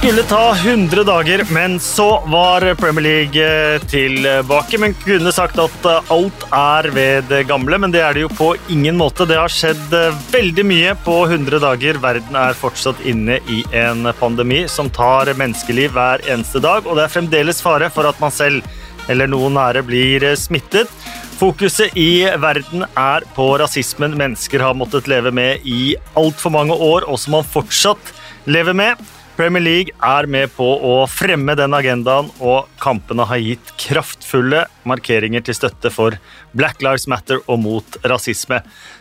skulle 0.00 0.22
ta 0.22 0.54
100 0.54 1.04
dager, 1.04 1.42
men 1.52 1.80
så 1.80 2.22
var 2.26 2.74
Premier 2.74 3.02
League 3.02 3.42
eh, 3.44 3.80
tilbake. 3.80 4.78
Men 4.80 4.94
kunne 4.94 5.32
sagt 5.32 5.58
at 5.60 5.84
eh, 5.84 6.08
alt 6.14 6.46
er 6.56 6.88
ved 6.94 7.28
det 7.28 7.42
gamle, 7.50 7.76
men 7.82 7.92
det 7.92 8.00
er 8.00 8.16
det 8.16 8.22
jo 8.22 8.30
på 8.32 8.54
ingen 8.72 8.96
måte. 8.96 9.26
Det 9.28 9.36
har 9.36 9.52
skjedd 9.52 9.92
eh, 9.92 10.16
veldig 10.32 10.64
mye 10.70 10.94
på 11.04 11.18
100 11.26 11.60
dager. 11.66 12.00
Verden 12.00 12.40
er 12.40 12.56
fortsatt 12.56 13.04
inne 13.04 13.42
i 13.52 13.60
en 13.76 14.08
pandemi 14.16 14.62
som 14.72 14.88
tar 14.88 15.34
menneskeliv 15.36 15.92
hver 15.92 16.24
eneste 16.32 16.64
dag, 16.64 16.88
og 16.88 16.96
det 16.96 17.04
er 17.04 17.14
fremdeles 17.18 17.60
fare 17.60 17.92
for 17.92 18.08
at 18.08 18.24
man 18.24 18.32
selv 18.32 18.64
eller 19.12 19.28
noen 19.28 19.58
nære 19.60 19.84
blir 19.84 20.30
smittet. 20.32 20.88
Fokuset 21.36 21.92
i 22.00 22.24
verden 22.40 22.88
er 22.88 23.28
på 23.36 23.52
rasismen 23.60 24.16
mennesker 24.16 24.64
har 24.64 24.80
måttet 24.80 25.12
leve 25.12 25.28
med 25.28 25.60
i 25.68 25.92
altfor 26.16 26.56
mange 26.56 26.72
år, 26.72 27.04
og 27.04 27.20
som 27.20 27.36
man 27.36 27.56
fortsatt 27.58 28.14
lever 28.48 28.72
med. 28.86 29.10
Premier 29.40 29.62
League 29.62 29.94
er 30.04 30.26
med 30.28 30.50
på 30.52 30.66
å 30.84 31.06
fremme 31.08 31.54
den 31.56 31.72
agendaen, 31.72 32.26
og 32.44 32.66
kampene 32.82 33.24
har 33.24 33.40
gitt 33.40 33.70
kraftfulle 33.80 34.66
markeringer 34.84 35.40
til 35.46 35.56
støtte 35.56 35.88
for 35.94 36.18
Black 36.52 36.84
Lives 36.84 37.06
Matter 37.08 37.40
og 37.46 37.62
mot 37.62 37.96
rasisme. 38.04 38.58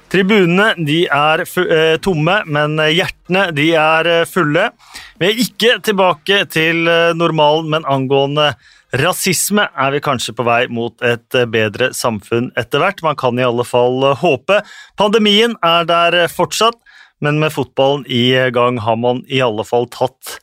Tribunene 0.07 0.69
er 0.79 1.43
eh, 1.43 1.97
tomme, 1.99 2.37
men 2.47 2.79
hjertene 2.79 3.49
er 3.51 4.11
eh, 4.13 4.23
fulle. 4.31 4.69
Vi 5.19 5.27
er 5.27 5.43
ikke 5.43 5.75
tilbake 5.83 6.45
til 6.55 6.87
eh, 6.87 7.11
normalen, 7.19 7.67
men 7.75 7.83
angående 7.83 8.53
rasisme 8.95 9.67
er 9.75 9.91
vi 9.91 10.05
kanskje 10.07 10.37
på 10.39 10.47
vei 10.47 10.61
mot 10.71 11.03
et 11.03 11.35
bedre 11.51 11.91
samfunn 11.91 12.53
etter 12.55 12.79
hvert. 12.79 13.03
Man 13.03 13.19
kan 13.19 13.35
i 13.35 13.43
alle 13.43 13.67
fall 13.67 14.07
håpe. 14.23 14.63
Pandemien 14.95 15.59
er 15.59 15.83
der 15.91 16.23
fortsatt 16.31 16.79
men 17.23 17.39
med 17.41 17.53
fotballen 17.53 18.05
i 18.07 18.31
gang 18.55 18.79
har 18.83 18.95
man 18.99 19.23
i 19.27 19.41
alle 19.43 19.65
fall 19.67 19.89
tatt 19.91 20.39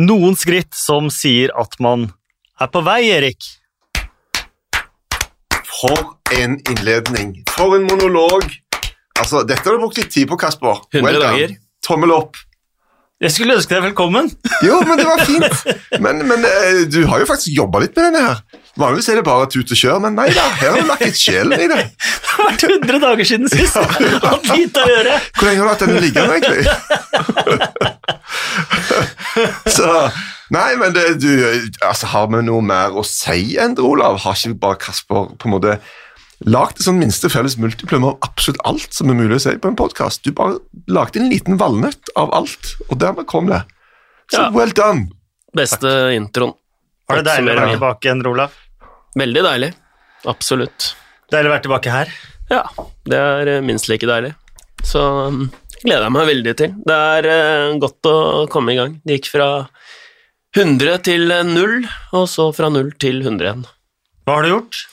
noen 0.00 0.36
skritt 0.38 0.74
som 0.76 1.10
sier 1.12 1.52
at 1.58 1.76
man 1.82 2.08
er 2.60 2.70
på 2.72 2.82
vei, 2.84 3.00
Erik. 3.12 3.46
For 5.80 6.16
en 6.36 6.58
innledning. 6.68 7.34
For 7.54 7.76
en 7.78 7.86
monolog. 7.88 8.46
Altså, 9.20 9.42
Dette 9.48 9.64
har 9.64 9.76
du 9.76 9.84
brukt 9.84 10.00
litt 10.00 10.12
tid 10.12 10.28
på, 10.28 10.38
Kasper. 10.40 10.82
100 10.92 11.04
well 11.06 11.20
dager. 11.22 11.54
Tommel 11.84 12.12
opp. 12.14 12.38
Jeg 13.20 13.34
skulle 13.34 13.52
ønske 13.58 13.74
deg 13.74 13.82
velkommen. 13.84 14.30
Jo, 14.66 14.78
men 14.84 14.98
det 15.00 15.04
var 15.08 15.20
fint. 15.24 16.00
Men, 16.04 16.22
men 16.28 16.44
eh, 16.44 16.82
du 16.88 17.02
har 17.08 17.20
jo 17.22 17.26
faktisk 17.28 17.52
jobba 17.56 17.80
litt 17.82 17.94
med 17.96 18.10
denne 18.10 18.22
her. 18.26 18.40
Vanligvis 18.80 19.08
er 19.12 19.18
det 19.20 19.24
bare 19.26 19.48
tut 19.50 19.72
og 19.72 19.78
kjør, 19.80 19.98
men 20.04 20.16
nei 20.16 20.28
da, 20.36 20.44
her 20.60 20.74
har 20.74 20.80
du 20.80 20.88
lagt 20.88 21.04
litt 21.04 21.20
sjelen 21.20 21.56
i 21.56 21.68
det. 21.68 21.80
Det 22.30 22.36
har 22.36 22.46
vært 22.46 22.64
100 22.64 23.00
dager 23.02 23.24
siden 23.28 23.48
sist. 23.50 23.76
Hatt 23.76 24.46
lite 24.54 24.80
å 24.80 24.88
gjøre. 24.88 25.16
Hvor 25.36 25.48
lenge 25.48 25.60
har 25.60 25.66
du 25.66 25.72
hatt 25.72 25.82
den 25.84 25.96
liggende, 26.00 26.32
egentlig? 26.38 26.62
Så 29.76 29.88
Nei, 30.50 30.70
men 30.80 30.94
det, 30.94 31.04
du, 31.22 31.30
altså, 31.86 32.08
har 32.14 32.30
vi 32.32 32.40
noe 32.46 32.62
mer 32.64 32.96
å 32.96 33.04
si 33.06 33.58
enn 33.60 33.76
det, 33.78 33.84
Olav? 33.86 34.16
Har 34.24 34.38
ikke 34.38 34.56
bare 34.62 34.80
Kasper 34.86 35.28
på 35.36 35.46
en 35.46 35.54
måte 35.54 35.76
lagd 36.48 36.78
et 36.78 36.86
sånn 36.86 37.00
minste 37.00 37.28
felles 37.32 37.58
multiplum 37.60 38.06
av 38.08 38.16
absolutt 38.24 38.60
alt 38.68 38.96
som 38.96 39.10
er 39.12 39.18
mulig 39.18 39.36
å 39.36 39.42
si 39.44 39.52
på 39.60 39.70
en 39.70 39.76
podkast? 39.78 40.24
Du 40.24 40.32
bare 40.36 40.58
lagde 40.88 41.20
en 41.20 41.28
liten 41.32 41.58
valnøtt 41.60 42.12
av 42.18 42.32
alt, 42.36 42.74
og 42.88 43.00
dermed 43.02 43.28
kom 43.30 43.50
det. 43.50 43.62
Så 44.30 44.46
ja. 44.46 44.50
well 44.54 44.72
done. 44.76 45.10
Beste 45.56 45.90
introen. 46.16 46.54
Var 47.10 47.20
det 47.20 47.26
deilig 47.26 47.52
å 47.52 47.58
være 47.58 47.74
tilbake 47.74 48.06
igjen, 48.06 48.26
Olaf? 48.30 48.58
Veldig 49.18 49.42
deilig. 49.42 49.70
Absolutt. 50.30 50.92
Deilig 51.32 51.50
å 51.50 51.54
være 51.56 51.64
tilbake 51.66 51.94
her? 51.94 52.12
Ja, 52.50 52.62
det 53.10 53.18
er 53.18 53.50
eh, 53.56 53.64
minst 53.64 53.90
like 53.90 54.06
deilig. 54.06 54.32
Så 54.86 55.02
um, 55.26 55.44
gleder 55.82 56.06
jeg 56.06 56.14
meg 56.14 56.28
veldig 56.30 56.54
til. 56.60 56.76
Det 56.86 56.98
er 57.16 57.28
uh, 57.30 57.78
godt 57.82 58.08
å 58.10 58.16
komme 58.52 58.74
i 58.74 58.78
gang. 58.78 58.96
Det 59.04 59.18
gikk 59.18 59.32
fra 59.34 59.50
100 60.56 61.02
til 61.06 61.30
0, 61.50 61.76
og 62.16 62.28
så 62.30 62.48
fra 62.54 62.70
0 62.72 62.94
til 63.02 63.20
100 63.22 63.46
igjen. 63.46 63.66
Hva 64.26 64.38
har 64.38 64.46
du 64.46 64.54
gjort? 64.54 64.84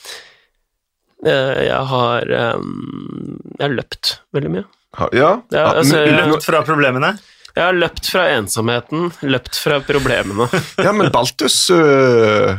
Uh, 1.26 1.58
jeg 1.66 1.80
har 1.90 2.30
um, 2.60 3.38
Jeg 3.58 3.64
har 3.64 3.74
løpt 3.74 4.12
veldig 4.36 4.52
mye. 4.54 4.68
Ja? 5.14 5.32
ja 5.52 5.64
altså, 5.72 6.04
løpt 6.06 6.46
fra 6.46 6.62
problemene? 6.66 7.16
Jeg 7.58 7.64
har 7.64 7.74
løpt 7.74 8.06
fra 8.12 8.28
ensomheten, 8.36 9.08
løpt 9.26 9.58
fra 9.58 9.80
problemene. 9.82 10.46
ja, 10.86 10.92
men 10.94 11.10
Baltus 11.14 11.56
uh, 11.74 12.54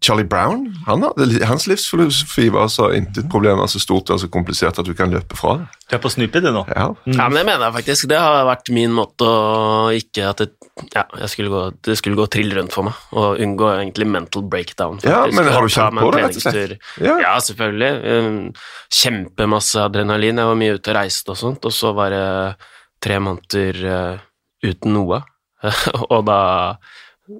Charlie 0.00 0.24
Brown, 0.24 0.62
han 0.86 1.02
hadde, 1.04 1.42
hans 1.44 1.66
livsfilosofi 1.68 2.46
var 2.54 2.70
så 2.72 2.86
intet 2.96 3.26
problem 3.28 3.60
så 3.68 3.80
stort 3.82 4.08
og 4.08 4.20
så 4.22 4.30
komplisert 4.32 4.78
at 4.80 4.86
du 4.88 4.94
kan 4.96 5.12
løpe 5.12 5.36
fra 5.36 5.58
det. 5.60 5.66
Du 5.90 5.96
er 5.98 6.00
på 6.00 6.12
snupet, 6.12 6.40
du 6.46 6.48
nå? 6.54 6.62
Ja. 6.72 6.86
Mm. 7.04 7.18
ja, 7.18 7.26
men 7.28 7.36
det 7.36 7.42
mener 7.50 7.66
jeg 7.66 7.74
faktisk. 7.74 8.06
Det 8.08 8.20
har 8.22 8.46
vært 8.48 8.70
min 8.72 8.94
måte 8.96 9.28
å 9.28 9.90
ikke 9.92 10.30
at 10.30 10.40
det, 10.40 10.48
ja, 10.94 11.04
skulle 11.28 11.52
gå, 11.52 11.60
det 11.84 11.98
skulle 12.00 12.16
gå 12.16 12.24
trill 12.32 12.54
rundt 12.56 12.72
for 12.72 12.88
meg, 12.88 13.02
og 13.12 13.42
unngå 13.44 13.68
egentlig 13.74 14.08
mental 14.08 14.46
breakdown. 14.48 15.02
Faktisk. 15.02 15.12
Ja, 15.12 15.26
men 15.36 15.52
har 15.52 15.68
du 15.68 15.74
kjent 15.76 16.00
på 16.00 16.08
det, 16.14 16.24
rett 16.24 16.40
og 16.40 16.46
slett? 16.46 16.74
Ja. 17.04 17.18
ja, 17.26 17.34
selvfølgelig. 17.50 17.92
Um, 18.00 18.40
kjempemasse 19.02 19.84
adrenalin. 19.84 20.40
Jeg 20.40 20.52
var 20.52 20.60
mye 20.64 20.78
ute 20.78 20.94
og 20.94 20.96
reiste 20.96 21.34
og 21.34 21.40
sånt, 21.42 21.68
og 21.68 21.76
så 21.76 21.92
var 21.98 22.16
det 22.16 22.24
tre 23.04 23.20
måneder 23.20 23.84
uh, 23.84 24.24
uten 24.64 24.96
noe. 24.96 25.20
og 26.14 26.24
da 26.24 26.40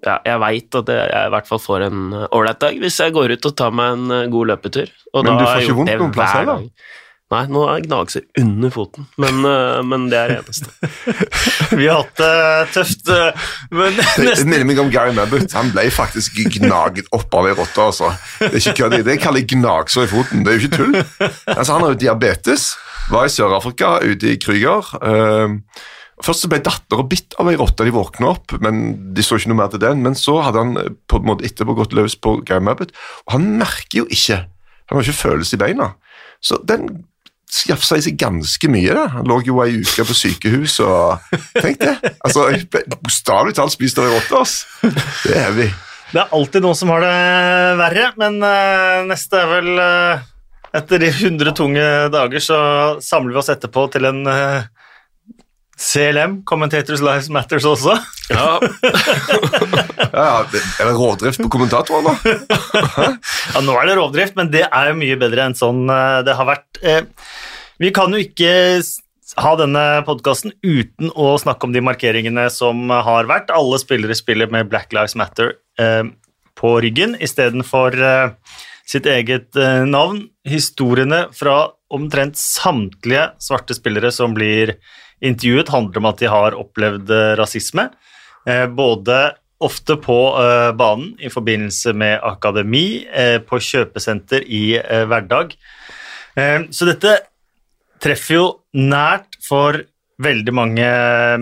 ja, 0.04 0.16
Jeg 0.26 0.40
veit 0.44 0.80
at 0.80 0.94
jeg, 0.94 1.10
i 1.10 1.34
hvert 1.34 1.50
fall 1.50 1.62
får 1.62 1.86
en 1.88 2.00
ålreit 2.30 2.62
dag 2.62 2.80
hvis 2.80 2.98
jeg 3.02 3.14
går 3.16 3.36
ut 3.36 3.50
og 3.50 3.54
tar 3.58 3.76
meg 3.76 3.98
en 3.98 4.14
uh, 4.14 4.24
god 4.32 4.54
løpetur. 4.54 4.90
Og 5.14 5.26
men 5.26 5.38
du 5.38 5.44
får 5.44 5.66
ikke 5.66 5.78
vondt 5.80 5.96
noen 6.02 6.14
plass 6.16 6.34
heller? 6.38 6.66
Nei, 7.30 7.44
nå 7.46 7.60
er 7.70 7.84
gnagser 7.84 8.24
under 8.40 8.72
foten, 8.74 9.04
men, 9.22 9.44
uh, 9.46 9.78
men, 9.86 10.08
det 10.10 10.18
er 10.18 10.32
det 10.32 10.38
eneste. 10.40 10.72
Vi 11.78 11.86
har 11.86 12.00
hatt 12.00 12.16
det 12.18 12.30
uh, 12.34 12.72
tøft, 12.74 13.12
men 13.70 14.00
Det 14.00 14.34
minner 14.48 14.66
meg 14.66 14.80
om 14.82 14.90
Gary 14.90 15.14
Mabbott. 15.14 15.54
Han 15.54 15.70
ble 15.70 15.86
faktisk 15.94 16.40
gnaget 16.56 17.06
opp 17.14 17.38
av 17.38 17.46
ei 17.46 17.54
rotte. 17.54 17.86
Altså. 17.86 18.10
Det 18.40 18.50
er 18.50 18.58
ikke 18.64 18.76
kødd. 18.80 18.98
Det 19.06 19.16
kaller 19.22 19.44
jeg 19.44 19.52
gnagsår 19.54 20.08
i 20.08 20.10
foten. 20.10 20.42
Det 20.42 20.52
er 20.52 20.58
jo 20.58 20.66
ikke 20.66 20.80
tull. 20.80 20.98
Altså, 21.60 21.70
han 21.76 21.86
har 21.86 21.94
jo 21.94 22.00
diabetes. 22.02 22.66
Var 23.10 23.30
i 23.30 23.32
Sør-Afrika, 23.36 23.94
ute 24.02 24.34
i 24.34 24.36
Krüger. 24.42 24.90
Uh, 24.98 25.60
Først 26.24 26.48
ble 26.52 26.60
dattera 26.64 27.04
bitt 27.08 27.36
av 27.40 27.48
ei 27.50 27.58
rotte, 27.58 27.86
de 27.86 27.94
våkna 27.94 28.32
opp, 28.34 28.54
men 28.64 28.82
de 29.16 29.24
så 29.24 29.38
ikke 29.38 29.52
noe 29.52 29.60
mer 29.62 29.70
til 29.72 29.82
den. 29.82 30.02
Men 30.04 30.16
så 30.18 30.38
hadde 30.44 30.64
han 30.64 30.80
eh, 30.80 30.90
på 31.10 31.20
en 31.20 31.28
måte 31.30 31.46
etterpå 31.48 31.76
gått 31.78 31.96
løs 31.96 32.16
på 32.20 32.38
Gary 32.46 32.64
Mabbott, 32.64 32.94
og 33.26 33.36
han 33.38 33.52
merker 33.60 34.02
jo 34.02 34.08
ikke 34.10 34.44
Han 34.90 34.98
har 34.98 35.06
ikke 35.06 35.20
følelse 35.20 35.54
i 35.54 35.58
beina. 35.60 35.84
Så 36.42 36.56
den 36.66 36.88
skaffa 37.46 38.00
seg 38.00 38.16
ganske 38.18 38.66
mye. 38.66 38.90
da. 38.90 39.04
Han 39.12 39.28
lå 39.30 39.36
jo 39.46 39.60
ei 39.62 39.76
uke 39.78 40.02
på 40.02 40.16
sykehus 40.18 40.80
og 40.82 41.28
Tenk 41.54 41.78
det! 41.78 41.92
Altså, 42.26 42.48
Bokstavelig 42.96 43.54
talt 43.54 43.76
spist 43.76 44.00
av 44.02 44.08
ei 44.08 44.16
rotte, 44.16 44.40
ass. 44.40 44.64
Det 45.22 45.36
er 45.38 45.54
vi. 45.54 45.68
Det 46.10 46.24
er 46.24 46.34
alltid 46.34 46.66
noen 46.66 46.74
som 46.74 46.90
har 46.90 47.06
det 47.06 47.14
verre, 47.78 48.08
men 48.18 48.42
uh, 48.42 49.06
neste 49.06 49.38
er 49.38 49.54
vel 49.54 49.70
uh 49.78 50.26
etter 50.76 51.02
de 51.02 51.08
100 51.10 51.54
tunge 51.58 51.86
dager 52.14 52.42
så 52.42 52.58
samler 53.02 53.34
vi 53.34 53.40
oss 53.42 53.50
etterpå 53.50 53.88
til 53.94 54.06
en 54.06 54.22
uh, 54.28 54.62
CLM, 55.80 56.42
Commentators 56.44 57.00
Lives 57.00 57.30
Matters 57.32 57.64
også. 57.64 57.94
Ja. 58.28 58.58
ja, 60.12 60.24
er 60.44 60.50
det 60.52 60.92
rovdrift 60.92 61.40
på 61.40 61.50
kommentatorer 61.56 62.04
nå? 62.04 62.12
ja, 63.54 63.62
nå 63.64 63.76
er 63.80 63.88
det 63.88 63.96
rovdrift, 63.96 64.36
men 64.36 64.52
det 64.52 64.66
er 64.68 64.90
jo 64.90 64.98
mye 65.00 65.16
bedre 65.20 65.48
enn 65.48 65.56
sånn 65.56 65.86
uh, 65.88 66.20
det 66.26 66.36
har 66.36 66.50
vært. 66.50 66.82
Uh, 66.84 67.02
vi 67.80 67.94
kan 67.96 68.12
jo 68.12 68.20
ikke 68.20 68.52
ha 69.40 69.52
denne 69.56 69.84
podkasten 70.04 70.52
uten 70.60 71.12
å 71.16 71.32
snakke 71.40 71.68
om 71.68 71.72
de 71.72 71.82
markeringene 71.86 72.48
som 72.52 72.90
har 72.92 73.30
vært. 73.30 73.52
Alle 73.54 73.78
spillere 73.80 74.16
spiller 74.18 74.50
med 74.52 74.68
Black 74.68 74.92
Lives 74.92 75.16
Matter 75.16 75.54
på 76.60 76.72
ryggen 76.84 77.14
istedenfor 77.22 77.94
sitt 78.90 79.06
eget 79.06 79.56
eh, 79.56 79.84
navn. 79.86 80.24
Historiene 80.48 81.26
fra 81.36 81.70
omtrent 81.90 82.38
samtlige 82.38 83.30
svarte 83.42 83.76
spillere 83.76 84.12
som 84.14 84.34
blir 84.36 84.76
intervjuet, 85.24 85.70
handler 85.72 86.00
om 86.00 86.08
at 86.10 86.20
de 86.22 86.30
har 86.30 86.56
opplevd 86.58 87.12
eh, 87.14 87.32
rasisme. 87.40 87.88
Eh, 88.48 88.66
både 88.66 89.20
ofte 89.60 89.98
på 90.00 90.16
banen 90.72 91.10
i 91.20 91.28
forbindelse 91.28 91.92
med 91.92 92.22
akademi, 92.24 93.04
på 93.44 93.58
kjøpesenter 93.60 94.46
i 94.48 94.78
hverdag. 94.80 95.50
Så 96.72 96.88
dette 96.88 97.10
treffer 98.00 98.38
jo 98.38 98.46
nært 98.72 99.36
for 99.44 99.82
veldig 100.24 100.54
mange 100.56 100.86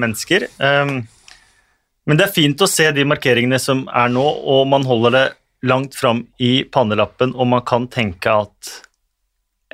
mennesker. 0.02 0.48
Men 0.58 2.18
det 2.18 2.26
er 2.26 2.34
fint 2.40 2.66
å 2.66 2.66
se 2.66 2.88
de 2.90 3.06
markeringene 3.06 3.62
som 3.62 3.86
er 3.86 4.10
nå, 4.10 4.26
og 4.26 4.66
man 4.74 4.90
holder 4.90 5.14
det 5.14 5.24
langt 5.70 5.94
fram 5.94 6.26
i 6.42 6.64
pannelappen, 6.64 7.34
og 7.38 7.50
man 7.54 7.62
kan 7.70 7.86
tenke 7.86 8.34
at 8.34 8.74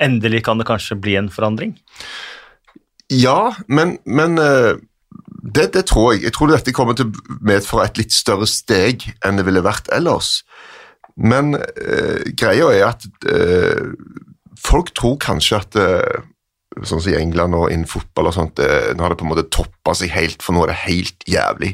endelig 0.01 0.45
kan 0.45 0.59
det 0.59 0.69
kanskje 0.69 0.99
bli 1.01 1.17
en 1.21 1.31
forandring? 1.33 1.77
Ja, 3.15 3.55
men, 3.69 3.99
men 4.05 4.39
eh, 4.43 4.75
det, 5.45 5.71
det, 5.75 5.87
tror 5.91 6.15
jeg. 6.15 6.25
Jeg 6.27 6.35
tror 6.37 6.51
dette 6.51 6.75
kommer 6.75 6.97
til 6.99 7.11
å 7.11 7.39
medføre 7.45 7.87
et 7.89 8.01
litt 8.01 8.15
større 8.15 8.49
steg 8.51 9.05
enn 9.25 9.39
det 9.39 9.47
ville 9.47 9.65
vært 9.65 9.91
ellers. 9.95 10.39
Men 11.15 11.55
eh, 11.55 12.25
greia 12.35 12.71
er 12.75 12.87
at 12.89 13.05
eh, 13.31 13.93
folk 14.59 14.95
tror 14.97 15.19
kanskje 15.23 15.61
at 15.61 15.79
eh, 15.79 16.25
sånn 16.83 17.03
som 17.05 17.13
i 17.13 17.19
England 17.21 17.55
og 17.55 17.69
innen 17.71 17.87
fotball 17.87 18.33
og 18.33 18.35
sånt, 18.35 18.59
nå 18.59 19.05
har 19.05 19.13
det 19.13 19.21
på 19.21 19.27
en 19.29 19.31
måte 19.31 19.47
toppa 19.53 19.93
seg 19.95 20.11
helt, 20.11 20.43
for 20.43 20.57
nå 20.57 20.65
er 20.65 20.73
det 20.73 20.81
helt 20.89 21.29
jævlig. 21.31 21.71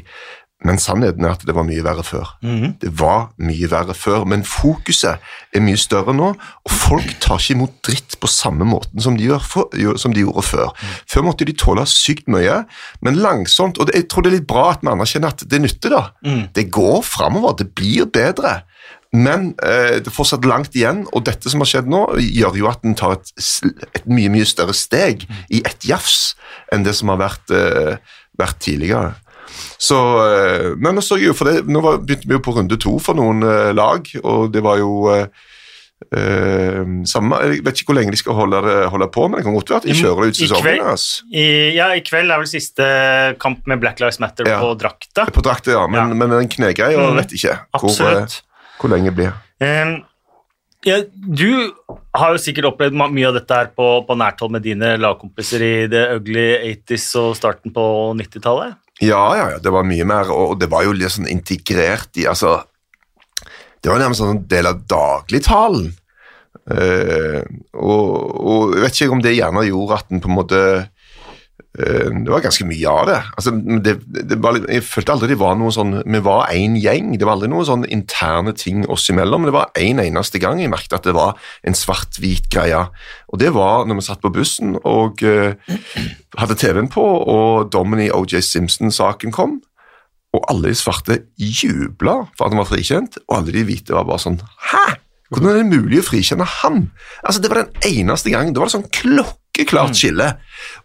Men 0.61 0.77
sannheten 0.77 1.25
er 1.25 1.33
at 1.33 1.45
det 1.47 1.55
var 1.57 1.65
mye 1.65 1.81
verre 1.83 2.03
før. 2.05 2.35
Mhm. 2.45 2.75
Det 2.81 2.91
var 2.99 3.31
mye 3.41 3.69
verre 3.71 3.95
før, 3.97 4.25
men 4.29 4.43
fokuset 4.45 5.17
er 5.53 5.63
mye 5.65 5.79
større 5.79 6.13
nå, 6.13 6.31
og 6.37 6.71
folk 6.71 7.15
tar 7.23 7.41
ikke 7.41 7.55
imot 7.57 7.73
dritt 7.87 8.19
på 8.21 8.29
samme 8.29 8.67
måten 8.69 9.01
som 9.01 9.17
de, 9.17 9.27
for, 9.41 9.73
som 9.97 10.13
de 10.13 10.21
gjorde 10.21 10.45
før. 10.45 10.73
Før 11.09 11.25
måtte 11.25 11.47
de 11.49 11.55
tåle 11.57 11.85
sykt 11.89 12.29
mye, 12.31 12.61
men 13.01 13.17
langsomt, 13.17 13.79
og 13.81 13.89
det, 13.89 13.95
jeg 13.95 14.09
tror 14.11 14.23
det 14.25 14.31
er 14.31 14.37
litt 14.39 14.49
bra 14.49 14.67
at 14.75 14.85
vi 14.85 14.91
anerkjenner 14.93 15.33
at 15.33 15.45
det 15.49 15.61
nytter 15.63 15.95
da. 15.97 16.03
Det 16.55 16.69
går 16.71 17.01
fremover, 17.07 17.57
det 17.57 17.71
blir 17.73 18.05
bedre. 18.05 18.61
Men 19.11 19.49
eh, 19.59 19.97
det 19.99 20.07
er 20.07 20.15
fortsatt 20.15 20.45
langt 20.47 20.75
igjen, 20.77 21.03
og 21.11 21.25
dette 21.27 21.51
som 21.51 21.59
har 21.63 21.67
skjedd 21.67 21.89
nå, 21.91 22.05
gjør 22.21 22.61
jo 22.61 22.69
at 22.71 22.85
en 22.87 22.95
tar 22.95 23.17
et, 23.17 23.33
et 23.91 24.05
mye 24.07 24.31
mye 24.31 24.47
større 24.47 24.75
steg 24.77 25.25
i 25.51 25.59
ett 25.67 25.83
jafs 25.83 26.35
enn 26.71 26.85
det 26.87 26.93
som 26.95 27.11
har 27.11 27.19
vært, 27.19 27.51
eh, 27.51 27.97
vært 28.39 28.61
tidligere. 28.63 29.17
Så, 29.81 29.99
eh, 30.25 30.67
men 30.77 30.97
nå, 30.97 31.03
jo 31.21 31.33
det, 31.47 31.55
nå 31.67 31.81
var, 31.83 32.01
begynte 32.01 32.29
vi 32.29 32.37
jo 32.37 32.43
på 32.43 32.55
runde 32.57 32.77
to 32.81 32.97
for 33.03 33.17
noen 33.17 33.43
eh, 33.43 33.71
lag, 33.77 34.07
og 34.23 34.51
det 34.53 34.63
var 34.65 34.81
jo 34.81 35.15
Uh, 36.01 37.05
samme, 37.05 37.37
Jeg 37.45 37.61
vet 37.61 37.77
ikke 37.77 37.91
hvor 37.91 37.97
lenge 37.99 38.11
de 38.15 38.17
skal 38.17 38.33
holde, 38.33 38.59
holde 38.89 39.07
på, 39.13 39.27
men 39.29 39.37
det 39.37 39.45
kan 39.45 39.53
godt 39.53 39.69
være 39.69 39.81
at 39.83 39.85
de 39.85 39.93
kjører 39.95 40.31
ut 40.31 40.33
i 40.33 40.47
sesongen. 40.47 40.63
kveld- 40.65 40.87
Altså. 40.91 41.27
I, 41.29 41.43
ja, 41.77 41.91
I 41.93 42.01
kveld 42.01 42.33
er 42.33 42.41
vel 42.41 42.49
siste 42.49 42.87
kamp 43.39 43.67
med 43.69 43.79
Black 43.79 44.01
Lives 44.01 44.19
Matter 44.19 44.49
Ja. 44.49 44.59
på 44.59 44.73
drakta. 44.81 45.27
På 45.29 45.43
drakta, 45.45 45.71
ja, 45.71 45.85
men, 45.87 46.09
Ja. 46.09 46.13
men 46.13 46.29
den 46.29 46.49
knegreia 46.49 46.97
mm. 46.97 47.15
vet 47.21 47.35
ikke 47.37 47.59
hvor, 47.77 48.41
hvor 48.81 48.89
lenge 48.89 49.11
det 49.11 49.15
blir. 49.15 49.33
Um, 49.61 50.03
ja, 50.83 51.03
du 51.13 51.71
har 52.17 52.33
jo 52.33 52.41
sikkert 52.41 52.65
opplevd 52.73 52.97
mye 52.97 53.27
av 53.27 53.35
dette 53.37 53.53
her 53.53 53.67
på, 53.77 54.01
på 54.07 54.17
nært 54.17 54.41
hold 54.41 54.51
med 54.51 54.63
dine 54.65 54.95
lagkompiser 54.97 55.61
i 55.61 55.87
det 55.87 56.01
ugly 56.17 56.47
80s 56.81 57.15
og 57.21 57.35
starten 57.37 57.71
på 57.71 57.83
90-tallet. 58.17 58.73
Ja, 59.01 59.21
ja, 59.33 59.47
ja, 59.55 59.57
det 59.61 59.71
var 59.73 59.87
mye 59.87 60.05
mer, 60.05 60.29
og 60.29 60.59
det 60.61 60.69
var 60.69 60.85
jo 60.85 60.93
litt 60.93 61.13
sånn 61.15 61.29
integrert 61.31 62.19
i 62.21 62.27
altså, 62.29 62.59
Det 63.81 63.89
var 63.89 63.97
nærmest 63.97 64.21
en 64.21 64.43
del 64.45 64.69
av 64.69 64.83
dagligtalen. 64.85 65.87
Eh, 66.69 67.39
og, 67.73 68.09
og 68.37 68.75
jeg 68.75 68.83
vet 68.83 68.99
ikke 68.99 69.15
om 69.15 69.23
det 69.25 69.33
gjerne 69.33 69.63
gjorde 69.65 69.97
at 69.97 70.11
en 70.13 70.21
på 70.21 70.29
en 70.29 70.37
måte 70.37 70.59
Det 71.71 72.27
var 72.27 72.43
ganske 72.43 72.65
mye 72.67 72.91
av 72.91 73.05
det. 73.07 73.17
Altså, 73.37 73.53
det, 73.85 73.93
det 74.27 74.37
var, 74.43 74.57
jeg 74.65 74.83
følte 74.83 75.13
aldri 75.15 75.31
det 75.31 75.39
var 75.39 75.55
noe 75.59 75.71
sånn 75.71 75.93
Vi 76.03 76.21
var 76.25 76.51
én 76.51 76.75
gjeng. 76.79 77.13
Det 77.15 77.27
var 77.27 77.37
aldri 77.37 77.51
noen 77.51 77.67
sånn 77.67 77.85
interne 77.87 78.53
ting 78.57 78.83
oss 78.91 79.07
imellom. 79.13 79.47
Det 79.47 79.55
var 79.55 79.71
én 79.79 79.91
en 79.91 80.05
eneste 80.05 80.39
gang 80.41 80.61
jeg 80.61 80.71
merket 80.71 80.97
at 80.99 81.07
det 81.07 81.15
var 81.15 81.37
en 81.67 81.77
svart-hvit 81.77 82.49
greie. 82.51 82.85
Og 83.31 83.41
det 83.41 83.51
var 83.55 83.85
når 83.87 83.99
vi 83.99 84.07
satt 84.07 84.23
på 84.23 84.33
bussen 84.33 84.77
og 84.81 85.21
uh, 85.25 85.53
hadde 86.39 86.57
TV-en 86.59 86.89
på, 86.91 87.03
og 87.03 87.71
dommen 87.73 88.01
i 88.03 88.11
OJ 88.13 88.39
Simpson-saken 88.47 89.35
kom. 89.35 89.59
Og 90.31 90.47
alle 90.51 90.71
de 90.71 90.79
svarte 90.79 91.21
jubla 91.35 92.21
for 92.37 92.47
at 92.47 92.53
han 92.53 92.61
var 92.61 92.69
frikjent, 92.69 93.19
og 93.27 93.41
alle 93.41 93.55
de 93.57 93.65
hvite 93.67 93.95
var 93.95 94.07
bare 94.07 94.23
sånn 94.23 94.39
Hæ? 94.71 94.85
Hvordan 95.31 95.53
er 95.53 95.61
det 95.61 95.79
mulig 95.79 96.01
å 96.01 96.07
frikjenne 96.09 96.47
han? 96.59 96.89
Altså, 97.23 97.39
Det 97.39 97.51
var 97.51 97.63
den 97.63 97.85
eneste 97.87 98.33
gangen. 98.33 98.53
Det 98.55 98.59
var 98.59 98.71
sånn 98.71 98.83
sånn 98.83 98.91
klokkeklart 99.69 99.97
skille. 99.97 100.27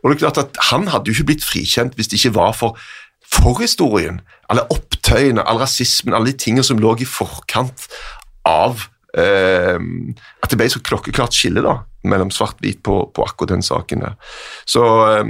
Og 0.02 0.10
det 0.10 0.16
er 0.16 0.22
klart 0.24 0.38
at 0.42 0.60
Han 0.70 0.88
hadde 0.88 1.10
jo 1.10 1.16
ikke 1.16 1.32
blitt 1.32 1.44
frikjent 1.44 1.96
hvis 1.96 2.08
det 2.08 2.20
ikke 2.20 2.36
var 2.38 2.52
for 2.56 2.78
forhistorien. 3.32 4.20
Alle 4.50 4.66
opptøyene, 4.70 5.42
all 5.42 5.58
rasismen, 5.62 6.14
alle 6.14 6.32
de 6.32 6.38
tingene 6.38 6.64
som 6.66 6.78
lå 6.78 6.94
i 7.00 7.08
forkant 7.08 7.88
av 8.46 8.86
eh, 9.18 9.78
At 10.42 10.50
det 10.50 10.58
ble 10.60 10.70
så 10.70 10.82
klokkeklart 10.84 11.34
skille 11.34 11.64
da, 11.64 11.80
mellom 12.06 12.30
svart-hvit 12.30 12.82
på, 12.86 13.00
på 13.14 13.26
akkurat 13.26 13.56
den 13.56 13.66
saken. 13.66 14.06
der. 14.06 14.16
Så, 14.66 14.84
eh, 15.10 15.24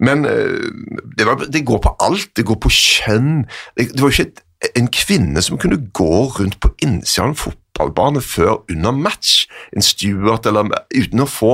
men 0.00 0.24
det, 0.24 1.26
var, 1.26 1.46
det 1.46 1.66
går 1.66 1.82
på 1.84 1.96
alt. 2.00 2.30
Det 2.36 2.46
går 2.48 2.58
på 2.62 2.72
kjønn. 2.74 3.44
Det, 3.76 3.92
det 3.94 4.02
var 4.02 4.10
jo 4.10 4.16
ikke 4.18 4.30
et, 4.30 4.44
en 4.76 4.90
kvinne 4.92 5.42
som 5.42 5.58
kunne 5.58 5.80
gå 5.92 6.26
rundt 6.38 6.58
på 6.60 6.72
innsida 6.84 7.24
av 7.24 7.30
en 7.30 7.38
fotballbane 7.38 8.22
før 8.24 8.60
under 8.70 8.92
match, 8.92 9.46
en 9.76 9.84
Stuart, 9.84 10.46
eller 10.46 10.68
uten 10.92 11.24
å 11.24 11.28
få 11.28 11.52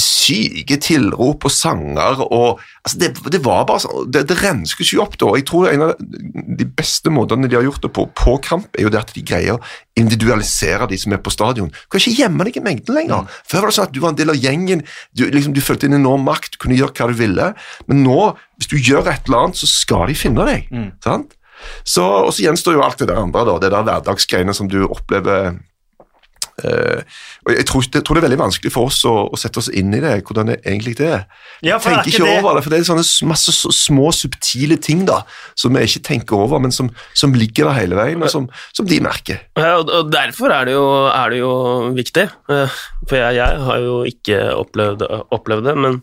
syke 0.00 0.74
tilrop 0.82 1.44
og 1.46 1.52
sanger 1.54 2.18
og 2.24 2.60
altså 2.82 2.98
det, 2.98 3.10
det 3.30 3.38
var 3.44 3.62
bare 3.68 3.84
sånn, 3.84 4.08
det, 4.10 4.24
det 4.26 4.36
renskes 4.40 4.90
jo 4.90 5.04
opp 5.04 5.14
da, 5.20 5.28
jeg 5.38 5.46
tror 5.46 5.68
en 5.70 5.84
av 5.86 5.92
de 6.00 6.66
beste 6.66 7.12
måtene 7.14 7.46
de 7.46 7.54
har 7.54 7.66
gjort 7.66 7.84
det 7.84 7.92
på 7.94 8.08
på 8.18 8.34
kamp, 8.42 8.66
er 8.74 8.88
jo 8.88 8.90
det 8.90 9.02
at 9.04 9.12
de 9.14 9.22
greier 9.26 9.54
å 9.54 9.62
individualisere 10.00 10.88
de 10.90 10.98
som 10.98 11.14
er 11.14 11.20
på 11.22 11.30
stadion. 11.30 11.68
Du 11.70 11.92
kan 11.92 12.02
ikke 12.02 12.24
gjemme 12.24 12.46
deg 12.48 12.56
i 12.58 12.62
mengden 12.64 12.96
lenger. 12.98 13.28
Før 13.46 13.62
var 13.62 13.70
det 13.70 13.76
sånn 13.76 13.86
at 13.86 13.94
du 13.94 14.00
var 14.02 14.14
en 14.14 14.18
del 14.18 14.32
av 14.32 14.40
gjengen, 14.40 14.82
du, 15.14 15.22
liksom, 15.30 15.54
du 15.54 15.62
følte 15.62 15.86
en 15.86 15.98
enorm 16.00 16.24
makt, 16.26 16.56
du 16.56 16.58
kunne 16.64 16.78
gjøre 16.78 16.96
hva 16.98 17.08
du 17.12 17.18
ville, 17.20 17.46
men 17.86 18.02
nå, 18.02 18.18
hvis 18.58 18.70
du 18.72 18.76
gjør 18.80 19.12
et 19.12 19.28
eller 19.30 19.44
annet, 19.44 19.60
så 19.60 19.70
skal 19.70 20.08
de 20.10 20.18
finne 20.18 20.48
deg. 20.48 20.66
sant? 21.04 21.36
Så, 21.86 22.02
og 22.02 22.32
så 22.34 22.48
gjenstår 22.48 22.74
jo 22.76 22.82
alt 22.84 22.98
det 22.98 23.08
der 23.12 23.22
andre, 23.22 23.44
da, 23.46 23.54
det 23.62 23.70
der 23.72 23.86
hverdagsgreiene 23.86 24.56
som 24.56 24.68
du 24.72 24.80
opplever 24.88 25.54
og 26.62 27.50
jeg 27.50 27.64
tror, 27.66 27.82
jeg 27.82 28.04
tror 28.06 28.14
det 28.14 28.20
er 28.22 28.26
veldig 28.28 28.38
vanskelig 28.44 28.70
for 28.72 28.86
oss 28.86 29.00
å, 29.10 29.14
å 29.34 29.38
sette 29.40 29.58
oss 29.58 29.66
inn 29.74 29.90
i 29.96 30.00
det, 30.00 30.12
hvordan 30.22 30.52
det 30.52 30.60
egentlig 30.62 30.94
er. 31.02 31.24
Ja, 31.66 31.80
for 31.82 31.90
er 31.90 32.02
tenker 32.04 32.12
ikke 32.12 32.28
det- 32.28 32.36
over 32.44 32.54
det, 32.54 32.62
for 32.64 32.70
det 32.70 32.78
er 32.78 32.86
sånne 32.86 33.06
masse 33.26 33.54
små, 33.74 34.12
subtile 34.14 34.76
ting 34.78 35.02
da, 35.08 35.22
som 35.58 35.74
vi 35.74 35.82
ikke 35.88 36.04
tenker 36.06 36.36
over, 36.44 36.62
men 36.62 36.70
som, 36.74 36.90
som 37.14 37.34
ligger 37.34 37.66
der 37.72 37.78
hele 37.80 37.98
veien, 37.98 38.22
og 38.22 38.30
som, 38.30 38.46
som 38.76 38.86
de 38.86 39.00
merker. 39.02 39.40
Ja, 39.58 39.74
og, 39.82 40.12
derfor 40.14 40.54
er 40.54 40.64
det 40.70 40.76
jo, 40.76 40.84
er 41.10 41.34
det 41.34 41.40
jo 41.42 41.52
viktig. 41.96 42.28
eh, 42.54 42.78
For 43.10 43.18
jeg, 43.18 43.40
jeg 43.40 43.64
har 43.66 43.82
jo 43.82 43.96
ikke 44.08 44.38
opplevd, 44.54 45.02
opplevd 45.34 45.66
det, 45.68 45.74
men 45.76 45.98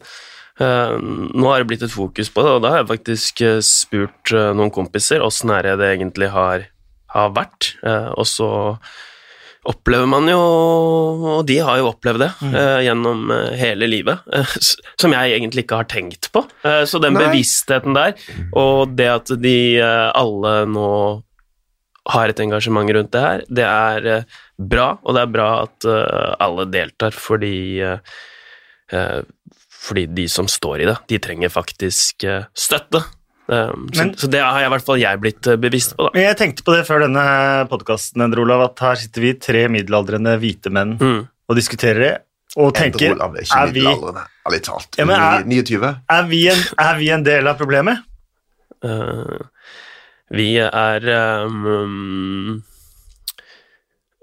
eh, 0.62 0.98
nå 1.02 1.48
har 1.48 1.64
det 1.64 1.70
blitt 1.72 1.86
et 1.88 1.94
fokus 1.96 2.30
på 2.34 2.44
det, 2.44 2.52
og 2.58 2.66
da 2.66 2.74
har 2.76 2.84
jeg 2.84 2.92
faktisk 2.92 3.42
eh, 3.48 3.62
spurt 3.66 4.34
eh, 4.36 4.52
noen 4.58 4.74
kompiser 4.76 5.24
åssen 5.26 5.50
er 5.56 5.64
det 5.72 5.78
det 5.82 5.94
egentlig 5.96 6.30
har, 6.36 6.68
har 7.16 7.32
vært. 7.40 7.72
eh, 7.88 8.12
og 8.18 8.28
så 8.30 8.52
opplever 9.70 10.08
man 10.10 10.26
jo, 10.30 10.38
og 11.36 11.42
de 11.46 11.60
har 11.62 11.78
jo 11.78 11.90
opplevd 11.92 12.24
det 12.24 12.30
eh, 12.50 12.80
gjennom 12.88 13.30
eh, 13.34 13.52
hele 13.60 13.90
livet, 13.90 14.24
eh, 14.36 14.56
som 15.00 15.14
jeg 15.14 15.36
egentlig 15.38 15.66
ikke 15.66 15.82
har 15.84 15.90
tenkt 15.92 16.32
på. 16.34 16.44
Eh, 16.66 16.84
så 16.90 17.02
den 17.04 17.18
Nei. 17.18 17.28
bevisstheten 17.28 17.98
der, 17.98 18.16
og 18.58 18.96
det 18.98 19.10
at 19.12 19.34
de 19.42 19.58
alle 19.84 20.56
nå 20.70 20.90
har 22.12 22.32
et 22.32 22.42
engasjement 22.42 22.90
rundt 22.90 23.14
det 23.14 23.22
her, 23.22 23.46
det 23.46 23.68
er 23.68 24.10
bra, 24.58 24.96
og 25.06 25.14
det 25.16 25.22
er 25.22 25.34
bra 25.36 25.50
at 25.68 25.86
alle 26.42 26.66
deltar, 26.74 27.14
fordi 27.14 27.86
fordi 29.82 30.04
de 30.12 30.26
som 30.30 30.50
står 30.52 30.82
i 30.82 30.88
det, 30.90 30.98
de 31.08 31.20
trenger 31.24 31.54
faktisk 31.54 32.26
støtte. 32.58 33.00
Um, 33.52 33.90
Men- 33.98 34.14
så, 34.16 34.22
så 34.24 34.28
det 34.32 34.40
har 34.40 34.62
jeg, 34.62 34.70
i 34.70 34.72
hvert 34.72 34.86
fall 34.88 35.00
jeg 35.02 35.20
blitt 35.20 35.48
eh, 35.52 35.58
bevisst 35.60 35.98
på, 35.98 36.06
da. 36.08 36.20
Jeg 36.24 36.38
tenkte 36.40 36.64
på 36.64 36.72
det 36.72 36.86
før 36.88 37.02
denne 37.04 37.24
podkasten, 37.68 38.24
at 38.24 38.80
her 38.80 38.96
sitter 39.02 39.22
vi 39.26 39.34
tre 39.44 39.66
middelaldrende 39.68 40.38
hvite 40.40 40.72
menn 40.72 40.94
Mm. 41.02 41.28
og 41.50 41.58
diskuterer 41.60 42.00
det, 42.00 42.14
og 42.56 42.72
tenker 42.76 43.12
Olav 43.12 43.36
er 43.36 43.44
ikke 43.44 43.60
er 43.60 43.74
vi, 43.76 43.82
middelaldrende, 43.84 44.24
ærlig 44.48 44.62
talt. 44.64 44.96
Ja, 44.98 45.04
er- 45.04 45.44
er, 46.08 46.24
vi 46.32 46.48
en, 46.48 46.64
er 46.80 46.96
vi 46.98 47.10
en 47.12 47.24
del 47.28 47.48
av 47.52 47.58
problemet? 47.60 48.00
Uh, 48.82 49.44
vi 50.32 50.56
er 50.58 51.10
um, 51.44 52.64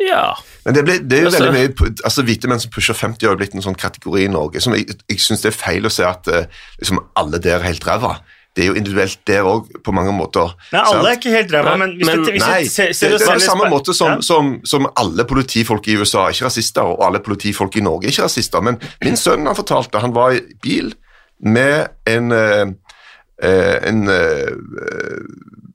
Ja. 0.01 0.39
Men 0.65 0.75
det, 0.75 0.85
ble, 0.87 0.97
det 1.05 1.19
er 1.19 1.23
jo 1.23 1.29
Altså- 1.29 1.45
veldig 1.45 1.77
mye 1.77 1.95
altså 2.05 2.23
Hvite 2.25 2.49
menn 2.49 2.61
som 2.61 2.71
pusher 2.71 2.95
50 2.95 3.27
har 3.29 3.37
blitt 3.37 3.55
en 3.55 3.61
sånn 3.63 3.77
kategori 3.77 4.25
i 4.25 4.29
Norge. 4.33 4.61
som 4.63 4.73
Jeg, 4.73 4.87
jeg 5.09 5.19
syns 5.19 5.43
det 5.43 5.53
er 5.53 5.59
feil 5.59 5.85
å 5.85 5.91
si 5.93 6.03
at 6.07 6.27
uh, 6.29 6.47
liksom, 6.81 6.99
alle 7.19 7.39
der 7.39 7.59
er 7.59 7.67
helt 7.69 7.85
ræva. 7.85 8.21
Det 8.59 8.65
er 8.65 8.73
jo 8.73 8.75
individuelt 8.81 9.21
der 9.31 9.47
òg, 9.47 9.69
på 9.87 9.93
mange 9.95 10.11
måter. 10.11 10.51
Nei, 10.73 10.81
sant? 10.83 10.97
alle 10.99 11.13
er 11.13 11.19
ikke 11.21 11.31
helt 11.31 11.53
ræva, 11.55 11.77
men 11.79 11.93
hvis 11.95 12.07
men- 12.09 12.25
du, 12.25 12.31
hvis 12.35 12.43
Nei, 12.43 12.57
du 12.59 12.65
det, 12.67 12.73
ser, 12.73 12.89
ser 12.93 13.13
det 13.13 13.21
det, 13.21 13.29
er 13.29 13.35
på 13.39 13.45
samme 13.45 13.69
måte 13.71 13.95
som, 13.95 14.17
Ja. 14.17 14.21
som, 14.27 14.49
som 14.67 14.89
alle 14.99 15.25
politifolk 15.31 15.87
i 15.87 15.95
USA 16.01 16.25
er 16.27 16.35
ikke 16.35 16.49
rasister, 16.49 16.83
og 16.83 17.05
alle 17.07 17.21
politifolk 17.23 17.77
i 17.79 17.85
Norge 17.87 18.09
er 18.09 18.11
ikke 18.17 18.27
rasister. 18.27 18.61
Men 18.67 18.81
min 19.05 19.15
sønn 19.17 19.47
han 19.47 19.55
fortalte 19.55 20.03
han 20.03 20.17
var 20.17 20.35
i 20.35 20.43
bil 20.63 20.91
med 21.39 21.87
en, 22.11 22.33
eh, 22.35 22.67
eh, 23.47 23.79
en 23.93 24.03
eh, 24.11 24.51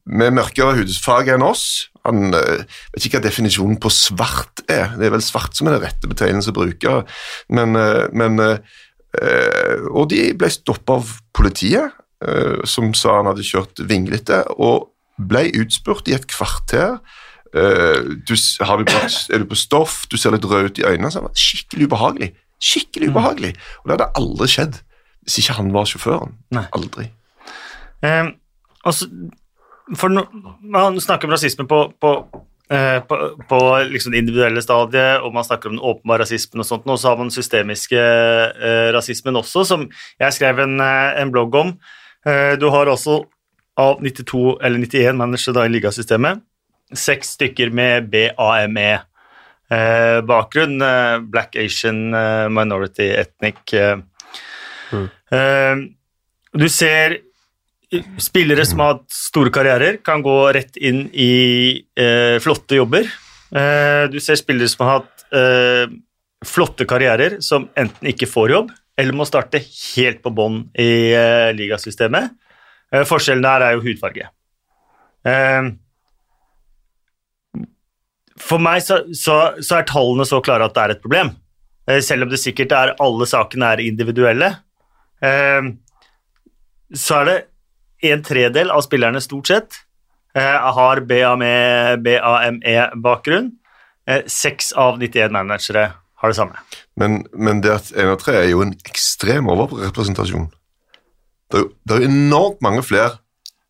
med 0.05 0.35
mørkere 0.35 0.75
hudfarge 0.81 1.37
enn 1.37 1.47
oss. 1.47 1.87
Han 2.03 2.33
vet 2.35 3.05
ikke 3.05 3.21
hva 3.21 3.29
definisjonen 3.29 3.79
på 3.79 3.87
svart 3.95 4.65
er. 4.67 4.91
Det 4.99 5.07
er 5.07 5.15
vel 5.15 5.23
svart 5.23 5.55
som 5.55 5.69
er 5.71 5.77
den 5.77 5.85
rette 5.87 6.11
betegnelsen 6.11 6.51
å 6.51 6.59
bruke. 6.59 6.97
Men, 7.47 7.71
men 8.11 8.59
Og 9.93 10.09
de 10.09 10.33
ble 10.33 10.49
stoppet 10.49 10.89
av 10.89 11.13
politiet, 11.37 11.93
som 12.69 12.93
sa 12.97 13.17
han 13.19 13.27
hadde 13.29 13.45
kjørt 13.45 13.81
vinglete, 13.89 14.43
og 14.55 14.93
ble 15.17 15.47
utspurt 15.61 16.09
i 16.09 16.15
et 16.17 16.25
kvarter. 16.29 16.97
Eh, 17.53 17.99
du, 18.25 18.33
har 18.65 18.79
du 18.79 18.87
brukt, 18.87 19.29
er 19.29 19.43
du 19.43 19.49
på 19.49 19.59
stoff? 19.59 20.03
Du 20.09 20.17
ser 20.17 20.33
litt 20.33 20.47
rød 20.47 20.71
ut 20.71 20.81
i 20.81 20.87
øynene. 20.87 21.11
Så 21.11 21.21
han 21.21 21.29
var 21.29 21.37
skikkelig 21.37 21.89
ubehagelig. 21.89 22.31
Skikkelig 22.63 23.11
ubehagelig. 23.13 23.53
Og 23.81 23.89
det 23.89 23.97
hadde 23.97 24.11
aldri 24.21 24.49
skjedd 24.51 24.81
hvis 25.23 25.39
ikke 25.39 25.55
han 25.55 25.69
var 25.71 25.87
sjåføren. 25.87 26.33
Nei. 26.51 26.65
Aldri. 26.75 27.07
Eh, 28.03 28.33
altså, 28.83 29.07
for 29.95 30.11
no, 30.11 30.25
Man 30.59 30.99
snakker 30.99 31.29
om 31.29 31.35
rasisme 31.35 31.63
på, 31.69 31.79
på, 32.01 32.11
eh, 32.67 32.99
på, 33.07 33.19
på 33.47 33.59
liksom 33.87 34.11
det 34.11 34.23
individuelle 34.23 34.63
stadiet, 34.65 35.23
og 35.23 35.31
man 35.35 35.47
snakker 35.47 35.71
om 35.71 35.77
den 35.77 35.85
åpenbare 35.85 36.25
rasismen 36.25 36.59
og 36.59 36.67
sånt, 36.67 36.89
og 36.89 36.99
så 36.99 37.13
har 37.13 37.21
man 37.21 37.29
den 37.29 37.37
systemiske 37.37 38.01
eh, 38.01 38.89
rasismen 38.95 39.39
også, 39.39 39.63
som 39.69 39.87
jeg 40.19 40.35
skrev 40.35 40.59
en, 40.65 40.75
eh, 40.83 41.21
en 41.21 41.31
blogg 41.31 41.55
om. 41.55 41.77
Eh, 42.25 42.53
du 42.59 42.67
har 42.71 42.85
også 42.91 43.23
av 43.81 44.01
92 44.03 44.59
eller 44.63 44.79
91 44.85 45.15
managere 45.17 45.53
da 45.57 45.61
i 45.65 45.69
ligasystemet. 45.73 46.41
Seks 46.93 47.27
stykker 47.37 47.69
med 47.73 48.11
BAME-bakgrunn. 48.13 50.77
Eh, 50.81 51.19
Black 51.33 51.55
Asian 51.57 52.13
eh, 52.13 52.49
Minority 52.53 53.09
Ethnic. 53.17 53.73
eh. 53.73 53.97
Mm. 54.93 55.07
Eh, 55.31 55.75
Du 56.53 56.67
ser 56.69 57.17
spillere 58.21 58.61
som 58.65 58.79
har 58.79 58.93
hatt 58.93 59.09
store 59.13 59.49
karrierer, 59.53 59.97
kan 60.05 60.21
gå 60.21 60.35
rett 60.53 60.77
inn 60.77 61.07
i 61.13 61.81
eh, 61.97 62.37
flotte 62.41 62.75
jobber. 62.77 63.01
Eh, 63.53 64.05
du 64.13 64.19
ser 64.21 64.35
spillere 64.37 64.67
som 64.69 64.85
har 64.85 64.93
hatt 64.99 65.23
eh, 65.33 65.87
flotte 66.45 66.85
karrierer, 66.89 67.39
som 67.41 67.69
enten 67.77 68.07
ikke 68.11 68.27
får 68.29 68.49
jobb, 68.53 68.69
eller 68.99 69.15
må 69.17 69.25
starte 69.25 69.61
helt 69.63 70.21
på 70.23 70.31
bånn 70.35 70.59
i 70.79 71.13
uh, 71.15 71.49
ligasystemet. 71.55 72.33
Uh, 72.93 73.03
forskjellen 73.09 73.45
der 73.45 73.65
er 73.67 73.77
jo 73.77 73.83
hudfarge. 73.85 74.29
Uh, 75.25 75.73
for 78.43 78.61
meg 78.61 78.83
så, 78.85 79.03
så, 79.15 79.37
så 79.63 79.79
er 79.79 79.87
tallene 79.89 80.27
så 80.27 80.41
klare 80.43 80.67
at 80.67 80.75
det 80.75 80.83
er 80.83 80.95
et 80.95 81.03
problem. 81.03 81.33
Selv 82.03 82.25
om 82.25 82.29
det 82.31 82.39
sikkert 82.39 82.71
er 82.75 82.93
alle 83.03 83.25
sakene 83.27 83.73
er 83.73 83.81
individuelle. 83.83 84.47
Så 86.95 87.17
er 87.17 87.27
det 87.27 87.35
en 88.07 88.23
tredel 88.23 88.71
av 88.71 88.85
spillerne 88.85 89.19
stort 89.23 89.51
sett 89.51 89.77
har 90.33 91.01
BAME 91.07 91.51
BAME-bakgrunn. 92.03 93.51
Eh, 94.07 94.23
Seks 94.27 94.73
av 94.73 94.99
91 94.99 95.31
managere 95.31 95.91
har 96.23 96.31
det 96.31 96.39
samme. 96.39 96.61
Men, 96.99 97.23
men 97.35 97.61
det 97.63 97.73
at 97.73 97.91
1 97.91 98.13
av 98.15 98.19
3 98.21 98.37
er 98.39 98.49
jo 98.53 98.63
en 98.63 98.73
ekstrem 98.87 99.49
overrepresentasjon. 99.51 100.47
Det 101.51 101.59
er, 101.59 101.65
jo, 101.65 101.71
det 101.83 101.95
er 101.95 102.01
jo 102.01 102.09
enormt 102.09 102.63
mange 102.65 102.83
flere 102.85 103.17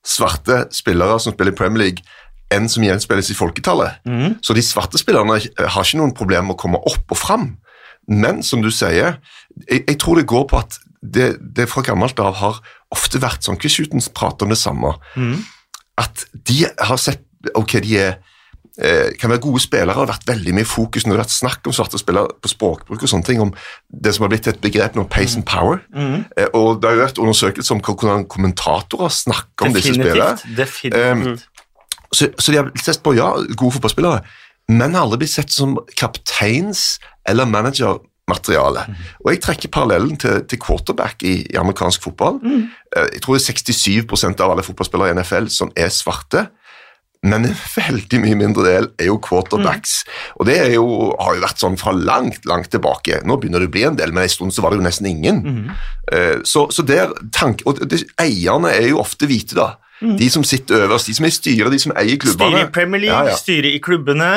svarte 0.05 0.67
spillere 0.75 1.17
som 1.19 1.33
spiller 1.33 1.55
i 1.55 1.57
Premier 1.57 1.81
League, 1.81 2.05
enn 2.53 2.67
som 2.69 2.83
gjenspeiles 2.85 3.31
i 3.33 3.37
folketallet. 3.37 4.03
Så 4.45 4.53
de 4.53 4.61
svarte 4.63 4.99
spillerne 5.01 5.39
har 5.39 5.83
ikke 5.87 5.99
noen 5.99 6.13
problemer 6.15 6.51
med 6.51 6.57
å 6.57 6.61
komme 6.61 6.81
opp 6.85 7.15
og 7.15 7.17
fram. 7.17 7.47
Men 8.07 8.43
som 8.45 8.61
du 8.61 8.69
sier, 8.71 9.17
jeg, 9.65 9.83
jeg 9.87 9.97
tror 10.01 10.19
det 10.19 10.27
går 10.29 10.45
på 10.51 10.59
at 10.59 10.77
det, 11.01 11.33
det 11.55 11.65
fra 11.71 11.81
gammelt 11.83 12.19
av 12.21 12.35
har 12.39 12.59
ofte 12.93 13.19
vært 13.23 13.43
sånn 13.43 13.57
Chris 13.59 13.79
Huton 13.81 14.03
prater 14.15 14.45
om 14.45 14.53
det 14.53 14.59
samme. 14.61 14.93
At 15.99 16.27
de 16.33 16.63
har 16.69 17.01
sett 17.01 17.25
Ok, 17.59 17.73
de 17.83 17.97
er 17.99 18.13
kan 18.73 19.29
være 19.29 19.41
gode 19.43 19.59
spillere, 19.61 19.93
har 19.93 20.07
vært 20.09 20.23
veldig 20.25 20.53
mye 20.57 20.65
fokus 20.65 21.03
når 21.05 21.13
det 21.13 21.19
har 21.19 21.23
vært 21.27 21.33
snakk 21.35 21.67
om 21.69 21.75
svarte 21.77 21.99
spillere 22.01 22.33
på 22.41 22.49
språkbruk 22.49 23.03
og 23.05 23.11
sånne 23.11 23.27
ting, 23.27 23.41
om 23.43 23.51
det 23.93 24.15
som 24.15 24.25
har 24.25 24.31
blitt 24.33 24.49
et 24.49 24.61
begrep 24.63 24.97
nå, 24.97 25.05
pace 25.13 25.37
and 25.37 25.45
power. 25.45 25.83
Eh, 26.37 26.49
og 26.57 26.81
det 26.81 26.89
har 26.89 26.97
jo 26.97 27.03
vært 27.03 27.21
undersøkelser 27.21 27.75
om 27.75 27.83
hvordan 27.85 28.25
kommentatorer 28.33 29.13
snakker 29.13 29.69
om 29.69 29.77
disse 29.77 29.93
spillerne. 29.93 30.39
Definitivt. 30.57 30.97
definitivt. 30.97 31.49
Så, 32.13 32.29
så 32.37 32.53
de 32.53 32.57
har 32.61 32.71
sett 32.81 33.03
på, 33.05 33.13
ja, 33.17 33.29
gode 33.57 33.75
fotballspillere, 33.77 34.23
men 34.73 34.97
har 34.97 35.05
aldri 35.05 35.23
blitt 35.23 35.33
sett 35.33 35.53
som 35.53 35.75
kapteins- 35.99 36.97
eller 37.29 37.45
managermateriale. 37.49 38.85
Og 39.23 39.31
jeg 39.31 39.41
trekker 39.43 39.71
parallellen 39.73 40.17
til, 40.17 40.43
til 40.49 40.61
quarterback 40.61 41.23
i, 41.23 41.35
i 41.49 41.59
amerikansk 41.59 42.03
fotball. 42.03 42.39
Mm. 42.43 42.67
Jeg 43.13 43.23
tror 43.23 43.37
det 43.37 43.43
er 43.43 43.53
67% 43.53 44.43
av 44.43 44.53
alle 44.53 44.65
fotballspillere 44.65 45.13
i 45.13 45.17
NFL 45.19 45.49
som 45.53 45.73
er 45.75 45.93
svarte. 45.93 46.47
Men 47.23 47.45
en 47.47 47.53
veldig 47.55 48.19
mye 48.19 48.35
mindre 48.35 48.63
del 48.67 48.87
er 48.99 49.07
jo 49.07 49.17
quarterbacks. 49.23 50.01
Og 50.39 50.45
det 50.49 50.57
jo, 50.73 50.83
har 51.19 51.37
jo 51.37 51.43
vært 51.45 51.61
sånn 51.63 51.77
fra 51.79 51.93
langt, 51.95 52.43
langt 52.49 52.67
tilbake. 52.73 53.21
Nå 53.23 53.37
begynner 53.39 53.63
det 53.63 53.69
å 53.69 53.73
bli 53.77 53.85
en 53.87 53.95
del, 53.95 54.11
men 54.11 54.25
en 54.25 54.33
stund 54.33 54.51
så 54.55 54.61
var 54.65 54.73
det 54.73 54.81
jo 54.81 54.87
nesten 54.89 55.07
ingen. 55.07 55.39
Eh, 56.11 56.41
Så, 56.43 56.67
så 56.75 56.83
der 56.83 57.13
tank, 57.31 57.63
Og 57.65 57.79
det, 57.87 58.03
eierne 58.19 58.73
er 58.75 58.89
jo 58.89 58.99
ofte 58.99 59.25
hvite, 59.29 59.55
da. 59.55 59.69
De 60.03 60.27
som 60.29 60.43
sitter 60.43 60.83
øverst, 60.83 61.07
de 61.07 61.13
som 61.15 61.23
er 61.23 61.31
i 61.31 61.37
styret, 61.37 61.71
de 61.71 61.79
som 61.79 61.93
eier 61.95 62.17
klubbene. 62.19 62.49
Styrer 62.51 62.67
i 62.67 62.71
Premier 62.75 63.01
League, 63.05 63.15
Ja, 63.15 63.29
ja. 63.31 63.37
styre 63.39 63.71
i 63.71 63.79
klubbene, 63.79 64.31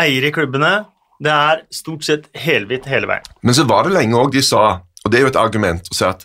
eier 0.00 0.24
i 0.24 0.32
klubbene. 0.32 0.86
Det 1.20 1.28
er 1.34 1.60
stort 1.76 2.06
sett 2.08 2.30
helhvitt 2.40 2.86
hele 2.88 3.06
veien. 3.10 3.26
Men 3.44 3.52
så 3.54 3.66
var 3.68 3.84
det 3.84 3.92
lenge 3.92 4.16
òg 4.16 4.32
de 4.32 4.40
sa, 4.40 4.80
og 5.04 5.12
det 5.12 5.20
er 5.20 5.26
jo 5.26 5.32
et 5.34 5.36
argument, 5.36 5.82
å 5.92 5.94
si 5.94 6.04
at 6.08 6.24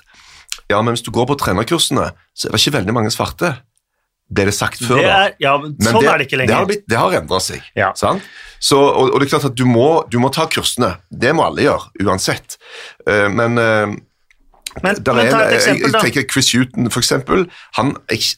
ja, 0.72 0.80
men 0.82 0.96
hvis 0.96 1.04
du 1.04 1.12
går 1.12 1.28
på 1.28 1.36
trenerkursene, 1.44 2.08
så 2.34 2.48
er 2.48 2.56
det 2.56 2.62
ikke 2.64 2.78
veldig 2.80 2.94
mange 2.96 3.12
svarte. 3.12 3.52
Ble 4.26 4.48
det 4.50 4.56
sagt 4.58 4.82
før, 4.82 4.98
Det 4.98 5.06
da? 5.06 5.18
er, 5.28 5.36
ja, 5.44 5.52
men 5.62 5.76
Men 5.78 5.92
sånn 5.92 6.02
det, 6.02 6.10
er 6.10 6.18
det 6.18 6.26
ikke 6.26 6.40
Det 6.42 6.56
har, 6.56 6.66
blitt, 6.70 6.84
det 6.90 6.98
har 6.98 7.14
endra 7.20 7.40
seg. 7.44 7.62
Ja. 7.78 7.92
Sant? 8.00 8.26
Så, 8.58 8.80
og, 8.80 9.12
og 9.14 9.22
det 9.22 9.28
er 9.28 9.34
klart 9.36 9.48
at 9.52 9.58
du 9.60 9.66
må, 9.70 9.90
du 10.10 10.18
må 10.24 10.32
ta 10.34 10.48
kursene. 10.50 10.96
Det 11.12 11.34
må 11.38 11.46
alle 11.46 11.68
gjøre, 11.68 11.92
uansett. 12.08 12.58
Uh, 13.06 13.28
men 13.30 13.62
uh, 13.62 13.96
men, 14.84 14.98
men 15.00 15.20
er, 15.22 15.30
jeg, 15.30 15.56
eksempel, 15.56 15.86
jeg 15.86 15.94
da. 15.94 16.00
tenker 16.04 16.26
Chris 16.28 16.50
Huton, 16.52 16.90
for 16.92 17.00
eksempel. 17.00 17.46
Han, 17.78 17.94
jeg, 18.12 18.34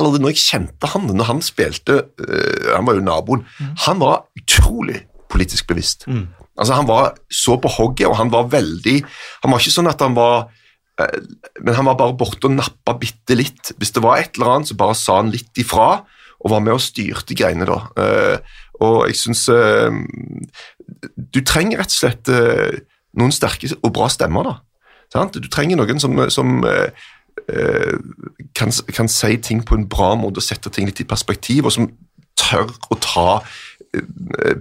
allerede 0.00 0.22
når 0.24 0.32
jeg 0.32 0.44
kjente 0.46 0.88
han, 0.94 1.10
når 1.10 1.28
han 1.28 1.42
spilte 1.44 1.98
uh, 2.22 2.70
Han 2.76 2.86
var 2.88 2.96
jo 2.96 3.04
naboen. 3.04 3.42
Mm. 3.58 3.74
Han 3.88 4.00
var 4.00 4.22
utrolig 4.40 5.02
politisk 5.32 5.68
bevisst. 5.68 6.06
Altså 6.58 6.74
Han 6.78 6.88
var 6.88 7.14
så 7.32 7.56
på 7.60 7.68
hogget, 7.68 8.06
og 8.08 8.16
han 8.16 8.32
var 8.32 8.50
veldig 8.52 8.98
Han 9.42 9.52
var 9.52 9.62
ikke 9.62 9.72
sånn 9.72 9.88
at 9.88 10.02
han 10.04 10.12
var 10.16 10.34
eh, 10.44 10.58
men 11.60 11.76
han 11.76 11.88
var 11.88 11.98
bare 12.00 12.16
borte 12.18 12.48
og 12.48 12.56
nappa 12.56 12.94
bitte 13.00 13.36
litt. 13.38 13.72
Hvis 13.78 13.94
det 13.96 14.02
var 14.04 14.20
et 14.20 14.36
eller 14.36 14.56
annet, 14.56 14.70
så 14.70 14.78
bare 14.78 14.96
sa 14.98 15.18
han 15.20 15.32
litt 15.32 15.62
ifra, 15.62 16.02
og 16.42 16.50
var 16.50 16.62
med 16.64 16.74
og 16.74 16.82
styrte 16.82 17.36
greiene 17.38 17.68
da. 17.68 17.78
Eh, 18.02 18.58
og 18.82 19.04
jeg 19.06 19.18
syns 19.20 19.44
eh, 19.52 19.94
Du 21.14 21.38
trenger 21.46 21.78
rett 21.78 21.92
og 21.92 22.00
slett 22.00 22.30
eh, 22.32 22.80
noen 23.18 23.34
sterke 23.34 23.70
og 23.78 23.92
bra 23.94 24.08
stemmer, 24.10 24.48
da. 24.48 25.26
Du 25.36 25.48
trenger 25.52 25.78
noen 25.78 26.00
som, 26.00 26.16
som 26.32 26.62
eh, 26.66 27.04
eh, 27.52 27.94
kan, 28.58 28.72
kan 28.96 29.10
si 29.12 29.36
ting 29.44 29.60
på 29.66 29.76
en 29.76 29.88
bra 29.90 30.14
måte 30.18 30.40
og 30.40 30.46
sette 30.46 30.72
ting 30.72 30.88
litt 30.88 31.02
i 31.04 31.08
perspektiv, 31.08 31.68
og 31.68 31.76
som 31.76 31.90
tør 32.38 32.72
å 32.90 32.98
ta 33.02 33.26
eh, 33.36 33.44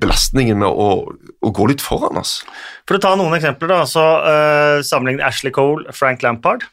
belastningen 0.01 0.59
med 0.59 0.67
å, 0.69 0.89
å 1.41 1.51
gå 1.55 1.67
litt 1.71 1.83
foran 1.83 2.19
oss. 2.21 2.41
For 2.89 2.97
å 2.97 3.01
ta 3.03 3.13
noen 3.19 3.35
eksempler, 3.37 3.71
da, 3.71 3.81
så 3.89 4.03
uh, 4.25 4.77
sammenligner 4.85 5.27
Ashley 5.29 5.53
Cole 5.55 5.93
Frank 5.95 6.23
Lampard. 6.25 6.65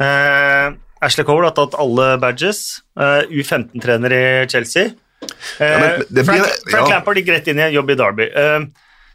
Uh, 0.00 0.72
Ashley 1.02 1.26
Cole 1.26 1.48
har 1.48 1.56
tatt 1.56 1.76
alle 1.80 2.14
badges. 2.22 2.80
Uh, 2.98 3.22
U15-trener 3.30 4.14
i 4.16 4.24
Chelsea. 4.52 4.92
Eh, 5.22 5.68
Ja, 5.68 5.78
men 5.78 6.06
blir- 6.08 6.24
Frank, 6.26 6.46
Frank 6.70 6.88
ja. 6.88 6.94
Lampard 6.96 7.20
gikk 7.20 7.28
rett 7.34 7.50
inn 7.52 7.60
i 7.60 7.66
en 7.68 7.76
jobb 7.76 7.92
i 7.94 7.98
Derby. 7.98 8.26
Eh, 8.34 8.64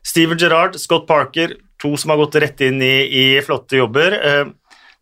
Steven 0.07 0.39
Gerrard, 0.39 0.77
Scott 0.79 1.07
Parker, 1.09 1.57
to 1.81 1.95
som 1.99 2.13
har 2.13 2.21
gått 2.21 2.37
rett 2.39 2.61
inn 2.63 2.79
i, 2.81 2.93
i 3.11 3.25
flotte 3.43 3.75
jobber. 3.79 4.15
Eh, 4.15 4.45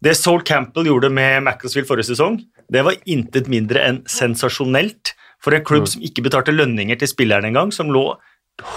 det 0.03 0.15
Sol 0.17 0.41
Campbell 0.45 0.89
gjorde 0.89 1.11
med 1.13 1.43
Macclesfield 1.45 1.87
forrige 1.89 2.09
sesong, 2.11 2.39
det 2.73 2.81
var 2.85 2.97
intet 3.05 3.45
mindre 3.49 3.83
enn 3.85 3.99
sensasjonelt 4.09 5.13
for 5.45 5.53
en 5.53 5.65
klubb 5.65 5.85
som 5.89 6.03
ikke 6.05 6.23
betalte 6.25 6.55
lønninger 6.55 6.97
til 6.97 7.11
spillerne 7.11 7.51
engang, 7.51 7.73
som 7.73 7.91
lå 7.93 8.07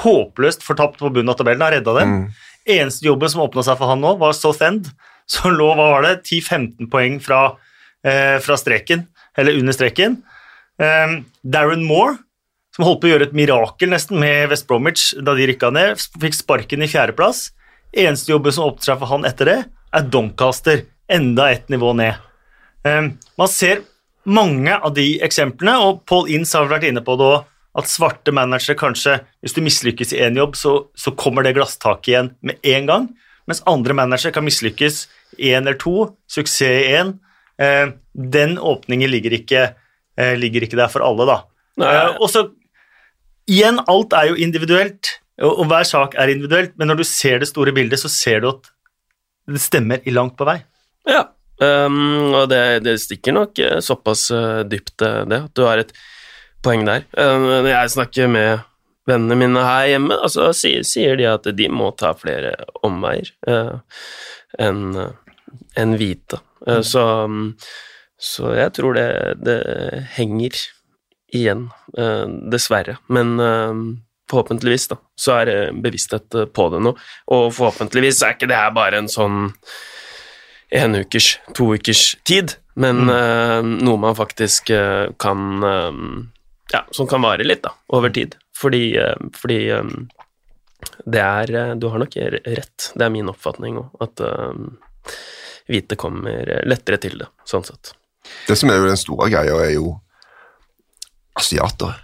håpløst 0.02 0.64
fortapt 0.66 1.00
på 1.00 1.10
bunnen 1.14 1.32
av 1.32 1.38
tabellen, 1.38 1.64
har 1.64 1.78
redda 1.78 1.94
dem. 1.96 2.16
Eneste 2.68 3.06
jobben 3.06 3.30
som 3.32 3.44
åpna 3.46 3.64
seg 3.64 3.78
for 3.80 3.88
han 3.88 4.02
nå, 4.04 4.16
var 4.20 4.36
South 4.36 4.64
End, 4.66 4.90
som 5.30 5.54
lå 5.54 5.70
hva 5.72 5.90
var 5.94 6.04
det, 6.04 6.14
10-15 6.26 6.90
poeng 6.92 7.18
fra, 7.24 7.56
eh, 8.04 8.36
fra 8.44 8.58
streken, 8.60 9.06
eller 9.38 9.56
under 9.56 9.76
streken. 9.76 10.20
Um, 10.78 11.24
Darren 11.42 11.84
Moore, 11.86 12.18
som 12.74 12.84
holdt 12.86 13.00
på 13.02 13.08
å 13.08 13.12
gjøre 13.14 13.28
et 13.30 13.36
mirakel 13.38 13.90
nesten 13.90 14.20
med 14.20 14.50
West 14.52 14.68
Bromwich 14.68 15.10
da 15.16 15.34
de 15.34 15.48
rykka 15.50 15.72
ned, 15.74 15.98
fikk 16.22 16.36
sparken 16.36 16.84
i 16.84 16.90
fjerdeplass. 16.90 17.48
Eneste 17.96 18.30
jobben 18.34 18.54
som 18.54 18.68
åpnet 18.68 18.86
seg 18.86 19.00
for 19.00 19.10
han 19.10 19.26
etter 19.26 19.50
det, 19.50 19.58
er 19.96 20.10
Doncaster, 20.12 20.84
enda 21.08 21.48
et 21.50 21.70
nivå 21.72 21.94
ned. 21.98 22.18
Um, 22.84 23.16
man 23.40 23.50
ser 23.50 23.82
mange 24.28 24.74
av 24.76 24.92
de 24.96 25.18
eksemplene, 25.24 25.76
og 25.82 26.02
Paul 26.08 26.28
Inns 26.32 26.54
har 26.56 26.68
vært 26.70 26.88
inne 26.88 27.02
på 27.04 27.16
det 27.18 27.28
òg, 27.28 27.46
at 27.78 27.90
svarte 27.90 28.32
managere 28.34 28.74
kanskje, 28.78 29.18
hvis 29.44 29.54
du 29.54 29.60
mislykkes 29.62 30.14
i 30.16 30.22
én 30.24 30.38
jobb, 30.40 30.56
så, 30.58 30.72
så 30.98 31.12
kommer 31.18 31.44
det 31.46 31.54
glasstaket 31.58 32.10
igjen 32.10 32.30
med 32.42 32.58
en 32.66 32.88
gang, 32.88 33.08
mens 33.48 33.62
andre 33.70 33.94
managere 33.96 34.34
kan 34.34 34.46
mislykkes 34.46 35.04
én 35.38 35.62
eller 35.62 35.78
to, 35.78 36.08
suksess 36.30 36.64
i 36.64 36.96
én. 36.98 37.14
Eh, 37.62 37.92
den 38.12 38.56
åpningen 38.58 39.10
ligger 39.10 39.36
ikke, 39.38 39.62
eh, 40.18 40.34
ligger 40.40 40.66
ikke 40.66 40.80
der 40.80 40.90
for 40.92 41.06
alle, 41.06 41.28
da. 41.28 41.38
Eh, 41.84 42.16
og 42.18 42.30
så 42.32 42.48
Igjen, 43.48 43.78
alt 43.88 44.12
er 44.12 44.26
jo 44.28 44.34
individuelt, 44.44 45.08
og, 45.40 45.62
og 45.62 45.70
hver 45.70 45.86
sak 45.88 46.12
er 46.20 46.28
individuelt, 46.28 46.74
men 46.76 46.90
når 46.90 46.98
du 46.98 47.04
ser 47.08 47.38
det 47.40 47.46
store 47.48 47.72
bildet, 47.72 47.96
så 47.96 48.10
ser 48.12 48.42
du 48.44 48.50
at 48.50 48.66
det 49.48 49.62
stemmer 49.64 50.02
i 50.04 50.12
langt 50.12 50.34
på 50.36 50.44
vei. 50.44 50.58
Ja, 51.08 51.22
ehm, 51.64 52.34
og 52.34 52.48
det, 52.52 52.62
det 52.86 52.98
stikker 53.02 53.36
nok 53.36 53.58
eh, 53.64 53.78
såpass 53.84 54.28
eh, 54.34 54.62
dypt, 54.68 54.96
eh, 55.02 55.22
det, 55.30 55.42
at 55.48 55.54
du 55.58 55.64
har 55.66 55.82
et 55.82 55.94
poeng 56.64 56.84
der. 56.88 57.06
Um, 57.14 57.46
når 57.46 57.70
jeg 57.70 57.94
snakker 57.94 58.30
med 58.32 58.66
vennene 59.08 59.38
mine 59.38 59.62
her 59.64 59.86
hjemme, 59.94 60.18
altså, 60.18 60.50
sier, 60.56 60.82
sier 60.84 61.16
de 61.16 61.28
at 61.30 61.46
de 61.56 61.68
må 61.72 61.92
ta 61.96 62.12
flere 62.18 62.56
omveier 62.84 63.30
uh, 63.48 63.78
enn 64.58 64.92
enn 65.78 65.94
hvite. 65.98 66.40
Eh, 66.66 66.80
så, 66.82 67.04
mm, 67.26 67.52
så 68.18 68.52
jeg 68.58 68.74
tror 68.78 68.98
det, 68.98 69.08
det 69.44 69.58
henger 70.16 70.58
igjen, 71.34 71.68
uh, 71.98 72.26
dessverre. 72.52 72.96
Men 73.12 73.36
eh, 73.42 73.82
forhåpentligvis 74.30 74.88
da, 74.92 74.98
så 75.18 75.38
er 75.40 75.48
det 75.48 75.58
bevissthet 75.84 76.40
på 76.56 76.68
det 76.72 76.82
nå, 76.84 76.94
og 77.34 77.46
forhåpentligvis 77.56 78.22
er 78.24 78.36
ikke 78.36 78.48
det 78.50 78.60
her 78.60 78.74
bare 78.76 79.02
en 79.02 79.10
sånn 79.12 79.52
en 80.70 80.94
ukers, 80.94 81.38
to 81.54 81.74
ukers 81.74 82.16
tid, 82.22 82.54
men 82.78 83.08
eh, 83.10 83.60
noe 83.62 83.98
man 84.00 84.16
faktisk 84.16 84.70
uh, 84.70 85.08
kan 85.20 85.62
eh, 85.64 86.02
Ja, 86.68 86.82
som 86.92 87.08
kan 87.08 87.24
vare 87.24 87.46
litt, 87.46 87.62
da, 87.64 87.72
over 87.96 88.12
tid. 88.12 88.36
Fordi, 88.58 88.82
uh, 89.00 89.16
fordi 89.34 89.58
eh, 89.72 89.94
det 91.08 91.22
er 91.24 91.74
Du 91.80 91.88
har 91.90 91.98
nok 91.98 92.16
rett, 92.16 92.90
det 92.94 93.06
er 93.06 93.14
min 93.14 93.30
oppfatning 93.32 93.80
òg, 93.80 93.96
at 94.04 94.20
hvite 95.68 95.96
kommer 95.98 96.52
lettere 96.68 97.00
til 97.02 97.18
det, 97.18 97.26
sånn 97.48 97.66
sett. 97.66 97.96
Det 98.46 98.54
som 98.56 98.70
er 98.70 98.78
jo 98.78 98.86
den 98.86 99.00
store 99.00 99.26
greia, 99.32 99.56
er 99.64 99.72
jo 99.74 99.96
asiater. 101.38 101.96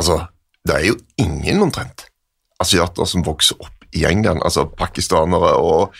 Altså, 0.00 0.18
det 0.66 0.74
er 0.74 0.88
jo 0.88 0.98
ingen 1.22 1.62
omtrent 1.62 2.08
asiater 2.62 3.06
som 3.08 3.24
vokser 3.26 3.58
opp 3.62 3.73
i 3.94 4.04
England, 4.08 4.42
altså 4.44 4.66
pakistanere 4.66 5.54
og 5.56 5.94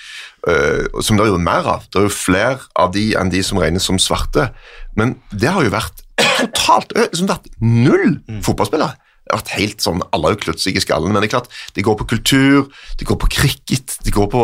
øh, 0.49 0.87
Som 1.01 1.17
det 1.17 1.27
er 1.27 1.33
jo 1.33 1.41
mer 1.41 1.69
av. 1.77 1.87
Det 1.89 2.01
er 2.01 2.09
jo 2.09 2.15
flere 2.15 2.59
av 2.77 2.93
de 2.95 3.13
enn 3.19 3.33
de 3.33 3.43
som 3.47 3.61
regnes 3.63 3.87
som 3.87 4.01
svarte. 4.03 4.51
Men 4.99 5.17
det 5.33 5.53
har 5.55 5.65
jo 5.65 5.73
vært 5.75 6.05
totalt 6.41 6.93
liksom 6.97 7.31
vært 7.31 7.49
null 7.63 8.19
fotballspillere. 8.45 8.99
Det 9.25 9.33
har 9.33 9.41
vært 9.41 9.55
helt 9.57 9.81
sånn, 9.81 10.03
Alle 10.13 10.29
har 10.29 10.35
jo 10.35 10.41
klødd 10.43 10.61
seg 10.61 10.77
i 10.77 10.83
skallen, 10.85 11.15
men 11.15 11.25
det 11.25 11.31
er 11.31 11.39
klart, 11.39 11.53
det 11.73 11.85
går 11.87 11.97
på 11.97 12.07
kultur, 12.11 12.67
det 13.01 13.07
går 13.09 13.17
på 13.23 13.31
cricket, 13.33 13.97
det 14.05 14.13
går 14.13 14.29
på 14.29 14.43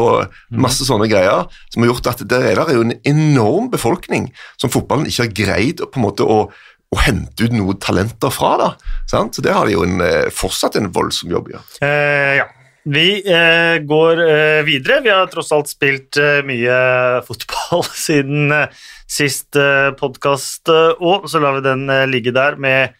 masse 0.56 0.86
sånne 0.88 1.08
greier 1.10 1.50
som 1.68 1.84
har 1.84 1.90
gjort 1.90 2.08
at 2.14 2.24
det 2.30 2.38
er 2.48 2.72
jo 2.72 2.86
en 2.86 2.96
enorm 3.04 3.68
befolkning 3.72 4.30
som 4.56 4.72
fotballen 4.72 5.10
ikke 5.10 5.26
har 5.26 5.34
greid 5.42 5.84
på 5.84 6.00
en 6.00 6.06
måte 6.06 6.24
å, 6.24 6.38
å 6.48 7.02
hente 7.04 7.44
ut 7.44 7.52
noen 7.52 7.76
talenter 7.82 8.32
fra. 8.32 8.54
da, 8.62 8.70
sant? 9.10 9.36
Så 9.36 9.44
Det 9.44 9.52
har 9.52 9.68
de 9.68 9.76
jo 9.76 9.84
en, 9.84 10.00
eh, 10.00 10.32
fortsatt 10.32 10.80
en 10.80 10.88
voldsom 10.96 11.36
jobb 11.36 11.52
i. 11.52 11.58
Ja. 11.58 11.62
Eh, 11.84 12.32
ja. 12.40 12.48
Vi 12.90 13.32
eh, 13.32 13.82
går 13.82 14.20
eh, 14.30 14.62
videre. 14.64 15.00
Vi 15.00 15.10
har 15.10 15.28
tross 15.30 15.52
alt 15.54 15.68
spilt 15.70 16.16
eh, 16.18 16.40
mye 16.46 16.78
fotball 17.28 17.84
siden 17.86 18.50
eh, 18.54 18.80
sist 19.10 19.54
eh, 19.58 19.92
podkast 19.98 20.70
òg, 20.72 21.28
så 21.30 21.42
lar 21.42 21.60
vi 21.60 21.66
den 21.68 21.84
eh, 21.90 22.08
ligge 22.10 22.34
der 22.34 22.58
med 22.58 22.96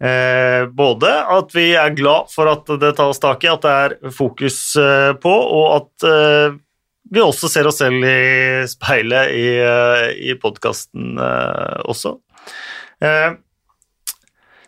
eh, 0.00 0.64
både 0.72 1.12
at 1.36 1.52
vi 1.52 1.72
er 1.76 1.92
glad 1.96 2.32
for 2.32 2.48
at 2.48 2.72
det 2.80 2.94
tas 2.96 3.20
tak 3.20 3.44
i, 3.44 3.52
at 3.52 3.66
det 3.66 3.74
er 3.84 4.14
fokus 4.14 4.58
eh, 4.80 5.12
på, 5.20 5.32
og 5.32 5.66
at 5.82 6.08
eh, 6.08 6.56
vi 7.12 7.20
også 7.20 7.50
ser 7.52 7.68
oss 7.68 7.82
selv 7.82 8.08
i 8.08 8.64
speilet 8.70 9.36
i, 9.36 9.46
eh, 9.60 10.06
i 10.32 10.38
podkasten 10.40 11.18
eh, 11.20 11.80
også. 11.92 12.16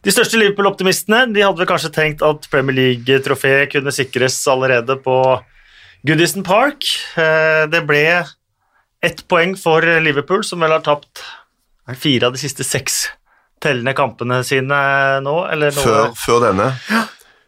Eh, 0.07 0.09
de 0.09 0.15
største 0.15 0.39
Liverpool-optimistene 0.39 1.33
de 1.35 1.43
hadde 1.43 1.59
vel 1.59 1.67
kanskje 1.67 1.91
tenkt 1.95 2.23
at 2.23 2.47
Premier 2.51 2.77
League-trofeet 2.77 3.73
kunne 3.73 3.91
sikres 3.95 4.39
allerede 4.49 4.97
på 5.03 5.43
Goodison 6.07 6.45
Park. 6.47 6.85
Eh, 7.19 7.67
Det 7.67 7.83
ble 7.87 8.25
ett 9.03 9.27
poeng 9.29 9.57
for 9.59 9.83
Liverpool, 9.83 10.45
som 10.45 10.61
vel 10.61 10.71
har 10.71 10.81
tapt 10.81 11.23
fire 11.99 12.27
av 12.27 12.33
de 12.33 12.39
siste 12.39 12.65
seks 12.65 13.09
tellende 13.61 13.95
kampene 13.95 14.45
sine 14.45 14.79
nå. 15.23 15.37
Eller 15.51 15.75
noe. 15.75 15.83
Før, 15.83 16.15
før 16.15 16.41
denne. 16.51 16.71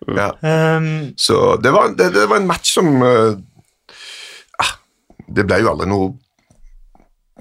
Ja. 0.08 0.30
Um, 0.40 1.12
Så 1.16 1.56
det 1.60 1.70
var, 1.70 1.90
det, 1.94 2.12
det 2.14 2.26
var 2.28 2.38
en 2.38 2.46
match 2.46 2.70
som 2.72 2.86
eh, 3.02 3.34
ah, 4.62 4.70
Det 5.28 5.44
ble 5.44 5.58
jo 5.60 5.72
aldri 5.72 5.88
noe 5.90 6.14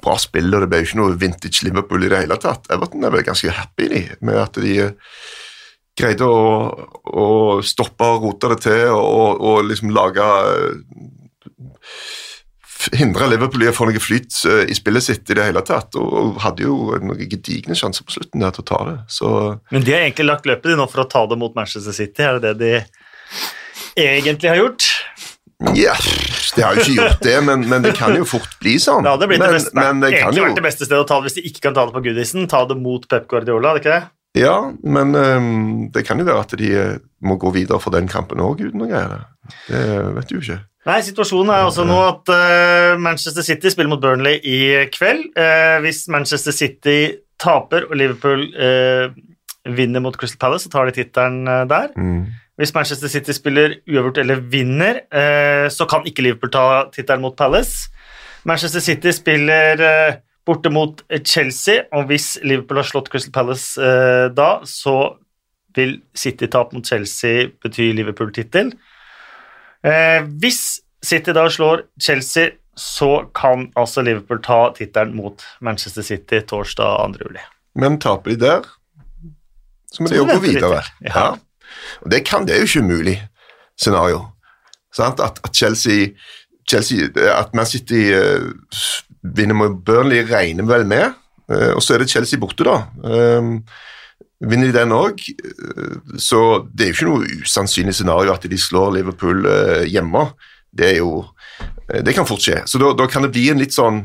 bra 0.04 0.16
spill, 0.22 0.50
og 0.54 0.64
det 0.64 0.70
ble 0.72 0.82
jo 0.82 0.90
ikke 0.90 1.00
noe 1.02 1.18
vintage 1.20 1.66
Liverpool 1.66 2.06
i 2.06 2.12
det 2.12 2.24
hele 2.24 2.38
tatt. 2.42 2.70
Everton 2.74 3.06
er 3.06 3.14
vel 3.14 3.26
ganske 3.28 3.54
happy 3.54 3.90
de, 3.94 4.04
med 4.26 4.40
at 4.42 4.60
de 4.62 4.78
eh, 4.86 4.96
greide 5.98 6.28
å, 6.30 6.46
å 7.08 7.28
stoppe 7.66 8.06
og 8.06 8.28
rote 8.28 8.54
det 8.54 8.62
til 8.68 8.94
og, 8.94 9.42
og, 9.42 9.62
liksom 9.68 9.94
lage 9.96 10.32
eh, 10.54 10.74
Hindre 12.94 13.26
Liverpool 13.28 13.66
i 13.66 13.68
å 13.68 13.74
få 13.76 13.88
noe 13.90 14.00
flyt 14.00 14.38
eh, 14.48 14.64
i 14.72 14.76
spillet 14.78 15.04
sitt 15.04 15.34
i 15.34 15.36
det 15.40 15.48
hele 15.50 15.64
tatt, 15.66 15.98
og 16.00 16.38
hadde 16.44 16.68
jo 16.68 16.94
noen 17.02 17.26
gedigne 17.26 17.76
sjanser 17.76 18.06
på 18.08 18.16
slutten 18.16 18.46
der 18.46 18.54
til 18.56 18.64
å 18.64 18.70
ta 18.70 18.84
det. 18.92 18.98
Så 19.12 19.32
men 19.74 19.84
de 19.84 19.96
har 19.96 20.06
egentlig 20.06 20.30
lagt 20.30 20.48
løpet 20.48 20.72
de 20.72 20.78
nå 20.80 20.86
for 20.92 21.04
å 21.04 21.10
ta 21.10 21.26
det 21.28 21.40
mot 21.42 21.58
Manchester 21.58 21.96
City. 21.96 22.24
Er 22.24 22.40
det 22.44 22.54
det 22.62 22.76
de 23.98 24.06
egentlig 24.06 24.52
har 24.54 24.62
gjort? 24.62 24.86
Ja, 25.74 25.96
det 26.54 26.62
har 26.62 26.76
jo 26.78 26.84
ikke 26.84 26.98
gjort 27.00 27.24
det, 27.26 27.38
men, 27.42 27.64
men 27.70 27.86
det 27.86 27.96
kan 27.98 28.14
jo 28.14 28.28
fort 28.30 28.52
bli 28.62 28.76
sånn. 28.82 29.02
Det 29.06 29.14
hadde 29.16 29.30
blitt 29.32 29.42
men, 29.42 29.50
det 29.50 29.58
beste, 29.58 29.74
men 29.74 30.04
det 30.04 30.12
kan 30.14 30.28
egentlig 30.28 30.44
vært 30.46 30.60
det 30.60 30.66
beste 30.68 30.86
stedet 30.86 31.02
å 31.02 31.08
ta 31.10 31.18
det 31.18 31.30
hvis 31.30 31.38
de 31.40 31.44
ikke 31.50 31.64
kan 31.66 31.78
ta 31.78 31.88
det 31.88 31.96
på 31.96 32.04
Goodison. 32.06 32.46
Ta 32.52 32.62
det 32.70 32.78
mot 32.78 33.08
Pep 33.10 33.26
Guardiola, 33.32 33.72
er 33.72 33.80
det 33.80 33.84
ikke 33.84 33.96
det? 33.96 34.06
Ja, 34.38 34.56
men 34.86 35.18
um, 35.18 35.90
det 35.94 36.04
kan 36.06 36.22
jo 36.22 36.28
være 36.28 36.44
at 36.46 36.54
de 36.60 36.72
eh, 36.78 36.98
må 37.26 37.40
gå 37.42 37.50
videre 37.56 37.82
for 37.82 37.96
den 37.96 38.10
kampen 38.12 38.42
òg, 38.44 38.62
uten 38.62 38.84
noe 38.84 38.90
greier. 38.92 39.24
Det 39.66 39.84
vet 40.20 40.30
du 40.30 40.38
jo 40.38 40.44
ikke. 40.44 40.60
Nei, 40.88 41.00
situasjonen 41.04 41.52
er 41.52 41.66
også 41.68 41.88
nå 41.88 41.98
at 42.06 42.30
uh, 42.32 42.94
Manchester 43.02 43.44
City 43.44 43.72
spiller 43.74 43.90
mot 43.92 44.04
Burnley 44.04 44.38
i 44.46 44.60
kveld. 44.94 45.32
Uh, 45.36 45.82
hvis 45.84 46.06
Manchester 46.14 46.54
City 46.56 47.00
taper 47.42 47.90
og 47.90 47.98
Liverpool 47.98 48.46
uh, 48.54 49.10
vinner 49.74 50.06
mot 50.06 50.16
Crystal 50.16 50.40
Palace, 50.46 50.68
så 50.68 50.76
tar 50.76 50.88
de 50.88 51.00
tittelen 51.00 51.42
der. 51.68 51.90
Mm. 51.98 52.28
Hvis 52.58 52.74
Manchester 52.74 53.10
City 53.12 53.36
spiller 53.38 53.76
uavgjort 53.86 54.18
eller 54.24 54.42
vinner, 54.42 55.04
eh, 55.14 55.68
så 55.70 55.86
kan 55.90 56.08
ikke 56.10 56.24
Liverpool 56.26 56.52
ta 56.52 56.66
tittelen 56.94 57.22
mot 57.22 57.36
Palace. 57.38 57.92
Manchester 58.50 58.82
City 58.82 59.14
spiller 59.14 59.84
eh, 59.86 60.18
borte 60.48 60.72
mot 60.74 61.04
Chelsea, 61.22 61.84
og 61.94 62.10
hvis 62.10 62.40
Liverpool 62.42 62.82
har 62.82 62.90
slått 62.90 63.12
Crystal 63.14 63.36
Palace 63.36 63.78
eh, 63.78 64.30
da, 64.34 64.50
så 64.66 65.18
vil 65.78 66.00
City-tap 66.18 66.74
mot 66.74 66.86
Chelsea 66.88 67.52
bety 67.62 67.92
Liverpool-tittel. 67.94 68.72
Hvis 70.42 70.62
City 71.06 71.36
da 71.38 71.44
slår 71.54 71.84
Chelsea, 72.02 72.56
så 72.74 73.28
kan 73.38 73.68
altså 73.78 74.02
Liverpool 74.02 74.42
ta 74.42 74.72
tittelen 74.74 75.14
mot 75.16 75.44
Manchester 75.62 76.02
City 76.02 76.42
torsdag 76.50 77.14
2. 77.14 77.22
juli. 77.22 77.44
Men 77.78 78.00
taper 78.02 78.34
de 78.34 78.40
der, 78.42 78.66
så 79.94 80.02
må 80.02 80.10
de 80.10 80.18
jo 80.18 80.26
gå 80.26 80.40
videre. 80.42 80.82
Ja. 81.06 81.36
Og 82.06 82.12
det, 82.12 82.24
kan, 82.28 82.48
det 82.48 82.56
er 82.56 82.64
jo 82.64 82.70
ikke 82.70 82.86
umulig 82.86 83.18
scenario. 83.78 84.26
At, 84.98 85.20
at 85.22 85.54
Chelsea, 85.54 86.14
Chelsea 86.70 87.10
At 87.36 87.54
Man 87.54 87.66
City 87.70 88.08
uh, 88.18 88.50
vinner 89.22 89.54
mot 89.54 89.78
Burnley, 89.86 90.24
regner 90.26 90.66
vel 90.66 90.88
med. 90.90 91.14
Uh, 91.52 91.76
og 91.76 91.84
så 91.84 91.94
er 91.94 92.04
det 92.04 92.10
Chelsea 92.10 92.40
borte, 92.40 92.66
da. 92.66 92.82
Um, 93.04 93.62
vinner 94.44 94.70
de 94.70 94.76
den 94.76 94.94
òg, 94.94 95.24
så 96.22 96.42
det 96.70 96.86
er 96.86 96.92
jo 96.92 96.96
ikke 96.96 97.08
noe 97.10 97.42
usannsynlig 97.42 97.96
scenario 97.98 98.34
at 98.34 98.46
de 98.46 98.60
slår 98.62 98.94
Liverpool 99.00 99.48
eh, 99.50 99.86
hjemme. 99.90 100.28
Det 100.70 100.92
er 100.92 101.00
jo 101.00 101.24
eh, 101.90 102.04
Det 102.06 102.14
kan 102.14 102.28
fort 102.30 102.44
skje. 102.46 102.62
Så 102.70 102.82
da, 102.82 102.92
da 102.98 103.08
kan 103.10 103.26
det 103.26 103.34
bli 103.34 103.48
en 103.50 103.62
litt 103.62 103.74
sånn 103.74 104.04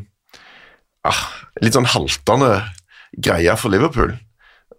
ah, 1.05 1.25
litt 1.61 1.77
sånn 1.77 1.91
haltende 1.93 2.55
greie 3.13 3.57
for 3.61 3.75
Liverpool 3.75 4.15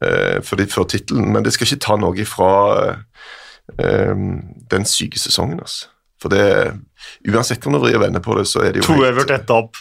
eh, 0.04 0.56
de 0.60 0.66
før 0.70 0.88
tittelen, 0.92 1.32
men 1.34 1.44
det 1.46 1.54
skal 1.56 1.68
ikke 1.68 1.84
ta 1.88 1.96
noe 2.00 2.26
fra 2.28 2.52
eh, 3.80 4.14
den 4.74 4.86
syke 4.90 5.20
sesongen. 5.22 5.60
Altså. 5.64 5.90
For 6.22 6.32
det, 6.32 6.46
uansett 7.28 7.66
om 7.68 7.76
du 7.76 7.82
vrir 7.84 7.98
og 8.00 8.06
vender 8.06 8.24
på 8.24 8.38
det, 8.38 8.46
så 8.48 8.64
er 8.64 8.72
det 8.76 8.84
jo 8.84 8.88
To 8.92 8.98
helt- 9.00 9.10
øvert, 9.12 9.32
ett 9.36 9.48
tap. 9.50 9.76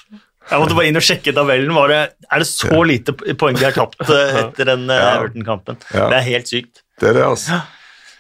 Jeg 0.51 0.59
måtte 0.59 0.75
bare 0.75 0.89
inn 0.91 0.99
og 0.99 1.05
sjekke 1.07 1.33
tabellen. 1.33 1.71
Var 1.75 1.89
det, 1.93 2.01
er 2.35 2.43
det 2.43 2.47
så 2.51 2.81
lite 2.83 3.13
poeng 3.39 3.55
de 3.57 3.65
har 3.65 3.77
tapt 3.77 4.01
eh, 4.09 4.39
etter 4.43 4.65
den 4.73 4.89
Ja. 4.91 5.13
Everton-kampen? 5.21 5.79
Ja. 5.95 6.09
Det 6.11 6.19
er 6.19 6.27
helt 6.33 6.51
sykt. 6.51 6.83
Det 7.01 7.13
er 7.13 7.15
det, 7.21 7.23
altså. 7.29 7.61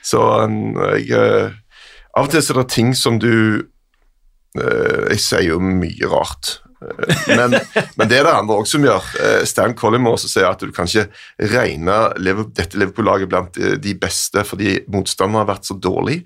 Så 0.02 0.22
um, 0.46 0.78
jeg 0.98 1.52
Av 2.14 2.26
og 2.26 2.30
til 2.30 2.42
så 2.42 2.52
er 2.54 2.62
det 2.62 2.70
ting 2.74 2.90
som 2.98 3.18
du 3.22 3.62
Jeg 4.58 5.18
sier 5.22 5.44
jo 5.46 5.58
mye 5.62 6.08
rart. 6.10 6.58
Eh, 6.82 7.36
Men, 7.36 7.56
men 7.96 8.08
det 8.10 8.18
er 8.18 8.26
det 8.28 8.32
andre 8.34 8.56
også 8.62 8.76
som 8.78 8.86
gjør. 8.86 9.10
Eh, 9.24 9.44
Stan 9.48 9.74
Collymore 9.78 10.18
også 10.18 10.28
sier 10.32 10.48
at 10.50 10.60
du 10.62 10.72
kan 10.74 10.86
ikke 10.90 11.06
regne 11.52 11.98
dette 12.56 12.78
Liverpool-laget 12.80 13.30
blant 13.32 13.56
eh, 13.60 13.76
de 13.82 13.94
beste 14.02 14.44
fordi 14.48 14.80
motstanderne 14.92 15.44
har 15.44 15.50
vært 15.54 15.68
så 15.70 15.78
dårlig. 15.78 16.22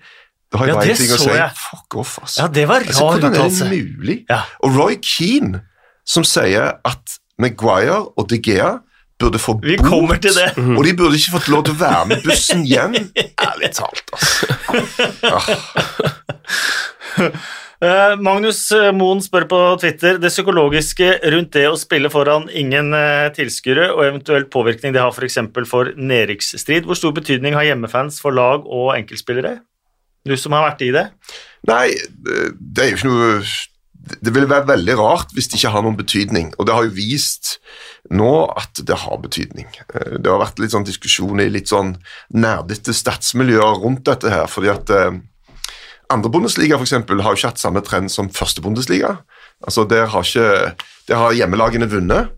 Det 0.52 0.60
har 0.60 0.66
jeg 0.70 0.76
Ja, 0.76 0.82
en 0.82 0.96
ting 1.02 1.12
å 1.12 1.20
si. 1.20 1.30
jeg. 1.34 1.50
Fuck 1.58 1.96
off, 2.02 2.18
altså. 2.22 2.42
Ja, 2.42 2.48
det 2.54 2.66
var 2.70 2.84
altså 2.86 3.08
hvordan 3.10 3.34
er 3.34 3.48
det 3.50 3.70
mulig? 3.98 4.18
Ja. 4.30 4.40
Og 4.62 4.76
Roy 4.78 4.98
Keane 5.02 5.62
som 6.06 6.22
sier 6.24 6.76
at 6.86 7.16
Maguire 7.42 7.96
og 8.16 8.28
De 8.30 8.38
Gea 8.40 8.76
burde 9.18 9.38
få 9.40 9.54
Vi 9.64 9.74
bot, 9.80 10.12
og 10.12 10.84
de 10.84 10.92
burde 10.96 11.16
ikke 11.16 11.32
fått 11.38 11.48
lov 11.48 11.64
til 11.66 11.74
å 11.74 11.78
være 11.80 12.02
med 12.10 12.22
bussen 12.24 12.62
hjem. 12.68 12.94
Ærlig 13.48 13.70
talt, 13.74 14.04
altså. 14.12 14.46
Eh, 17.16 17.30
Magnus 17.80 18.60
eh, 18.72 18.88
Moen 18.96 19.20
spør 19.20 19.44
på 19.50 19.60
Twitter 19.82 20.16
det 20.22 20.30
psykologiske 20.32 21.10
rundt 21.34 21.52
det 21.52 21.66
å 21.68 21.76
spille 21.76 22.08
foran 22.12 22.48
ingen 22.48 22.94
eh, 22.96 23.28
tilskuere, 23.36 23.90
og 23.92 24.04
eventuell 24.06 24.46
påvirkning 24.52 24.94
det 24.96 25.02
har 25.02 25.12
f.eks. 25.12 25.38
for, 25.52 25.68
for 25.68 25.92
nedrykksstrid. 25.96 26.88
Hvor 26.88 26.96
stor 26.96 27.12
betydning 27.16 27.56
har 27.58 27.68
hjemmefans 27.68 28.20
for 28.22 28.32
lag 28.36 28.64
og 28.64 28.94
enkeltspillere? 28.96 29.58
Du 30.26 30.34
som 30.40 30.56
har 30.56 30.70
vært 30.70 30.82
i 30.82 30.90
det. 30.94 31.06
Nei, 31.68 31.90
det 32.24 32.82
er 32.82 32.92
jo 32.92 32.96
ikke 32.96 33.10
noe 33.10 33.30
Det 34.22 34.30
ville 34.34 34.48
være 34.50 34.68
veldig 34.68 34.94
rart 34.98 35.32
hvis 35.34 35.48
det 35.50 35.58
ikke 35.58 35.72
har 35.74 35.82
noen 35.82 35.98
betydning, 35.98 36.52
og 36.56 36.66
det 36.66 36.74
har 36.76 36.84
jo 36.86 36.94
vist 36.94 37.56
nå 38.14 38.32
at 38.54 38.78
det 38.86 39.00
har 39.02 39.18
betydning. 39.22 39.66
Eh, 39.92 40.16
Det 40.22 40.30
har 40.30 40.40
vært 40.42 40.60
litt 40.62 40.72
sånn 40.74 40.86
diskusjon 40.86 41.42
i 41.42 41.48
litt 41.50 41.68
sånn 41.68 41.96
nerdete 42.32 42.94
statsmiljøer 42.94 43.82
rundt 43.82 44.04
dette 44.06 44.30
her, 44.30 44.46
fordi 44.50 44.70
at 44.72 44.92
eh, 44.94 45.18
andre 46.12 46.30
Bundesliga 46.30 46.78
for 46.78 46.86
eksempel, 46.86 47.22
har 47.22 47.34
jo 47.34 47.40
ikke 47.40 47.52
hatt 47.54 47.62
samme 47.62 47.82
trend 47.84 48.12
som 48.12 48.30
første 48.32 48.62
Bundesliga. 48.62 49.16
Altså, 49.64 49.84
Der 49.88 50.06
har, 50.12 50.22
ikke, 50.22 50.74
der 51.08 51.22
har 51.22 51.36
hjemmelagene 51.36 51.88
vunnet, 51.90 52.34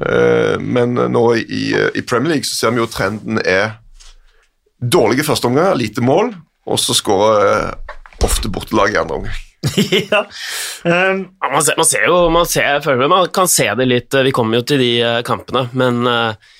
Eh, 0.00 0.58
men 0.60 0.94
nå 0.94 1.24
i, 1.36 1.62
i 1.94 2.02
Premier 2.02 2.34
League 2.34 2.48
så 2.48 2.56
ser 2.56 2.74
vi 2.74 2.80
jo 2.80 2.88
trenden 2.90 3.40
er 3.44 3.78
dårlige 4.82 5.26
førsteomganger, 5.26 5.78
lite 5.78 6.04
mål, 6.04 6.32
og 6.66 6.80
så 6.80 6.96
skårer 6.96 7.48
eh, 7.50 7.96
ofte 8.24 8.50
bortelag 8.52 8.94
i 8.94 9.00
andre 9.02 9.20
omgang. 9.20 9.40
ja. 10.10 10.24
Um, 10.82 11.28
man, 11.38 11.60
ser, 11.62 11.76
man 11.78 11.86
ser 11.86 12.08
jo 12.08 12.16
man, 12.34 12.48
ser, 12.50 12.80
føler 12.82 13.10
man 13.10 13.28
kan 13.30 13.46
se 13.46 13.68
det 13.78 13.84
litt 13.86 14.16
Vi 14.26 14.32
kommer 14.34 14.58
jo 14.58 14.64
til 14.66 14.80
de 14.82 14.90
eh, 14.98 15.20
kampene, 15.26 15.68
men 15.78 16.02
eh, 16.10 16.50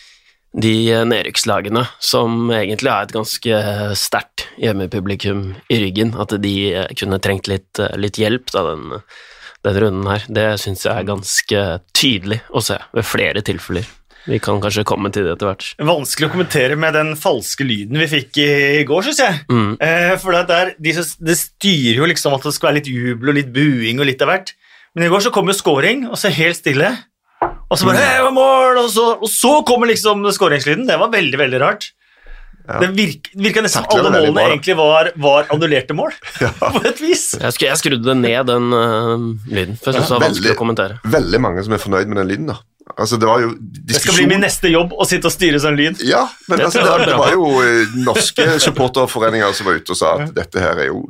de 0.53 0.75
nedrykkslagene 1.09 1.87
som 2.03 2.51
egentlig 2.53 2.93
har 2.93 3.07
et 3.07 3.15
ganske 3.15 3.61
sterkt 3.97 4.47
hjemmepublikum 4.61 5.55
i 5.73 5.81
ryggen, 5.81 6.13
at 6.21 6.35
de 6.43 6.55
kunne 6.99 7.21
trengt 7.25 7.49
litt, 7.49 7.81
litt 7.97 8.21
hjelp 8.21 8.53
da 8.53 8.67
den, 8.69 9.01
den 9.65 9.81
runden 9.81 10.11
her, 10.13 10.29
det 10.29 10.47
syns 10.61 10.85
jeg 10.85 10.93
er 10.93 11.09
ganske 11.09 11.65
tydelig 11.97 12.43
å 12.53 12.65
se 12.65 12.77
ved 12.93 13.09
flere 13.09 13.45
tilfeller. 13.47 13.89
Vi 14.25 14.39
kan 14.39 14.61
kanskje 14.63 14.85
komme 14.87 15.11
til 15.11 15.27
det 15.27 15.35
etter 15.35 15.49
hvert. 15.51 15.69
vanskelig 15.83 16.29
å 16.29 16.33
kommentere 16.37 16.77
med 16.79 16.95
den 16.95 17.15
falske 17.19 17.67
lyden 17.67 17.99
vi 17.99 18.11
fikk 18.11 18.39
i, 18.39 18.51
i 18.79 18.85
går, 18.87 19.09
syns 19.09 19.23
jeg. 19.23 19.41
Mm. 19.51 19.73
Eh, 19.83 20.13
for 20.23 20.37
det, 20.37 20.45
der, 20.51 20.75
de, 20.79 20.95
det 20.95 21.39
styrer 21.41 21.99
jo 21.99 22.11
liksom 22.11 22.37
at 22.37 22.47
det 22.47 22.55
skal 22.55 22.71
være 22.71 22.81
litt 22.81 22.93
jubel 22.93 23.33
og 23.33 23.39
litt 23.41 23.51
buing 23.55 23.99
og 23.99 24.07
litt 24.07 24.23
av 24.23 24.31
hvert. 24.31 24.55
Men 24.95 25.07
i 25.07 25.11
går 25.11 25.25
så 25.25 25.33
kom 25.35 25.49
jo 25.49 25.57
scoring, 25.57 26.05
og 26.11 26.21
så 26.21 26.31
helt 26.31 26.61
stille. 26.61 26.93
Og 27.73 27.81
så 27.81 27.89
bare 27.89 28.05
hey, 28.05 28.21
var 28.27 28.35
mål! 28.37 28.83
Og 28.85 28.93
så, 28.93 29.09
og 29.17 29.31
så 29.33 29.57
kommer 29.69 29.89
liksom 29.89 30.27
skåringslyden. 30.37 30.85
Det 30.89 30.99
var 31.01 31.13
veldig, 31.13 31.39
veldig 31.41 31.61
rart. 31.63 31.93
Det 32.63 32.89
virka, 32.95 33.31
virka 33.35 33.63
nesten 33.65 33.83
som 33.83 33.99
alle 33.99 34.11
målene 34.13 34.35
bra, 34.37 34.43
egentlig 34.53 34.75
var, 34.79 35.09
var 35.19 35.49
annullerte 35.51 35.97
mål, 35.99 36.13
på 36.61 36.83
et 36.87 37.01
vis. 37.03 37.25
Jeg, 37.35 37.55
skru, 37.57 37.65
jeg 37.67 37.81
skrudde 37.81 38.15
ned 38.15 38.47
den 38.47 38.69
uh, 38.71 39.25
lyden, 39.51 39.75
for 39.81 39.91
jeg 39.91 39.99
syntes 39.99 40.13
det 40.13 40.15
var 40.15 40.23
vanskelig 40.29 40.45
veldig. 40.45 40.53
å 40.55 40.61
kommentere. 40.61 41.01
Veldig 41.17 41.41
mange 41.43 41.65
som 41.67 41.75
er 41.75 41.83
fornøyd 41.83 42.13
med 42.13 42.21
den 42.23 42.31
lyden. 42.31 42.53
da. 42.53 42.61
Altså, 42.93 43.17
Det 43.19 43.27
var 43.27 43.43
jo 43.43 43.57
Det 43.59 43.99
skal 44.03 44.19
bli 44.21 44.29
min 44.31 44.45
neste 44.45 44.71
jobb 44.71 44.95
å 44.95 45.07
sitte 45.09 45.31
og 45.31 45.35
styre 45.35 45.59
sånn 45.63 45.79
lyd. 45.79 46.05
Ja, 46.07 46.23
men 46.47 46.61
Det 46.61 46.69
altså, 46.69 46.85
det, 46.87 47.09
det 47.11 47.19
var 47.19 47.35
jo 47.35 47.51
eh, 47.65 47.99
norske 48.07 48.47
supporterforeninger 48.69 49.59
som 49.59 49.71
var 49.71 49.81
ute 49.81 49.95
og 49.95 49.99
sa 49.99 50.15
at 50.21 50.35
dette 50.37 50.63
her 50.63 50.85
er 50.87 50.91
jo 50.93 51.05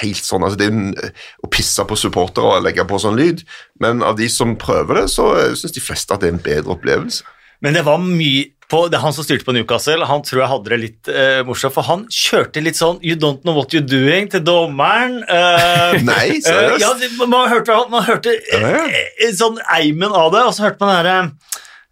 helt 0.00 0.24
sånn, 0.24 0.42
altså 0.46 0.56
Det 0.58 0.66
er 0.72 1.12
å 1.44 1.50
pisse 1.52 1.84
på 1.84 1.96
supportere 2.00 2.56
og 2.58 2.64
legge 2.64 2.84
på 2.88 2.98
sånn 3.02 3.16
lyd, 3.18 3.42
men 3.80 4.02
av 4.02 4.16
de 4.16 4.28
som 4.32 4.56
prøver 4.56 5.02
det, 5.02 5.06
så 5.12 5.30
syns 5.56 5.72
de 5.76 5.80
fleste 5.84 6.14
at 6.14 6.20
det 6.20 6.28
er 6.30 6.36
en 6.38 6.44
bedre 6.44 6.72
opplevelse. 6.76 7.24
Men 7.64 7.72
det 7.76 7.84
var 7.86 7.98
mye 7.98 8.52
på, 8.68 8.88
det 8.90 8.96
er 8.98 9.02
Han 9.04 9.12
som 9.14 9.22
styrte 9.22 9.44
på 9.46 9.52
Newcastle, 9.54 10.04
han 10.04 10.22
tror 10.26 10.40
jeg 10.42 10.48
hadde 10.50 10.70
det 10.72 10.78
litt 10.82 11.08
eh, 11.08 11.42
morsomt, 11.46 11.72
for 11.76 11.86
han 11.86 12.00
kjørte 12.10 12.60
litt 12.64 12.74
sånn 12.76 12.98
'You 13.00 13.14
don't 13.16 13.44
know 13.46 13.54
what 13.54 13.70
you're 13.72 13.86
doing' 13.86 14.26
til 14.30 14.42
dommeren. 14.42 15.22
eh, 15.28 16.02
Nei, 16.10 16.36
eh, 16.36 16.40
seriøst? 16.42 16.80
ja, 16.82 16.90
det, 16.98 17.12
man 17.28 17.48
hørte, 17.48 17.76
man 17.90 18.02
hørte 18.02 18.34
eh, 18.34 18.60
Ja, 18.60 18.72
ja. 18.74 19.04
eh, 19.22 19.32
sånn 19.38 19.60
eimen 19.70 20.10
av 20.12 20.32
det, 20.34 20.42
og 20.42 20.52
så 20.56 20.66
hørte 20.66 20.80
man 20.82 20.90
det 20.90 20.98
herre 20.98 21.30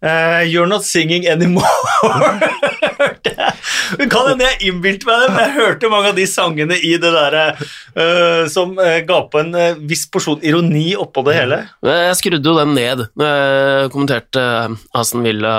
eh, 0.03 0.43
'You're 0.51 0.67
not 0.67 0.83
singing 0.83 1.23
anymore'. 1.25 1.63
hørte 2.99 3.33
jeg. 3.35 4.07
Kan 4.11 4.29
hende 4.31 4.47
jeg 4.49 4.71
innbilte 4.71 5.07
meg 5.09 5.23
det, 5.23 5.29
men 5.33 5.43
jeg 5.43 5.55
hørte 5.59 5.91
mange 5.93 6.11
av 6.11 6.19
de 6.19 6.27
sangene 6.29 6.77
i 6.79 6.95
det 7.01 7.11
derre 7.15 7.45
uh, 7.55 8.43
som 8.51 8.75
uh, 8.79 8.99
ga 9.07 9.21
på 9.31 9.41
en 9.41 9.53
eh, 9.59 9.79
viss 9.89 10.05
porsjon 10.11 10.43
ironi 10.45 10.87
oppå 10.99 11.23
det 11.27 11.37
hele. 11.37 11.61
Jeg 11.85 12.19
skrudde 12.19 12.51
jo 12.51 12.57
den 12.59 12.75
ned 12.77 13.05
når 13.17 13.31
jeg 13.31 13.93
kommenterte 13.93 14.45
Aston 14.95 15.25
Villa 15.25 15.55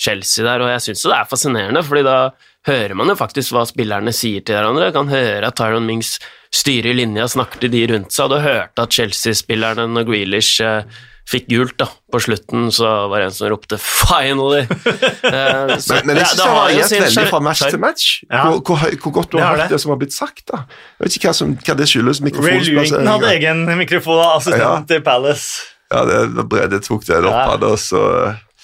Chelsea 0.00 0.44
der, 0.44 0.64
og 0.64 0.72
jeg 0.72 0.82
syns 0.88 1.04
det 1.06 1.14
er 1.14 1.30
fascinerende, 1.30 1.84
fordi 1.86 2.02
da 2.06 2.18
hører 2.66 2.96
man 2.98 3.12
jo 3.12 3.16
faktisk 3.18 3.54
hva 3.54 3.64
spillerne 3.68 4.12
sier 4.14 4.44
til 4.44 4.56
hverandre. 4.56 4.88
Jeg 4.88 4.96
kan 4.96 5.12
høre 5.12 5.50
at 5.50 5.58
Tyron 5.58 5.86
Mings 5.86 6.16
styrer 6.54 6.96
linja, 6.96 7.26
snakker 7.30 7.62
til 7.62 7.72
de 7.74 7.84
rundt 7.92 8.14
seg, 8.14 8.26
og 8.26 8.34
du 8.34 8.44
hørte 8.44 8.86
at 8.86 8.96
Chelsea-spillerne 8.96 9.86
og 9.90 10.08
Grealish 10.08 10.62
eh, 10.64 11.02
fikk 11.28 11.46
gult 11.48 11.76
da, 11.80 11.86
på 12.12 12.20
slutten, 12.20 12.66
så 12.72 12.88
var 13.08 13.18
det 13.22 13.26
en 13.30 13.34
som 13.36 13.48
ropte 13.48 13.76
'finally'. 13.80 14.66
Eh, 15.24 15.78
så- 15.80 15.94
Men, 15.94 16.06
men 16.06 16.16
jeg 16.16 16.26
Ja, 16.26 16.28
synes 16.28 16.36
det 16.36 16.44
det 16.44 16.80
har 16.82 16.88
sin 16.88 17.02
veldig 17.02 17.30
fra 17.30 17.40
match 17.40 17.62
til 17.70 17.78
match. 17.80 18.22
Ja. 18.30 18.42
Hvor, 18.44 18.60
hvor, 18.60 18.76
hvor 19.02 19.12
godt 19.12 19.32
du 19.32 19.38
har 19.38 19.46
hørt 19.56 19.58
det. 19.64 19.70
det 19.70 19.80
som 19.80 19.90
har 19.90 19.96
blitt 19.96 20.12
sagt. 20.14 20.42
da. 20.52 20.56
Jeg 21.00 21.06
vet 21.08 21.16
ikke 21.16 21.28
hva, 21.28 21.32
som, 21.34 21.56
hva 21.56 21.74
det 21.76 21.88
skyldes. 21.88 22.20
Ray 22.20 22.60
Lewington 22.60 23.06
hadde 23.06 23.30
egen 23.36 23.64
mikrofon 23.78 24.18
av 24.20 24.36
assistenten 24.40 24.86
til 24.86 25.00
Palace. 25.00 25.62
Ja, 25.92 26.04
det 26.04 26.36
var 26.36 26.44
Brede 26.44 26.80
tok 26.80 27.04
det 27.06 27.16
opp 27.24 27.32
Ja. 27.32 27.56
det, 27.56 27.68
og 27.72 27.78
så 27.78 28.00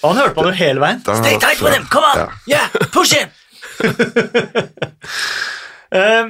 Og 0.03 0.15
han 0.15 0.17
hørte 0.23 0.33
på 0.35 0.43
det 0.49 0.55
hele 0.55 0.79
veien. 0.81 1.01
Da- 1.05 1.15
Stay 1.15 1.37
tight 1.39 1.61
with 1.61 1.73
him! 1.77 1.85
Come 1.89 2.05
on! 2.05 2.17
Ja. 2.47 2.57
Yeah, 2.57 2.67
push 2.93 3.13
him! 3.15 3.29
Eh, 5.93 6.23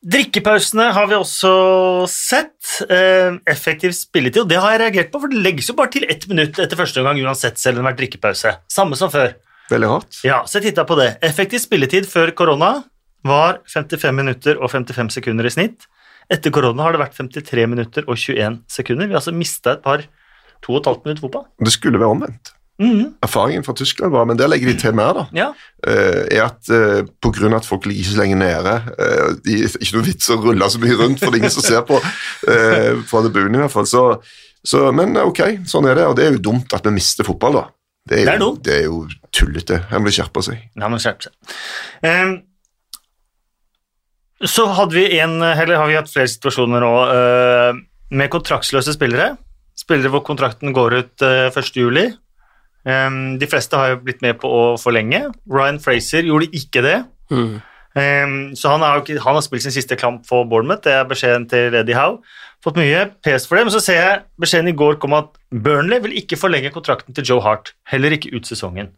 drikkepausene 0.00 0.90
har 0.96 1.08
vi 1.10 1.16
også 1.18 1.52
sett. 2.10 2.56
Eh, 2.88 3.36
effektiv 3.50 3.92
spilletid, 3.96 4.42
og 4.44 4.50
det 4.50 4.60
har 4.60 4.74
jeg 4.74 4.82
reagert 4.84 5.12
på, 5.12 5.20
for 5.22 5.32
det 5.32 5.42
legges 5.44 5.70
jo 5.70 5.76
bare 5.78 5.92
til 5.92 6.06
ett 6.08 6.26
minutt 6.30 6.58
etter 6.62 6.78
første 6.78 7.02
omgang 7.02 7.20
uansett, 7.24 7.60
selv 7.60 7.78
om 7.78 7.82
det 7.82 7.86
har 7.86 7.92
vært 7.92 8.02
drikkepause. 8.04 8.54
Samme 8.72 8.98
som 8.98 9.12
før. 9.12 9.34
Veldig 9.70 9.90
hardt. 9.90 10.20
Ja, 10.26 10.40
så 10.46 10.58
jeg 10.58 10.70
titta 10.70 10.86
på 10.88 10.98
det. 10.98 11.12
Effektiv 11.26 11.62
spilletid 11.62 12.08
før 12.10 12.32
korona 12.34 12.72
var 13.26 13.60
55 13.70 14.16
minutter 14.16 14.58
og 14.58 14.72
55 14.72 15.12
sekunder 15.20 15.46
i 15.46 15.52
snitt. 15.54 15.86
Etter 16.30 16.54
korona 16.54 16.86
har 16.86 16.94
det 16.94 17.02
vært 17.02 17.18
53 17.18 17.66
minutter 17.70 18.06
og 18.06 18.16
21 18.18 18.62
sekunder. 18.70 19.06
Vi 19.06 19.14
har 19.14 19.20
altså 19.20 19.34
mista 19.34 19.76
et 19.76 19.84
par 19.84 20.06
2,5 20.66 21.04
minutter 21.04 21.22
fotball. 21.26 21.46
Det 21.58 21.74
skulle 21.74 22.00
være 22.00 22.16
omvendt. 22.16 22.52
Mhm, 22.80 23.14
Erfaringen 23.20 23.64
fra 23.64 23.74
Tyskland 23.76 24.12
var, 24.12 24.24
men 24.24 24.38
der 24.40 24.48
legger 24.48 24.70
de 24.70 24.74
til 24.80 24.94
mer, 24.96 25.12
da. 25.12 25.24
ja. 25.36 25.48
eh, 25.84 26.22
er 26.32 26.46
at 26.46 26.70
uh, 26.72 27.02
pga. 27.20 27.50
at 27.56 27.66
folk 27.68 27.84
ligger 27.84 28.08
så 28.08 28.20
lenge 28.22 28.38
nede 28.40 28.72
uh, 28.96 29.34
de, 29.44 29.58
Ikke 29.68 29.98
noe 29.98 30.06
vits 30.06 30.30
å 30.32 30.38
rulle 30.40 30.68
så 30.72 30.80
mye 30.80 30.96
rundt, 30.96 31.20
for 31.20 31.28
det 31.28 31.36
er 31.36 31.42
ingen 31.42 31.52
som 31.52 31.66
ser 31.66 31.82
på 31.84 31.98
uh, 32.00 33.02
fra 33.10 33.20
debuten 33.26 33.58
i 33.58 33.60
hvert 33.60 33.74
fall. 33.74 33.88
Så, 33.90 34.04
så, 34.64 34.86
men 34.96 35.12
eh, 35.12 35.28
ok, 35.28 35.42
sånn 35.68 35.90
er 35.90 36.00
det, 36.00 36.06
og 36.08 36.16
det 36.16 36.24
er 36.24 36.38
jo 36.38 36.44
dumt 36.48 36.72
at 36.76 36.88
vi 36.88 36.94
mister 36.96 37.28
fotball, 37.28 37.58
da. 37.58 37.66
Det 38.08 38.22
er, 38.22 38.24
Det 38.24 38.32
er 38.32 38.40
jo, 38.40 38.48
det 38.64 38.74
er 38.78 38.86
jo 38.86 39.02
tullete. 39.36 39.82
Her 39.90 40.00
må 40.00 40.12
skjerpe 40.16 40.40
seg. 40.42 40.62
Ja, 40.72 40.88
men 40.88 41.02
skjerpe 41.02 41.28
seg. 41.28 41.52
Um, 42.00 42.32
så 44.48 44.64
hadde 44.72 44.96
vi 44.96 45.04
en, 45.20 45.36
eller 45.44 45.76
har 45.76 45.84
vi 45.90 45.98
hatt 45.98 46.08
flere 46.08 46.32
situasjoner 46.32 46.80
nå 46.80 46.94
uh, 47.12 47.84
med 48.16 48.32
kontraktsløse 48.32 48.96
spillere. 48.96 49.34
Spillere 49.76 50.12
hvor 50.16 50.24
kontrakten 50.24 50.72
går 50.76 50.96
ut 51.02 51.28
uh, 51.28 51.52
1. 51.52 52.16
Ehm, 52.88 53.38
de 53.40 53.46
fleste 53.50 53.76
har 53.76 53.94
jo 53.94 54.02
blitt 54.04 54.22
med 54.24 54.38
på 54.40 54.48
å 54.48 54.62
forlenge. 54.80 55.26
Ryan 55.50 55.80
Fraser 55.82 56.24
gjorde 56.28 56.48
ikke 56.56 56.82
det. 56.86 56.98
Mm. 57.30 57.58
Um, 57.90 58.34
så 58.54 58.70
han 58.70 58.84
har, 58.86 59.00
han 59.02 59.34
har 59.34 59.42
spilt 59.42 59.64
sin 59.64 59.74
siste 59.74 59.96
kamp 59.98 60.22
for 60.28 60.44
Bournemouth, 60.46 60.84
det 60.84 60.92
er 60.94 61.08
beskjeden 61.10 61.48
til 61.50 61.74
Eddie 61.74 61.96
Howe. 61.98 62.20
Fått 62.62 62.76
mye 62.78 63.08
pes 63.24 63.48
for 63.48 63.58
det, 63.58 63.64
men 63.66 63.74
så 63.74 63.80
ser 63.82 63.98
jeg 63.98 64.20
beskjeden 64.40 64.70
i 64.70 64.76
går 64.78 64.98
kom 65.02 65.16
at 65.18 65.32
Burnley 65.50 65.98
vil 66.04 66.14
ikke 66.20 66.38
forlenge 66.38 66.70
kontrakten 66.70 67.16
til 67.16 67.26
Joe 67.26 67.42
Hart, 67.42 67.72
heller 67.90 68.14
ikke 68.14 68.30
ut 68.36 68.46
sesongen. 68.46 68.92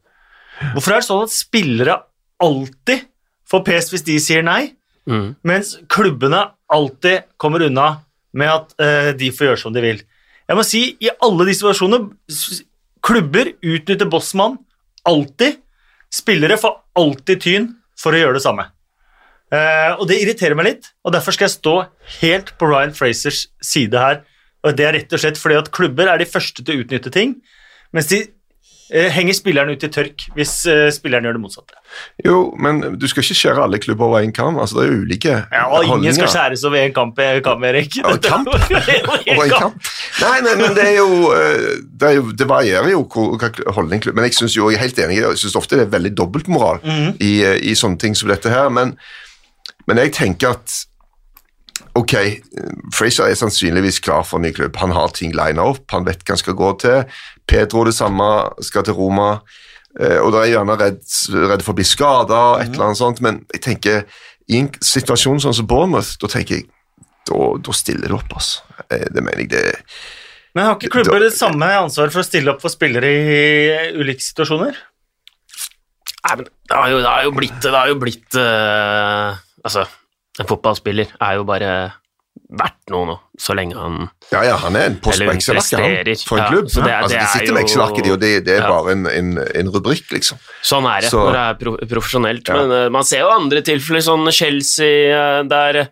Hvorfor 0.74 0.92
er 0.92 1.00
det 1.00 1.08
sånn 1.08 1.24
at 1.24 1.32
spillere 1.32 1.96
alltid 2.42 3.06
får 3.48 3.64
pes 3.66 3.88
hvis 3.94 4.06
de 4.06 4.20
sier 4.22 4.46
nei, 4.46 4.74
Mm. 5.02 5.32
mens 5.42 5.72
klubbene 5.90 6.44
alltid 6.70 7.24
kommer 7.36 7.64
unna 7.66 8.04
med 8.38 8.46
at 8.52 8.74
uh, 8.78 9.08
de 9.18 9.32
får 9.34 9.48
gjøre 9.48 9.58
som 9.58 9.72
de 9.74 9.82
vil? 9.82 10.02
Jeg 10.46 10.58
må 10.58 10.62
si, 10.62 10.82
i 11.02 11.10
alle 11.18 11.46
de 11.48 11.54
situasjonene, 11.56 12.12
klubber 13.02 13.52
utnytter 13.60 14.08
bossmann 14.10 14.58
alltid. 15.08 15.58
Spillere 16.12 16.58
får 16.60 16.78
alltid 16.98 17.42
tyn 17.42 17.68
for 17.98 18.14
å 18.14 18.20
gjøre 18.20 18.38
det 18.38 18.44
samme. 18.44 18.68
Eh, 19.52 19.92
og 19.98 20.06
det 20.08 20.20
irriterer 20.22 20.56
meg 20.56 20.68
litt, 20.68 20.92
og 21.04 21.12
derfor 21.14 21.34
skal 21.36 21.48
jeg 21.48 21.58
stå 21.58 21.74
helt 22.20 22.54
på 22.60 22.68
Ryan 22.70 22.94
Frasers 22.96 23.46
side 23.64 23.98
her. 24.00 24.22
Og 24.64 24.76
det 24.78 24.86
er 24.86 24.96
rett 24.96 25.12
og 25.12 25.20
slett 25.20 25.40
fordi 25.40 25.58
at 25.58 25.72
klubber 25.74 26.08
er 26.08 26.22
de 26.22 26.28
første 26.28 26.62
til 26.62 26.78
å 26.78 26.84
utnytte 26.84 27.12
ting, 27.12 27.36
mens 27.92 28.08
de 28.12 28.22
henger 28.90 29.32
spilleren 29.36 29.70
ut 29.72 29.84
i 29.84 29.88
tørk 29.88 30.24
hvis 30.36 30.66
eh, 30.68 30.88
spilleren 30.92 31.24
gjør 31.24 31.36
det 31.38 31.42
motsatte. 31.44 31.78
Jo, 32.24 32.54
men 32.60 32.80
du 33.00 33.06
skal 33.08 33.22
ikke 33.24 33.36
skjære 33.38 33.62
alle 33.64 33.78
klubber 33.80 34.04
over 34.08 34.20
én 34.24 34.32
kam. 34.36 34.58
Altså, 34.60 34.80
det 34.80 34.84
er 34.88 34.92
jo 34.92 35.02
ulike 35.06 35.34
Ja, 35.52 35.62
og 35.68 35.84
ingen 35.86 36.14
skal 36.16 36.28
skjæres 36.32 36.64
over 36.68 36.76
én 36.82 36.92
kamp, 36.96 37.18
eh, 37.22 37.40
kam, 37.44 37.64
Erik. 37.64 37.96
Ja, 38.00 38.16
kamp? 38.16 38.48
Over 38.52 38.68
over 39.32 39.44
en 39.44 39.54
kamp. 39.56 39.90
Nei, 40.20 40.34
nei, 40.44 40.54
men 40.60 40.76
det 40.76 40.86
er 40.90 40.96
jo 40.98 41.08
eh, 41.32 41.66
Det, 41.88 42.08
er 42.10 42.14
jo, 42.18 42.26
det 42.42 42.48
varierer 42.50 42.90
jo 42.92 43.02
hva 43.08 43.50
holdning 43.76 44.02
klubb- 44.04 44.16
Men 44.18 44.24
jeg 44.28 44.34
synes 44.40 44.56
jo, 44.56 44.68
jeg 44.70 44.80
er 44.80 44.86
helt 44.86 44.98
enig. 45.06 45.20
Jeg 45.22 45.40
syns 45.44 45.56
ofte 45.62 45.76
det 45.80 45.86
er 45.88 45.92
veldig 45.98 46.14
dobbeltmoral 46.18 46.80
Mhm. 46.84 47.16
i, 47.20 47.32
eh, 47.44 47.58
i 47.72 47.74
sånne 47.78 47.98
ting 48.02 48.14
som 48.18 48.28
dette 48.32 48.50
her. 48.52 48.68
Men, 48.70 48.96
men 49.86 49.96
jeg 50.04 50.12
tenker 50.16 50.56
at 50.56 50.80
Ok, 51.94 52.14
Frazier 52.96 53.28
er 53.28 53.36
sannsynligvis 53.36 53.98
klar 54.00 54.22
for 54.24 54.38
en 54.40 54.46
ny 54.46 54.52
klubb. 54.56 54.76
Han 54.80 54.94
har 54.96 55.12
ting 55.12 55.34
lina 55.36 55.66
opp, 55.74 55.84
han 55.92 56.06
vet 56.08 56.22
hva 56.24 56.32
han 56.32 56.40
skal 56.40 56.56
gå 56.56 56.70
til. 56.80 57.02
Pedro 57.46 57.84
det 57.84 57.92
samme, 57.96 58.28
skal 58.64 58.86
til 58.86 58.96
Roma. 58.96 59.42
eh, 60.00 60.18
Og 60.22 60.32
da 60.32 60.38
er 60.40 60.46
jeg 60.48 60.56
gjerne 60.56 60.78
redd, 60.80 61.02
redd 61.50 61.62
for 61.62 61.74
å 61.74 61.76
bli 61.76 61.84
skada, 61.84 62.40
et 62.62 62.72
eller 62.72 62.86
annet 62.86 63.02
sånt. 63.02 63.20
Men 63.20 63.44
jeg 63.52 63.60
tenker, 63.68 64.04
i 64.48 64.58
en 64.62 64.70
situasjon 64.80 65.40
sånn 65.44 65.54
som 65.54 65.66
Bournemouth, 65.68 66.16
da 66.18 66.28
tenker 66.32 66.56
jeg 66.62 66.68
da, 67.28 67.36
da 67.60 67.72
stiller 67.76 68.08
du 68.08 68.16
opp, 68.16 68.32
altså. 68.34 68.64
Eh, 68.88 69.06
Det 69.12 69.22
mener 69.22 69.44
jeg 69.44 69.50
det 69.52 69.84
Men 70.54 70.64
har 70.66 70.76
ikke 70.76 70.90
klubber 70.96 71.20
det 71.20 71.32
samme 71.36 71.68
ansvaret 71.76 72.12
for 72.12 72.20
å 72.24 72.26
stille 72.26 72.50
opp 72.50 72.60
for 72.60 72.72
spillere 72.72 73.08
i 73.08 73.92
ulike 74.00 74.20
situasjoner? 74.24 74.74
Nei, 76.22 76.36
men 76.36 76.44
det 76.46 76.76
har 76.76 76.88
jo, 76.90 76.98
det 76.98 77.08
har 77.12 77.24
jo 77.24 77.32
blitt, 77.36 77.60
det 77.62 77.72
har 77.76 77.88
jo 77.88 77.96
blitt 78.00 78.36
uh, 78.38 79.36
Altså, 79.64 79.86
en 80.40 80.46
fotballspiller 80.48 81.10
er 81.20 81.34
jo 81.40 81.44
bare 81.44 81.72
verdt 82.52 82.88
noe 82.92 83.06
nå, 83.08 83.14
så 83.40 83.54
lenge 83.56 83.76
han 83.76 84.06
Ja, 84.32 84.42
ja, 84.44 84.56
han 84.60 84.76
er 84.76 84.86
en 84.88 84.96
post 85.04 85.20
på 85.20 85.32
Excel-arket 85.32 86.24
for 86.28 86.38
en 86.38 86.44
Ja, 86.44 86.50
klubb. 86.50 86.68
så 86.72 86.82
det 86.84 86.90
er- 86.92 87.02
altså, 87.02 87.16
de 87.16 87.20
er 87.22 87.32
sitter 87.32 87.52
med 87.52 87.62
Excel-arket, 87.64 88.10
og 88.12 88.20
det, 88.20 88.44
det 88.44 88.54
er 88.56 88.62
Ja. 88.62 88.68
bare 88.68 88.92
en, 88.92 89.06
en, 89.06 89.38
en 89.38 89.68
rubrikk, 89.72 90.08
liksom. 90.12 90.38
Sånn 90.62 90.84
er 90.88 91.00
det 91.00 91.10
Så- 91.10 91.20
når 91.20 91.32
det 91.32 91.42
er 91.44 91.54
pro 91.60 91.76
profesjonelt. 91.76 92.48
Ja. 92.48 92.54
Men 92.54 92.70
uh, 92.70 92.88
man 92.90 93.04
ser 93.04 93.20
jo 93.20 93.28
andre 93.30 93.60
tilfeller, 93.62 94.00
sånn 94.00 94.32
Chelsea, 94.32 95.12
uh, 95.12 95.42
der 95.44 95.76
eh, 95.76 95.86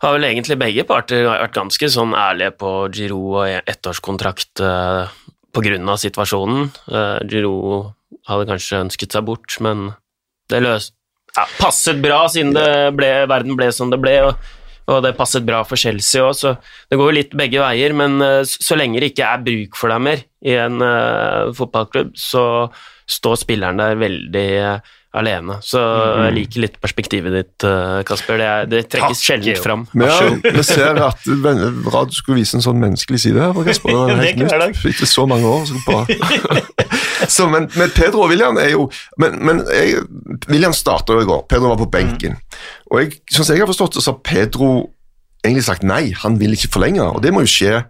har 0.00 0.12
vel 0.18 0.24
egentlig 0.24 0.58
begge 0.58 0.84
parter 0.86 1.24
vært 1.24 1.52
ganske 1.54 1.88
sånn 1.88 2.12
ærlige 2.14 2.56
på 2.58 2.92
Giroud 2.92 3.36
og 3.36 3.46
e- 3.48 3.62
ettårskontrakt 3.66 4.60
uh, 4.60 5.08
av 5.56 5.96
situasjonen. 6.00 6.70
Uh, 6.88 7.18
Giroud 7.24 7.94
hadde 8.28 8.46
kanskje 8.48 8.84
ønsket 8.84 9.12
seg 9.12 9.24
bort, 9.24 9.60
men 9.60 9.94
det 10.48 10.62
løs 10.62 10.92
ja, 11.36 11.48
passet 11.60 12.02
bra 12.02 12.24
siden 12.32 12.54
det 12.56 12.70
ble, 12.98 13.10
verden 13.30 13.58
ble 13.58 13.70
som 13.74 13.92
det 13.92 14.00
ble. 14.02 14.20
og 14.30 14.54
og 14.86 15.00
det 15.02 15.16
passet 15.18 15.42
bra 15.46 15.64
for 15.66 15.78
Chelsea 15.80 16.22
òg, 16.22 16.34
så 16.38 16.52
det 16.90 16.98
går 16.98 17.08
jo 17.10 17.16
litt 17.16 17.32
begge 17.38 17.58
veier. 17.62 17.94
Men 17.96 18.20
eh, 18.22 18.42
så 18.46 18.62
så 18.68 18.78
lenge 18.78 19.00
det 19.02 19.12
ikke 19.12 19.26
er 19.26 19.42
bruk 19.46 19.78
for 19.78 19.90
deg 19.90 20.04
mer 20.04 20.22
i 20.46 20.54
en 20.60 20.78
uh, 20.82 21.50
fotballklubb, 21.56 22.12
så 22.18 22.42
står 23.10 23.40
spilleren 23.40 23.80
der 23.80 23.96
veldig 23.98 24.44
uh, 24.62 24.92
alene. 25.16 25.56
Så 25.64 25.80
jeg 25.80 26.34
liker 26.36 26.62
litt 26.66 26.76
perspektivet 26.82 27.34
ditt, 27.34 27.66
uh, 27.66 28.02
Kasper. 28.06 28.38
Det, 28.38 28.46
er, 28.46 28.68
det 28.70 28.82
trekkes 28.92 29.22
sjelden 29.26 29.58
fram. 29.62 29.86
Men 29.96 30.12
ja, 30.12 30.52
vi 30.58 30.64
ser 30.66 31.00
at 31.02 31.26
Rad 31.90 32.14
skulle 32.14 32.42
vise 32.42 32.58
en 32.60 32.66
sånn 32.66 32.78
menneskelig 32.82 33.24
side 33.26 33.42
her. 33.42 33.58
Kasper. 33.66 33.96
Det 33.96 34.16
er 34.18 34.24
helt 34.28 34.44
nytt. 34.44 34.86
Etter 34.92 35.10
så 35.10 35.26
mange 35.30 35.50
år. 35.50 35.66
Så 35.66 35.82
bra. 35.88 36.04
så, 37.36 37.48
men, 37.50 37.68
men 37.76 37.92
Pedro 37.94 38.24
og 38.24 38.30
William 38.32 38.58
er 38.60 38.70
jo 38.72 38.90
Men, 39.20 39.38
men 39.46 39.62
jeg, 39.72 40.02
William 40.48 40.74
starta 40.76 41.12
jo 41.16 41.22
i 41.24 41.28
går. 41.28 41.46
Pedro 41.50 41.72
var 41.72 41.80
på 41.80 41.90
benken. 41.92 42.36
Og 42.90 43.00
jeg, 43.02 43.18
sånn 43.30 43.46
som 43.46 43.56
jeg 43.56 43.64
har 43.64 43.70
forstått 43.70 43.98
så 44.00 44.12
har 44.12 44.22
Pedro 44.26 44.70
egentlig 45.46 45.66
sagt 45.66 45.86
nei, 45.86 46.10
han 46.22 46.38
vil 46.40 46.56
ikke 46.56 46.72
forlenge. 46.74 47.02
Og 47.02 47.22
det 47.22 47.32
må 47.34 47.44
jo 47.44 47.50
skje 47.50 47.80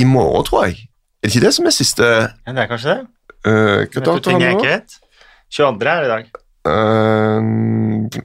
i 0.00 0.04
morgen, 0.08 0.44
tror 0.48 0.66
jeg. 0.68 0.88
Er 1.22 1.28
det 1.28 1.36
ikke 1.36 1.46
det 1.46 1.54
som 1.54 1.68
er 1.68 1.74
siste 1.76 2.08
Ja, 2.08 2.52
det 2.52 2.64
er 2.64 2.68
kanskje 2.70 2.96
det. 2.96 3.06
uh, 3.46 3.80
Hva 3.86 4.04
dato 4.08 4.30
har 4.30 4.40
vi 4.40 4.50
nå? 4.50 4.58
ikke 4.58 4.74
vet? 4.74 4.98
22. 5.52 5.88
er 5.88 6.02
det 6.02 6.06
i 6.06 6.12
dag. 6.12 6.24
Uh, 6.66 8.22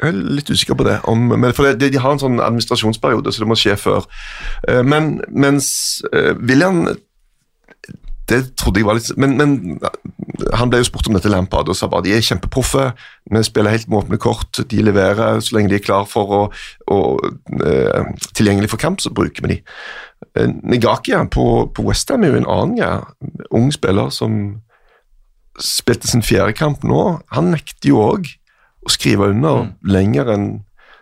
jeg 0.00 0.08
er 0.08 0.20
litt 0.38 0.50
usikker 0.50 0.78
på 0.78 0.86
det. 0.86 0.98
Om, 1.10 1.26
men 1.34 1.52
for 1.56 1.68
det, 1.68 1.90
De 1.92 2.00
har 2.00 2.14
en 2.14 2.22
sånn 2.22 2.40
administrasjonsperiode, 2.40 3.32
så 3.32 3.42
det 3.42 3.48
må 3.50 3.56
skje 3.58 3.74
før. 3.76 4.06
Eh, 4.68 4.80
men 4.86 5.18
mens 5.28 5.66
William 6.40 6.86
Det 8.30 8.40
trodde 8.58 8.80
jeg 8.80 8.86
var 8.86 8.98
litt 8.98 9.10
Men, 9.20 9.36
men 9.38 9.80
han 10.56 10.70
ble 10.70 10.80
jo 10.80 10.86
spurt 10.88 11.08
om 11.10 11.16
dette 11.16 11.30
Lampard 11.32 11.68
og 11.68 11.76
sa 11.76 11.88
bare 11.90 12.06
de 12.06 12.14
er 12.16 12.24
kjempeproffe. 12.24 12.90
Vi 13.30 13.42
spiller 13.46 13.74
helt 13.74 13.90
med 13.90 14.04
åpne 14.04 14.20
kort. 14.22 14.62
De 14.70 14.84
leverer 14.84 15.42
så 15.44 15.56
lenge 15.56 15.72
de 15.72 15.80
er 15.80 15.84
klar 15.84 16.06
for 16.08 16.36
å, 16.36 16.40
å 16.90 17.00
eh, 17.66 18.08
tilgjengelig 18.38 18.70
for 18.72 18.80
kamp, 18.80 19.02
så 19.02 19.12
bruker 19.14 19.44
vi 19.44 19.56
de. 19.56 19.60
Uh, 20.38 20.48
Negakia 20.62 21.22
på, 21.32 21.44
på 21.74 21.84
Westham 21.86 22.24
er 22.24 22.34
jo 22.34 22.40
en 22.42 22.50
annen 22.50 22.80
ja, 22.80 22.90
ung 23.56 23.70
spiller 23.74 24.12
som 24.14 24.60
spilte 25.60 26.08
sin 26.08 26.24
fjerde 26.24 26.54
kamp 26.56 26.84
nå, 26.86 27.20
han 27.34 27.50
nekter 27.52 27.90
jo 27.92 28.02
òg 28.04 28.28
å 28.86 28.92
skrive 28.92 29.30
under 29.34 29.70
lenger 29.84 30.30
enn 30.32 30.46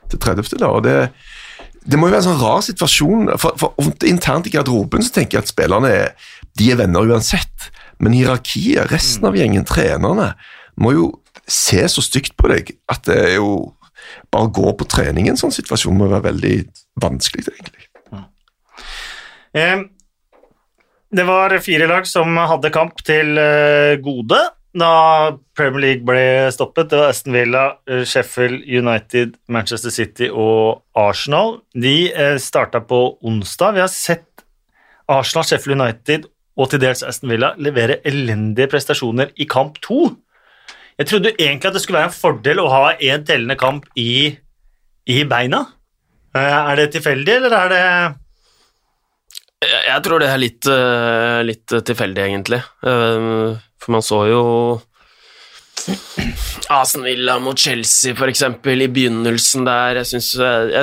til 0.09 0.21
30. 0.23 0.57
da, 0.59 0.71
og 0.73 0.87
det, 0.87 1.11
det 1.85 1.99
må 1.99 2.09
jo 2.09 2.15
være 2.15 2.23
en 2.23 2.29
sånn 2.31 2.41
rar 2.41 2.63
situasjon. 2.65 3.33
For, 3.41 3.59
for 3.61 4.07
Internt 4.09 4.49
i 4.49 4.53
garderoben 4.55 5.05
så 5.05 5.13
tenker 5.19 5.39
jeg 5.39 5.47
at 5.47 5.53
spillerne 5.53 5.91
er, 5.93 6.31
de 6.59 6.73
er 6.73 6.81
venner 6.81 7.09
uansett, 7.15 7.71
men 8.03 8.15
hierarkiet, 8.17 8.91
resten 8.93 9.27
av 9.29 9.37
gjengen, 9.39 9.67
trenerne, 9.67 10.33
må 10.79 10.95
jo 10.95 11.09
se 11.49 11.81
så 11.91 12.05
stygt 12.05 12.37
på 12.39 12.51
deg 12.53 12.75
at 12.91 13.07
det 13.09 13.19
er 13.19 13.35
jo 13.39 13.53
bare 14.33 14.49
å 14.49 14.55
gå 14.55 14.73
på 14.79 14.87
trening 14.89 15.27
i 15.27 15.33
en 15.33 15.41
sånn 15.41 15.55
situasjon 15.55 15.97
må 15.97 16.09
være 16.11 16.29
veldig 16.31 16.57
vanskelig, 17.03 17.49
egentlig. 17.55 17.89
Eh, 19.57 19.87
Det 21.11 21.25
var 21.25 21.55
fire 21.65 21.87
lag 21.89 22.05
som 22.07 22.37
hadde 22.37 22.69
kamp 22.71 22.99
til 23.01 23.39
eh, 23.41 23.97
gode 24.05 24.37
da 24.79 24.91
Premier 25.57 25.81
League 25.81 26.05
ble 26.05 26.51
stoppet. 26.53 26.91
Det 26.91 26.99
var 27.01 27.15
Aston 27.15 27.33
Villa, 27.33 27.63
eh, 27.89 28.05
Sheffield 28.05 28.67
United, 28.69 29.39
Manchester 29.49 29.91
City 29.91 30.29
og 30.29 30.83
Arsenal. 30.95 31.63
De 31.73 32.13
starta 32.39 32.83
på 32.85 33.17
onsdag. 33.25 33.79
Vi 33.79 33.81
har 33.81 33.89
sett 33.89 34.45
Arsenal, 35.09 35.49
Sheffield 35.49 35.81
United 35.81 36.29
og 36.59 36.71
til 36.73 36.83
dels 36.83 37.05
Aston 37.07 37.31
Villa 37.31 37.53
levere 37.63 38.01
elendige 38.09 38.71
prestasjoner 38.73 39.31
i 39.39 39.47
kamp 39.49 39.79
to. 39.85 40.09
Jeg 40.99 41.07
trodde 41.07 41.35
egentlig 41.37 41.71
at 41.71 41.77
det 41.77 41.83
skulle 41.85 42.01
være 42.01 42.11
en 42.11 42.17
fordel 42.19 42.63
å 42.63 42.71
ha 42.73 42.85
en 42.97 43.27
tellende 43.27 43.57
kamp 43.59 43.87
i, 43.95 44.35
i 45.07 45.19
beina. 45.31 45.63
Eh, 46.35 46.57
Er 46.73 46.81
det 46.81 46.91
tilfeldig, 46.97 47.37
eller 47.39 47.55
er 47.61 47.75
det 47.75 47.85
jeg 49.59 50.03
tror 50.07 50.23
det 50.23 50.29
er 50.31 50.39
litt, 50.39 50.67
eh, 50.71 51.41
litt 51.43 51.67
tilfeldig, 51.67 52.23
egentlig. 52.29 52.61
Eh, 52.87 53.57
for 53.83 53.95
man 53.95 54.05
så 54.07 54.21
jo 54.31 54.43
Aston 56.69 57.03
Villa 57.07 57.39
mot 57.41 57.59
Chelsea, 57.59 58.15
for 58.19 58.29
eksempel, 58.29 58.83
i 58.85 58.89
begynnelsen 58.93 59.65
der. 59.65 60.01
Jeg 60.03 60.09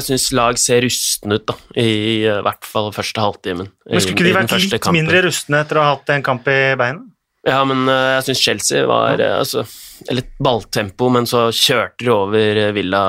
syns, 0.08 0.30
lag 0.34 0.58
ser 0.62 0.82
rustne 0.86 1.38
ut, 1.38 1.46
da, 1.52 1.56
i 1.78 1.90
i 2.26 2.32
hvert 2.46 2.66
fall 2.66 2.90
første 2.96 3.22
halvtimen. 3.22 3.70
Men 3.86 4.02
skulle 4.02 4.18
ikke 4.18 4.26
de 4.30 4.34
vært 4.40 4.56
litt 4.58 4.80
kampen. 4.82 4.98
mindre 5.02 5.22
rustne 5.28 5.62
etter 5.62 5.78
å 5.80 5.86
ha 5.86 5.92
hatt 5.94 6.10
en 6.16 6.26
kamp 6.26 6.48
i 6.50 6.58
beina? 6.80 7.04
Ja, 7.46 7.60
men 7.70 7.84
eh, 7.92 8.16
jeg 8.18 8.26
syns 8.32 8.42
Chelsea 8.42 8.86
var 8.90 9.22
ja. 9.22 9.36
altså, 9.44 9.62
litt 10.10 10.32
balltempo, 10.42 11.12
men 11.14 11.28
så 11.30 11.48
kjørte 11.54 12.02
de 12.08 12.10
over 12.16 12.58
eh, 12.64 12.72
Villa 12.74 13.04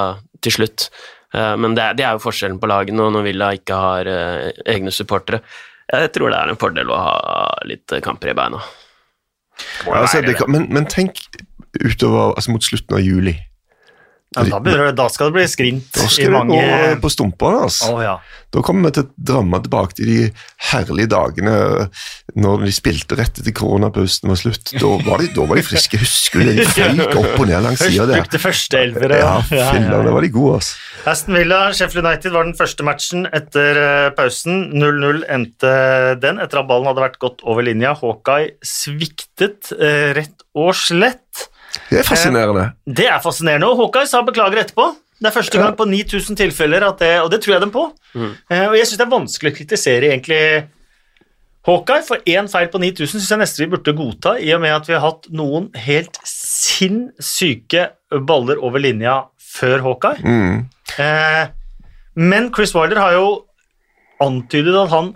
til 0.44 0.52
slutt. 0.58 0.90
Eh, 1.32 1.54
men 1.56 1.72
det, 1.78 1.86
er- 1.86 1.96
det 1.96 2.04
er 2.04 2.18
jo 2.18 2.24
forskjellen 2.26 2.60
på 2.60 2.68
lagene, 2.68 3.06
og 3.06 3.14
når 3.16 3.24
Villa 3.30 3.48
ikke 3.56 3.78
har 3.80 4.10
eh, 4.12 4.50
egne 4.74 4.92
supportere. 4.92 5.40
Jeg 5.88 6.12
tror 6.12 6.28
det 6.34 6.42
er 6.42 6.52
en 6.52 6.60
fordel 6.60 6.92
å 6.92 7.00
ha 7.00 7.16
litt 7.70 7.96
eh, 7.96 8.04
kamper 8.04 8.34
i 8.34 8.36
beina. 8.36 8.60
Ja, 9.86 10.02
altså, 10.02 10.20
det 10.20 10.36
kan, 10.36 10.52
men, 10.52 10.66
men 10.68 10.84
tenk 10.92 11.22
utover, 11.82 12.34
altså 12.36 12.54
mot 12.54 12.64
slutten 12.64 12.98
av 12.98 13.04
juli. 13.04 13.36
Ja, 14.34 14.42
da, 14.42 14.58
det, 14.60 14.90
da 14.98 15.06
skal 15.08 15.30
det 15.30 15.36
bli 15.38 15.44
skrint 15.48 15.94
Da 15.94 16.04
skal 16.10 16.34
det 16.34 16.40
gå 16.50 16.96
på 17.00 17.10
stumpene. 17.12 17.60
Altså. 17.68 17.92
Oh, 17.94 18.00
ja. 18.02 18.16
Da 18.52 18.60
kommer 18.64 18.90
vi 18.90 18.96
til 18.98 19.06
å 19.06 19.26
drømme 19.30 19.60
tilbake 19.64 19.96
til 19.96 20.10
de 20.10 20.18
herlige 20.72 21.08
dagene 21.14 21.54
når 22.36 22.66
de 22.66 22.72
spilte 22.74 23.16
rett 23.16 23.40
etter 23.40 23.54
koronapausen 23.56 24.28
var 24.28 24.40
slutt. 24.40 24.74
Da 24.76 24.90
var 25.06 25.22
de, 25.22 25.30
da 25.32 25.46
var 25.48 25.60
de 25.60 25.64
friske. 25.64 26.02
Husker 26.02 26.42
du 26.42 26.50
det? 26.50 26.56
De 26.58 26.66
føyk 26.74 27.16
opp 27.22 27.32
og 27.38 27.48
ned 27.48 27.64
langs 27.64 27.80
sida 27.80 28.08
der. 28.10 28.26
brukte 28.26 28.42
første 28.42 28.82
elvere. 28.82 29.22
Ja, 29.22 29.32
ja, 29.56 29.72
da 29.94 30.02
var 30.18 30.26
de 30.26 30.32
gode, 30.34 30.60
altså. 30.60 30.76
Aston 31.14 31.38
Villa, 31.38 31.62
Sheffield 31.78 32.04
United 32.04 32.36
var 32.36 32.48
den 32.50 32.56
første 32.58 32.86
matchen 32.86 33.28
etter 33.30 33.82
eh, 33.86 34.12
pausen. 34.18 34.64
0-0 34.74 35.22
endte 35.32 35.74
den 36.20 36.42
etter 36.42 36.60
at 36.60 36.68
ballen 36.68 36.90
hadde 36.90 37.06
vært 37.06 37.20
godt 37.22 37.46
over 37.46 37.64
linja. 37.64 37.94
Hawkeye 38.02 38.56
sviktet 38.66 39.72
eh, 39.78 40.10
rett 40.18 40.44
og 40.58 40.74
slett. 40.76 41.46
Det 41.90 42.00
er 42.00 42.06
fascinerende. 42.06 42.70
Det 42.86 43.08
er 43.10 43.20
fascinerende, 43.22 43.68
og 43.70 43.82
Hawkeye 43.82 44.08
sa 44.10 44.22
beklager 44.26 44.64
etterpå. 44.64 44.88
Det 45.16 45.30
er 45.30 45.32
første 45.32 45.60
gang 45.60 45.76
på 45.78 45.86
9000 45.88 46.36
tilfeller, 46.36 46.84
at 46.84 46.98
det, 47.00 47.12
og 47.24 47.30
det 47.32 47.40
tror 47.44 47.54
jeg 47.54 47.64
dem 47.64 47.72
på. 47.72 47.86
Eh, 48.52 48.66
og 48.68 48.74
jeg 48.76 48.88
syns 48.88 48.98
det 49.00 49.06
er 49.06 49.14
vanskelig 49.14 49.52
å 49.52 49.56
kritisere 49.56 50.10
egentlig 50.10 50.40
Hawkeye, 51.66 52.04
for 52.06 52.28
én 52.30 52.50
feil 52.50 52.68
på 52.70 52.80
9000 52.82 53.16
syns 53.16 53.30
jeg 53.32 53.40
nesten 53.40 53.64
vi 53.64 53.70
burde 53.72 53.96
godta, 53.96 54.36
i 54.38 54.52
og 54.54 54.60
med 54.62 54.74
at 54.76 54.90
vi 54.90 54.94
har 54.94 55.02
hatt 55.06 55.26
noen 55.34 55.70
helt 55.86 56.20
sinnssyke 56.28 57.88
baller 58.28 58.60
over 58.62 58.82
linja 58.82 59.22
før 59.56 59.82
Hawkeye. 59.88 60.20
Mm. 60.22 60.66
Eh, 61.02 61.44
men 62.16 62.50
Chris 62.54 62.74
Wilder 62.76 63.00
har 63.02 63.16
jo 63.16 63.26
antydet 64.22 64.76
at 64.78 64.92
han 64.92 65.14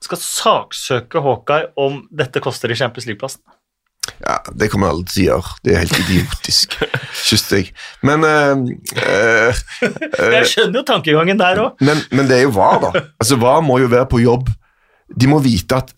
skal 0.00 0.22
saksøke 0.22 1.20
Hawkeye 1.22 1.72
om 1.78 2.04
dette 2.10 2.40
koster 2.42 2.72
i 2.72 2.78
Champions 2.78 3.10
League-plassen. 3.10 3.42
Ja, 4.24 4.38
Det 4.54 4.68
kommer 4.72 4.90
alle 4.92 5.04
til 5.08 5.22
å 5.22 5.26
gjøre. 5.28 5.52
Det 5.64 5.74
er 5.74 5.82
helt 5.84 5.98
idiotisk, 6.04 6.76
syns 7.28 7.46
jeg. 7.54 7.70
Men, 8.06 8.24
eh, 8.24 8.74
eh, 9.04 9.62
Jeg 10.36 10.50
skjønner 10.52 10.80
jo 10.80 10.84
tankegangen 10.88 11.38
der 11.40 11.62
òg. 11.64 11.80
men, 11.80 12.02
men 12.10 12.28
det 12.30 12.38
er 12.40 12.44
jo 12.48 12.52
VAR, 12.56 12.80
da. 12.88 13.04
Altså, 13.20 13.38
VAR 13.40 13.62
må 13.66 13.78
jo 13.82 13.88
være 13.92 14.08
på 14.10 14.20
jobb. 14.22 14.50
De 15.16 15.26
må 15.30 15.40
vite 15.42 15.74
at 15.80 15.90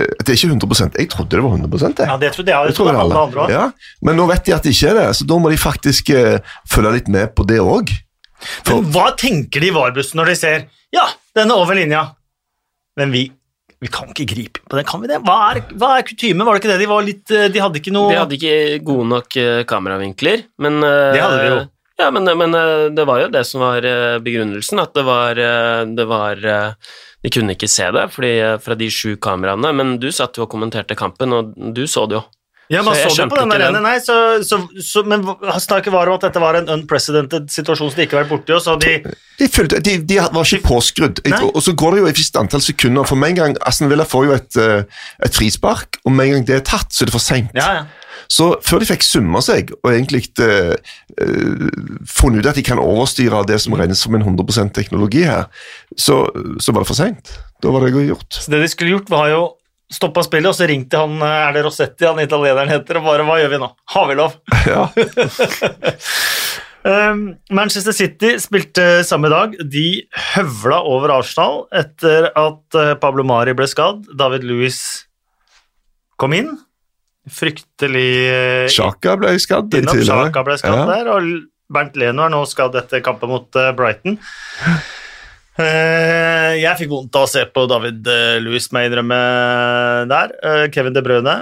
eh, 0.00 0.10
det 0.20 0.28
er 0.28 0.36
ikke 0.36 0.50
100% 0.52 0.98
Jeg 1.00 1.08
trodde 1.12 1.36
det 1.38 1.42
var 1.44 1.56
100% 1.56 2.02
Ja, 2.06 2.16
det 2.20 2.32
trodde 2.34 2.52
jeg. 2.52 2.60
Det 2.66 2.72
Det 2.72 2.76
tror 2.76 2.86
trodde 2.90 3.00
alle 3.00 3.14
alle. 3.14 3.24
andre 3.26 3.40
også. 3.46 3.56
Ja, 3.56 3.96
men 4.08 4.16
nå 4.20 4.26
vet 4.30 4.44
de 4.46 4.54
at 4.56 4.62
det 4.68 4.74
ikke 4.76 4.90
er 4.92 4.98
det, 5.00 5.08
så 5.20 5.26
da 5.28 5.38
må 5.40 5.50
de 5.52 5.56
faktisk 5.60 6.10
eh, 6.16 6.38
følge 6.68 6.92
litt 6.98 7.08
med 7.08 7.34
på 7.36 7.46
det 7.48 7.60
òg. 7.64 7.92
Men 8.68 8.86
hva 8.94 9.10
tenker 9.20 9.60
de 9.60 9.68
i 9.68 9.74
VAR-bussen 9.76 10.16
når 10.20 10.32
de 10.32 10.36
ser 10.40 10.62
Ja, 10.96 11.04
den 11.36 11.50
er 11.52 11.60
over 11.60 11.76
linja, 11.76 12.06
men 12.98 13.12
vi, 13.14 13.26
vi 13.80 13.88
kan 13.88 14.10
ikke 14.12 14.28
gripe 14.28 14.62
på 14.68 14.76
den, 14.76 14.86
kan 14.88 15.00
vi 15.00 15.08
det? 15.08 15.18
Hva 15.24 15.36
er, 15.50 15.62
hva 15.80 15.94
er 15.96 16.06
kutyme? 16.06 16.44
Var 16.44 16.56
det 16.56 16.60
ikke 16.60 16.72
det? 16.72 16.80
De 16.82 16.88
var 16.90 17.04
litt 17.04 17.32
eh, 17.32 17.50
De 17.52 17.62
hadde 17.64 17.80
ikke 17.80 17.94
noe 17.94 18.10
De 18.12 18.18
hadde 18.18 18.36
ikke 18.36 18.80
gode 18.84 19.06
nok 19.08 19.36
eh, 19.40 19.60
kameravinkler, 19.68 20.44
men 20.60 20.80
eh, 20.84 21.12
Det 21.16 21.22
hadde 21.24 21.38
de 21.40 21.52
jo. 21.52 21.60
Ja, 22.00 22.08
men, 22.16 22.28
men 22.40 22.56
det 22.96 23.04
var 23.04 23.20
jo 23.20 23.28
det 23.28 23.42
som 23.44 23.60
var 23.60 23.84
begrunnelsen, 24.24 24.80
at 24.80 24.94
det 24.96 25.02
var, 25.04 25.36
det 25.36 26.06
var 26.08 26.38
De 26.40 27.32
kunne 27.34 27.52
ikke 27.52 27.68
se 27.68 27.90
det 27.92 28.06
fordi, 28.14 28.30
fra 28.64 28.76
de 28.80 28.88
sju 28.88 29.18
kameraene, 29.20 29.68
men 29.76 29.98
du 30.00 30.06
satt 30.08 30.40
jo 30.40 30.46
og 30.46 30.48
kommenterte 30.54 30.96
kampen, 30.96 31.36
og 31.36 31.52
du 31.76 31.82
så 31.84 32.06
det 32.08 32.16
jo. 32.16 32.22
Ja, 32.70 32.82
man 32.86 32.94
Så 32.94 33.10
så, 33.10 33.22
det 33.22 33.30
på 33.30 33.36
den 33.40 33.50
der 33.50 33.80
nei, 33.82 33.96
så, 33.98 34.16
så, 34.46 34.60
så, 34.78 35.02
Men 35.02 35.24
snakket 35.58 35.90
var 35.92 36.06
om 36.06 36.20
at 36.20 36.26
dette 36.28 36.38
var 36.42 36.54
en 36.54 36.68
unprecedented 36.70 37.48
situasjon 37.50 37.90
som 37.90 37.98
de 37.98 38.06
ikke 38.06 38.14
har 38.14 38.28
vært 38.28 38.34
borti, 38.36 38.54
og 38.54 38.62
så 38.62 38.76
de 38.78 39.00
De, 39.40 39.48
de, 39.80 39.96
de 40.04 40.18
var 40.20 40.44
ikke 40.44 40.68
påskrudd. 40.68 41.22
Nei. 41.24 41.40
og 41.48 41.62
så 41.64 41.72
går 41.74 41.96
det 41.96 42.02
jo 42.02 42.10
et 42.10 42.18
visst 42.20 42.36
antall 42.36 42.62
sekunder. 42.62 43.08
For 43.08 43.18
med 43.18 43.32
en 43.32 43.38
gang 43.38 43.56
Aston 43.66 43.88
Villa 43.90 44.04
får 44.04 44.26
jo 44.28 44.34
et, 44.36 44.58
eh, 44.60 45.06
et 45.24 45.34
frispark, 45.34 45.96
og 46.04 46.12
med 46.12 46.28
en 46.28 46.34
gang 46.34 46.46
det 46.50 46.58
er 46.58 46.66
tatt, 46.68 46.92
så 46.92 47.02
er 47.02 47.10
det 47.10 47.16
for 47.16 47.24
seint. 47.24 47.50
Ja, 47.56 47.70
ja. 47.80 47.86
Så 48.30 48.52
før 48.62 48.82
de 48.82 48.90
fikk 48.90 49.02
summa 49.02 49.40
seg 49.42 49.72
og 49.80 49.88
egentlig 49.90 50.28
eh, 50.44 50.74
uh, 50.76 51.64
funnet 52.06 52.44
ut 52.44 52.50
at 52.52 52.58
de 52.60 52.66
kan 52.66 52.78
overstyre 52.78 53.42
det 53.48 53.58
som 53.64 53.74
regnes 53.78 54.02
som 54.04 54.14
en 54.14 54.22
100% 54.22 54.70
teknologi 54.76 55.24
her, 55.26 55.48
så, 55.96 56.22
så 56.60 56.74
var 56.76 56.84
det 56.84 56.90
for 56.92 57.00
seint. 57.00 57.32
Da 57.64 57.72
var 57.74 57.82
det 57.82 58.04
gjort. 58.06 58.28
Så 58.36 58.52
det 58.52 58.62
de 58.62 58.70
skulle 58.70 58.94
gjort, 58.94 59.10
var 59.10 59.32
jo 59.32 59.42
stoppa 59.90 60.22
spillet, 60.26 60.48
og 60.50 60.54
så 60.54 60.68
ringte 60.70 60.98
han 61.00 61.16
Er 61.26 61.52
det 61.56 61.64
Rossetti 61.66 62.06
han 62.06 62.20
italieneren 62.22 62.70
heter, 62.70 63.00
og 63.00 63.08
bare 63.08 63.24
Hva 63.26 63.38
gjør 63.40 63.50
vi 63.54 63.58
nå? 63.62 63.68
Har 63.94 64.08
vi 64.10 64.18
lov? 64.20 64.36
Ja. 64.70 64.86
Um, 66.84 67.34
Manchester 67.58 67.92
City 67.92 68.34
spilte 68.40 69.02
samme 69.04 69.28
dag. 69.32 69.56
De 69.72 69.86
høvla 70.34 70.78
over 70.88 71.12
Arsenal 71.18 71.64
etter 71.76 72.30
at 72.32 72.78
eh, 72.80 72.94
Pablo 73.02 73.24
Mari 73.28 73.52
ble 73.58 73.66
skadd. 73.68 74.06
David 74.16 74.46
Louis 74.48 74.78
kom 76.20 76.32
inn. 76.36 76.54
Fryktelig 77.30 78.10
eh, 78.30 78.66
Sjaka 78.72 79.18
ble 79.20 79.34
skadd 79.42 79.74
innom. 79.76 80.00
Sjaka 80.06 80.44
ble 80.46 80.56
skadd 80.60 80.80
Ja. 80.80 80.86
der, 80.88 81.10
og 81.12 81.28
Bernt 81.70 81.98
Leno 82.00 82.24
er 82.24 82.32
nå 82.32 82.40
skadd 82.50 82.74
etter 82.80 83.02
kampen 83.04 83.30
mot 83.30 83.60
eh, 83.60 83.68
Brighton. 83.76 84.16
Eh, 85.60 86.56
jeg 86.62 86.78
fikk 86.80 86.90
vondt 86.92 87.16
av 87.18 87.26
å 87.26 87.30
se 87.30 87.42
på 87.52 87.66
David 87.70 88.06
eh, 88.10 88.36
Louis, 88.42 88.66
må 88.72 88.82
jeg 88.82 88.90
innrømme 88.90 89.18
der. 90.10 90.32
Eh, 90.42 90.66
Kevin 90.74 90.94
De 90.96 91.02
Brøne, 91.04 91.34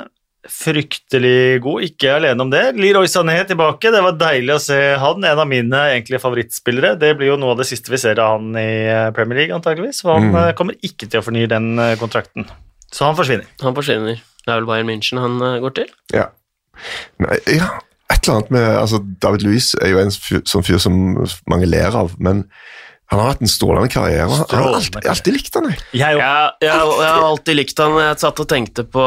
fryktelig 0.49 1.59
god, 1.65 1.85
ikke 1.89 2.15
alene 2.17 2.45
om 2.45 2.51
det. 2.53 2.63
Leroy 2.79 3.09
Sané 3.11 3.37
tilbake, 3.49 3.91
det 3.93 4.03
var 4.05 4.17
deilig 4.21 4.55
å 4.57 4.61
se 4.63 4.79
han, 5.01 5.25
en 5.29 5.43
av 5.43 5.49
mine 5.51 5.83
egentlige 5.93 6.21
favorittspillere. 6.23 6.95
Det 7.01 7.13
blir 7.19 7.33
jo 7.33 7.39
noe 7.41 7.55
av 7.55 7.61
det 7.63 7.69
siste 7.69 7.93
vi 7.93 8.01
ser 8.01 8.21
av 8.23 8.39
han 8.39 8.55
i 8.59 8.69
Premier 9.17 9.43
League, 9.43 9.57
antageligvis, 9.59 10.01
for 10.05 10.17
han 10.19 10.31
Mm. 10.33 10.55
kommer 10.57 10.79
ikke 10.83 11.09
til 11.11 11.21
å 11.21 11.27
fornye 11.27 11.51
den 11.51 11.77
kontrakten. 12.01 12.49
Så 12.93 13.05
han 13.05 13.17
forsvinner. 13.19 13.45
Han 13.61 13.77
forsvinner. 13.77 14.17
Det 14.45 14.49
er 14.55 14.61
vel 14.63 14.67
Bayern 14.71 14.89
München 14.89 15.21
han 15.21 15.39
går 15.61 15.75
til? 15.83 15.91
Ja. 16.15 16.31
Nei, 17.21 17.37
ja. 17.59 17.69
Et 18.09 18.23
eller 18.25 18.39
annet 18.39 18.51
med 18.55 18.69
altså, 18.79 19.03
David 19.21 19.43
Louis 19.45 19.75
er 19.83 19.91
jo 19.93 19.99
en 20.01 20.11
fyr, 20.15 20.41
sånn 20.49 20.65
fyr 20.65 20.79
som 20.81 20.95
mange 21.51 21.67
ler 21.69 21.93
av, 21.95 22.15
men 22.19 22.47
han 23.09 23.21
har 23.23 23.31
hatt 23.33 23.45
en 23.45 23.49
strålende 23.49 23.89
karriere. 23.89 24.27
Jeg 24.29 24.59
har 24.61 24.75
alltid, 24.77 25.07
alltid 25.09 25.37
likt 25.39 25.55
han, 25.57 25.69
jeg. 25.73 25.85
Jeg. 25.97 26.19
Jeg, 26.21 26.49
jeg 26.69 27.13
har 27.15 27.23
alltid 27.25 27.57
likt 27.57 27.81
han. 27.81 27.95
Jeg 28.05 28.19
satt 28.21 28.43
og 28.45 28.49
tenkte 28.51 28.85
på 28.85 29.05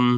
um, 0.00 0.14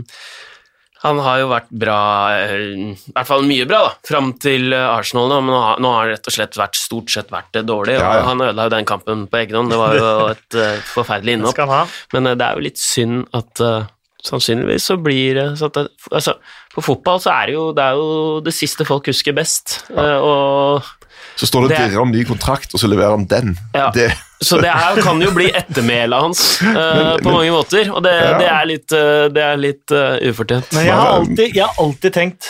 Han 1.02 1.18
har 1.22 1.40
jo 1.42 1.48
vært 1.50 1.72
bra, 1.82 1.98
eh, 2.44 2.54
i 2.78 3.14
hvert 3.14 3.26
fall 3.26 3.42
mye 3.46 3.66
bra, 3.70 3.80
da, 3.88 3.90
fram 4.06 4.30
til 4.42 4.70
eh, 4.74 4.86
Arsenal 4.86 5.28
nå, 5.30 5.40
men 5.46 5.54
nå 5.54 5.58
har, 5.64 5.82
nå 5.82 5.92
har 5.94 6.04
han 6.04 6.12
rett 6.14 6.30
og 6.30 6.34
slett 6.34 6.58
vært, 6.58 6.78
stort 6.78 7.10
sett 7.14 7.34
vært 7.34 7.58
eh, 7.58 7.66
dårlig. 7.66 7.96
og 7.98 8.04
Ja, 8.06 8.14
ja. 8.20 8.24
Han 8.30 8.42
ødela 8.46 8.66
jo 8.68 8.74
den 8.76 8.88
kampen 8.92 9.26
på 9.30 9.40
egen 9.42 9.60
hånd, 9.60 9.74
det 9.74 9.80
var 9.82 9.98
jo 9.98 10.08
et 10.36 10.58
uh, 10.58 10.88
forferdelig 10.94 11.34
Det 11.34 11.40
innhopp. 11.40 11.98
Men 12.14 12.30
uh, 12.30 12.36
det 12.38 12.46
er 12.46 12.58
jo 12.58 12.66
litt 12.68 12.82
synd 12.82 13.26
at 13.38 13.64
uh, 13.66 13.90
sannsynligvis 14.26 14.90
så 14.92 14.98
blir 14.98 15.38
det 15.38 15.48
så 15.58 15.70
at 15.70 15.78
det, 15.78 15.84
altså, 16.10 16.34
På 16.74 16.82
fotball 16.86 17.22
så 17.22 17.34
er 17.34 17.50
det 17.50 17.58
jo 17.58 17.66
det, 17.74 17.82
er 17.82 17.98
jo 17.98 18.38
det 18.46 18.54
siste 18.54 18.86
folk 18.86 19.10
husker 19.10 19.34
best. 19.34 19.80
Ja. 19.90 20.18
og 20.22 20.97
Så 21.38 21.46
står 21.46 21.68
det 21.68 21.76
Det- 21.76 21.82
dirrer 21.86 22.02
om 22.02 22.10
ny 22.10 22.24
kontrakt, 22.26 22.72
og 22.74 22.80
så 22.82 22.88
leverer 22.90 23.14
han 23.14 23.26
den. 23.30 23.52
Ja. 23.74 23.90
Det, 23.94 24.08
Så 24.42 24.58
det 24.60 24.70
her 24.74 24.96
kan 25.02 25.20
jo 25.22 25.30
bli 25.34 25.46
ettermælet 25.54 26.20
hans 26.20 26.40
eh, 26.62 27.16
på 27.22 27.30
mange 27.30 27.52
måter, 27.54 27.90
og 27.94 28.02
det, 28.02 28.12
Ja. 28.14 28.38
det 28.38 28.48
er 28.50 28.64
litt, 28.66 28.92
eh, 28.92 29.28
det 29.34 29.44
er 29.44 29.56
litt 29.56 29.92
uh, 29.94 30.18
ufortjent. 30.30 30.72
Men 30.74 30.86
jeg 30.86 30.94
har 30.94 31.12
alltid, 31.20 31.54
jeg 31.54 31.64
har 31.64 31.74
alltid 31.78 32.12
tenkt 32.12 32.48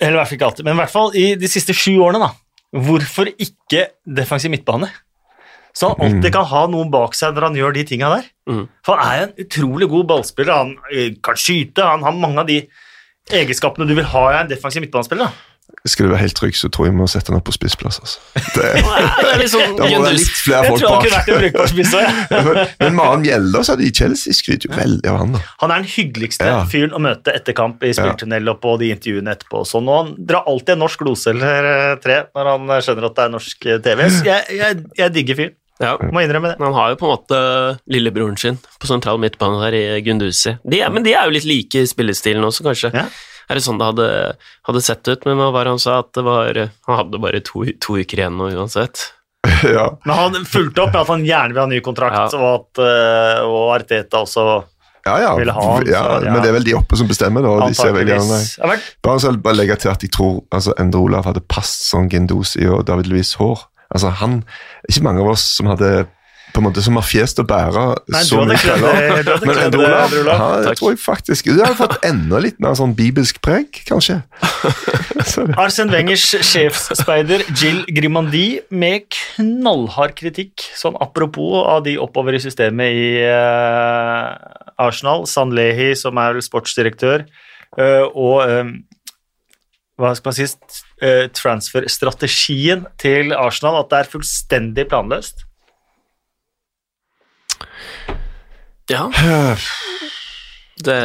Eller 0.00 0.16
i 0.16 0.16
hvert 0.18 0.28
fall 0.28 0.38
ikke 0.38 0.48
alltid, 0.48 0.64
men 0.64 0.74
i 0.74 0.80
hvert 0.80 0.90
fall 0.90 1.10
i 1.14 1.34
de 1.36 1.48
siste 1.52 1.74
sju 1.76 1.98
årene, 2.00 2.18
da. 2.22 2.30
Hvorfor 2.72 3.28
ikke 3.38 3.86
defensiv 4.06 4.50
midtbane? 4.50 4.88
Så 5.76 5.90
han 5.92 6.00
alltid 6.00 6.32
kan 6.32 6.44
ha 6.50 6.66
noen 6.66 6.90
bak 6.90 7.14
seg 7.14 7.34
når 7.34 7.42
han 7.50 7.54
gjør 7.58 7.74
de 7.74 7.84
tinga 7.84 8.08
der. 8.16 8.24
Mm. 8.48 8.62
For 8.86 8.96
han 8.96 9.12
er 9.12 9.26
en 9.26 9.44
utrolig 9.44 9.88
god 9.92 10.06
ballspiller. 10.08 10.56
Han 10.56 10.76
kan 11.22 11.36
skyte, 11.38 11.84
han 11.84 12.02
har 12.02 12.12
mange 12.16 12.40
av 12.42 12.46
de 12.48 12.62
egenskapene 13.30 13.86
du 13.86 13.94
vil 13.94 14.08
ha 14.10 14.24
i 14.32 14.40
en 14.40 14.48
defensiv 14.50 14.82
midtbanespiller. 14.82 15.28
da. 15.28 15.32
Skal 15.88 16.06
du 16.06 16.10
være 16.12 16.20
helt 16.26 16.36
trygg, 16.36 16.56
så 16.60 16.68
tror 16.68 16.86
jeg 16.86 16.92
vi 16.92 16.98
må 17.00 17.06
sette 17.08 17.30
den 17.32 17.38
opp 17.38 17.46
på 17.48 17.54
spissplass. 17.56 17.96
Altså. 18.02 18.18
Det, 18.52 18.66
Det 19.22 19.30
er 19.32 19.38
litt 19.40 19.52
sånn 19.52 19.76
da 19.78 19.86
må 19.86 19.88
det 19.88 19.88
være 19.88 19.94
Gundersen. 19.94 20.18
litt 20.20 20.34
flere 20.44 20.60
Jeg 20.66 20.72
folk 20.74 20.80
tror 20.82 20.90
han 20.90 21.00
kunne 21.00 21.10
bak. 21.10 21.14
vært 21.16 21.30
en 21.32 21.40
brukbar 21.40 21.70
spiss 21.72 21.94
òg. 21.96 22.02
Ja. 22.04 22.42
Men, 22.44 22.60
men 22.82 22.98
Maren 22.98 23.24
Gjelde 23.24 23.62
det 23.80 23.86
i 23.88 23.92
Chelsea 24.00 24.36
skryter 24.36 24.68
jo 24.68 24.76
veldig 24.76 25.08
av 25.14 25.16
han. 25.22 25.32
da. 25.38 25.40
Han 25.62 25.70
er 25.72 25.80
den 25.84 25.90
hyggeligste 25.94 26.50
Ja. 26.50 26.58
fyren 26.68 26.92
å 26.92 27.00
møte 27.00 27.32
etter 27.34 27.56
kamp 27.56 27.82
i 27.88 27.94
spilltunnel 27.96 28.52
og 28.52 28.60
på 28.60 28.74
de 28.82 28.90
intervjuene 28.92 29.32
etterpå. 29.38 29.62
og 29.64 29.70
Sånn. 29.70 29.88
Og 29.88 29.96
han 30.02 30.12
drar 30.18 30.44
alltid 30.50 30.74
en 30.76 30.84
norsk 30.84 31.00
glose 31.06 31.32
eller 31.32 31.70
eh, 31.72 31.94
tre 32.04 32.20
når 32.36 32.52
han 32.52 32.68
eh, 32.76 32.82
skjønner 32.84 33.08
at 33.08 33.16
det 33.16 33.24
er 33.24 33.34
norsk 33.38 33.66
eh, 33.72 33.80
TV. 33.88 34.04
Så 34.10 34.24
jeg, 34.28 34.58
jeg, 34.60 34.84
jeg 35.00 35.14
digger 35.16 35.40
fyren. 35.40 35.56
Ja. 35.80 35.94
Må 36.12 36.20
innrømme 36.20 36.50
det. 36.52 36.58
Han 36.60 36.74
har 36.76 36.90
jo 36.92 36.96
på 37.00 37.06
en 37.08 37.14
måte 37.16 37.36
lillebroren 37.88 38.36
sin 38.36 38.58
på 38.60 38.84
sentral 38.90 39.16
midtbane 39.22 39.62
der 39.64 39.78
i 39.78 39.84
Gunduzi. 40.04 40.58
De 40.60 40.82
er, 40.84 40.92
men 40.92 41.06
de 41.06 41.14
er 41.16 41.24
jo 41.24 41.32
litt 41.32 41.46
like 41.48 41.80
i 41.80 41.88
spillestilen 41.88 42.44
også, 42.44 42.66
kanskje. 42.68 42.90
Ja. 42.92 43.06
Er 43.50 43.58
det 43.58 43.64
sånn 43.66 43.80
det 43.80 43.88
hadde, 43.88 44.08
hadde 44.68 44.82
sett 44.86 45.08
ut? 45.10 45.24
Men 45.26 45.40
hva 45.40 45.48
var 45.54 45.66
det 45.66 45.72
han 45.74 45.82
sa? 45.82 45.96
At 46.04 46.12
det 46.14 46.22
var, 46.26 46.54
han 46.86 46.98
hadde 47.00 47.18
bare 47.22 47.40
to, 47.42 47.64
to 47.82 47.96
uker 47.98 48.22
igjen 48.22 48.36
nå 48.38 48.52
uansett. 48.54 49.08
ja. 49.76 49.88
Men 50.06 50.14
han 50.16 50.44
fulgte 50.46 50.84
opp 50.84 50.92
med 50.94 51.00
at 51.02 51.10
han 51.10 51.24
gjerne 51.26 51.56
vil 51.56 51.62
ha 51.64 51.70
ny 51.70 51.80
kontrakt, 51.84 52.34
Ja. 52.36 52.38
og 52.38 52.50
at 52.60 52.82
eh, 52.84 53.40
og 53.48 53.72
Arteta 53.78 54.20
også 54.22 54.44
Ja, 55.06 55.14
ja. 55.24 55.30
Ville 55.40 55.54
ha 55.56 55.64
han, 55.64 55.86
ja, 55.88 56.02
så, 56.04 56.18
ja. 56.26 56.34
Men 56.34 56.44
det 56.44 56.50
er 56.50 56.56
vel 56.58 56.66
de 56.68 56.74
oppe 56.76 56.98
som 57.00 57.08
bestemmer, 57.08 57.42
da. 57.46 57.54
De 57.66 57.74
ser 57.78 57.94
veldig 57.96 58.14
gjerne 58.18 58.40
Bare, 59.02 59.18
så, 59.24 59.32
bare 59.40 59.56
legge 59.56 59.78
til 59.80 59.90
at 59.90 60.04
jeg 60.04 60.12
tror 60.12 60.42
altså, 60.52 60.76
Endre 60.78 61.00
Olav 61.00 61.26
hadde 61.30 61.42
passet 61.48 61.88
sånn 61.88 62.10
Gendosi 62.12 62.68
og 62.68 62.84
David 62.86 63.08
Louis 63.10 63.32
hår. 63.40 63.64
Altså, 63.90 64.12
han, 64.20 64.42
Ikke 64.92 65.06
mange 65.08 65.24
av 65.24 65.32
oss 65.32 65.46
som 65.56 65.72
hadde 65.72 66.04
på 66.52 66.60
en 66.60 66.66
måte 66.66 66.82
som 66.84 66.96
har 66.98 67.04
fjes 67.06 67.34
til 67.36 67.44
å 67.44 67.48
bære 67.50 67.84
Nei, 68.10 68.20
du 68.22 68.28
så 68.28 68.42
mye 68.46 68.58
kvelder. 68.60 69.22
det- 69.26 69.36
Men 69.46 69.58
Endre 69.66 69.70
det, 69.70 70.20
Olav, 70.20 70.66
jeg 70.66 70.76
tror 70.80 70.90
jeg 70.90 71.00
faktisk 71.02 71.50
Du 71.50 71.62
har 71.64 71.74
fått 71.78 71.96
enda 72.04 72.40
litt 72.42 72.60
mer 72.60 72.74
sånn 72.78 72.94
bibelsk 72.96 73.40
preg, 73.40 73.82
kanskje. 73.88 74.22
Arsen 75.60 75.90
Wengers 75.92 76.24
sjefsspeider 76.46 77.44
Jill 77.54 77.84
Grimandi 77.86 78.60
med 78.70 79.08
knallhard 79.14 80.14
kritikk, 80.18 80.64
sånn 80.78 80.96
apropos 81.00 81.64
av 81.66 81.84
de 81.84 81.96
oppover 82.00 82.34
i 82.34 82.42
systemet 82.42 82.94
i 82.94 83.08
uh, 83.24 84.34
Arsenal. 84.80 85.26
Sanlehi, 85.30 85.92
som 85.98 86.18
er 86.18 86.38
vel 86.38 86.44
sportsdirektør, 86.44 87.26
uh, 87.78 88.06
og 88.14 88.48
um, 88.48 88.72
hva 90.00 90.14
skal 90.16 90.30
man 90.30 90.38
si 90.38 90.46
eh, 91.04 91.26
transferstrategien 91.36 92.86
til 93.00 93.34
Arsenal, 93.36 93.82
at 93.82 93.90
det 93.92 93.98
er 93.98 94.10
fullstendig 94.14 94.86
planløst. 94.88 95.44
Ja, 98.90 99.08
det 100.86 101.00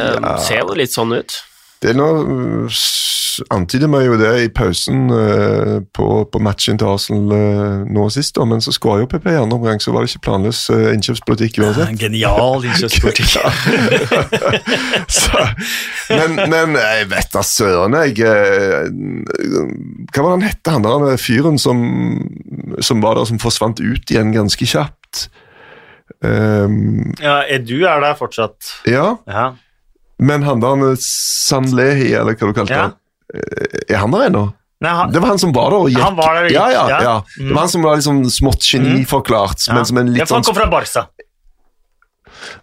ser 0.46 0.64
jo 0.64 0.78
litt 0.78 0.94
sånn 0.94 1.14
ut. 1.16 1.42
Det 1.82 1.92
er 1.92 2.00
uh, 2.00 2.72
Antyder 3.52 3.90
meg 3.92 4.06
jo 4.06 4.14
det 4.16 4.30
i 4.40 4.46
pausen 4.48 5.10
uh, 5.12 5.82
på, 5.92 6.06
på 6.32 6.40
matchen 6.40 6.78
til 6.80 6.88
Arsenal 6.88 7.34
uh, 7.34 7.82
nå 7.84 8.06
sist, 8.14 8.32
da, 8.38 8.46
men 8.48 8.62
så 8.64 8.72
skåra 8.72 9.02
jo 9.02 9.08
PP 9.12 9.26
i 9.28 9.36
andre 9.36 9.58
omgang, 9.58 9.80
så 9.82 9.92
var 9.92 10.02
det 10.02 10.08
ikke 10.14 10.24
planløs 10.24 10.62
uh, 10.72 10.88
innkjøpspolitikk 10.94 11.58
uansett. 11.60 11.92
Genial 12.00 12.64
innkjøpspolitikk. 12.64 13.36
Så, 15.18 15.42
men, 16.08 16.40
men 16.48 16.78
jeg 16.80 17.10
vet 17.12 17.28
da 17.34 17.42
søren, 17.44 17.98
jeg 18.06 18.16
Hva 18.24 20.24
var 20.24 20.30
det 20.30 20.32
han 20.32 20.46
hette, 20.46 20.72
han 20.72 20.86
der 20.86 21.20
fyren 21.20 21.60
som, 21.60 21.84
som 22.80 23.04
var 23.04 23.20
der, 23.20 23.28
som 23.28 23.42
forsvant 23.42 23.84
ut 23.84 24.16
igjen 24.16 24.32
ganske 24.34 24.72
kjapt? 24.72 25.26
Um, 26.24 27.12
ja, 27.20 27.42
Edu 27.52 27.82
er 27.86 28.00
der 28.00 28.14
fortsatt. 28.16 28.70
ja, 28.88 29.16
Ja. 29.28 29.54
men 30.18 30.42
han 30.42 30.60
der 30.60 30.96
Sanlehi, 30.96 32.14
eller 32.14 32.34
hva 32.34 32.46
du 32.48 32.52
kalte 32.56 32.70
Ja. 32.72 32.80
han, 32.82 32.94
eh, 33.34 33.92
er 33.94 33.98
han 33.98 34.10
der 34.10 34.26
ennå? 34.30 34.54
Nei, 34.80 34.90
han, 34.92 35.10
Det 35.12 35.20
var 35.20 35.28
han 35.28 35.38
som 35.38 35.52
var 35.52 35.70
der 35.70 35.76
og 35.76 35.88
gikk. 35.90 36.00
Han 36.02 36.16
var 36.16 36.34
der 36.34 36.50
ja, 36.52 36.68
ja, 36.70 36.88
ja. 36.88 37.00
ja. 37.02 37.22
Mm. 37.38 37.48
Det 37.48 37.54
var 37.54 37.60
han 37.60 37.68
som 37.68 37.82
var 37.82 37.96
liksom 37.96 38.24
smått 38.30 38.60
geniforklart, 38.60 39.66
ja. 39.68 39.74
men 39.74 39.84
som 39.84 39.98
en 39.98 40.14
ja, 40.14 40.24
for 40.24 40.36
han 40.36 40.44
sånn 40.44 40.54
kom 40.54 40.60
fra 40.62 40.70
Barca. 40.70 41.06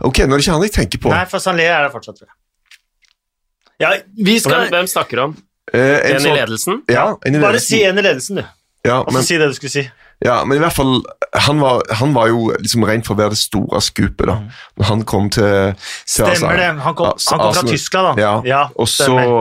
Ok, 0.02 0.18
nå 0.26 0.34
er 0.34 0.38
det 0.38 0.46
ikke 0.46 0.54
han 0.54 0.62
jeg 0.66 0.72
tenker 0.76 1.00
på. 1.02 1.10
Nei, 1.14 1.24
for 1.30 1.40
Sanlé 1.44 1.66
er 1.70 1.82
der 1.86 1.90
fortsatt, 1.94 2.18
tror 2.20 2.28
jeg. 2.30 2.38
Ja, 3.82 3.90
vi 4.16 4.36
Hvem, 4.38 4.40
skal 4.40 4.70
hvem 4.70 4.88
snakker 4.88 5.18
du 5.20 5.22
om? 5.24 5.34
Eh, 5.74 5.80
en 5.80 6.06
En 6.06 6.16
i 6.16 6.20
sånn- 6.24 6.36
ledelsen? 6.38 6.82
Ja, 6.90 7.16
en 7.26 7.36
i 7.36 7.40
Bare 7.42 7.60
si 7.60 7.84
en 7.84 7.98
i 7.98 8.02
ledelsen, 8.02 8.36
du. 8.36 8.44
ja, 8.86 9.00
Og 9.00 9.08
så 9.10 9.14
men, 9.14 9.24
si 9.24 9.38
det 9.38 9.48
du 9.50 9.54
skulle 9.58 9.70
si. 9.74 9.92
Ja, 10.24 10.38
men 10.48 10.56
i 10.58 10.62
hvert 10.64 10.76
fall 10.76 11.02
Han 11.48 11.60
var, 11.60 11.82
han 12.00 12.14
var 12.16 12.28
jo 12.30 12.52
liksom 12.62 12.84
rent 12.88 13.06
for 13.08 13.16
å 13.16 13.20
være 13.20 13.34
det 13.34 13.40
store 13.42 13.80
skupet, 13.84 14.26
da. 14.30 14.36
Når 14.80 14.86
han 14.90 15.02
kom 15.10 15.30
til, 15.34 15.74
til 16.06 16.26
Mm. 16.28 16.36
Stemmer 16.38 16.60
det. 16.62 16.68
Han 16.86 16.96
kom, 16.96 17.08
Ja, 17.10 17.14
han 17.14 17.40
kom 17.40 17.40
fra 17.40 17.50
Arsenal. 17.50 17.72
Tyskland, 17.74 18.10
da. 18.22 18.28
Ja, 18.46 18.62
og 18.76 18.88
så 18.88 19.08
er 19.18 19.32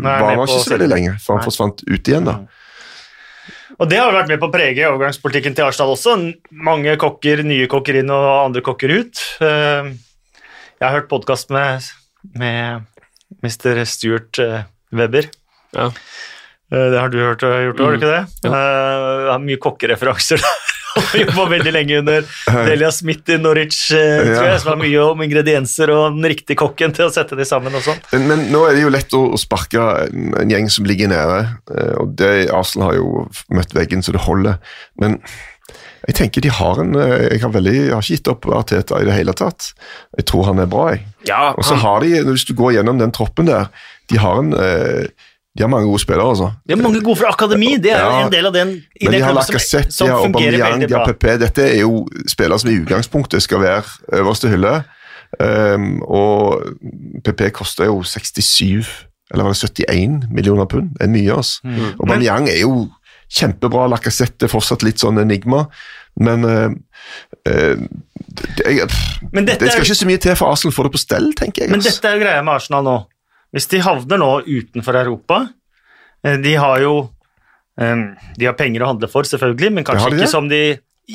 var 0.00 0.24
han 0.30 0.40
ikke 0.46 0.62
så 0.64 0.72
veldig 0.74 0.88
lenge, 0.94 1.12
for 1.20 1.36
han 1.36 1.42
Nei. 1.44 1.48
forsvant 1.50 1.84
ut 1.86 2.08
igjen, 2.12 2.24
da. 2.30 2.38
Og 3.78 3.86
det 3.92 3.98
har 4.00 4.10
vært 4.16 4.30
med 4.32 4.40
på 4.42 4.48
å 4.48 4.54
prege 4.56 4.88
overgangspolitikken 4.90 5.54
til 5.54 5.68
Arsenal 5.68 5.92
også. 5.94 6.16
Mange 6.50 6.96
kokker, 6.98 7.44
nye 7.46 7.68
kokker 7.70 8.00
inn 8.00 8.10
og 8.10 8.24
andre 8.48 8.62
kokker 8.66 8.90
ut. 9.04 9.20
Eh, 9.44 9.92
Jeg 10.80 10.86
har 10.88 10.94
hørt 11.00 11.08
podkast 11.10 11.50
med, 11.50 11.82
med 12.34 12.82
Mr. 13.44 13.84
Stuart 13.86 14.38
eh, 14.42 14.64
Webber. 14.94 15.28
Ja. 15.76 15.90
Eh, 16.72 16.88
Det 16.92 16.98
har 17.00 17.08
du 17.12 17.18
hørt 17.22 17.42
og 17.42 17.54
gjort, 17.64 17.78
har 17.80 17.92
du 17.92 17.96
Mm. 17.96 18.00
ikke 18.00 18.14
det? 18.14 18.24
Ja. 18.44 18.50
Uh, 18.50 19.24
Jeg 19.24 19.32
har 19.32 19.38
mye 19.44 19.56
kokkereferanser 19.64 20.42
der. 20.42 20.64
Jobba 21.14 21.44
veldig 21.52 21.72
lenge 21.72 21.98
under 22.00 22.24
Delia 22.66 22.88
Smith 22.90 23.30
i 23.30 23.36
Norwich, 23.38 23.92
uh, 23.92 24.24
tror 24.24 24.48
jeg, 24.48 24.60
som 24.60 24.72
har 24.72 24.78
mye 24.80 25.02
om 25.04 25.20
ingredienser 25.22 25.92
og 25.94 26.16
den 26.16 26.26
riktige 26.32 26.56
kokken 26.58 26.92
til 26.96 27.06
å 27.06 27.12
sette 27.14 27.36
de 27.38 27.44
sammen 27.46 27.74
og 27.78 27.84
sånn. 27.86 28.00
Men, 28.12 28.24
men 28.28 28.42
nå 28.52 28.64
er 28.66 28.74
det 28.74 28.82
jo 28.82 28.90
lett 28.90 29.14
å, 29.14 29.20
å 29.36 29.38
sparke 29.38 29.84
en, 30.08 30.32
en 30.40 30.50
gjeng 30.50 30.66
som 30.72 30.88
ligger 30.88 31.12
nede, 31.12 31.38
uh, 31.70 31.94
og 32.02 32.16
det, 32.18 32.32
Arsenal 32.50 32.90
har 32.90 32.98
jo 32.98 33.28
møtt 33.54 33.76
veggen 33.76 34.02
så 34.02 34.16
det 34.16 34.24
holder. 34.26 34.58
Men 35.00 35.20
jeg 36.08 36.16
tenker 36.16 36.40
de 36.44 36.50
har 36.54 36.78
en 36.80 36.94
eh, 36.96 37.24
Jeg 37.34 37.40
har, 37.42 37.50
veldig, 37.52 37.72
jeg 37.76 37.90
har 37.92 38.02
ikke 38.04 38.14
gitt 38.16 38.28
opp 38.32 38.46
Arteta 38.56 39.00
i 39.02 39.04
det 39.08 39.16
hele 39.18 39.34
tatt. 39.36 39.72
Jeg 40.16 40.24
tror 40.30 40.46
han 40.48 40.62
er 40.62 40.68
bra, 40.70 40.84
jeg. 40.94 41.02
Ja, 41.28 41.50
Og 41.58 41.66
så 41.68 41.76
har 41.82 42.00
de, 42.00 42.12
hvis 42.30 42.46
du 42.48 42.54
går 42.56 42.78
gjennom 42.78 42.98
den 43.02 43.12
troppen 43.12 43.46
der, 43.50 43.66
de 44.08 44.18
har 44.22 44.38
en 44.40 44.54
eh, 44.56 45.10
de 45.56 45.62
har 45.64 45.70
mange 45.72 45.86
gode 45.90 46.00
spillere, 46.00 46.28
altså. 46.28 46.52
De 46.68 46.74
har 46.74 46.82
mange 46.82 47.00
gode 47.02 47.16
fra 47.18 47.30
akademi, 47.32 47.76
det 47.82 47.90
er 47.92 47.98
Ja. 48.04 48.26
en 48.26 48.30
del 48.32 48.46
av 48.46 48.52
den 48.54 48.68
i 49.00 49.04
Men 49.04 49.12
den 49.12 49.20
de 49.20 49.24
har 49.24 49.32
som, 49.42 49.54
Lacassette, 49.54 50.04
de 50.04 50.06
har 50.10 50.18
Aubameyang, 50.26 50.80
de 50.88 50.94
har. 50.94 51.06
PP. 51.06 51.24
Dette 51.40 51.62
er 51.64 51.80
jo 51.80 52.06
spillere 52.28 52.58
som 52.60 52.70
i 52.70 52.76
utgangspunktet 52.78 53.42
skal 53.42 53.60
være 53.60 53.82
øverste 54.20 54.48
hylle. 54.52 54.84
Um, 55.40 56.02
og 56.08 56.62
PP 57.24 57.50
koster 57.52 57.84
jo 57.90 58.02
67, 58.02 58.86
eller 59.32 59.44
var 59.44 59.52
det 59.52 59.58
71 59.88 60.30
millioner 60.32 60.64
pund. 60.64 60.94
Det 60.94 61.02
er 61.02 61.08
mye, 61.12 61.34
altså. 61.36 61.60
Mm. 61.64 61.92
Aubameyang 62.00 62.48
er 62.48 62.60
jo 62.62 62.88
kjempebra. 63.28 63.88
Lacassette 63.92 64.46
er 64.46 64.48
fortsatt 64.48 64.82
litt 64.86 64.98
sånn 65.02 65.18
enigma. 65.20 65.66
Men 66.20 66.44
uh, 66.44 66.70
uh, 67.48 67.76
det, 68.56 68.64
jeg, 68.64 68.88
Men 69.32 69.44
dette 69.44 69.64
det 69.66 69.72
skal 69.72 69.82
er- 69.82 69.86
ikke 69.90 70.00
så 70.00 70.06
mye 70.08 70.18
til 70.22 70.34
for 70.38 70.52
Arsenal 70.52 70.72
å 70.72 70.76
få 70.78 70.86
det 70.88 70.92
på 70.96 70.98
stell, 71.02 71.32
tenker 71.34 71.62
jeg. 71.66 71.70
Men 71.70 71.80
altså. 71.82 71.92
dette 71.98 72.08
er 72.12 72.16
jo 72.18 72.24
greia 72.24 72.42
med 72.42 72.54
Arsenal 72.54 72.84
nå. 72.84 72.96
Hvis 73.54 73.68
de 73.72 73.80
havner 73.84 74.20
nå 74.20 74.32
utenfor 74.44 74.98
Europa 75.00 75.38
eh, 76.24 76.36
De 76.42 76.52
har 76.60 76.82
jo 76.84 76.92
eh, 77.80 78.02
De 78.38 78.48
har 78.48 78.56
penger 78.58 78.84
å 78.84 78.90
handle 78.92 79.08
for, 79.12 79.28
selvfølgelig, 79.28 79.72
men 79.78 79.86
kanskje 79.88 80.12
ikke 80.16 80.30
som 80.30 80.50
de 80.50 80.62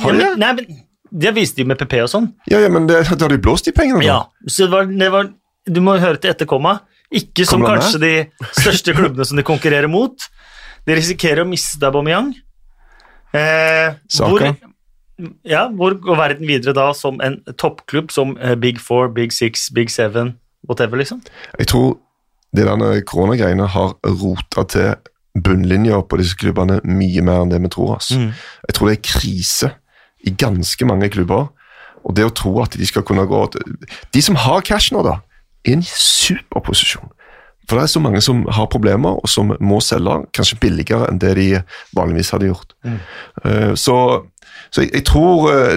Har 0.01 0.17
ja, 0.17 0.31
men, 0.33 0.41
Nei, 0.41 0.53
men 0.57 0.81
Det 1.25 1.35
viste 1.35 1.61
de 1.61 1.67
med 1.69 1.77
PP 1.77 1.99
og 2.01 2.09
sånn. 2.09 2.31
Ja, 2.49 2.63
ja, 2.63 2.71
men 2.73 2.89
det, 2.89 3.03
da 3.11 3.27
har 3.27 3.35
de 3.35 3.41
blåst 3.41 3.69
de 3.69 3.75
pengene, 3.75 4.01
da. 4.01 4.07
Ja, 4.07 4.49
så 4.49 4.65
det 4.65 4.73
var, 4.73 4.89
det 4.89 5.11
var 5.13 5.29
Du 5.69 5.79
må 5.85 5.99
høre 6.01 6.17
til 6.17 6.33
etterkomma. 6.33 6.79
Ikke 7.13 7.45
som 7.45 7.61
Kommer 7.61 7.77
kanskje 7.77 8.01
de 8.01 8.13
største 8.57 8.95
klubbene 8.97 9.27
som 9.29 9.37
de 9.37 9.45
konkurrerer 9.45 9.87
mot. 9.91 10.25
De 10.87 10.95
risikerer 10.97 11.43
å 11.43 11.47
miste 11.47 11.85
Aubameyang. 11.85 12.33
Eh, 13.37 13.93
hvor, 14.17 14.43
ja, 15.47 15.67
hvor 15.73 15.95
går 16.01 16.17
verden 16.19 16.49
videre 16.49 16.73
da 16.77 16.89
som 16.97 17.21
en 17.23 17.39
toppklubb 17.57 18.11
som 18.13 18.35
eh, 18.37 18.55
Big 18.59 18.81
Four, 18.81 19.07
Big 19.13 19.33
Six, 19.33 19.69
Big 19.73 19.93
Seven, 19.93 20.35
whatever, 20.69 20.97
liksom? 20.99 21.21
Jeg 21.59 21.69
tror 21.71 21.95
det 22.53 22.67
der 22.67 23.01
koronagreiene 23.07 23.67
har 23.73 23.95
rota 24.21 24.65
til 24.69 24.93
bunnlinja 25.33 26.03
på 26.05 26.19
disse 26.21 26.37
klubbene 26.37 26.79
mye 26.85 27.23
mer 27.25 27.43
enn 27.43 27.53
det 27.53 27.61
vi 27.63 27.71
tror. 27.73 27.95
Altså. 27.97 28.19
Mm. 28.19 28.31
Jeg 28.67 28.77
tror 28.77 28.89
det 28.89 28.95
er 28.97 29.07
krise 29.09 29.71
i 30.23 30.35
ganske 30.37 30.85
mange 30.85 31.09
klubber. 31.13 31.49
Og 32.03 32.15
det 32.17 32.27
å 32.27 32.35
tro 32.35 32.53
at 32.59 32.75
de 32.75 32.85
skal 32.85 33.05
kunne 33.07 33.23
gå 33.29 33.45
De 34.13 34.21
som 34.21 34.35
har 34.35 34.63
cash 34.67 34.91
nå, 34.91 35.01
da, 35.05 35.21
er 35.63 35.71
i 35.71 35.77
en 35.77 35.85
superposisjon. 35.87 37.09
For 37.63 37.79
det 37.79 37.85
er 37.85 37.93
så 37.93 38.01
mange 38.03 38.19
som 38.21 38.41
har 38.51 38.67
problemer, 38.67 39.15
og 39.23 39.29
som 39.31 39.53
må 39.63 39.79
selge 39.79 40.17
kanskje 40.35 40.59
billigere 40.59 41.07
enn 41.07 41.21
det 41.21 41.31
de 41.39 41.47
vanligvis 41.95 42.33
hadde 42.35 42.49
gjort. 42.49 42.75
Eh, 42.83 43.71
så 43.79 43.95
så 44.73 44.81
jeg, 44.81 44.89
jeg 44.97 45.05
tror 45.05 45.51
eh, 45.51 45.75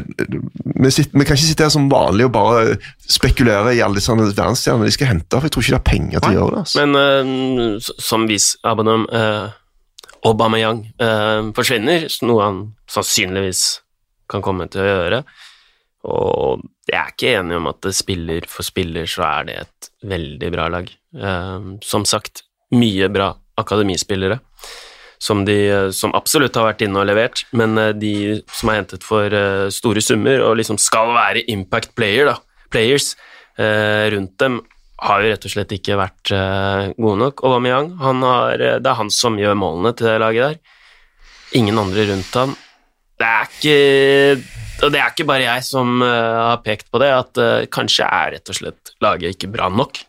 vi, 0.80 0.90
sitter, 0.90 1.12
vi 1.12 1.26
kan 1.26 1.36
ikke 1.36 1.44
sitte 1.44 1.66
her 1.66 1.72
som 1.74 1.90
vanlig 1.92 2.26
og 2.28 2.32
bare 2.32 2.76
spekulere 3.12 3.74
i 3.76 3.82
alle 3.84 4.00
disse 4.00 4.14
verdensstjernene 4.14 4.88
de 4.88 4.94
skal 4.94 5.10
hente, 5.10 5.36
for 5.36 5.46
jeg 5.46 5.54
tror 5.54 5.64
ikke 5.64 5.74
de 5.74 5.76
har 5.76 5.88
penger 5.90 6.24
til 6.24 6.30
å 6.30 6.36
gjøre 6.38 6.54
det. 6.54 6.62
Altså. 6.62 6.84
men 6.84 6.96
uh, 7.76 7.90
som 8.08 8.24
vis 8.30 8.46
abonnem 8.66 9.04
uh, 9.12 9.52
Aubameyang 10.26 10.80
uh, 11.02 11.52
forsvinner, 11.56 12.08
noe 12.24 12.46
han 12.46 12.62
sannsynligvis 12.90 13.66
kan 14.32 14.42
komme 14.42 14.66
til 14.72 14.82
å 14.82 14.88
gjøre. 14.88 15.20
Og 16.06 16.64
jeg 16.88 16.96
er 16.98 17.12
ikke 17.12 17.36
enig 17.36 17.60
om 17.60 17.68
at 17.68 17.86
spiller 17.94 18.48
for 18.50 18.66
spiller 18.66 19.06
så 19.10 19.26
er 19.28 19.46
det 19.46 19.60
et 19.64 19.88
veldig 20.06 20.50
bra 20.54 20.66
lag. 20.70 20.90
Som 21.82 22.04
sagt, 22.06 22.44
mye 22.74 23.08
bra 23.10 23.32
akademispillere 23.58 24.38
som, 25.22 25.44
de, 25.46 25.58
som 25.96 26.14
absolutt 26.16 26.56
har 26.58 26.68
vært 26.68 26.84
inne 26.86 27.00
og 27.02 27.08
levert, 27.08 27.44
men 27.56 27.78
eh, 27.80 27.94
de 27.96 28.14
som 28.52 28.70
er 28.72 28.80
hentet 28.82 29.06
for 29.06 29.32
eh, 29.32 29.66
store 29.74 30.02
summer 30.04 30.44
og 30.44 30.58
liksom 30.60 30.80
skal 30.80 31.14
være 31.16 31.46
impact 31.52 31.94
player, 31.98 32.30
da, 32.30 32.38
players 32.72 33.14
eh, 33.58 34.08
rundt 34.14 34.36
dem, 34.42 34.60
har 34.96 35.22
jo 35.22 35.32
rett 35.32 35.44
og 35.44 35.52
slett 35.52 35.74
ikke 35.76 35.98
vært 36.00 36.32
eh, 36.32 36.92
gode 36.96 37.18
nok. 37.20 37.42
Aubameyang, 37.44 37.90
han 38.00 38.22
har, 38.24 38.60
eh, 38.60 38.78
det 38.80 38.92
er 38.92 39.00
han 39.00 39.12
som 39.12 39.36
gjør 39.40 39.58
målene 39.58 39.92
til 39.96 40.08
det 40.08 40.20
laget 40.22 40.46
der. 40.46 40.78
Ingen 41.60 41.78
andre 41.80 42.06
rundt 42.10 42.38
ham. 42.40 42.54
Det 43.16 43.26
er 43.26 43.46
ikke 43.48 43.76
Og 44.84 44.90
det 44.92 44.98
er 45.00 45.08
ikke 45.08 45.24
bare 45.24 45.46
jeg 45.46 45.62
som 45.64 46.02
uh, 46.04 46.52
har 46.52 46.58
pekt 46.60 46.90
på 46.92 47.00
det, 47.00 47.08
at 47.08 47.38
uh, 47.40 47.62
kanskje 47.72 48.04
er 48.04 48.34
rett 48.34 48.50
og 48.52 48.58
slett 48.58 48.90
laget 49.00 49.32
ikke 49.32 49.48
bra 49.48 49.70
nok. 49.72 50.02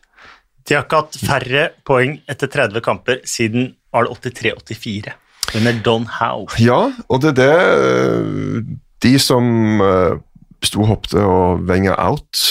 De 0.68 0.76
har 0.76 0.86
ikke 0.86 1.02
hatt 1.02 1.20
færre 1.24 1.68
poeng 1.88 2.18
etter 2.30 2.52
30 2.52 2.84
kamper 2.84 3.22
siden 3.28 3.72
var 3.96 4.08
det 4.08 4.34
83-84. 4.36 5.14
Under 5.56 5.78
Don 5.84 6.08
Howe. 6.20 6.48
Ja, 6.60 6.90
og 7.08 7.22
det 7.24 7.32
er 7.32 7.38
det 7.38 7.52
eh, 7.56 8.58
De 9.00 9.14
som 9.22 9.80
uh, 9.80 10.18
sto 10.60 10.82
og 10.84 10.90
hoppte 10.90 11.22
og 11.24 11.62
venga 11.70 11.94
out 11.96 12.42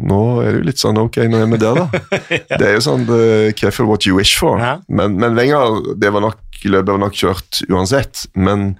Nå 0.00 0.20
er 0.40 0.48
det 0.48 0.54
jo 0.54 0.62
litt 0.70 0.80
sånn 0.80 0.96
ok, 1.02 1.18
nå 1.28 1.42
er 1.42 1.50
vi 1.50 1.58
der, 1.60 1.76
da. 1.76 2.00
Det 2.58 2.64
er 2.64 2.72
jo 2.78 2.84
sånn 2.88 3.04
uh, 3.10 3.52
careful 3.54 3.86
what 3.90 4.08
you 4.08 4.16
wish 4.16 4.32
for. 4.40 4.56
Ja. 4.58 4.78
Men, 4.88 5.18
men 5.20 5.36
Wenger, 5.36 5.92
det 6.00 6.10
var 6.14 6.24
nok 6.24 6.40
løpet 6.70 6.92
var 6.92 7.00
nok 7.02 7.18
kjørt 7.18 7.60
uansett. 7.70 8.24
Men 8.34 8.76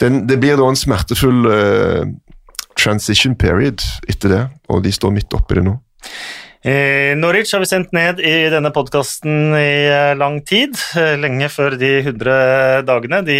den, 0.00 0.24
det 0.28 0.38
blir 0.42 0.58
da 0.60 0.68
en 0.70 0.78
smertefull 0.78 1.48
uh, 1.48 2.04
transition 2.78 3.36
period 3.38 3.84
etter 4.10 4.32
det, 4.32 4.42
og 4.68 4.84
de 4.84 4.92
står 4.94 5.14
midt 5.14 5.36
oppi 5.36 5.58
det 5.58 5.66
nå. 5.66 5.76
Eh, 6.64 7.12
Norwich 7.20 7.50
har 7.52 7.60
vi 7.60 7.66
sendt 7.68 7.90
ned 7.92 8.20
i 8.24 8.48
denne 8.48 8.70
podkasten 8.72 9.52
i 9.58 9.84
eh, 9.84 10.14
lang 10.16 10.38
tid, 10.48 10.72
eh, 10.96 11.12
lenge 11.20 11.50
før 11.52 11.76
de 11.76 11.90
100 12.00 12.86
dagene. 12.88 13.18
De 13.26 13.36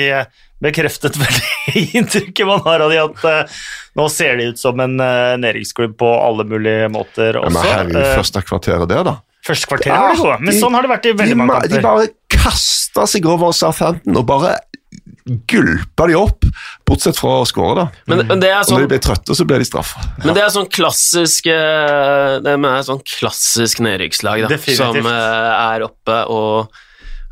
bekreftet 0.65 1.17
veldig 1.23 1.85
inntrykket 1.97 2.45
man 2.49 2.61
har 2.67 2.85
av 2.85 2.93
de 2.93 2.99
at 3.01 3.55
nå 3.97 4.07
ser 4.13 4.37
de 4.41 4.51
ut 4.53 4.61
som 4.61 4.77
en 4.81 4.99
næringsklubb 4.99 5.41
nedrykksklubb 5.45 5.97
på 6.05 6.11
alle 6.21 6.45
mulige 6.51 6.91
måter 6.93 7.39
Ja, 7.39 7.47
også. 7.47 7.57
men 7.57 7.71
herregud, 7.71 8.11
første 8.19 8.45
kvarteret 8.45 8.93
der, 8.93 9.03
da. 9.09 9.17
første 9.47 9.71
kvarteret 9.73 9.97
var 10.05 10.13
de 10.15 10.21
gode, 10.23 10.39
men 10.45 10.61
sånn 10.61 10.77
har 10.77 10.85
det 10.85 10.93
vært 10.93 11.09
i 11.09 11.17
veldig 11.23 11.39
mange 11.41 11.59
kamper. 11.63 11.75
de 11.77 11.83
bare 11.89 12.07
kasta 12.37 13.07
seg 13.09 13.29
over 13.31 13.57
Southampton 13.57 14.21
og 14.21 14.29
bare 14.29 14.55
gulpa 15.25 16.07
de 16.07 16.17
opp, 16.17 16.47
bortsett 16.89 17.19
fra 17.19 17.41
å 17.43 17.49
skåre, 17.49 17.85
da. 17.85 18.03
Men, 18.11 18.25
men 18.29 18.41
det 18.43 18.51
er 18.53 18.61
Og 18.61 18.69
sånn 18.69 18.79
når 18.79 18.87
de 18.87 18.93
ble 18.95 19.01
trøtte, 19.05 19.37
så 19.37 19.47
ble 19.49 19.59
de 19.61 19.67
straffa. 19.69 20.05
Men 20.23 20.37
det 20.37 20.45
er 20.45 20.53
sånn 20.53 20.71
klassisk 20.73 21.49
eh, 21.53 22.39
Det 22.45 22.55
er 22.55 22.87
sånn 22.89 23.03
klassisk 23.09 23.83
nedrykkslag, 23.85 24.45
da. 24.45 24.53
Definitivt. 24.53 25.01
Som 25.01 25.11
eh, 25.11 25.51
er 25.65 25.87
oppe 25.87 26.19
og 26.33 26.81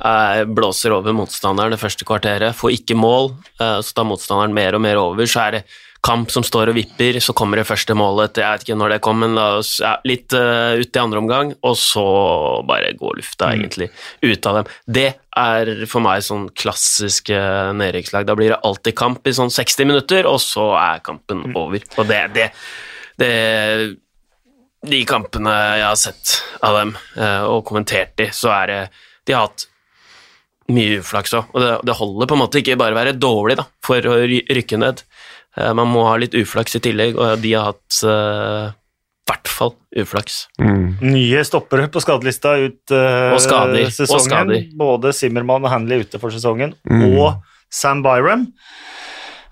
er, 0.02 0.44
blåser 0.50 0.94
over 0.96 1.16
motstanderen 1.16 1.74
det 1.74 1.80
første 1.80 2.08
kvarteret. 2.08 2.56
Får 2.58 2.76
ikke 2.78 2.98
mål, 2.98 3.32
eh, 3.60 3.78
så 3.80 3.96
tar 3.96 4.08
motstanderen 4.08 4.56
mer 4.56 4.76
og 4.78 4.84
mer 4.84 5.00
over. 5.00 5.28
Så 5.28 5.44
er 5.46 5.58
det 5.58 5.64
kamp 6.02 6.32
som 6.34 6.44
står 6.46 6.72
og 6.72 6.76
vipper, 6.76 7.18
så 7.22 7.34
kommer 7.36 7.60
det 7.60 7.66
første 7.68 7.94
målet. 7.94 8.40
Jeg 8.42 8.48
vet 8.56 8.66
ikke 8.66 8.78
når 8.80 8.94
det 8.96 9.00
kom, 9.06 9.20
men 9.22 9.36
la 9.38 9.46
oss 9.60 9.76
ja, 9.82 9.94
litt 10.08 10.34
uh, 10.34 10.74
ut 10.80 10.98
i 10.98 11.02
andre 11.02 11.22
omgang, 11.22 11.52
og 11.62 11.76
så 11.78 12.04
bare 12.66 12.94
går 12.98 13.20
lufta 13.20 13.52
egentlig 13.54 13.92
ut 14.24 14.50
av 14.50 14.60
dem. 14.60 14.72
Det 14.98 15.08
er 15.38 15.72
for 15.86 16.04
meg 16.04 16.24
sånn 16.26 16.48
klassisk 16.58 17.30
uh, 17.30 17.70
nedrykkslag. 17.78 18.26
Da 18.26 18.36
blir 18.38 18.54
det 18.54 18.62
alltid 18.66 18.98
kamp 18.98 19.30
i 19.30 19.36
sånn 19.36 19.52
60 19.54 19.92
minutter, 19.92 20.26
og 20.30 20.40
så 20.42 20.72
er 20.80 21.04
kampen 21.06 21.52
over. 21.54 21.86
Og 21.96 22.10
det, 22.10 22.22
det, 22.34 22.50
det 23.22 23.32
de 24.82 25.02
kampene 25.06 25.52
jeg 25.78 25.86
har 25.86 25.98
sett 25.98 26.38
av 26.64 26.78
dem 26.80 26.96
eh, 27.14 27.44
og 27.46 27.62
kommentert 27.68 28.16
de, 28.18 28.30
så 28.34 28.50
er 28.56 28.70
det 28.70 28.80
De 29.28 29.36
har 29.36 29.46
hatt 29.46 29.68
mye 30.72 30.98
uflaks 31.02 31.34
òg, 31.36 31.50
og 31.52 31.62
det, 31.62 31.70
det 31.86 31.94
holder 31.98 32.28
på 32.30 32.36
en 32.36 32.40
måte 32.40 32.60
ikke 32.62 32.78
bare 32.80 32.94
å 32.94 32.98
være 32.98 33.14
dårlig 33.18 33.58
da, 33.58 33.66
for 33.84 34.06
å 34.08 34.14
rykke 34.24 34.78
ned. 34.80 35.02
Eh, 35.58 35.72
man 35.76 35.90
må 35.92 36.06
ha 36.08 36.14
litt 36.20 36.34
uflaks 36.38 36.76
i 36.78 36.82
tillegg, 36.84 37.18
og 37.20 37.42
de 37.42 37.52
har 37.56 37.72
hatt 37.72 37.98
eh, 38.08 38.72
i 38.72 39.30
hvert 39.32 39.48
fall 39.52 39.74
uflaks. 40.02 40.46
Mm. 40.60 40.98
Nye 41.04 41.42
stoppere 41.46 41.86
på 41.92 42.00
skadelista 42.02 42.56
ut 42.58 42.92
uh, 42.92 43.32
Og 43.36 43.40
skader, 43.44 43.86
og 44.08 44.20
skader. 44.24 44.64
Både 44.76 45.12
Zimmermann 45.16 45.64
og 45.64 45.70
Hanley 45.72 46.02
ute 46.04 46.18
for 46.20 46.34
sesongen, 46.34 46.74
Mm. 46.90 47.04
og 47.20 47.42
Sam 47.72 48.02
Byram. 48.04 48.48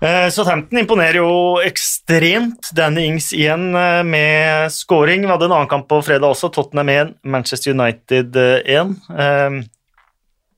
Så 0.00 0.30
Southampton 0.40 0.78
imponerer 0.80 1.18
jo 1.20 1.60
ekstremt. 1.60 2.70
Danny 2.72 3.02
Ings 3.10 3.34
igjen 3.36 3.66
med 4.08 4.72
scoring. 4.72 5.26
Vi 5.26 5.28
hadde 5.28 5.44
en 5.44 5.52
annen 5.52 5.68
kamp 5.68 5.90
på 5.90 5.98
fredag 6.06 6.24
også, 6.32 6.48
Tottenham 6.54 6.88
1, 6.88 7.10
Manchester 7.28 7.74
United 7.76 8.36
eh, 8.40 8.80
1. 8.80 8.94
Eh, 9.12 9.58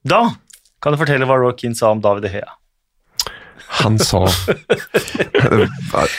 Da 0.06 0.20
kan 0.82 0.94
du 0.94 0.98
fortelle 0.98 1.26
hva 1.26 1.40
Roy 1.42 1.56
Keane 1.58 1.74
sa 1.78 1.90
om 1.90 2.00
David 2.02 2.22
De 2.28 2.30
Gea. 2.36 2.54
Han 3.80 3.98
sa 3.98 4.26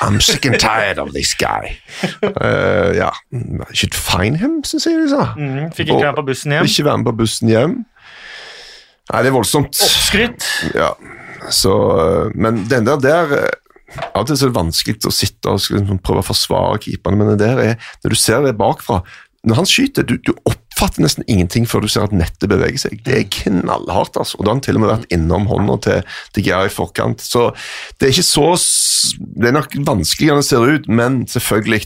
I'm 0.01 0.20
sick 0.22 0.45
and 0.49 0.60
tired 0.60 0.99
of 0.99 1.14
this 1.14 1.34
guy. 1.38 1.78
Uh, 2.24 2.93
ja, 2.97 3.12
I 3.32 3.74
should 3.74 3.93
find 3.93 4.38
him, 4.41 4.62
syns 4.66 4.88
jeg 4.89 5.04
de 5.04 5.10
sa. 5.12 5.32
Mm, 5.38 5.72
fikk 5.76 5.93
ikke 5.93 6.06
være 6.08 6.18
på 6.22 6.28
bussen 6.32 6.56
hjem. 6.56 6.70
Ikke 6.70 6.86
være 6.88 7.01
med 7.01 7.10
på 7.12 7.16
bussen 7.22 7.51
hjem. 7.51 7.76
Nei, 9.12 9.20
det 9.20 9.30
er 9.30 9.36
voldsomt. 9.36 9.76
Oppskrytt. 9.76 10.47
Ja, 10.74 10.93
så 11.51 11.74
uh, 11.76 12.32
Men 12.36 12.64
den 12.72 12.88
der 12.88 13.01
der 13.04 13.36
uh, 13.36 13.51
Av 14.16 14.24
og 14.24 14.30
til 14.30 14.39
er 14.39 14.49
det 14.49 14.58
vanskelig 14.58 14.95
å 15.06 15.14
sitte 15.14 15.51
og 15.51 15.60
liksom 15.62 15.99
prøve 16.01 16.24
å 16.24 16.26
forsvare 16.26 16.80
keeperne, 16.82 17.20
men 17.20 17.34
det 17.34 17.43
der 17.43 17.60
er, 17.62 17.91
når 18.01 18.16
du 18.16 18.18
ser 18.18 18.41
det 18.41 18.56
bakfra 18.58 19.04
Når 19.45 19.60
han 19.60 19.68
skyter, 19.70 20.08
du, 20.08 20.16
du 20.18 20.32
oppfatter 20.74 21.03
nesten 21.03 21.26
ingenting 21.30 21.67
før 21.69 21.84
du 21.84 21.89
ser 21.91 22.07
at 22.07 22.15
nettet 22.15 22.49
beveger 22.49 22.80
seg. 22.82 22.97
Det 23.05 23.15
er 23.17 23.30
knallhardt, 23.32 24.17
altså. 24.17 24.39
Og 24.39 24.45
da 24.45 24.51
har 24.51 24.57
han 24.57 24.63
til 24.65 24.80
og 24.80 24.84
med 24.84 24.91
vært 24.91 25.13
innom 25.13 25.45
hånda 25.49 25.78
til, 25.86 26.01
til 26.34 26.47
Geir 26.47 26.69
i 26.69 26.74
forkant. 26.74 27.21
Så 27.21 27.51
det 27.99 28.07
er 28.07 28.15
ikke 28.15 28.26
så 28.26 28.49
Det 29.19 29.49
er 29.49 29.55
nok 29.55 29.76
vanskeligere 29.86 30.38
enn 30.38 30.43
det 30.43 30.47
ser 30.49 30.65
ut, 30.65 30.88
men 30.88 31.24
selvfølgelig 31.30 31.82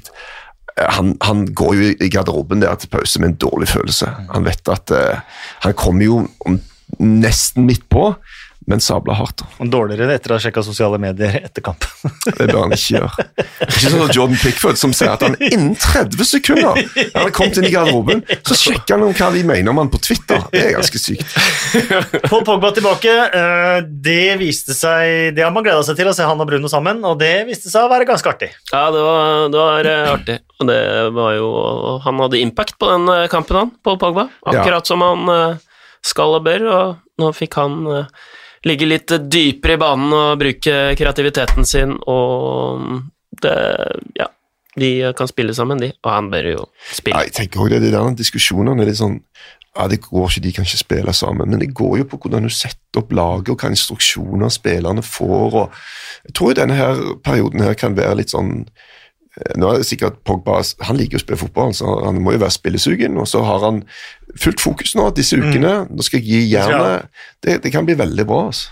eh, 0.77 0.89
han, 0.95 1.15
han 1.25 1.45
går 1.57 1.75
jo 1.75 1.91
i 1.99 2.09
garderoben 2.13 2.63
der 2.63 2.75
til 2.79 2.91
pause 2.93 3.19
med 3.19 3.33
en 3.33 3.39
dårlig 3.41 3.69
følelse. 3.71 4.09
Han 4.33 4.47
vet 4.47 4.71
at 4.71 4.93
uh, 4.93 5.39
han 5.65 5.77
kommer 5.77 6.05
jo 6.05 6.19
nesten 6.99 7.65
midt 7.67 7.88
på, 7.91 8.11
men 8.68 8.82
sabla 8.84 9.13
hardt. 9.15 9.41
Og 9.63 9.70
Dårligere 9.72 10.11
etter 10.18 10.34
å 10.34 10.36
ha 10.38 10.41
sjekka 10.43 10.59
sosiale 10.65 10.97
medier 10.99 11.38
etter 11.39 11.63
kampen. 11.63 12.11
Det 12.28 12.47
bør 12.49 12.65
han 12.65 12.74
ikke 12.76 12.97
gjøre. 12.97 13.26
Ikke 13.63 13.91
sånn 13.93 14.03
at 14.03 14.15
Jordan 14.18 14.39
Pickford 14.41 14.80
som 14.82 14.91
sier 14.95 15.13
at 15.13 15.24
han 15.24 15.38
innen 15.39 15.72
30 15.80 16.28
sekunder 16.28 16.76
han 16.76 17.22
har 17.22 17.32
kommet 17.36 17.59
inn 17.61 17.68
i 17.70 17.72
garderoben, 17.72 18.24
så 18.43 18.57
sjekker 18.59 18.97
han 18.97 19.05
om 19.07 19.13
hva 19.15 19.30
de 19.34 19.43
mener 19.47 19.72
om 19.72 19.80
han 19.80 19.91
på 19.93 20.01
Twitter. 20.03 20.43
Det 20.51 20.65
er 20.65 20.76
ganske 20.76 20.99
sykt. 20.99 21.38
Paul 22.28 22.43
Pogba 22.47 22.74
tilbake. 22.76 23.13
eh, 23.39 23.80
Det 23.88 24.36
viste 24.41 24.76
seg 24.76 25.32
Det 25.38 25.43
har 25.45 25.51
man 25.55 25.63
gleda 25.65 25.84
seg 25.88 25.95
til, 25.99 26.09
å 26.11 26.15
se 26.18 26.28
han 26.28 26.43
og 26.43 26.49
Bruno 26.49 26.68
sammen, 26.72 26.99
og 27.07 27.18
det 27.24 27.45
viste 27.47 27.72
seg 27.72 27.88
å 27.88 27.91
være 27.91 28.07
ganske 28.09 28.32
artig. 28.36 28.51
Ja, 28.74 28.88
det 28.91 29.03
var, 29.07 29.47
det 29.53 29.61
var 29.63 29.91
eh, 29.93 30.11
artig. 30.18 30.38
Og 30.59 30.68
det 30.72 30.80
var 31.15 31.36
jo 31.38 31.49
Han 32.03 32.20
hadde 32.26 32.39
impact 32.43 32.76
på 32.82 32.89
den 32.91 33.07
eh, 33.15 33.28
kampen, 33.32 33.61
han, 33.63 33.72
Paul 33.86 33.99
Pogba. 34.01 34.28
Akkurat 34.43 34.88
som 34.89 35.03
han 35.05 35.59
skal 36.07 36.36
og 36.38 36.43
bør, 36.45 36.68
og 36.72 37.22
nå 37.24 37.32
fikk 37.36 37.55
han 37.59 37.80
ligge 38.66 38.88
litt 38.89 39.14
dypere 39.30 39.78
i 39.78 39.82
banen 39.82 40.16
og 40.16 40.39
bruke 40.41 40.80
kreativiteten 40.97 41.66
sin, 41.66 41.97
og 42.08 43.03
det 43.41 43.58
Ja, 44.18 44.32
de 44.78 45.14
kan 45.18 45.30
spille 45.30 45.53
sammen, 45.53 45.80
de, 45.82 45.91
og 46.03 46.12
han 46.12 46.32
bør 46.32 46.49
jo 46.51 46.66
spille. 46.93 47.24
jeg 47.26 47.34
tenker 47.34 47.60
også 47.60 47.74
det, 47.76 47.82
det 47.82 47.93
der 47.93 48.18
diskusjonene 48.18 48.84
er 48.84 48.91
litt 48.91 48.99
sånn 49.01 49.20
ja, 49.78 49.88
Det 49.88 50.01
går 50.01 50.30
ikke, 50.30 50.43
de 50.43 50.51
kan 50.55 50.66
ikke 50.66 50.82
spille 50.82 51.14
sammen, 51.14 51.49
men 51.49 51.62
det 51.62 51.74
går 51.78 51.97
jo 52.01 52.10
på 52.10 52.20
hvordan 52.24 52.47
du 52.47 52.49
setter 52.49 53.01
opp 53.01 53.12
laget, 53.14 53.51
og 53.53 53.62
hva 53.62 53.70
instruksjoner 53.70 54.49
spillerne 54.49 55.03
får. 55.05 55.53
og 55.53 55.74
Jeg 56.26 56.34
tror 56.34 56.53
denne 56.58 56.78
her 56.78 57.01
perioden 57.24 57.62
her 57.62 57.78
kan 57.78 57.97
være 57.97 58.16
litt 58.22 58.34
sånn 58.34 58.66
eh, 58.66 59.53
nå 59.55 59.70
er 59.70 59.78
det 59.78 59.89
sikkert 59.89 60.24
Pogba 60.26 60.64
han 60.88 60.97
liker 60.97 61.20
å 61.20 61.22
spille 61.22 61.41
fotball, 61.43 61.76
så 61.78 61.93
han 62.08 62.22
må 62.24 62.34
jo 62.34 62.41
være 62.41 62.58
spillesugen. 62.58 63.20
Og 63.22 63.30
så 63.30 63.43
har 63.45 63.62
han 63.68 63.84
fullt 64.41 64.61
fokus 64.61 64.93
nå 64.97 65.07
disse 65.17 65.38
ukene. 65.39 65.73
Nå 65.89 66.05
skal 66.05 66.21
jeg 66.21 66.27
gi 66.27 66.53
jernet. 66.53 67.09
Det, 67.43 67.57
det 67.63 67.71
kan 67.73 67.88
bli 67.88 67.97
veldig 67.99 68.25
bra. 68.27 68.43
altså. 68.51 68.69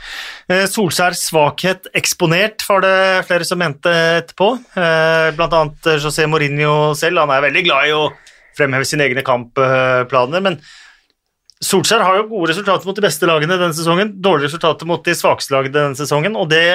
Eh, 0.51 0.63
Solskjærs 0.71 1.25
svakhet 1.29 1.89
eksponert, 1.97 2.63
var 2.69 2.85
det 2.85 2.95
flere 3.29 3.47
som 3.47 3.61
mente 3.61 3.91
etterpå. 4.21 4.51
Eh, 4.77 5.27
Blant 5.37 5.57
annet 5.59 5.91
eh, 5.91 5.99
José 6.03 6.27
Mourinho 6.29 6.93
selv. 6.97 7.23
Han 7.23 7.35
er 7.35 7.45
veldig 7.49 7.65
glad 7.67 7.89
i 7.89 7.97
å 7.97 8.07
fremheve 8.55 8.87
sine 8.87 9.07
egne 9.09 9.25
kampplaner, 9.25 10.43
men 10.43 10.61
Solskjær 11.65 12.03
har 12.03 12.17
jo 12.19 12.29
gode 12.29 12.51
resultater 12.51 12.87
mot 12.87 12.95
de 12.95 13.03
beste 13.03 13.27
lagene 13.27 13.57
denne 13.57 13.75
sesongen, 13.75 14.15
dårlige 14.23 14.49
resultater 14.51 14.87
mot 14.87 15.03
de 15.03 15.15
svakeste 15.15 15.55
lagene 15.55 15.75
denne 15.75 15.97
sesongen, 15.99 16.35
og 16.39 16.49
det 16.51 16.65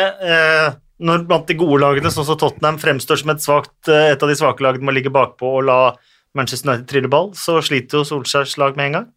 når 1.00 1.24
blant 1.28 1.48
de 1.48 1.56
gode 1.58 1.80
lagene, 1.80 2.12
sånn 2.12 2.26
som 2.28 2.38
Tottenham, 2.38 2.78
fremstår 2.80 3.22
som 3.22 3.32
et, 3.32 3.42
svakt, 3.44 3.76
eh, 3.88 4.12
et 4.12 4.22
av 4.22 4.30
de 4.30 4.36
svake 4.36 4.64
lagene 4.64 4.86
man 4.86 4.96
ligger 4.96 5.14
bakpå 5.14 5.56
og 5.58 5.66
la 5.68 5.80
Manchester 6.38 6.70
United 6.70 6.88
triller 6.90 7.10
ball, 7.10 7.32
så 7.34 7.58
sliter 7.64 8.00
jo 8.00 8.06
Solskjærs 8.06 8.56
lag 8.60 8.76
med 8.78 8.90
en 8.90 8.96
gang. 9.00 9.10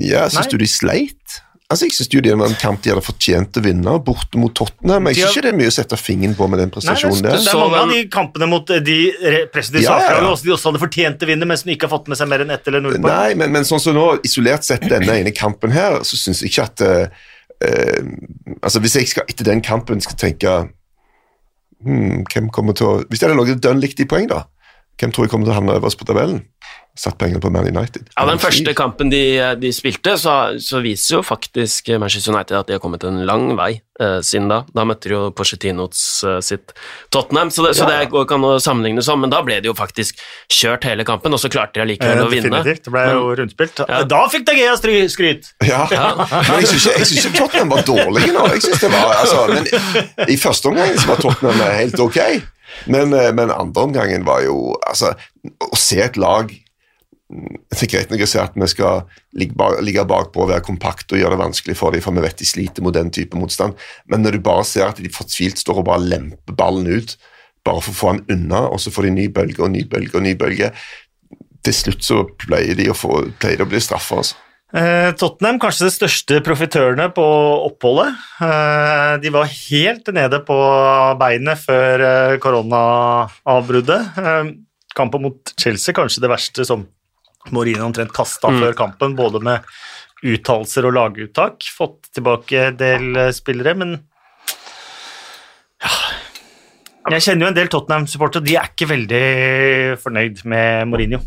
Ja, 0.00 0.26
Syns 0.32 0.48
du 0.48 0.56
de 0.60 0.68
sleit? 0.70 1.40
Altså, 1.70 1.86
Jeg 1.86 1.94
syns 1.94 2.08
det 2.10 2.32
var 2.34 2.48
en 2.50 2.56
kamp 2.58 2.80
de 2.82 2.90
hadde 2.90 3.02
fortjent 3.04 3.58
å 3.60 3.62
vinne, 3.62 3.92
borte 4.02 4.38
mot 4.40 4.50
Tottenham. 4.58 5.06
Jeg 5.12 5.20
syns 5.20 5.36
ikke 5.36 5.44
det 5.44 5.50
er 5.52 5.58
mye 5.60 5.70
å 5.70 5.74
sette 5.76 5.98
fingeren 6.00 6.32
på 6.34 6.48
med 6.50 6.58
den 6.58 6.72
prestasjonen 6.74 7.20
er, 7.20 7.36
der. 7.36 7.44
det 7.44 7.52
er 7.52 7.60
mange 7.60 7.82
av 7.84 7.92
de 7.92 8.00
kampene 8.10 8.48
mot 8.50 8.72
eh, 8.74 8.80
de 8.82 8.96
re- 9.22 9.44
pressede 9.52 9.84
Ja, 9.84 9.98
ja, 10.02 10.16
ja. 10.16 10.24
også 10.32 10.48
de 10.48 10.54
også 10.56 10.72
hadde 10.72 10.80
fortjent 10.82 11.22
å 11.22 11.28
vinne, 11.30 11.46
men 11.46 11.60
som 11.60 11.70
ikke 11.70 11.86
har 11.86 11.92
fått 11.92 12.10
med 12.10 12.18
seg 12.18 12.32
mer 12.32 12.42
enn 12.42 12.50
ett 12.56 12.66
eller 12.72 12.82
null 12.82 12.96
poeng. 12.96 13.06
Nei, 13.06 13.36
men, 13.38 13.54
men 13.54 13.68
sånn 13.68 13.82
som 13.84 13.94
nå, 13.94 14.06
isolert 14.26 14.66
sett 14.66 14.88
denne 14.90 15.20
ene 15.20 15.34
kampen 15.36 15.70
her, 15.76 16.00
så 16.08 16.18
syns 16.18 16.42
jeg 16.42 16.50
ikke 16.50 16.66
at 16.66 16.84
uh, 16.88 17.22
uh, 17.68 18.10
Altså, 18.64 18.82
hvis 18.82 18.98
jeg 18.98 19.12
skal 19.12 19.30
etter 19.30 19.46
den 19.52 19.62
kampen 19.62 20.02
skal 20.02 20.18
tenke 20.18 20.56
hmm, 21.86 22.24
hvem 22.32 22.50
kommer 22.50 22.74
til 22.74 22.88
å 22.88 22.96
Hvis 23.06 23.22
jeg 23.22 23.30
hadde 23.30 23.38
ligget 23.44 23.62
dønn 23.62 23.84
likt 23.84 24.02
i 24.02 24.08
poeng, 24.10 24.26
da, 24.32 24.42
hvem 25.00 25.12
tror 25.16 25.26
jeg 25.26 25.32
kommer 25.32 25.48
til 25.48 25.54
å 25.56 25.58
havne 25.60 25.80
øverst 25.80 25.98
på 26.00 26.06
tabellen? 26.08 26.42
Satt 27.00 27.14
pengene 27.20 27.38
på 27.40 27.48
Man 27.54 27.68
United. 27.70 28.08
Ja, 28.16 28.24
Den 28.28 28.40
første 28.42 28.72
kampen 28.76 29.08
de, 29.12 29.20
de 29.62 29.70
spilte, 29.72 30.16
så, 30.20 30.32
så 30.60 30.80
viser 30.84 31.14
jo 31.14 31.20
faktisk 31.24 31.86
Manchester 32.02 32.34
United 32.34 32.58
at 32.58 32.66
de 32.68 32.74
har 32.74 32.82
kommet 32.82 33.06
en 33.06 33.20
lang 33.24 33.54
vei 33.56 33.68
eh, 34.02 34.18
siden 34.26 34.50
da. 34.50 34.58
Da 34.74 34.84
møtte 34.84 35.08
de 35.08 35.14
jo 35.14 35.20
Porcetinos 35.32 36.02
eh, 36.26 36.40
sitt 36.44 36.74
Tottenham, 37.14 37.52
så 37.54 37.64
det, 37.64 37.76
så 37.78 37.86
Ja, 37.86 37.94
ja. 37.94 38.02
det 38.02 38.10
går 38.12 38.26
ikke 38.26 38.36
an 38.40 38.48
å 38.50 38.52
sammenligne 38.60 39.06
sånn, 39.06 39.22
men 39.22 39.32
da 39.32 39.40
ble 39.46 39.60
de 39.62 39.70
jo 39.70 39.76
faktisk 39.78 40.18
kjørt 40.52 40.84
hele 40.90 41.06
kampen, 41.08 41.32
og 41.32 41.40
så 41.40 41.48
klarte 41.54 41.78
de 41.78 41.86
allikevel 41.86 42.20
Eh, 42.20 42.26
å 42.26 42.28
vinne. 42.34 42.50
Definitivt. 42.58 42.84
Det 42.90 42.94
ble 42.98 43.06
jo 43.14 43.32
rundspilt. 43.38 43.84
Ja. 43.86 44.02
Da 44.10 44.20
fikk 44.34 44.48
De 44.50 44.58
Gea 44.58 44.76
skryt! 45.14 45.52
Ja, 45.70 45.86
men 45.86 46.58
jeg 46.58 46.72
syns 46.74 47.14
ikke, 47.16 47.36
Tottenham 47.38 47.72
var 47.78 47.86
dårlige 47.86 48.34
nå. 48.34 48.48
Jeg 48.58 48.66
synes 48.66 48.82
det 48.84 48.92
var, 48.98 49.14
altså, 49.22 49.46
men 49.54 50.26
I 50.34 50.36
første 50.42 50.74
omgang 50.74 50.96
så 50.98 51.14
var 51.14 51.22
Tottenham 51.22 51.68
helt 51.78 52.02
ok, 52.10 52.18
men, 52.86 53.14
eh, 53.16 53.30
men 53.36 53.52
andre 53.54 53.86
omgangen 53.88 54.26
var 54.26 54.44
jo 54.46 54.74
altså, 54.88 55.14
Å 55.64 55.76
se 55.78 56.00
et 56.04 56.18
lag 56.20 56.52
det 57.30 57.84
er 57.84 57.90
greit 57.92 58.10
nok 58.10 58.24
å 58.24 58.26
si 58.26 58.38
at 58.42 58.56
vi 58.58 58.66
skal 58.70 59.04
ligge, 59.38 59.54
bak, 59.58 59.76
ligge 59.86 60.02
bakpå 60.08 60.42
og 60.42 60.48
være 60.50 60.64
kompakte 60.66 61.14
og 61.14 61.20
gjøre 61.20 61.36
det 61.36 61.42
vanskelig 61.44 61.76
for 61.78 61.94
dem, 61.94 62.02
for 62.02 62.16
vi 62.16 62.24
vet 62.24 62.40
de 62.40 62.48
sliter 62.48 62.82
mot 62.82 62.96
den 62.96 63.12
type 63.14 63.38
motstand, 63.38 63.76
men 64.10 64.24
når 64.24 64.36
du 64.36 64.46
bare 64.48 64.64
ser 64.66 64.88
at 64.88 64.98
de 64.98 65.12
fortvilt 65.14 65.60
står 65.62 65.78
og 65.78 65.86
bare 65.86 66.08
lemper 66.10 66.56
ballen 66.58 66.90
ut 66.90 67.14
bare 67.66 67.84
for 67.84 67.92
å 67.92 67.98
få 68.00 68.14
den 68.16 68.34
unna, 68.34 68.64
og 68.72 68.82
så 68.82 68.90
får 68.90 69.06
de 69.06 69.14
ny 69.14 69.28
bølge 69.36 69.62
og 69.62 69.70
ny 69.70 69.84
bølge 69.86 70.16
og 70.16 70.24
ny 70.26 70.34
bølge 70.40 70.72
Til 71.60 71.74
slutt 71.76 72.06
så 72.06 72.22
pleier 72.40 72.72
de 72.72 72.86
å, 72.88 72.96
få, 72.96 73.18
pleier 73.36 73.60
de 73.60 73.66
å 73.66 73.68
bli 73.68 73.82
straffa, 73.84 74.22
altså. 74.22 74.38
Eh, 74.70 75.10
Tottenham, 75.18 75.58
kanskje 75.58 75.88
de 75.88 75.94
største 75.94 76.38
profitørene 76.46 77.08
på 77.14 77.24
oppholdet. 77.66 78.14
Eh, 78.46 79.14
de 79.24 79.32
var 79.34 79.50
helt 79.50 80.10
nede 80.14 80.38
på 80.46 80.58
beinet 81.18 81.58
før 81.58 82.04
eh, 82.06 82.34
koronaavbruddet. 82.42 84.20
Kampen 84.94 85.26
mot 85.26 85.52
Chelsea, 85.58 85.94
kanskje 85.96 86.22
det 86.22 86.30
verste 86.30 86.66
som 86.66 86.86
Mourinho 87.50 87.88
omtrent 87.88 88.14
kasta 88.14 88.50
før 88.52 88.76
kampen, 88.78 89.16
både 89.18 89.40
med 89.42 89.66
uttalelser 90.22 90.86
og 90.86 90.94
laguttak. 90.94 91.66
Fått 91.74 92.12
tilbake 92.14 92.68
en 92.68 92.78
del 92.78 93.20
spillere, 93.34 93.74
men 93.80 93.98
ja. 95.80 95.94
Jeg 97.10 97.24
kjenner 97.24 97.46
jo 97.46 97.50
en 97.50 97.56
del 97.56 97.70
Tottenham-supportere, 97.72 98.44
de 98.44 98.58
er 98.60 98.68
ikke 98.70 98.90
veldig 98.90 99.22
fornøyd 100.02 100.44
med 100.52 100.90
Mourinho. 100.92 101.22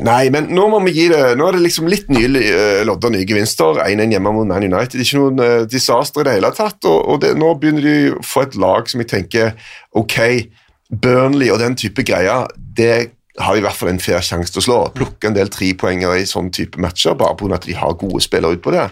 Nei, 0.00 0.30
men 0.32 0.46
nå 0.56 0.64
må 0.72 0.78
vi 0.86 0.94
gi 0.96 1.08
det 1.12 1.34
Nå 1.36 1.50
er 1.50 1.58
det 1.58 1.66
liksom 1.66 1.88
litt 1.92 2.08
nye 2.08 2.28
uh, 2.30 2.80
lodder, 2.88 3.12
nye 3.12 3.28
gevinster. 3.28 3.82
1-1 3.84 4.14
hjemme 4.16 4.32
mot 4.32 4.48
Man 4.48 4.64
United. 4.64 5.02
Ikke 5.04 5.20
noen 5.20 5.42
uh, 5.42 5.64
disaster 5.68 6.22
i 6.22 6.28
det 6.28 6.36
hele 6.38 6.52
tatt. 6.56 6.80
Og, 6.88 6.98
og 7.12 7.20
det, 7.24 7.34
nå 7.36 7.52
begynner 7.60 7.84
de 7.84 7.96
å 8.16 8.22
få 8.24 8.46
et 8.46 8.56
lag 8.60 8.88
som 8.88 9.04
jeg 9.04 9.12
tenker 9.12 9.52
Ok, 9.98 10.16
Burnley 10.88 11.52
og 11.52 11.60
den 11.60 11.76
type 11.76 12.04
greier, 12.08 12.48
det 12.56 13.12
har 13.40 13.56
i 13.56 13.62
hvert 13.64 13.76
fall 13.76 13.88
en 13.92 14.00
fair 14.02 14.20
sjanse 14.24 14.52
til 14.52 14.60
å 14.60 14.64
slå. 14.66 14.78
Plukke 14.96 15.30
en 15.30 15.36
del 15.36 15.48
trepoengere 15.52 16.20
i 16.20 16.28
sånn 16.28 16.50
type 16.52 16.80
matcher, 16.80 17.16
bare 17.16 17.36
pga. 17.40 17.54
at 17.56 17.68
de 17.68 17.76
har 17.76 17.96
gode 18.00 18.20
spillere 18.24 18.58
utpå 18.58 18.74
det. 18.74 18.86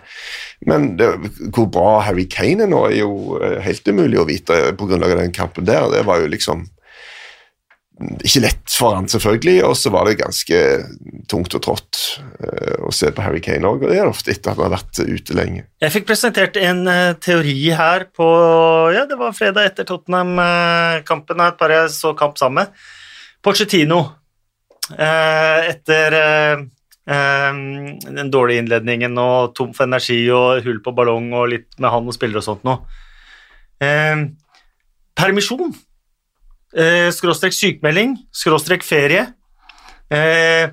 Men 0.68 0.94
det, 1.00 1.10
hvor 1.52 1.68
bra 1.72 2.00
Harry 2.06 2.26
Kane 2.28 2.64
er 2.64 2.72
nå, 2.72 2.86
er 2.88 3.02
jo 3.02 3.36
eh, 3.40 3.58
helt 3.64 3.88
umulig 3.88 4.20
å 4.20 4.28
vite 4.28 4.62
på 4.76 4.88
grunnlag 4.88 5.12
av 5.16 5.22
den 5.24 5.36
kampen 5.36 5.68
der. 5.68 5.90
Det 5.92 6.06
var 6.08 6.22
jo 6.22 6.32
liksom 6.32 6.64
ikke 8.00 8.40
lett 8.46 8.72
for 8.72 8.96
han, 8.96 9.08
selvfølgelig, 9.12 9.58
og 9.66 9.74
så 9.76 9.90
var 9.92 10.08
det 10.08 10.20
ganske 10.22 10.60
tungt 11.28 11.52
og 11.56 11.62
trått 11.64 11.98
eh, 12.40 12.78
å 12.80 12.92
se 12.94 13.10
på 13.12 13.24
Harry 13.24 13.42
Kane 13.44 13.68
òg, 13.68 13.84
og 13.84 13.92
det 13.92 13.98
er 14.00 14.08
ofte 14.08 14.32
etter 14.32 14.52
at 14.52 14.56
han 14.56 14.70
har 14.70 14.78
vært 14.78 15.00
ute 15.04 15.36
lenge. 15.36 15.66
Jeg 15.84 15.92
fikk 15.92 16.08
presentert 16.08 16.56
en 16.60 16.80
eh, 16.88 17.12
teori 17.20 17.58
her 17.76 18.06
på 18.16 18.28
Ja, 18.94 19.04
det 19.10 19.18
var 19.20 19.36
fredag 19.36 19.68
etter 19.68 19.88
Tottenham-kampen. 19.88 21.44
Et 21.44 21.60
par 21.60 21.74
jeg 21.74 21.92
så 21.92 22.14
kamp 22.16 22.40
sammen 22.40 22.64
med. 22.64 22.88
Pochettino. 23.44 24.00
eh, 24.96 25.68
etter 25.74 26.16
eh, 26.18 26.64
eh, 27.10 27.60
den 28.08 28.32
dårlige 28.32 28.64
innledningen 28.64 29.20
og 29.20 29.52
tom 29.58 29.76
for 29.76 29.86
energi 29.86 30.22
og 30.34 30.64
hull 30.64 30.80
på 30.84 30.96
ballong 30.96 31.30
og 31.36 31.52
litt 31.52 31.68
med 31.78 31.92
han 31.92 32.08
og 32.08 32.16
spillere 32.16 32.40
og 32.40 32.48
sånt 32.48 32.66
noe. 32.66 32.80
Eh, 33.80 34.26
permisjon. 35.20 35.76
Eh, 36.76 37.08
skråstrek 37.14 37.54
sykmelding. 37.56 38.14
Skråstrek 38.32 38.84
ferie. 38.86 39.26
Eh, 40.10 40.70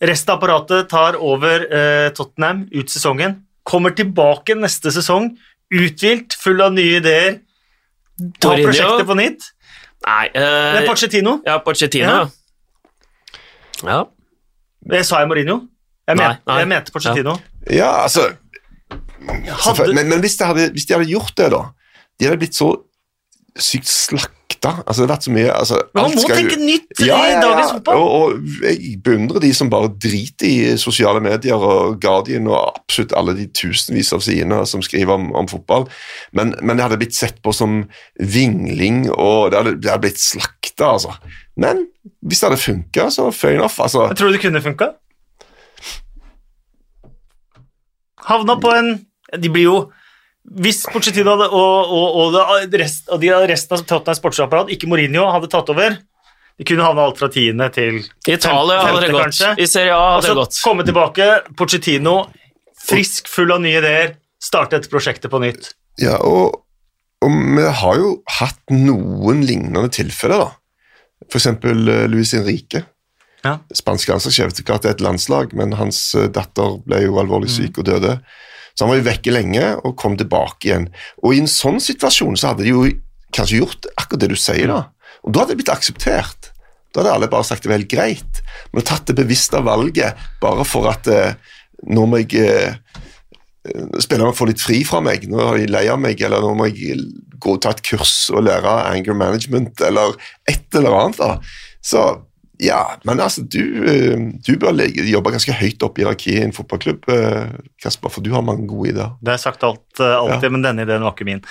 resten 0.00 0.32
av 0.32 0.38
apparatet 0.38 0.88
tar 0.88 1.18
over 1.20 1.66
eh, 1.68 2.08
Tottenham 2.16 2.66
ut 2.72 2.90
sesongen 2.92 3.42
kommer 3.68 3.92
tilbake 3.96 4.56
neste 4.56 4.92
sesong 4.94 5.34
uthvilt, 5.74 6.32
full 6.40 6.60
av 6.64 6.72
nye 6.72 7.00
ideer. 7.02 7.40
Ta 8.40 8.54
Mourinho? 8.54 8.70
prosjektet 8.70 9.08
på 9.10 9.16
nytt. 9.18 9.48
Nei 10.06 10.28
Det 10.32 10.42
eh, 10.42 10.78
er 10.80 10.86
Pochettino. 10.88 11.34
Ja, 11.46 11.58
Pochettino. 11.64 12.08
Ja. 12.08 13.34
Ja. 13.82 13.88
ja. 13.88 13.98
Det 14.88 15.04
sa 15.06 15.20
jeg 15.22 15.28
Mourinho. 15.30 15.60
Jeg, 16.08 16.16
Nei, 16.16 16.24
men, 16.24 16.40
nei. 16.48 16.58
jeg 16.62 16.68
mente 16.70 16.94
Pochettino. 16.94 17.36
Ja, 17.68 17.90
altså 18.06 18.30
Hadde, 19.28 19.92
Men, 19.92 20.08
men 20.08 20.22
hvis, 20.24 20.38
de 20.38 20.46
hadde, 20.46 20.70
hvis 20.72 20.86
de 20.88 20.94
hadde 20.94 21.10
gjort 21.10 21.34
det, 21.36 21.50
da 21.52 21.58
De 22.16 22.24
hadde 22.24 22.38
blitt 22.40 22.56
så 22.56 22.70
sykt 23.58 23.90
slakta. 24.58 24.82
Altså, 24.86 25.02
det 25.02 25.08
har 25.08 25.14
vært 25.16 25.26
så 25.26 25.32
mye 25.32 25.52
altså, 25.52 25.78
men 25.94 26.02
man 26.02 26.14
må 26.14 26.22
skal 26.22 26.36
tenke 26.36 26.56
nytt 26.60 27.02
Ja, 27.04 27.18
i 27.28 27.34
dagens 27.42 27.72
fotball. 27.72 27.96
Og, 27.96 28.08
og 28.18 28.64
jeg 28.64 29.00
beundrer 29.04 29.40
de 29.40 29.52
som 29.54 29.70
bare 29.70 29.90
driter 29.94 30.46
i 30.48 30.76
sosiale 30.78 31.20
medier 31.20 31.54
og 31.56 31.98
Guardian 32.02 32.48
og 32.48 32.74
absolutt 32.74 33.14
alle 33.16 33.34
de 33.38 33.46
tusenvis 33.54 34.12
av 34.12 34.22
sidene 34.24 34.60
som 34.66 34.82
skriver 34.82 35.14
om, 35.14 35.30
om 35.38 35.48
fotball, 35.48 35.88
men, 36.32 36.54
men 36.62 36.76
det 36.76 36.86
hadde 36.86 37.00
blitt 37.00 37.16
sett 37.16 37.40
på 37.42 37.52
som 37.52 37.84
vingling, 38.18 39.08
og 39.10 39.50
det 39.52 39.60
hadde, 39.60 39.76
det 39.82 39.92
hadde 39.92 40.06
blitt 40.06 40.22
slakta, 40.22 40.94
altså. 40.94 41.14
Men 41.58 41.86
hvis 42.22 42.40
det 42.40 42.50
hadde 42.50 42.62
funka, 42.62 43.08
så 43.14 43.30
fair 43.34 43.58
enough. 43.58 43.78
Altså, 43.82 44.08
Jeg 44.10 44.20
tror 44.20 44.34
det 44.34 44.42
kunne 44.42 44.62
funka. 44.62 44.92
Havna 48.28 48.58
på 48.60 48.72
en 48.74 48.88
De 49.38 49.48
blir 49.52 49.66
jo 49.66 49.78
Hvis 50.48 50.82
Pochettino 50.88 51.34
hadde, 51.34 51.48
og, 51.52 51.90
og, 51.92 52.36
og, 52.38 52.68
det 52.70 52.80
rest, 52.80 53.08
og 53.12 53.20
de 53.20 53.32
resten 53.50 53.76
av 53.76 53.82
Tottenhams 53.84 54.20
sportsapparat, 54.22 54.70
ikke 54.72 54.88
Mourinho, 54.88 55.26
hadde 55.34 55.50
tatt 55.52 55.72
over 55.74 55.98
De 56.58 56.66
kunne 56.66 56.82
havna 56.82 57.04
alt 57.04 57.20
fra 57.20 57.28
tiende 57.30 57.68
til 57.74 58.00
I 58.00 58.34
Italia 58.34 58.80
hadde 58.82 59.02
det 59.04 59.10
gått. 59.12 59.26
kanskje. 59.28 59.50
I 59.62 59.66
Serie 59.70 59.94
A 59.94 60.14
hadde 60.16 60.30
det 60.30 60.38
gått. 60.40 60.54
Og 60.54 60.58
så 60.58 60.64
komme 60.64 60.86
tilbake, 60.88 61.26
Pochettino, 61.58 62.16
frisk, 62.88 63.28
full 63.30 63.52
av 63.54 63.60
nye 63.62 63.78
ideer, 63.78 64.16
starte 64.42 64.78
dette 64.78 64.90
prosjektet 64.90 65.30
på 65.30 65.42
nytt. 65.42 65.72
Ja, 66.02 66.16
og, 66.24 66.62
og 67.22 67.36
vi 67.58 67.68
har 67.82 68.00
jo 68.00 68.14
hatt 68.38 68.74
noen 68.74 69.44
lignende 69.46 69.90
tilfeller, 69.94 70.48
da. 70.48 71.28
For 71.28 71.40
eksempel 71.40 71.90
eh, 71.92 72.06
Luis 72.10 72.32
Enrique. 72.38 72.84
Ja. 73.44 73.58
Spansk 73.74 74.10
landslagssjef. 74.10 74.54
Det 74.56 74.64
er 74.66 74.82
det 74.82 74.90
er 74.90 74.96
et 74.96 75.04
landslag, 75.04 75.54
men 75.54 75.76
hans 75.78 76.00
eh, 76.18 76.30
datter 76.32 76.78
ble 76.86 77.04
jo 77.04 77.18
alvorlig 77.22 77.50
syk 77.52 77.82
og 77.82 77.90
døde. 77.90 78.18
Så 78.78 78.86
han 78.86 78.92
var 78.92 79.00
jo 79.00 79.08
vekke 79.08 79.32
lenge 79.34 79.72
og 79.82 79.96
kom 79.98 80.14
tilbake 80.14 80.68
igjen. 80.68 80.84
Og 81.24 81.34
i 81.34 81.40
en 81.42 81.50
sånn 81.50 81.80
situasjon 81.82 82.38
så 82.38 82.52
hadde 82.52 82.62
de 82.62 82.70
jo 82.70 82.84
kanskje 83.34 83.58
gjort 83.58 83.88
akkurat 83.96 84.22
det 84.22 84.28
du 84.30 84.38
sier, 84.38 84.70
da. 84.70 84.84
Og 85.26 85.34
da 85.34 85.42
hadde 85.42 85.56
det 85.56 85.64
blitt 85.64 85.72
akseptert. 85.74 86.52
Da 86.94 87.02
hadde 87.02 87.16
alle 87.16 87.30
bare 87.32 87.48
sagt 87.48 87.66
det 87.66 87.72
var 87.72 87.80
helt 87.80 87.90
greit. 87.90 88.42
Men 88.70 88.86
tatt 88.86 89.10
det 89.10 89.18
bevisste 89.18 89.58
valget 89.66 90.22
bare 90.38 90.66
for 90.68 90.86
at 90.92 91.10
eh, 91.10 91.34
nå 91.90 92.06
må 92.06 92.22
jeg 92.22 92.38
eh, 92.38 92.78
spillerne 93.98 94.36
får 94.38 94.52
litt 94.52 94.62
fri 94.62 94.78
fra 94.86 95.02
meg, 95.04 95.26
nå 95.26 95.42
er 95.42 95.64
de 95.64 95.72
lei 95.74 95.84
av 95.90 95.98
meg, 96.00 96.22
eller 96.22 96.44
nå 96.44 96.54
må 96.56 96.70
jeg 96.70 97.02
gå 97.38 97.56
og 97.56 97.62
ta 97.62 97.74
et 97.74 97.82
kurs 97.86 98.14
og 98.30 98.46
lære 98.46 98.78
anger 98.92 99.18
management, 99.18 99.82
eller 99.90 100.14
et 100.48 100.78
eller 100.78 100.94
annet. 101.02 101.18
da. 101.18 101.34
Så 101.82 102.06
ja, 102.58 102.80
men 103.06 103.20
altså, 103.22 103.44
du, 103.46 103.60
eh, 103.86 104.18
du 104.46 104.56
bør 104.58 104.80
jobbe 105.06 105.30
ganske 105.34 105.54
høyt 105.54 105.82
opp 105.86 105.98
i 105.98 106.02
hierarkiet 106.02 106.40
i 106.40 106.44
en 106.46 106.54
fotballklubb, 106.54 107.06
eh, 107.14 107.52
Kasper, 107.82 108.10
for 108.10 108.24
du 108.24 108.32
har 108.34 108.42
mange 108.42 108.66
gode 108.70 108.90
ideer. 108.92 109.12
Det 109.22 109.30
har 109.30 109.38
jeg 109.38 109.44
sagt 109.44 109.66
alt, 109.66 109.84
alltid, 109.98 110.32
alltid, 110.32 110.54
men 110.56 110.64
denne 110.66 110.86
ideen 110.86 111.04
var 111.06 111.14
ikke 111.14 111.28
min. 111.28 111.42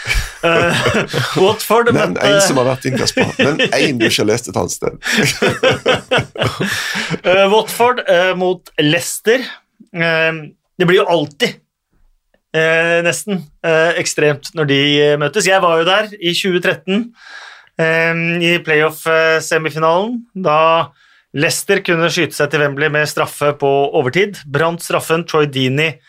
Eh, 0.47 0.81
Watford 1.43 1.93
møtte 1.95 2.27
en 2.27 2.41
som 2.43 2.59
har 2.59 2.67
vært 2.73 2.87
din, 2.87 2.97
Kasper. 2.99 3.31
Men 3.39 3.63
én 3.69 4.01
du 4.01 4.07
ikke 4.09 4.25
har 4.25 4.29
lest 4.33 4.51
et 4.51 4.59
annet 4.59 4.75
sted. 4.75 4.93
Eh, 7.27 7.45
Watford 7.51 8.01
eh, 8.07 8.33
mot 8.37 8.69
Leicester. 8.81 9.41
Eh, 9.95 10.31
det 10.79 10.87
blir 10.87 11.01
jo 11.01 11.07
alltid 11.11 11.57
eh, 12.55 12.99
nesten 13.05 13.41
eh, 13.65 13.97
ekstremt 14.01 14.51
når 14.57 14.69
de 14.69 14.79
eh, 15.01 15.17
møtes. 15.19 15.47
Jeg 15.47 15.63
var 15.63 15.81
jo 15.81 15.87
der 15.87 16.11
i 16.17 16.33
2013 16.35 16.93
eh, 16.93 17.03
i 17.77 18.51
playoff-semifinalen, 18.65 20.15
da 20.33 20.59
Leicester 21.37 21.83
kunne 21.85 22.09
skyte 22.09 22.33
seg 22.33 22.49
til 22.49 22.63
Wembley 22.63 22.89
med 22.89 23.09
straffe 23.09 23.51
på 23.59 23.69
overtid. 23.99 24.39
Brant 24.49 24.81
straffen, 24.81 25.25
Troy 25.27 25.45
Deeney 25.51 25.99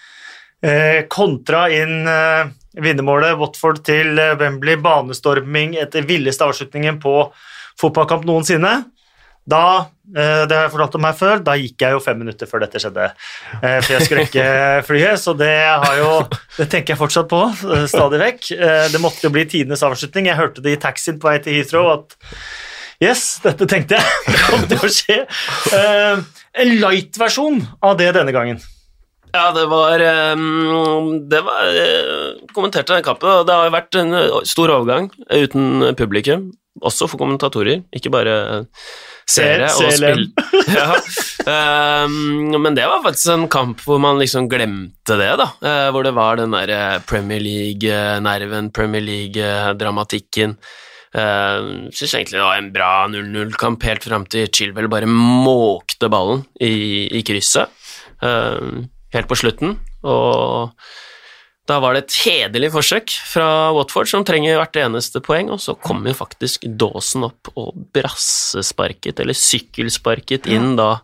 eh, 0.65 1.05
kontra 1.11 1.67
inn 1.75 2.09
eh, 2.09 2.49
vinnermålet. 2.79 3.37
Watford 3.41 3.83
til 3.87 4.19
eh, 4.19 4.37
Wembley, 4.41 4.79
banestorming 4.81 5.77
etter 5.83 6.07
villeste 6.09 6.47
avslutningen 6.47 7.01
på 7.03 7.17
fotballkamp 7.81 8.25
noensinne. 8.29 8.73
Da, 9.49 9.89
eh, 10.13 10.43
det 10.45 10.53
har 10.57 10.67
jeg 10.67 10.73
fortalt 10.75 10.97
om 10.99 11.07
her 11.09 11.15
før, 11.17 11.41
da 11.45 11.55
gikk 11.57 11.81
jeg 11.81 11.95
jo 11.97 12.01
fem 12.05 12.19
minutter 12.21 12.49
før 12.51 12.61
dette 12.67 12.81
skjedde. 12.83 13.07
eh, 13.63 13.79
For 13.81 13.95
jeg 13.95 14.05
skulle 14.05 14.25
rekke 14.27 14.47
flyet, 14.89 15.23
så 15.23 15.33
det 15.39 15.53
har 15.65 15.95
jo 16.03 16.11
Det 16.59 16.67
tenker 16.69 16.93
jeg 16.95 17.01
fortsatt 17.01 17.31
på, 17.31 17.41
eh, 17.73 17.87
stadig 17.89 18.21
vekk. 18.21 18.51
Det 18.93 19.01
måtte 19.01 19.25
jo 19.25 19.33
bli 19.33 19.47
tidenes 19.49 19.85
avslutning. 19.87 20.29
Jeg 20.29 20.37
hørte 20.41 20.65
det 20.65 20.77
i 20.77 20.81
taxien 20.83 21.21
på 21.23 21.31
vei 21.31 21.39
til 21.45 21.57
Heathrow 21.59 21.93
at 21.97 22.19
Yes, 23.01 23.39
dette 23.45 23.63
tenkte 23.71 23.95
jeg. 23.95 24.07
Det 24.33 24.41
kom 24.43 24.65
til 24.67 24.81
å 24.83 24.89
skje. 24.91 25.19
En 26.59 26.73
light-versjon 26.83 27.61
av 27.87 27.95
det 28.01 28.09
denne 28.17 28.35
gangen. 28.35 28.59
Ja, 29.31 29.53
det 29.55 29.67
var 29.71 30.03
Det 30.03 31.41
var 31.47 31.69
Kommenterte 32.57 32.97
den 32.97 33.05
kampen, 33.07 33.45
det 33.47 33.55
har 33.55 33.69
jo 33.69 33.75
vært 33.77 33.99
en 34.01 34.17
stor 34.49 34.73
overgang 34.75 35.11
uten 35.31 35.93
publikum, 36.01 36.49
også 36.83 37.07
for 37.13 37.21
kommentatorer, 37.23 37.85
ikke 37.95 38.11
bare 38.11 38.35
seere 39.29 39.69
CLM. 39.73 40.25
ja. 40.79 40.89
Um, 41.49 42.57
men 42.63 42.77
det 42.77 42.87
var 42.89 43.05
faktisk 43.05 43.33
en 43.33 43.47
kamp 43.53 43.83
hvor 43.87 44.01
man 44.03 44.21
liksom 44.21 44.49
glemte 44.51 45.17
det, 45.21 45.31
da. 45.41 45.49
Uh, 45.63 45.89
hvor 45.95 46.07
det 46.07 46.15
var 46.17 46.41
den 46.41 46.57
derre 46.57 47.01
Premier 47.09 47.43
League-nerven, 47.45 48.73
Premier 48.75 49.05
League-dramatikken. 49.05 50.57
Uh, 51.17 51.89
Syns 51.95 52.15
egentlig 52.15 52.37
det 52.37 52.45
var 52.45 52.61
en 52.61 52.73
bra 52.75 52.93
0-0-kamp 53.09 53.85
helt 53.89 54.05
fram 54.05 54.27
til 54.29 54.51
Chilwell 54.53 54.91
bare 54.93 55.09
måkte 55.09 56.11
ballen 56.13 56.45
i, 56.61 57.09
i 57.09 57.25
krysset. 57.27 57.73
Uh, 58.21 58.85
helt 59.15 59.29
på 59.31 59.39
slutten, 59.41 59.79
og 60.05 60.75
da 61.69 61.77
var 61.85 61.95
det 61.95 62.07
et 62.07 62.17
hederlig 62.25 62.71
forsøk 62.73 63.13
fra 63.29 63.49
Watford, 63.77 64.09
som 64.09 64.25
trenger 64.27 64.57
hvert 64.57 64.79
eneste 64.81 65.21
poeng, 65.25 65.51
og 65.53 65.61
så 65.61 65.75
kom 65.77 66.07
jo 66.09 66.15
faktisk 66.17 66.65
Dawson 66.81 67.27
opp 67.29 67.51
og 67.61 67.77
brassesparket, 67.93 69.21
eller 69.21 69.37
sykkelsparket, 69.37 70.49
inn 70.49 70.79
da 70.79 70.95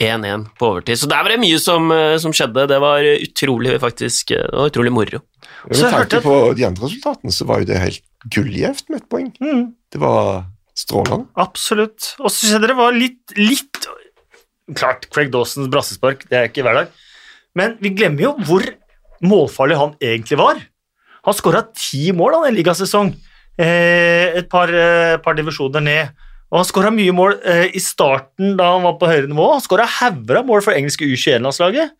1-1 0.00 0.46
på 0.56 0.68
overtid. 0.70 1.00
Så 1.00 1.10
der 1.10 1.24
var 1.24 1.34
det 1.34 1.40
mye 1.42 1.58
som, 1.60 1.90
eh, 1.92 2.16
som 2.22 2.32
skjedde. 2.32 2.68
Det 2.70 2.78
var 2.80 3.02
utrolig, 3.02 3.74
faktisk, 3.82 4.30
eh, 4.30 4.46
det 4.46 4.60
var 4.62 4.70
utrolig 4.70 4.92
moro. 4.94 5.20
Med 5.66 5.76
Så 5.76 5.90
tanke 5.90 6.22
på 6.22 6.54
de 6.56 6.64
andre 6.64 6.86
resultatene, 6.86 7.34
så 7.34 7.46
var 7.46 7.60
jo 7.60 7.66
det 7.66 7.82
helt 7.82 8.02
gullgjevt 8.30 8.88
med 8.88 9.02
et 9.02 9.08
poeng. 9.10 9.32
Mm. 9.42 9.74
Det 9.90 10.00
var 10.00 10.46
strålende. 10.74 11.26
Absolutt. 11.36 12.14
Og 12.20 12.30
så 12.30 12.46
skjedde 12.46 12.60
jeg 12.60 12.68
dere 12.68 12.78
var 12.78 12.92
litt, 12.92 13.36
litt 13.36 13.86
Klart, 14.70 15.08
Craig 15.10 15.32
Dawsons 15.32 15.66
brassespark, 15.66 16.28
det 16.30 16.36
er 16.38 16.46
ikke 16.46 16.62
hver 16.62 16.76
dag. 16.84 16.90
Men 17.58 17.76
vi 17.82 17.90
glemmer 17.90 18.22
jo 18.22 18.36
hvor 18.46 18.62
målfarlig 19.24 19.78
han 19.78 19.94
egentlig 20.02 20.38
var. 20.40 20.60
Han 21.26 21.36
skåra 21.36 21.64
ti 21.76 22.10
mål 22.16 22.38
han, 22.38 22.48
en 22.50 22.56
ligasesong, 22.56 23.12
eh, 23.60 24.36
et 24.40 24.48
par, 24.52 24.72
eh, 24.72 25.18
par 25.20 25.36
divisjoner 25.36 25.84
ned. 25.84 26.14
Og 26.50 26.58
han 26.58 26.66
skåra 26.66 26.90
mye 26.90 27.12
mål 27.14 27.36
eh, 27.46 27.68
i 27.76 27.82
starten 27.82 28.56
da 28.58 28.72
han 28.74 28.86
var 28.86 28.96
på 28.98 29.10
høyere 29.10 29.30
nivå. 29.30 29.52
Han 29.52 29.62
skåra 29.62 29.86
hauger 30.00 30.40
av 30.40 30.48
mål 30.48 30.64
for 30.64 30.74
engelske 30.74 31.06
U21-landslaget. 31.06 31.92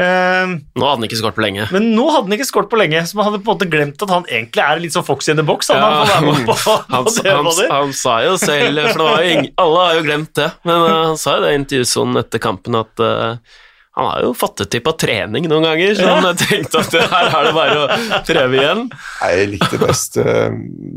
Eh, 0.00 0.52
Nå 0.78 0.86
hadde 0.86 1.00
han 1.00 1.04
ikke 1.04 1.18
skåret 1.18 1.36
på 1.36 1.42
lenge. 1.44 1.66
men 1.74 1.90
nå 1.92 2.06
hadde 2.08 2.30
han 2.30 2.36
ikke 2.38 2.48
skåret 2.48 2.70
på 2.72 2.78
lenge, 2.80 3.02
så 3.06 3.18
man 3.18 3.26
hadde 3.28 3.42
på 3.42 3.50
en 3.50 3.58
måte 3.58 3.68
glemt 3.70 4.04
at 4.04 4.12
han 4.14 4.24
egentlig 4.24 4.62
er 4.64 4.80
litt 4.80 4.94
sånn 4.94 5.04
fox 5.04 5.28
in 5.28 5.36
the 5.36 5.44
box. 5.46 5.68
Han, 5.68 5.82
på, 6.48 6.56
han, 6.56 7.08
på 7.08 7.26
han, 7.26 7.50
han 7.70 7.92
sa 7.96 8.20
jo 8.24 8.38
selv, 8.40 8.80
for 8.88 9.02
det 9.02 9.08
var 9.10 9.20
jo 9.20 9.34
ingen, 9.34 9.50
alle 9.60 9.84
har 9.84 9.98
jo 9.98 10.06
glemt 10.06 10.32
det, 10.38 10.48
men 10.68 10.86
uh, 10.86 10.94
han 11.10 11.20
sa 11.20 11.36
jo 11.36 11.44
det 11.44 11.52
i 11.52 11.60
intervjusonen 11.60 12.22
etter 12.22 12.42
kampen 12.42 12.78
at 12.80 13.04
eh, 13.04 13.58
han 13.92 14.06
har 14.08 14.22
jo 14.24 14.32
fattet 14.32 14.70
det 14.70 14.78
til 14.78 14.84
på 14.86 14.94
trening 14.96 15.46
noen 15.50 15.66
ganger, 15.66 15.90
så 15.98 16.08
han 16.08 16.38
tenkte 16.40 16.80
at 16.80 16.94
det 16.94 17.02
her 17.12 17.26
er 17.28 17.44
det 17.44 17.52
bare 17.56 17.80
å 17.82 18.20
prøve 18.24 18.56
igjen. 18.56 18.86
Nei, 18.88 19.32
Jeg 19.36 19.50
likte 19.52 19.80
best 19.82 20.16
eh, 20.22 20.54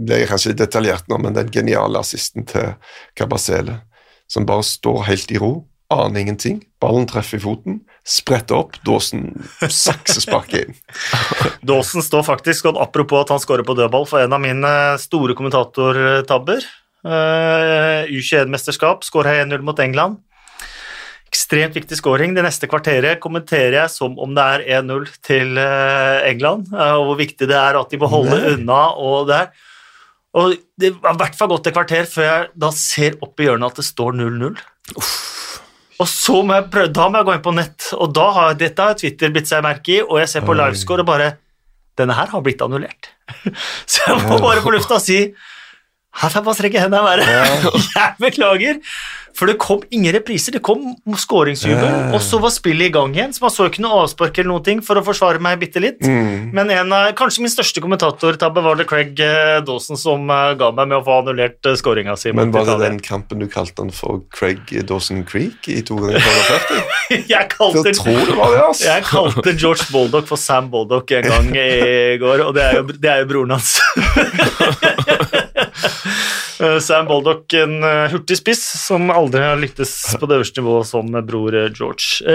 Det 0.07 0.21
er 0.21 0.29
kanskje 0.29 0.53
litt 0.53 0.61
detaljert 0.61 1.09
nå, 1.11 1.19
men 1.19 1.35
den 1.35 1.51
geniale 1.51 1.99
assisten 1.99 2.47
til 2.47 2.77
Kabasele, 3.19 3.81
som 4.31 4.47
bare 4.47 4.63
står 4.63 5.03
helt 5.09 5.33
i 5.35 5.41
ro, 5.43 5.51
aner 5.91 6.23
ingenting. 6.23 6.61
Ballen 6.79 7.03
treffer 7.09 7.35
i 7.37 7.43
foten, 7.43 7.81
spretter 8.07 8.61
opp, 8.61 8.79
Dawson 8.87 9.27
saksesparker 9.59 10.63
inn. 10.63 10.79
Dawson 11.67 12.05
står 12.05 12.23
faktisk, 12.29 12.71
og 12.71 12.79
apropos 12.79 13.25
at 13.25 13.33
han 13.35 13.43
skårer 13.43 13.67
på 13.67 13.75
dødball, 13.75 14.07
for 14.07 14.23
en 14.23 14.37
av 14.37 14.43
mine 14.43 14.71
store 15.03 15.35
kommentatortabber. 15.35 16.63
Uh, 17.05 18.07
U21-mesterskap, 18.07 19.03
skåra 19.05 19.35
1-0 19.43 19.67
mot 19.67 19.83
England. 19.83 20.23
Ekstremt 21.35 21.75
viktig 21.75 21.97
scoring. 21.99 22.31
Det 22.35 22.45
neste 22.45 22.69
kvarteret 22.71 23.19
kommenterer 23.19 23.81
jeg 23.81 23.91
som 23.91 24.13
om 24.23 24.35
det 24.37 24.43
er 24.55 24.65
1-0 24.79 25.07
til 25.25 25.59
eh, 25.59 26.29
England, 26.29 26.69
eh, 26.71 26.93
og 26.95 27.09
hvor 27.09 27.17
viktig 27.19 27.49
det 27.49 27.57
er 27.59 27.75
at 27.75 27.91
de 27.91 27.99
må 27.99 28.07
holde 28.11 28.37
Nei. 28.39 28.53
unna. 28.55 28.81
og 28.95 29.27
det 29.27 29.41
er 29.43 29.71
og 30.35 30.51
Det 30.75 30.91
har 30.99 31.13
i 31.15 31.19
hvert 31.21 31.35
fall 31.39 31.47
gått 31.47 31.69
et 31.69 31.75
kvarter 31.75 32.07
før 32.11 32.25
jeg 32.27 32.47
da 32.59 32.69
ser 32.75 33.13
opp 33.23 33.39
i 33.39 33.45
hjørnet 33.47 33.71
at 33.71 33.77
det 33.79 33.85
står 33.87 34.17
0-0. 34.19 34.57
Og 35.95 36.09
så 36.11 36.41
må 36.43 36.57
jeg 36.57 36.65
prøve, 36.73 36.91
da 36.91 37.05
må 37.07 37.21
jeg 37.21 37.27
gå 37.29 37.35
inn 37.37 37.45
på 37.45 37.53
nett, 37.55 37.89
og 37.95 38.11
da 38.17 38.25
har 38.35 38.57
dette 38.59 38.87
har 38.89 38.97
Twitter 38.99 39.31
bitt 39.31 39.47
seg 39.47 39.63
merke 39.63 39.93
i, 39.93 40.01
og 40.03 40.19
jeg 40.19 40.33
ser 40.33 40.43
på 40.43 40.51
Oi. 40.51 40.59
livescore 40.59 41.05
og 41.05 41.07
bare 41.07 41.29
denne 41.95 42.17
her 42.17 42.27
har 42.33 42.43
blitt 42.43 42.63
annullert. 42.65 43.13
Så 43.91 44.03
jeg 44.09 44.25
må 44.27 44.41
bare 44.43 44.63
på 44.65 44.75
lufta 44.75 44.99
si 44.99 45.21
her 46.15 46.31
får 46.31 46.39
jeg 46.39 46.47
bare 46.47 46.57
strekke 46.59 46.81
hendene 46.83 46.99
i 46.99 47.07
været. 47.09 47.63
Jeg 47.95 48.11
beklager. 48.23 48.77
For 49.35 49.51
det 49.51 49.57
kom 49.59 49.81
ingen 49.91 50.13
repriser. 50.15 50.55
Det 50.55 50.61
kom 50.63 50.93
skåringsjubel, 51.19 52.13
og 52.15 52.21
så 52.23 52.39
var 52.39 52.53
spillet 52.55 52.87
i 52.87 52.93
gang 52.95 53.11
igjen. 53.15 53.33
Så 53.35 53.43
man 53.43 53.51
så 53.51 53.67
ikke 53.67 53.83
noe 53.83 54.05
avspark 54.05 54.37
eller 54.39 54.53
noen 54.53 54.63
ting 54.63 54.83
for 54.85 54.99
å 54.99 55.03
forsvare 55.03 55.41
meg 55.43 55.59
bitte 55.59 55.83
litt. 55.83 55.99
Mm. 56.07 56.53
Men 56.55 56.71
en 56.71 56.95
av, 56.95 57.09
kanskje 57.19 57.43
min 57.43 57.51
største 57.51 57.83
kommentatortabbe 57.83 58.63
var 58.63 58.79
det 58.79 58.87
Craig 58.87 59.19
eh, 59.19 59.57
Dawson 59.67 59.99
som 59.99 60.29
eh, 60.31 60.53
ga 60.59 60.71
meg 60.75 60.91
med 60.91 60.99
å 61.01 61.03
få 61.05 61.19
annullert 61.19 61.59
uh, 61.67 61.75
skåringa 61.75 62.15
si. 62.19 62.31
Men 62.35 62.53
var 62.55 62.69
det 62.69 62.77
den 62.85 63.01
kampen 63.03 63.43
du 63.43 63.49
kalte 63.51 63.83
han 63.83 63.91
for 63.95 64.23
Craig 64.35 64.71
Dawson 64.87 65.25
Creek 65.27 65.67
i 65.67 65.81
to 65.85 65.99
ganger 65.99 66.23
45? 66.23 66.83
Jeg 67.35 67.51
kalte 67.51 67.83
Jeg 67.91 67.99
tror 67.99 68.21
det 68.31 68.37
var 68.39 68.55
det, 68.55 68.63
altså. 68.69 68.87
Jeg 68.87 69.05
kalte 69.09 69.55
George 69.59 69.89
Boldock 69.91 70.29
for 70.31 70.41
Sam 70.41 70.71
Boldock 70.71 71.11
en 71.19 71.27
gang 71.27 71.51
i 71.53 72.15
går, 72.21 72.47
og 72.47 72.55
det 72.55 72.63
er 72.63 72.79
jo, 72.79 72.87
det 72.95 73.11
er 73.11 73.23
jo 73.23 73.29
broren 73.29 73.57
hans. 73.57 73.75
Eh, 76.65 76.79
Sam 76.83 77.07
Boldock, 77.09 77.53
en 77.53 77.77
eh, 77.83 78.07
hurtig 78.13 78.39
spiss 78.41 78.63
som 78.81 79.11
aldri 79.13 79.43
har 79.45 79.59
lyktes 79.61 79.93
på 80.19 80.27
det 80.29 80.39
øverste 80.41 80.63
nivået 80.63 80.89
som 80.89 81.11
bror 81.27 81.55
eh, 81.55 81.69
George. 81.75 82.25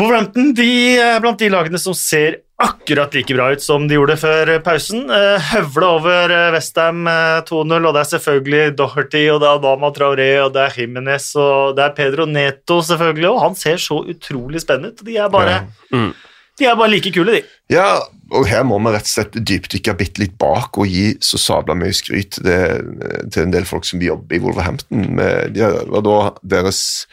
Wolverhampton 0.00 0.54
de 0.56 0.66
er 0.96 1.18
blant 1.20 1.36
de 1.42 1.50
lagene 1.52 1.76
som 1.80 1.92
ser 1.92 2.38
akkurat 2.62 3.12
like 3.12 3.34
bra 3.36 3.50
ut 3.52 3.60
som 3.60 3.84
de 3.90 3.98
gjorde 3.98 4.14
før 4.22 4.52
pausen. 4.64 5.02
Høvle 5.50 5.88
over 5.98 6.32
Westham 6.54 7.02
eh, 7.10 7.42
2-0, 7.48 7.76
og 7.76 7.92
det 7.92 8.00
er 8.04 8.10
selvfølgelig 8.14 8.76
Doherty, 8.78 9.24
og 9.34 9.42
det 9.42 9.50
er 9.50 9.58
Adama 9.60 9.90
Traoré, 9.96 10.30
og 10.46 10.52
det 10.54 10.64
er 10.64 10.78
Jimenez, 10.80 11.28
og 11.36 11.76
det 11.76 11.84
er 11.88 11.96
Pedro 11.98 12.24
Neto, 12.30 12.80
selvfølgelig, 12.88 13.28
og 13.34 13.40
han 13.44 13.58
ser 13.58 13.82
så 13.82 14.00
utrolig 14.14 14.62
spennende 14.64 14.94
ut. 14.94 15.04
De 15.08 15.18
er 15.20 15.32
bare, 15.32 15.64
Mm. 15.92 16.12
De 16.58 16.64
er 16.68 16.76
bare 16.76 16.90
like 16.92 17.10
kule, 17.14 17.32
de. 17.38 17.42
Ja, 17.72 17.98
og 18.32 18.46
her 18.48 18.62
må 18.64 18.78
vi 18.84 18.92
rett 18.94 19.06
og 19.08 19.12
slett 19.12 19.38
dypdykke 19.48 19.94
bitte 19.98 20.20
litt 20.22 20.34
bak 20.40 20.76
og 20.78 20.86
gi 20.88 21.14
så 21.24 21.38
sabla 21.40 21.74
mye 21.78 21.92
skryt 21.96 22.36
til, 22.36 22.44
det- 22.44 23.32
til 23.32 23.42
en 23.46 23.50
del 23.54 23.64
folk 23.68 23.84
som 23.88 24.00
jobber 24.04 24.36
i 24.36 24.40
Wolverhampton. 24.40 25.14
Med, 25.16 25.54
det 25.54 25.68
var 25.88 26.02
da 26.04 26.18
deres 26.44 27.06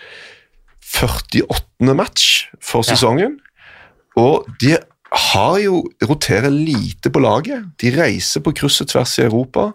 48. 0.82 1.94
match 1.96 2.48
for 2.62 2.84
Ja. 2.84 2.94
sesongen, 2.96 3.40
og 4.18 4.46
de 4.60 4.78
har 5.12 5.58
jo 5.60 5.84
roterer 6.04 6.50
lite 6.52 7.10
på 7.10 7.20
laget. 7.20 7.66
De 7.80 7.92
reiser 7.92 8.42
på 8.42 8.54
kryss 8.54 8.82
og 8.82 8.88
tvers 8.88 9.18
i 9.20 9.24
Europa, 9.24 9.72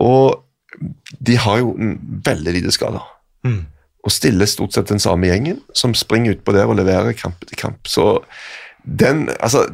og 0.00 0.44
de 1.22 1.36
har 1.36 1.58
jo 1.58 1.74
veldig 2.24 2.52
lite 2.54 2.72
skader. 2.72 3.02
Mm. 3.44 3.66
Og 4.04 4.10
stiller 4.12 4.46
stort 4.46 4.72
sett 4.72 4.86
den 4.88 4.98
samme 4.98 5.26
gjengen, 5.26 5.60
som 5.74 5.94
springer 5.94 6.34
utpå 6.36 6.52
der 6.54 6.66
og 6.70 6.76
leverer 6.76 7.12
kamp 7.18 7.42
etter 7.42 7.56
kamp. 7.56 7.86
Så 7.86 8.22
den, 8.84 9.28
altså 9.40 9.66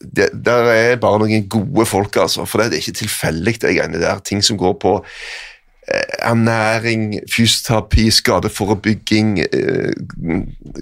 det, 0.00 0.30
Der 0.44 0.70
er 0.72 1.00
bare 1.00 1.18
noen 1.20 1.48
gode 1.48 1.86
folk, 1.86 2.16
altså. 2.16 2.46
For 2.48 2.62
det 2.62 2.72
er 2.72 2.80
ikke 2.80 3.00
tilfeldig, 3.02 3.58
det 3.60 3.74
greiene 3.76 4.00
der. 4.00 4.22
Ting 4.24 4.42
som 4.44 4.58
går 4.60 4.76
på 4.80 4.94
eh, 5.02 6.14
ernæring, 6.30 7.20
fysioterapi, 7.32 8.08
skadeforebygging, 8.10 9.38
eh, 9.44 9.92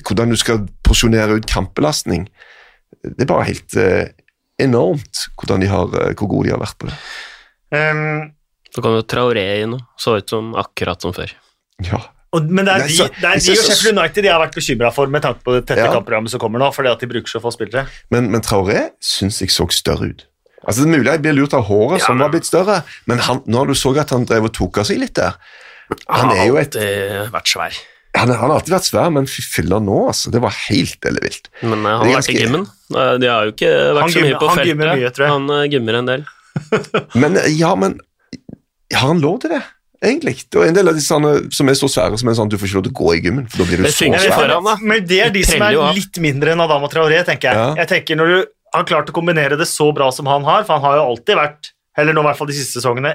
hvordan 0.04 0.30
du 0.30 0.36
skal 0.36 0.66
porsjonere 0.86 1.40
ut 1.40 1.48
kampbelastning. 1.50 2.28
Det 3.02 3.26
er 3.26 3.32
bare 3.32 3.48
helt 3.50 3.76
eh, 3.80 4.12
enormt 4.62 5.26
hvordan 5.38 5.64
de 5.64 5.70
har, 5.70 5.90
eh, 6.00 6.14
hvor 6.14 6.30
gode 6.30 6.48
de 6.48 6.54
har 6.54 6.62
vært 6.62 6.78
på 6.78 6.90
det. 6.90 6.98
Um, 7.74 8.32
Så 8.74 8.82
kom 8.82 8.96
jo 8.96 9.06
Traoré 9.06 9.62
inn 9.62 9.76
og 9.76 9.82
så 9.98 10.16
ut 10.18 10.30
som 10.30 10.54
akkurat 10.58 11.02
som 11.02 11.14
før. 11.14 11.30
Ja. 11.86 12.00
Og, 12.34 12.50
men 12.50 12.66
det 12.68 12.74
er, 12.74 12.84
Nei, 12.84 12.88
de, 12.90 13.06
det 13.22 13.30
er 13.30 13.38
de 13.38 13.54
og 13.54 13.58
så- 13.60 13.66
Sheffield 13.70 13.98
United 13.98 14.22
de 14.26 14.30
har 14.32 14.42
vært 14.42 14.58
bekymra 14.58 14.90
for 14.92 15.06
med 15.14 15.22
tanke 15.24 15.40
på 15.46 15.54
det 15.56 15.62
tette 15.70 15.84
Ja. 15.86 15.92
kampprogrammet 15.94 16.30
som 16.34 16.40
kommer 16.42 16.58
nå, 16.62 16.68
fordi 16.74 16.90
at 16.92 17.00
de 17.04 17.08
bruker 17.14 17.30
så 17.30 17.40
få 17.44 17.52
spillere. 17.54 17.86
Men, 18.10 18.30
men 18.34 18.42
Traoré 18.44 18.90
syns 19.00 19.38
jeg 19.44 19.50
så 19.54 19.68
større 19.72 20.10
ut. 20.12 20.26
Altså 20.66 20.80
Det 20.84 20.88
er 20.88 20.94
mulig 20.98 21.10
jeg 21.12 21.22
blir 21.22 21.34
lurt 21.36 21.54
av 21.54 21.64
håret, 21.68 22.00
Ja, 22.00 22.06
som 22.06 22.18
var 22.24 22.30
blitt 22.32 22.46
større, 22.48 22.82
men 23.06 23.18
han, 23.26 23.42
når 23.46 23.66
du 23.72 23.74
så 23.76 23.92
at 24.00 24.10
han 24.16 24.24
drev 24.24 24.44
og 24.48 24.54
tok 24.56 24.78
av 24.80 24.86
seg 24.88 24.98
litt 25.02 25.14
der 25.18 25.34
Han 26.08 26.30
har 26.32 26.46
jo 26.48 26.56
et 26.56 26.74
alltid 26.76 27.32
vært 27.34 27.50
svær. 27.52 27.80
Han, 28.16 28.30
han 28.30 28.48
har 28.48 28.54
alltid 28.56 28.72
vært 28.72 28.86
svær, 28.88 29.10
men 29.12 29.26
fy 29.28 29.42
filler 29.42 29.80
nå, 29.84 29.98
altså. 30.08 30.30
Det 30.32 30.40
var 30.40 30.54
helt 30.70 31.04
ellevilt. 31.04 31.50
Men 31.66 31.82
eh, 31.84 31.96
han 31.98 32.06
har 32.06 32.14
vært 32.22 32.30
i 32.32 32.38
gymmen. 32.38 32.64
Eh, 32.94 33.12
De 33.20 33.26
har 33.28 33.44
jo 33.48 33.52
ikke 33.52 33.72
vært 33.74 34.00
Han 34.06 34.14
så 34.14 34.22
mye 34.24 34.38
på 34.38 34.48
feltet. 34.48 34.56
han 34.62 34.68
gymmer 34.70 34.92
mye, 34.96 35.10
tror 35.16 35.26
jeg. 35.26 35.32
Han 35.34 35.50
eh, 35.50 35.64
gymmer 35.74 35.98
en 36.00 36.10
del. 36.12 36.24
Men 37.20 37.38
ja, 37.58 37.74
men 37.74 37.98
har 38.94 39.08
han 39.10 39.20
lov 39.20 39.40
til 39.42 39.50
det? 39.50 39.60
Egentlig. 40.04 40.34
Det 40.52 40.60
er 40.60 40.68
en 40.68 40.76
del 40.76 40.90
av 40.90 40.96
de 40.98 41.02
sånne, 41.04 41.30
som 41.56 41.68
er 41.72 41.76
så 41.78 41.88
svære 41.88 42.18
som 42.20 42.28
er 42.28 42.36
sånn 42.38 42.50
du 42.52 42.58
får 42.60 42.68
ikke 42.68 42.78
lov 42.80 42.86
til 42.88 42.92
å 42.94 42.98
gå 43.00 43.12
i 43.16 43.20
gymmen, 43.24 43.46
for 43.48 43.62
da 43.62 43.68
blir 43.70 43.80
du 43.82 43.88
så 43.88 44.08
svær. 44.10 44.34
foran, 44.36 44.82
Men 44.84 45.06
det 45.08 45.20
er 45.24 45.30
de 45.34 45.42
som 45.48 45.62
er 45.64 45.78
litt 45.96 46.20
mindre 46.20 46.52
enn 46.52 46.60
Adama 46.64 46.90
Traoré, 46.92 47.22
tenker 47.24 47.50
jeg. 47.50 47.56
Ja. 47.56 47.70
Jeg 47.82 47.88
tenker 47.94 48.20
Når 48.20 48.32
du 48.34 48.36
har 48.74 48.84
klart 48.90 49.08
å 49.08 49.14
kombinere 49.16 49.56
det 49.56 49.66
så 49.70 49.86
bra 49.96 50.10
som 50.12 50.26
han 50.26 50.44
har, 50.44 50.64
for 50.66 50.76
han 50.76 50.82
har 50.84 50.98
jo 51.00 51.06
alltid 51.14 51.38
vært, 51.40 51.70
eller 51.96 52.12
nå 52.12 52.20
i 52.24 52.28
hvert 52.28 52.36
fall 52.40 52.50
de 52.50 52.56
siste 52.58 52.80
sesongene, 52.80 53.14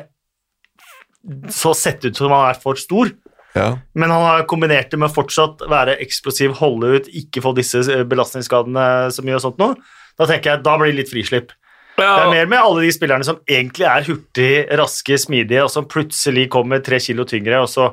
så 1.52 1.74
sett 1.76 2.06
ut 2.08 2.16
som 2.18 2.32
han 2.32 2.50
er 2.54 2.60
for 2.60 2.80
stor, 2.80 3.12
Ja. 3.56 3.78
men 3.94 4.10
han 4.10 4.22
har 4.24 4.44
kombinert 4.48 4.90
det 4.92 5.00
med 5.00 5.12
fortsatt 5.12 5.60
være 5.68 5.98
eksplosiv, 6.00 6.54
holde 6.62 6.96
ut, 6.96 7.08
ikke 7.12 7.42
få 7.44 7.54
disse 7.58 7.82
belastningsskadene 8.08 9.12
så 9.12 9.26
mye 9.26 9.36
og 9.36 9.42
sånt 9.42 9.58
noe. 9.60 9.76
Da 10.18 10.26
tenker 10.30 10.54
jeg, 10.56 10.64
da 10.64 10.78
blir 10.78 10.94
det 10.94 11.00
litt 11.04 11.12
frislipp. 11.12 11.52
Det 12.00 12.26
er 12.26 12.32
mer 12.34 12.46
med 12.56 12.60
alle 12.60 12.86
de 12.88 12.92
spillerne 12.96 13.26
som 13.28 13.40
egentlig 13.50 13.86
er 13.90 14.08
hurtige, 14.08 14.66
raske, 14.80 15.18
smidige, 15.20 15.64
og 15.66 15.70
som 15.74 15.86
plutselig 15.92 16.48
kommer 16.54 16.80
tre 16.86 17.00
kilo 17.04 17.26
tyngre, 17.30 17.60
og 17.62 17.70
så 17.72 17.92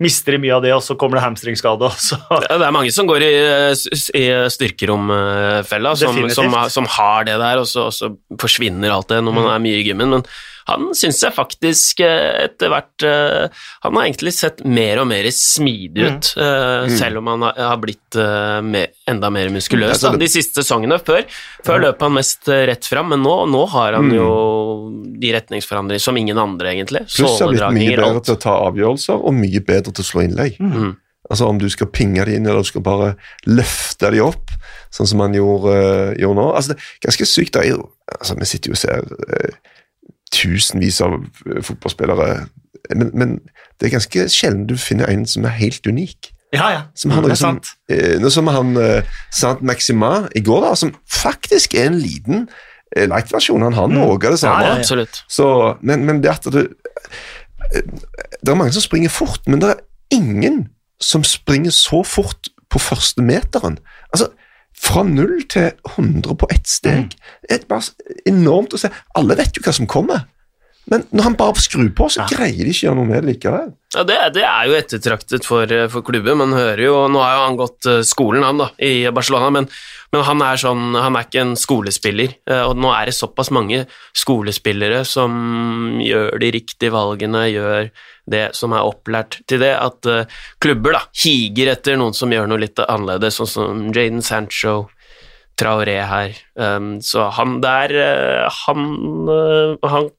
mister 0.00 0.36
de 0.36 0.38
mye 0.38 0.54
av 0.54 0.62
det, 0.62 0.70
og 0.76 0.82
så 0.86 0.94
kommer 0.94 1.18
det 1.18 1.24
hamstringskade, 1.24 1.82
også 1.82 2.18
Ja, 2.30 2.58
Det 2.60 2.66
er 2.68 2.74
mange 2.76 2.92
som 2.94 3.08
går 3.10 3.24
i, 3.26 3.32
eh, 3.34 3.72
i 4.14 4.26
styrkeromfella, 4.54 5.96
som, 5.98 6.20
som, 6.30 6.52
har- 6.54 6.68
som 6.70 6.86
har 6.86 7.24
det 7.26 7.38
der, 7.40 7.58
og 7.58 7.66
så, 7.66 7.88
og 7.88 7.92
så 7.96 8.12
forsvinner 8.40 8.94
alt 8.94 9.08
det 9.10 9.22
når 9.24 9.34
man 9.34 9.44
Mm. 9.48 9.54
er 9.54 9.58
mye 9.64 9.80
i 9.80 9.84
gymmen. 9.88 10.10
Men 10.10 10.22
han 10.68 10.90
syns 10.96 11.22
jeg 11.24 11.34
faktisk 11.34 12.00
eh, 12.04 12.44
etter 12.44 12.70
hvert 12.72 13.04
eh, 13.08 13.48
Han 13.84 13.96
har 13.96 14.06
egentlig 14.06 14.34
sett 14.36 14.60
mer 14.68 15.00
og 15.02 15.08
mer 15.10 15.28
smidig 15.34 16.04
Mm. 16.04 16.18
ut, 16.18 16.28
mm. 16.36 16.92
selv 16.98 17.18
om 17.22 17.26
han 17.32 17.42
har, 17.48 17.76
blitt 17.82 18.16
eh, 18.20 18.84
enda 19.10 19.30
mer 19.34 19.48
muskuløs. 19.54 20.02
Da. 20.04 20.12
De 20.20 20.28
siste 20.30 20.62
sesongene 20.62 21.00
før, 21.02 21.24
før 21.66 21.82
løp 21.86 22.04
han 22.04 22.14
mest 22.18 22.48
eh, 22.52 22.66
rett 22.70 22.86
fram, 22.86 23.10
men 23.14 23.24
nå, 23.24 23.34
nå 23.50 23.64
har 23.74 23.96
han 23.98 24.08
Mm. 24.08 24.14
jo 24.14 24.28
de 25.18 25.32
retningsforandringer 25.34 26.02
som 26.02 26.16
ingen 26.16 26.38
andre, 26.38 26.72
egentlig. 26.76 27.04
Pluss 27.10 27.40
har 27.40 27.50
blitt 27.50 27.74
mye 27.80 27.96
bedre 27.98 28.22
til 28.28 28.36
å 28.36 28.40
ta 28.40 28.54
avgjørelser, 28.68 29.18
og 29.18 29.34
mye 29.34 29.60
bedre 29.64 29.92
til 29.92 30.04
å 30.04 30.08
slå 30.12 30.24
innlegg. 30.28 30.60
Mm. 30.60 30.96
Altså 31.28 31.48
Om 31.48 31.58
du 31.60 31.68
skal 31.68 31.90
pinge 31.92 32.24
de 32.24 32.36
inn, 32.38 32.46
eller 32.46 32.64
du 32.64 32.68
skal 32.70 32.84
bare 32.84 33.10
løfte 33.46 34.10
de 34.14 34.22
opp, 34.24 34.52
sånn 34.94 35.08
som 35.10 35.20
han 35.20 35.34
gjorde, 35.36 35.74
uh, 35.74 36.12
gjorde 36.16 36.38
nå. 36.40 36.46
Altså 36.56 36.72
Det 36.72 36.78
er 36.80 37.08
ganske 37.10 37.26
sykt. 37.28 37.52
Det 37.58 37.66
er 37.66 37.82
altså 38.16 38.38
Vi 38.38 38.48
sitter 38.48 38.70
jo 38.72 38.76
og 38.78 38.80
ser 38.80 39.04
eh, 39.36 39.58
tusenvis 40.34 41.00
av 41.04 41.18
eh, 41.18 41.62
fotballspillere, 41.64 42.46
men, 42.94 43.10
men 43.14 43.36
det 43.78 43.88
er 43.88 43.96
ganske 43.98 44.26
sjelden 44.32 44.66
du 44.68 44.76
finner 44.80 45.10
en 45.10 45.26
som 45.28 45.46
er 45.48 45.56
helt 45.58 45.86
unik. 45.86 46.32
Ja, 46.54 46.70
ja. 46.72 46.80
Som 46.96 47.12
han, 47.12 47.24
det 47.24 47.28
er 47.28 47.34
liksom, 47.34 47.58
sant. 47.58 47.74
eh, 47.92 48.14
noe 48.22 48.32
som 48.32 48.48
han 48.48 48.72
eh, 48.80 49.18
Sant 49.34 49.60
Maxima 49.66 50.12
i 50.36 50.40
går, 50.44 50.64
da, 50.64 50.72
som 50.80 50.94
faktisk 51.12 51.76
er 51.76 51.90
en 51.90 51.98
liten 52.00 52.46
eh, 52.96 53.04
light-versjon. 53.10 53.66
Han 53.66 53.76
har 53.76 53.90
noe 53.92 54.16
av 54.16 54.24
det 54.24 54.38
samme. 54.40 54.62
Mm. 54.64 54.80
Ja, 54.80 54.96
ja, 54.96 55.04
ja. 55.04 55.24
Så, 55.28 55.48
men, 55.82 56.06
men 56.08 56.22
det 56.24 56.32
at 56.32 56.48
du 56.48 56.62
Det 57.68 58.48
er 58.48 58.56
mange 58.56 58.72
som 58.72 58.84
springer 58.84 59.12
fort, 59.12 59.42
men 59.46 59.60
det 59.60 59.74
er 59.74 59.82
ingen 60.14 60.68
som 61.02 61.24
springer 61.26 61.74
så 61.74 62.00
fort 62.06 62.48
på 62.72 62.80
første 62.80 63.22
meteren. 63.22 63.76
Altså, 64.12 64.30
fra 64.78 65.02
null 65.06 65.42
til 65.50 65.72
100 65.96 66.36
på 66.38 66.48
ett 66.54 66.68
steg. 66.68 67.14
Det 67.42 67.56
er 67.56 67.68
bare 67.68 68.14
enormt 68.28 68.76
å 68.76 68.80
se. 68.80 68.90
Alle 69.18 69.36
vet 69.38 69.56
jo 69.58 69.64
hva 69.64 69.74
som 69.74 69.90
kommer. 69.90 70.26
Men 70.90 71.02
når 71.12 71.22
han 71.26 71.34
bare 71.36 71.60
skrur 71.60 71.90
på, 71.92 72.06
så 72.08 72.22
Ja. 72.22 72.26
greier 72.32 72.64
de 72.64 72.70
ikke 72.72 72.86
å 72.86 72.88
gjøre 72.88 72.96
noe 72.96 73.08
med 73.10 73.22
det 73.22 73.28
likevel. 73.34 73.72
Ja, 73.94 74.02
det, 74.08 74.16
det 74.34 74.42
er 74.44 74.66
jo 74.68 74.76
ettertraktet 74.76 75.44
for, 75.44 75.64
eh, 75.72 75.86
for 75.92 76.02
klubben. 76.04 76.36
Man 76.40 76.52
hører 76.56 76.80
jo 76.84 76.94
Nå 77.08 77.20
har 77.20 77.34
jo 77.36 77.42
han 77.46 77.56
gått 77.60 77.86
eh, 77.88 78.00
skolen, 78.08 78.42
han, 78.44 78.58
da, 78.60 78.70
i 78.80 79.08
Barcelona, 79.12 79.50
men, 79.52 79.68
men 80.12 80.24
han 80.24 80.42
er 80.44 80.56
sånn 80.60 80.92
Han 80.96 81.16
er 81.16 81.24
ikke 81.28 81.40
en 81.44 81.54
skolespiller. 81.56 82.34
eh, 82.48 82.62
Og 82.68 82.76
nå 82.80 82.92
er 82.92 83.06
det 83.10 83.14
såpass 83.16 83.50
mange 83.52 83.86
skolespillere 84.16 85.04
som 85.08 85.98
gjør 86.04 86.38
de 86.40 86.50
riktige 86.56 86.92
valgene, 86.92 87.46
gjør 87.52 87.90
det 88.28 88.44
som 88.56 88.72
er 88.76 88.84
opplært 88.84 89.38
til 89.48 89.60
det, 89.60 89.72
at 89.80 90.04
klubber 90.60 90.92
da 90.98 91.00
higer 91.16 91.70
etter 91.72 91.96
noen 91.96 92.12
som 92.16 92.28
gjør 92.32 92.46
noe 92.50 92.60
litt 92.60 92.76
annerledes, 92.84 93.38
sånn 93.40 93.48
som 93.48 93.86
Jaden 93.92 94.20
Sancho. 94.20 94.90
Traoré 95.58 95.96
her. 96.06 96.36
Um, 96.54 97.00
så 97.02 97.24
han 97.34 97.56
der 97.60 97.90
Han, 98.66 98.84
han 99.82 100.10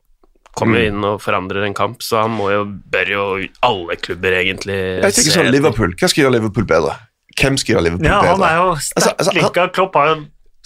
kommer 0.60 0.82
jo 0.84 0.89
inn 0.91 1.05
og 1.07 1.22
forandrer 1.24 1.66
en 1.68 1.76
kamp, 1.78 2.01
så 2.05 2.22
han 2.24 2.32
må 2.36 2.49
jo, 2.53 2.64
bør 2.93 3.12
jo 3.16 3.24
alle 3.66 3.95
klubber 4.03 4.36
egentlig 4.41 4.76
Jeg 5.03 5.16
tenker 5.18 5.36
sånn, 5.38 5.51
Liverpool, 5.55 5.95
Hva 5.99 6.10
skal 6.12 6.26
gjøre 6.26 6.36
Liverpool 6.38 6.68
bedre? 6.70 6.97
Hvem 7.39 7.57
skal 7.62 7.76
gjøre 7.78 7.86
Liverpool 7.88 8.10
Ja, 8.12 8.20
han 8.34 8.43
er 8.43 8.55
jo 8.60 8.66
Altså, 8.76 8.89
sterkt 8.99 9.24
altså, 9.24 9.60
han- 9.64 9.74
Klopp 9.80 9.95
har 9.95 10.12
jo 10.14 10.18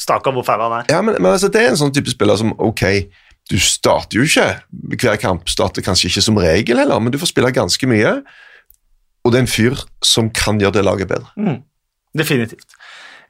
staka 0.03 0.31
hvor 0.33 0.43
feil 0.47 0.59
han 0.65 0.73
er. 0.81 0.85
Ja, 0.89 1.01
men, 1.05 1.15
men 1.21 1.31
altså, 1.35 1.51
Det 1.53 1.61
er 1.61 1.69
en 1.69 1.77
sånn 1.79 1.93
type 1.93 2.09
spiller 2.09 2.35
som 2.39 2.55
ok, 2.57 2.83
du 3.51 3.57
starter 3.59 4.17
jo 4.17 4.23
ikke 4.25 4.47
hver 5.03 5.19
kamp, 5.21 5.47
starter 5.51 5.83
kanskje 5.85 6.09
ikke 6.09 6.23
som 6.25 6.37
regel 6.39 6.79
heller, 6.79 6.99
men 7.03 7.11
du 7.13 7.17
får 7.21 7.29
spille 7.33 7.51
ganske 7.53 7.87
mye. 7.91 8.15
Og 9.23 9.31
det 9.31 9.37
er 9.39 9.43
en 9.45 9.51
fyr 9.51 9.77
som 10.03 10.29
kan 10.33 10.59
gjøre 10.59 10.77
det 10.79 10.83
laget 10.87 11.07
bedre. 11.11 11.59
Definitivt. 12.17 12.65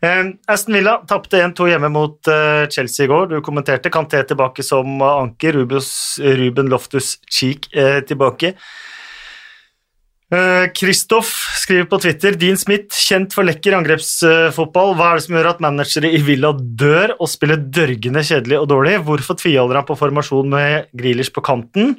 Eh, 0.02 0.24
Aston 0.48 0.78
Villa 0.78 0.98
tapte 1.08 1.42
1-2 1.42 1.70
hjemme 1.72 1.90
mot 1.94 2.32
eh, 2.32 2.66
Chelsea 2.72 3.06
i 3.06 3.12
går. 3.12 3.30
Du 3.32 3.38
kommenterte 3.46 3.92
Kanté 3.94 4.24
tilbake 4.28 4.66
som 4.66 5.02
anker. 5.02 5.54
Rubus, 5.54 5.92
Ruben 6.24 6.72
Loftus 6.72 7.18
Cheek 7.30 7.70
eh, 7.76 8.02
tilbake. 8.08 8.56
Kristoff 10.74 11.28
skriver 11.62 11.86
på 11.86 12.00
Twitter 12.02 12.34
Dean 12.42 12.56
Smith, 12.58 12.96
kjent 12.98 13.36
for 13.36 13.46
lekker 13.46 13.76
angrepsfotball. 13.78 14.96
Hva 14.98 15.12
er 15.12 15.20
det 15.20 15.26
som 15.28 15.36
gjør 15.38 15.50
at 15.52 15.62
managere 15.62 16.10
i 16.10 16.22
Villa 16.26 16.50
dør 16.58 17.14
og 17.20 17.30
spiller 17.30 17.62
dørgende 17.62 18.24
kjedelig 18.26 18.58
og 18.64 18.66
dårlig? 18.72 18.96
Hvorfor 19.06 19.38
tviholder 19.38 19.78
han 19.78 19.86
på 19.86 20.00
formasjon 20.00 20.50
med 20.50 20.88
Grealish 20.98 21.30
på 21.36 21.44
kanten? 21.46 21.94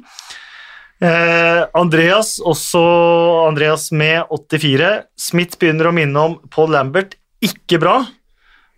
Eh, 0.99 1.61
Andreas, 1.75 2.37
også 2.39 2.81
Andreas 3.47 3.87
med 3.91 4.23
84. 4.31 4.91
Smith 5.19 5.59
begynner 5.59 5.89
å 5.89 5.95
minne 5.95 6.27
om 6.27 6.37
Paul 6.51 6.71
Lambert. 6.75 7.15
Ikke 7.45 7.79
bra. 7.81 7.99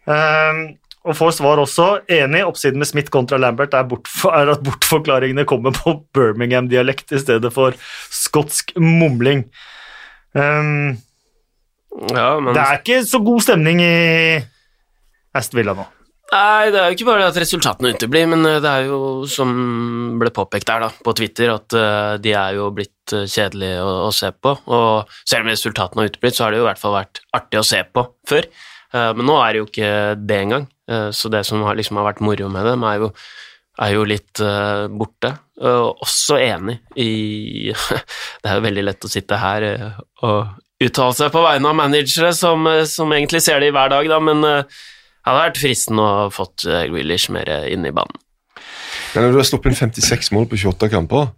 Eh, 0.07 0.61
og 1.07 1.15
får 1.15 1.37
svar 1.39 1.61
også. 1.61 1.87
Enig. 2.11 2.43
Oppsiden 2.47 2.81
med 2.81 2.89
Smith 2.89 3.11
kontra 3.13 3.39
Lambert 3.39 3.75
er, 3.77 3.87
bortfor, 3.87 4.35
er 4.39 4.53
at 4.55 4.63
bortforklaringene 4.65 5.47
kommer 5.47 5.75
på 5.75 5.97
Birmingham-dialekt 6.15 7.15
i 7.15 7.23
stedet 7.23 7.53
for 7.55 7.77
skotsk 8.13 8.75
mumling. 8.75 9.47
Um, 10.37 10.97
ja, 12.11 12.31
men... 12.43 12.53
Det 12.53 12.63
er 12.63 12.81
ikke 12.81 13.03
så 13.07 13.21
god 13.23 13.45
stemning 13.45 13.81
i 13.81 13.93
Aston 15.37 15.61
Villa 15.61 15.77
nå. 15.77 15.87
Nei, 16.27 16.71
det 16.73 16.79
er 16.79 16.89
jo 16.89 16.97
ikke 16.97 17.07
bare 17.07 17.27
at 17.29 17.37
resultatene 17.39 17.93
uteblir, 17.95 18.25
men 18.27 18.43
eh, 18.49 18.59
det 18.63 18.67
er 18.71 18.89
jo, 18.89 18.99
som 19.31 19.51
ble 20.19 20.31
påpekt 20.35 20.67
der 20.67 20.83
da, 20.83 20.89
på 20.91 21.13
Twitter, 21.15 21.53
at 21.53 21.75
uh, 21.77 22.15
de 22.19 22.33
er 22.35 22.57
jo 22.57 22.67
blitt 22.75 23.13
uh, 23.15 23.23
kjedelige 23.23 23.79
å, 23.79 23.93
å, 24.09 24.09
se 24.11 24.33
på. 24.35 24.51
Og 24.75 25.13
selv 25.21 25.45
om 25.45 25.53
resultatene 25.53 26.03
har 26.03 26.11
uteblitt, 26.11 26.35
så 26.35 26.43
har 26.43 26.51
det 26.51 26.59
jo 26.59 26.65
i 26.65 26.67
hvert 26.67 26.81
fall 26.81 26.97
vært 26.97 27.21
artig 27.37 27.61
å 27.61 27.67
se 27.67 27.79
på 27.87 28.03
før. 28.27 28.49
Men 28.87 29.27
nå 29.27 29.33
er 29.43 29.51
det 29.51 29.59
jo 29.59 29.65
ikke 29.67 29.87
det 30.15 30.35
engang. 30.45 30.65
så 31.11 31.27
det 31.29 31.41
som 31.43 31.59
har, 31.67 31.75
liksom 31.75 31.97
har 31.99 32.05
vært 32.07 32.21
moro 32.23 32.47
med 32.49 32.63
dem, 32.65 32.85
er 32.87 33.01
jo, 33.01 33.09
er 33.83 33.91
jo 33.91 34.05
litt 34.07 34.41
borte. 34.95 35.33
også 35.59 36.37
enig 36.39 36.77
i 36.95 37.09
Det 38.41 38.47
er 38.47 38.55
jo 38.55 38.63
veldig 38.63 38.85
lett 38.87 39.03
å 39.03 39.11
sitte 39.11 39.41
her 39.41 39.67
og 40.23 40.55
uttale 40.87 41.17
seg 41.19 41.33
på 41.35 41.43
vegne 41.43 41.67
av 41.67 41.77
managere 41.81 42.31
som, 42.33 42.63
som 42.87 43.11
egentlig 43.11 43.43
ser 43.43 43.59
det 43.59 43.73
i 43.73 43.75
hver 43.75 43.91
dag, 43.91 44.07
da, 44.07 44.21
men 44.23 44.47
hadde 45.27 45.43
vært 45.43 45.59
fristende 45.61 46.05
å 46.05 46.29
fått 46.33 46.65
eh, 46.67 46.85
Grealish 46.91 47.31
mer 47.33 47.51
inn 47.69 47.85
i 47.87 47.93
banen. 47.95 48.23
Men 49.13 49.27
når 49.27 49.35
du 49.35 49.41
har 49.41 49.47
sluppet 49.49 49.71
inn 49.71 49.79
56 49.79 50.31
mål 50.35 50.47
på 50.51 50.59
28 50.59 50.91
kamper, 50.93 51.29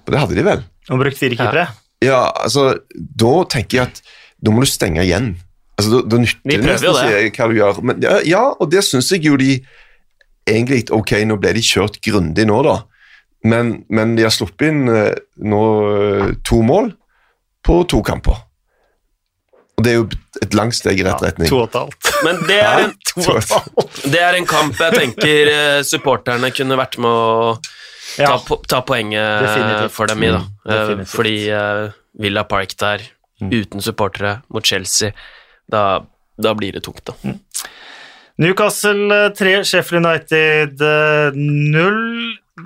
og 0.00 0.10
det 0.14 0.20
hadde 0.20 0.38
de 0.38 0.46
vel? 0.46 0.64
Og 0.90 1.02
brukt 1.02 1.18
fire 1.20 1.38
keepere? 1.38 1.68
Ja. 2.02 2.10
ja, 2.10 2.20
altså, 2.44 2.72
da 2.96 3.34
tenker 3.52 3.80
jeg 3.80 3.90
at 3.90 4.02
da 4.40 4.52
må 4.54 4.64
du 4.64 4.70
stenge 4.70 5.04
igjen. 5.04 5.34
Altså, 5.76 5.92
da, 5.96 6.00
da 6.12 6.20
nytter 6.22 6.44
det 6.44 6.60
nesten 6.64 6.92
å 6.92 6.96
si 6.98 7.32
hva 7.36 7.48
du 7.50 7.56
gjør. 7.58 7.82
Men, 7.84 8.04
ja, 8.04 8.16
ja, 8.28 8.44
og 8.56 8.70
det 8.72 8.84
syns 8.86 9.10
jeg 9.14 9.24
jo 9.28 9.38
de 9.40 9.54
egentlig 10.50 10.86
Ok, 10.96 11.12
nå 11.28 11.36
ble 11.38 11.52
de 11.54 11.62
kjørt 11.62 12.00
grundig 12.02 12.46
nå, 12.48 12.56
da, 12.66 12.80
men, 13.46 13.74
men 13.92 14.16
de 14.16 14.24
har 14.26 14.32
sluppet 14.34 14.72
inn 14.72 14.88
eh, 14.90 15.12
nå 15.46 15.60
eh, 15.90 16.32
to 16.46 16.60
mål 16.66 16.90
på 17.64 17.76
to 17.88 18.00
kamper. 18.04 18.40
Og 19.80 19.84
det 19.86 19.92
er 19.94 19.96
jo 19.96 20.06
et 20.44 20.54
langt 20.56 20.76
steg 20.76 20.98
i 21.00 21.04
rett 21.06 21.22
retning. 21.24 21.48
Ja, 21.48 21.54
to 21.54 21.60
og 21.62 21.70
et 21.70 21.76
halvt. 21.78 22.08
Men 22.26 22.40
det 22.44 22.58
er, 22.60 22.82
en, 22.84 22.90
det 24.12 24.20
er, 24.20 24.36
en, 24.36 24.48
kamp 24.48 24.76
jeg 24.76 24.92
tenker 24.92 25.52
eh, 25.54 25.76
supporterne 25.88 26.50
kunne 26.52 26.76
vært 26.76 26.98
med 27.00 27.08
å 27.08 27.54
ta, 27.62 28.26
ja. 28.26 28.34
po 28.44 28.60
ta 28.68 28.82
poenget 28.84 29.46
Definitivt. 29.46 29.94
for 29.96 30.12
dem 30.12 30.26
i, 30.26 30.30
da. 30.36 30.42
Mm, 30.44 31.00
eh, 31.00 31.02
Fordi 31.08 31.34
uh, 31.48 31.86
Villa 32.20 32.44
Park 32.50 32.76
der, 32.82 33.06
mm. 33.40 33.54
uten 33.56 33.84
supportere, 33.84 34.34
mot 34.52 34.68
Chelsea, 34.68 35.16
da, 35.72 36.02
da 36.36 36.54
blir 36.58 36.76
det 36.76 36.84
tungt, 36.84 37.06
da. 37.08 37.16
Mm. 37.24 37.40
Newcastle 38.40 39.24
3, 39.36 39.56
Sheffield 39.68 40.04
United 40.04 40.84
0. 41.36 41.98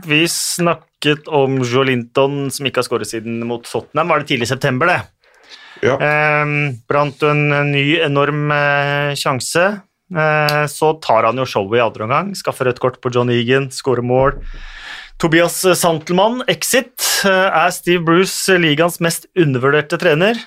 Vi 0.06 0.20
snakket 0.30 1.30
om 1.30 1.62
Joe 1.62 1.86
Linton, 1.86 2.46
som 2.54 2.66
ikke 2.66 2.82
har 2.82 2.86
skåret 2.90 3.10
siden 3.10 3.42
mot 3.46 3.62
Tottenham. 3.66 4.10
Var 4.10 4.22
det 4.22 4.30
tidlig 4.30 4.50
i 4.50 4.54
september, 4.54 4.90
det? 4.90 5.00
Ja. 5.82 5.96
Eh, 5.98 6.54
brant 6.88 7.22
en 7.26 7.48
ny 7.72 7.98
enorm 8.04 8.52
eh, 8.54 9.16
sjanse. 9.18 9.66
Eh, 10.14 10.66
så 10.70 10.92
tar 11.02 11.24
han 11.24 11.40
jo 11.40 11.46
showet 11.48 11.80
i 11.80 11.84
andre 11.84 12.06
omgang. 12.06 12.32
Skaffer 12.38 12.68
rødt 12.68 12.82
kort 12.82 13.00
på 13.02 13.12
John 13.14 13.32
Egan, 13.32 13.70
skårer 13.74 14.04
mål. 14.04 14.38
Tobias 15.18 15.60
Santelmann, 15.78 16.42
exit. 16.50 16.98
Eh, 17.24 17.48
er 17.64 17.74
Steve 17.74 18.04
Bruce 18.04 18.58
ligaens 18.60 19.00
mest 19.02 19.28
undervurderte 19.38 19.98
trener? 20.00 20.38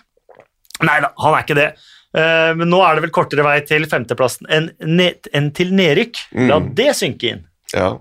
Nei 0.85 0.97
da, 1.01 1.13
han 1.23 1.35
er 1.35 1.45
ikke 1.45 1.57
det. 1.57 1.69
Eh, 2.17 2.51
men 2.57 2.69
nå 2.71 2.81
er 2.85 2.97
det 2.97 3.07
vel 3.07 3.15
kortere 3.15 3.45
vei 3.45 3.59
til 3.67 3.87
femteplassen 3.89 4.49
enn, 4.53 4.69
enn 4.85 5.49
til 5.55 5.73
nedrykk. 5.75 6.21
La 6.47 6.61
mm. 6.61 6.69
det 6.77 6.91
synke 6.99 7.33
inn. 7.33 7.47
Ja. 7.73 7.95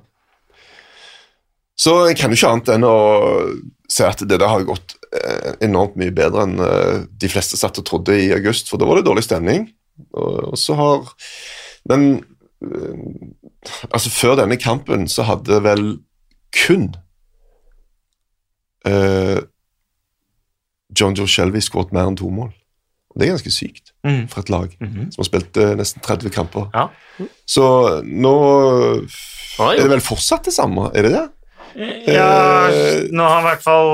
Så 1.76 1.96
jeg 2.08 2.16
kan 2.20 2.32
jo 2.32 2.38
ikke 2.38 2.52
annet 2.52 2.70
enn 2.76 2.86
å 2.88 2.98
si 3.90 4.04
at 4.06 4.22
det 4.24 4.38
der 4.40 4.48
har 4.48 4.64
gått 4.66 4.96
enormt 5.64 5.96
mye 5.98 6.14
bedre 6.14 6.44
enn 6.46 6.60
eh, 6.62 7.04
de 7.08 7.30
fleste 7.30 7.58
satt 7.58 7.78
og 7.80 7.86
trodde 7.88 8.16
i 8.18 8.30
august, 8.36 8.70
for 8.70 8.80
da 8.80 8.88
var 8.88 9.00
det 9.00 9.06
dårlig 9.08 9.26
stemning. 9.26 9.68
Og, 10.12 10.56
så 10.60 10.76
har 10.76 11.12
Men 11.88 12.24
eh, 12.60 12.96
altså, 13.90 14.10
før 14.10 14.36
denne 14.42 14.58
kampen 14.60 15.08
så 15.08 15.26
hadde 15.28 15.62
vel 15.64 15.84
kun 16.56 16.90
uh, 18.86 19.42
John 20.96 21.16
Joe 21.18 21.28
Shelby 21.28 21.60
skåret 21.60 21.92
mer 21.92 22.08
enn 22.08 22.16
to 22.16 22.30
mål. 22.32 22.52
Det 23.16 23.26
er 23.26 23.34
ganske 23.34 23.52
sykt 23.52 23.92
mm. 24.06 24.26
for 24.32 24.40
et 24.40 24.50
lag 24.52 24.76
mm 24.80 24.88
-hmm. 24.88 25.10
som 25.10 25.20
har 25.22 25.28
spilt 25.28 25.56
uh, 25.56 25.74
nesten 25.76 26.02
30 26.02 26.30
kamper. 26.30 26.68
Ja. 26.74 26.88
Så 27.46 28.00
nå 28.04 28.36
er 29.60 29.82
det 29.82 29.90
vel 29.90 30.00
fortsatt 30.00 30.44
det 30.44 30.54
samme, 30.54 30.90
er 30.94 31.02
det 31.02 31.12
det? 31.12 31.28
Ja, 32.08 32.68
nå 33.12 33.22
har 33.22 33.40
i 33.40 33.46
hvert 33.50 33.62
fall 33.62 33.90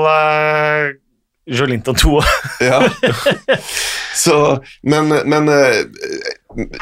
Jolinton 1.45 1.95
2. 1.95 2.21
ja. 2.59 2.89
Så, 4.15 4.63
men, 4.83 5.09
men 5.25 5.49
eh, 5.49 5.83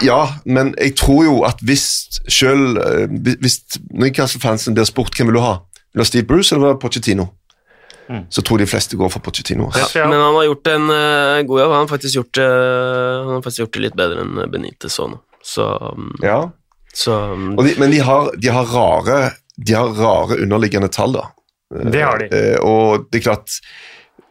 Ja, 0.01 0.27
men 0.45 0.75
jeg 0.77 0.95
tror 0.99 1.23
jo 1.25 1.35
at 1.47 1.61
hvis 1.65 1.85
selv 2.29 2.77
eh, 2.77 3.07
Hvis 3.41 3.61
Newcastle-fansen 3.89 4.75
blir 4.77 4.85
spurt 4.89 5.15
hvem 5.17 5.31
vil 5.31 5.39
du 5.39 5.43
ha, 5.43 5.55
vil 5.93 6.01
du 6.01 6.03
ha 6.03 6.09
Steve 6.09 6.27
Bruce 6.27 6.55
eller 6.55 6.77
Pochettino? 6.81 7.31
Mm. 8.11 8.25
Så 8.29 8.41
tror 8.41 8.59
de 8.59 8.67
fleste 8.67 8.97
går 8.99 9.09
for 9.09 9.23
Pochettino. 9.23 9.69
Ja, 9.95 10.07
men 10.07 10.19
han 10.19 10.35
har 10.35 10.43
gjort 10.43 10.67
en 10.67 10.89
uh, 10.89 11.41
god 11.47 11.61
jobb. 11.61 11.71
Han 11.71 11.83
har 11.85 11.87
faktisk 11.87 12.15
gjort, 12.15 12.37
uh, 12.37 12.45
han 13.25 13.35
har 13.37 13.43
faktisk 13.45 13.63
gjort 13.63 13.77
det 13.77 13.83
litt 13.85 13.95
bedre 13.95 14.25
enn 14.25 14.41
Benitez 14.51 14.97
òg 14.99 15.13
nå. 15.13 15.19
Så, 15.47 15.67
um, 15.95 16.09
ja. 16.21 16.41
så 16.93 17.15
um, 17.31 17.53
de, 17.55 17.77
Men 17.79 17.93
de 17.93 18.01
har, 18.03 18.33
de 18.37 18.51
har, 18.51 18.67
rare 18.69 19.31
De 19.55 19.73
har 19.73 19.95
rare 19.95 20.37
underliggende 20.43 20.91
tall, 20.91 21.15
da. 21.15 21.29
Det 21.71 22.03
har 22.03 22.19
de. 22.19 22.27
Uh, 22.35 22.57
og 22.67 23.07
det 23.07 23.21
er 23.21 23.25
klart 23.29 23.61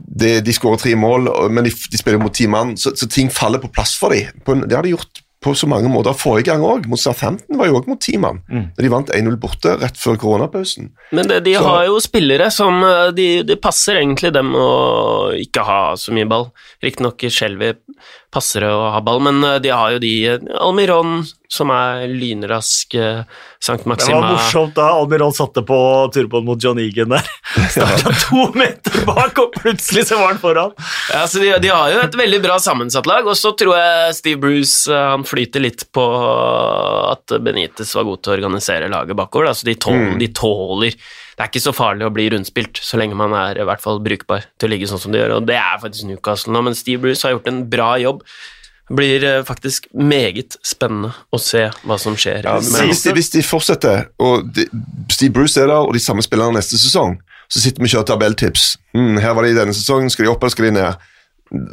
de, 0.07 0.36
de 0.44 0.55
skårer 0.55 0.80
tre 0.82 0.94
mål, 0.98 1.30
men 1.53 1.66
de, 1.66 1.72
de 1.72 2.01
spiller 2.01 2.22
mot 2.22 2.34
ti 2.34 2.48
mann, 2.51 2.76
så, 2.80 2.94
så, 2.96 3.09
ting 3.11 3.30
faller 3.32 3.62
på 3.62 3.72
plass 3.72 3.96
for 3.98 4.14
dem. 4.14 4.64
det 4.66 4.76
har 4.76 4.86
de 4.86 4.94
gjort 4.96 5.22
på 5.40 5.55
så 5.57 5.66
mange 5.66 5.88
måter. 5.88 6.12
Forrige 6.16 6.51
gang 6.51 6.64
òg, 6.66 6.84
mot 6.90 7.01
Southampton, 7.01 7.57
var 7.57 7.70
jo 7.70 7.78
òg 7.78 7.88
mot 7.88 8.01
ti 8.01 8.18
mann. 8.20 8.42
Mm. 8.53 8.66
De 8.76 8.90
vant 8.92 9.12
1-0 9.16 9.38
borte 9.40 9.72
rett 9.80 9.96
før 9.96 10.18
koronapausen. 10.20 10.90
Men 11.16 11.30
det, 11.30 11.40
de 11.46 11.55
så. 11.57 11.64
har 11.64 11.86
jo 11.88 12.01
spillere 12.05 12.51
som 12.53 12.82
det 12.84 13.14
de, 13.16 13.28
de, 13.48 13.57
passer 13.61 14.03
egentlig 14.03 14.34
dem 14.36 14.53
å 14.57 14.68
ikke 15.40 15.64
ha 15.64 15.80
så 16.01 16.12
mye 16.16 16.28
ball. 16.28 16.51
Riktignok 16.84 17.24
Shelby 17.32 17.72
passer 18.32 18.68
å 18.68 18.90
ha 18.94 19.01
ball, 19.05 19.22
men 19.24 19.40
eh, 19.46 19.61
de 19.64 19.72
har 19.72 19.96
jo 19.96 20.03
de 20.03 20.14
eh, 20.34 20.51
Almiron, 20.61 21.22
som 21.51 21.70
er 21.74 22.05
lynrask, 22.07 22.94
Sankt 23.61 23.86
Maxima 23.90 24.16
Det 24.16 24.22
var 24.22 24.36
morsomt 24.36 24.76
da 24.76 24.86
Almiron 24.94 25.34
satte 25.34 25.64
på 25.66 25.78
turboen 26.14 26.46
mot 26.46 26.62
John 26.62 26.78
Egan 26.78 27.11
der. 27.11 27.26
Starta 27.74 28.12
to 28.22 28.46
meter 28.55 29.01
bak, 29.09 29.38
og 29.42 29.57
plutselig 29.59 30.07
så 30.09 30.20
var 30.20 30.34
han 30.34 30.42
foran. 30.42 30.76
Ja, 31.12 31.24
så 31.26 31.42
de, 31.42 31.51
de, 31.62 31.72
har 31.74 31.90
jo 31.92 32.05
et 32.05 32.18
veldig 32.20 32.40
bra 32.44 32.61
sammensatt 32.62 33.09
lag, 33.11 33.26
og 33.26 33.38
så 33.38 33.53
tror 33.59 33.74
jeg 33.78 34.18
Steve 34.20 34.42
Bruce 34.42 34.94
han 34.94 35.26
flyter 35.26 35.64
litt 35.64 35.88
på 35.94 36.05
at 37.11 37.34
Benitez 37.42 37.96
var 37.98 38.07
god 38.07 38.22
til 38.22 38.32
å 38.32 38.38
organisere 38.38 38.92
laget 38.92 39.18
bakover. 39.18 39.51
Da. 39.51 39.59
Så 39.59 39.66
de 39.66 39.74
tåler, 39.80 40.14
mm. 40.14 40.22
de 40.22 40.30
tåler 40.36 40.96
det 41.40 41.46
er 41.46 41.48
ikke 41.55 41.62
så 41.64 41.72
farlig 41.72 42.05
å 42.05 42.12
bli 42.12 42.26
rundspilt, 42.34 42.82
så 42.84 42.98
lenge 43.01 43.16
man 43.16 43.32
er 43.32 43.62
i 43.62 43.64
hvert 43.64 43.80
fall 43.80 43.96
brukbar 44.05 44.42
til 44.61 44.68
å 44.68 44.70
ligge 44.74 44.88
sånn 44.90 45.01
som 45.01 45.14
de 45.14 45.22
gjør, 45.22 45.38
og 45.38 45.46
det 45.48 45.57
er 45.57 45.78
faktisk 45.80 46.05
Newcastle 46.11 46.53
nå, 46.53 46.61
men 46.66 46.76
Steve 46.76 47.01
Bruce 47.01 47.24
har 47.24 47.32
gjort 47.32 47.48
en 47.48 47.62
bra 47.72 47.94
jobb. 48.03 48.20
Blir 48.91 49.24
eh, 49.24 49.41
faktisk 49.47 49.86
meget 49.95 50.57
spennende 50.66 51.12
å 51.30 51.38
se 51.38 51.68
hva 51.86 51.99
som 52.01 52.16
skjer. 52.18 52.47
Ja, 52.49 52.57
hvis, 52.59 53.05
de, 53.05 53.12
hvis, 53.14 53.30
de, 53.30 53.43
fortsetter, 53.47 54.09
og 54.18 54.49
de, 54.57 54.66
Steve 55.12 55.34
Bruce 55.36 55.61
er 55.61 55.70
der, 55.70 55.86
og 55.86 55.95
de 55.95 56.03
samme 56.03 56.24
spillerne 56.26 56.59
neste 56.59 56.80
sesong, 56.80 57.20
så 57.51 57.62
sitter 57.62 57.82
vi 57.82 57.88
og 57.88 57.95
kjører 57.95 58.09
tabelltips. 58.12 58.66
Mm, 58.95 59.20
her 59.22 59.34
var 59.34 59.47
de 59.47 59.55
i 59.55 59.59
denne 59.59 59.74
sesongen, 59.74 60.11
skal 60.11 60.26
de 60.26 60.32
opp 60.32 60.43
eller 60.43 60.55
skal 60.55 60.68
de 60.68 60.74
ned? 60.78 61.09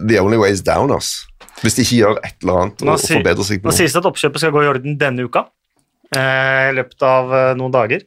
The 0.09 0.21
only 0.21 0.37
way 0.41 0.53
is 0.53 0.63
down, 0.65 0.93
ass. 0.93 1.27
Hvis 1.61 1.77
de 1.77 1.85
ikke 1.85 2.01
gjør 2.01 2.19
et 2.21 2.35
eller 2.41 2.61
annet 2.63 2.83
og, 2.85 2.99
forbedrer 3.01 3.45
seg 3.45 3.61
på 3.61 3.67
noe. 3.67 3.73
Nå 3.73 3.77
sies 3.77 3.93
det 3.93 4.01
at 4.01 4.09
oppkjøpet 4.09 4.43
skal 4.43 4.53
gå 4.53 4.63
i 4.65 4.69
orden 4.69 4.97
denne 5.01 5.25
uka, 5.25 5.47
eh, 6.13 6.69
i 6.69 6.77
løpet 6.77 7.05
av 7.05 7.33
eh, 7.33 7.51
noen 7.57 7.73
dager. 7.73 8.05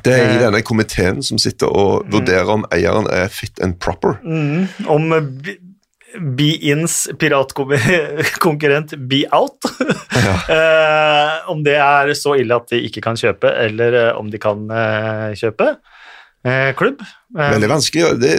Det 0.00 0.12
er 0.12 0.22
i 0.24 0.36
eh. 0.38 0.42
denne 0.46 0.62
komiteen 0.64 1.20
som 1.24 1.40
sitter 1.40 1.68
og 1.68 2.06
mm. 2.06 2.12
vurderer 2.14 2.52
om 2.54 2.64
eieren 2.72 3.08
er 3.12 3.28
fit 3.32 3.60
and 3.64 3.76
proper. 3.80 4.16
Mm. 4.24 4.88
Om 4.88 5.12
Be-ins 6.20 7.08
piratkonkurrent 7.18 8.94
Be 9.08 9.24
Out. 9.32 9.68
Ja. 10.12 10.36
Eh, 10.52 11.48
om 11.50 11.62
det 11.64 11.74
er 11.80 12.10
så 12.18 12.34
ille 12.38 12.54
at 12.56 12.68
de 12.70 12.78
ikke 12.86 13.00
kan 13.04 13.16
kjøpe, 13.18 13.48
eller 13.64 13.94
eh, 13.98 14.10
om 14.18 14.28
de 14.30 14.38
kan 14.42 14.64
eh, 14.70 15.32
kjøpe. 15.38 15.68
Eh, 16.46 16.70
klubb. 16.78 17.00
Eh, 17.36 17.52
Veldig 17.54 17.70
vanskelig. 17.70 18.10
Det, 18.20 18.32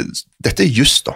dette 0.44 0.66
er 0.66 0.72
juss, 0.72 1.00
da. 1.08 1.16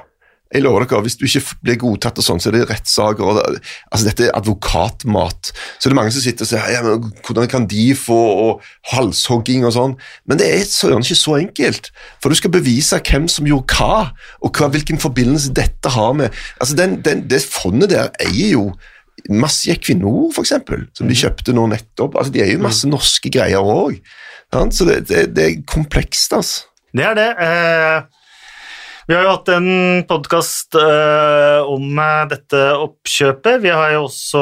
Jeg 0.54 0.64
lover 0.64 0.86
dere, 0.86 1.02
Hvis 1.04 1.18
du 1.20 1.26
ikke 1.26 1.56
blir 1.64 1.76
godtatt, 1.82 2.18
og 2.18 2.24
sånn, 2.24 2.40
så 2.40 2.48
er 2.50 2.58
det 2.58 2.70
rettssaker. 2.70 3.34
det- 3.36 3.62
Altså, 3.92 4.06
dette 4.08 4.28
er 4.28 4.36
advokatmat. 4.38 5.52
Så 5.80 5.90
det 5.90 5.92
er 5.92 5.96
mange 5.96 6.12
som 6.12 6.22
sitter 6.22 6.46
og 6.46 6.50
sier 6.50 6.72
ja, 6.72 6.82
men 6.84 7.12
hvordan 7.26 7.50
kan 7.50 7.66
de 7.68 7.94
få 7.96 8.18
og 8.18 8.62
halshogging 8.94 9.66
og 9.66 9.74
sånn. 9.74 9.96
Men 10.28 10.38
det 10.38 10.48
er 10.48 10.64
søren 10.66 11.04
ikke 11.04 11.20
så 11.20 11.36
enkelt. 11.42 11.92
For 12.22 12.30
du 12.30 12.36
skal 12.36 12.52
bevise 12.52 13.00
hvem 13.02 13.28
som 13.30 13.46
gjorde 13.46 13.76
hva, 13.78 14.12
og 14.42 14.54
hva, 14.54 14.70
hvilken 14.72 15.00
forbindelse 15.00 15.54
dette 15.54 15.90
har 15.90 16.14
med 16.14 16.32
altså 16.62 16.76
den, 16.76 17.02
den, 17.02 17.28
Det 17.28 17.42
fondet 17.44 17.90
der 17.90 18.10
eier 18.20 18.52
jo 18.52 18.74
masse 19.30 19.68
Equinor, 19.70 20.32
eksempel, 20.38 20.88
som 20.94 21.08
de 21.08 21.16
kjøpte 21.18 21.54
nå 21.54 21.68
nettopp. 21.68 22.16
Altså, 22.16 22.32
De 22.32 22.40
eier 22.42 22.54
jo 22.54 22.64
masse 22.64 22.88
norske 22.88 23.30
greier 23.34 23.60
òg. 23.60 24.00
Så 24.72 24.86
det, 24.88 25.08
det, 25.10 25.34
det 25.36 25.44
er 25.44 25.62
komplekst, 25.68 26.32
altså. 26.34 26.64
Det 26.96 27.04
er 27.04 27.14
det. 27.18 27.30
Eh, 27.38 28.02
vi 29.08 29.16
har 29.16 29.24
jo 29.24 29.30
hatt 29.32 29.50
en 29.56 29.68
podkast 30.04 30.76
uh, 30.76 31.64
om 31.72 32.00
eh, 32.04 32.24
dette 32.28 32.60
oppkjøpet. 32.76 33.62
Vi 33.64 33.72
har 33.72 33.94
jo 33.94 34.02
også 34.10 34.42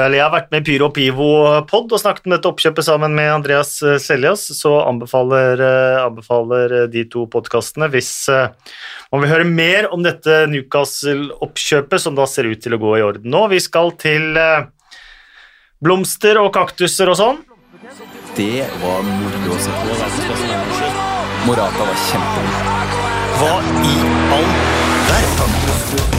Eller 0.00 0.16
jeg 0.18 0.24
har 0.24 0.32
vært 0.34 0.50
med 0.50 0.64
i 0.64 0.66
Pyro 0.66 0.88
og 0.88 0.96
Pivo-pod 0.96 1.94
og 1.94 2.02
snakket 2.02 2.26
om 2.26 2.34
dette 2.34 2.50
oppkjøpet 2.50 2.88
sammen 2.88 3.14
med 3.14 3.30
Andreas 3.36 3.76
eh, 3.86 4.00
Seljas, 4.02 4.48
så 4.58 4.80
anbefaler, 4.88 5.62
uh, 5.62 6.00
anbefaler 6.08 6.74
eh, 6.80 6.88
de 6.90 7.06
to 7.06 7.28
podkastene 7.30 7.86
hvis 7.94 8.10
uh, 8.34 8.50
man 9.14 9.22
vil 9.22 9.30
høre 9.30 9.46
mer 9.46 9.86
om 9.94 10.02
dette 10.02 10.42
Newcastle-oppkjøpet, 10.50 12.02
som 12.02 12.18
da 12.18 12.26
ser 12.26 12.50
ut 12.50 12.66
til 12.66 12.74
å 12.74 12.82
gå 12.82 12.98
i 12.98 13.06
orden 13.06 13.30
nå. 13.30 13.46
Vi 13.54 13.62
skal 13.62 13.94
til 13.94 14.34
eh, 14.34 14.66
blomster 15.78 16.42
og 16.42 16.50
kaktuser 16.58 17.14
og 17.14 17.20
sånn. 17.22 17.44
Det 18.34 18.66
var 18.82 19.06
moro 19.06 19.54
å 19.54 19.62
se 19.62 19.82
på. 19.86 20.94
Morata 21.46 21.92
var 21.92 22.08
kjempegod. 22.08 22.73
Hva 23.38 23.54
i 23.82 23.94
all 24.34 24.50
verden? 25.08 25.54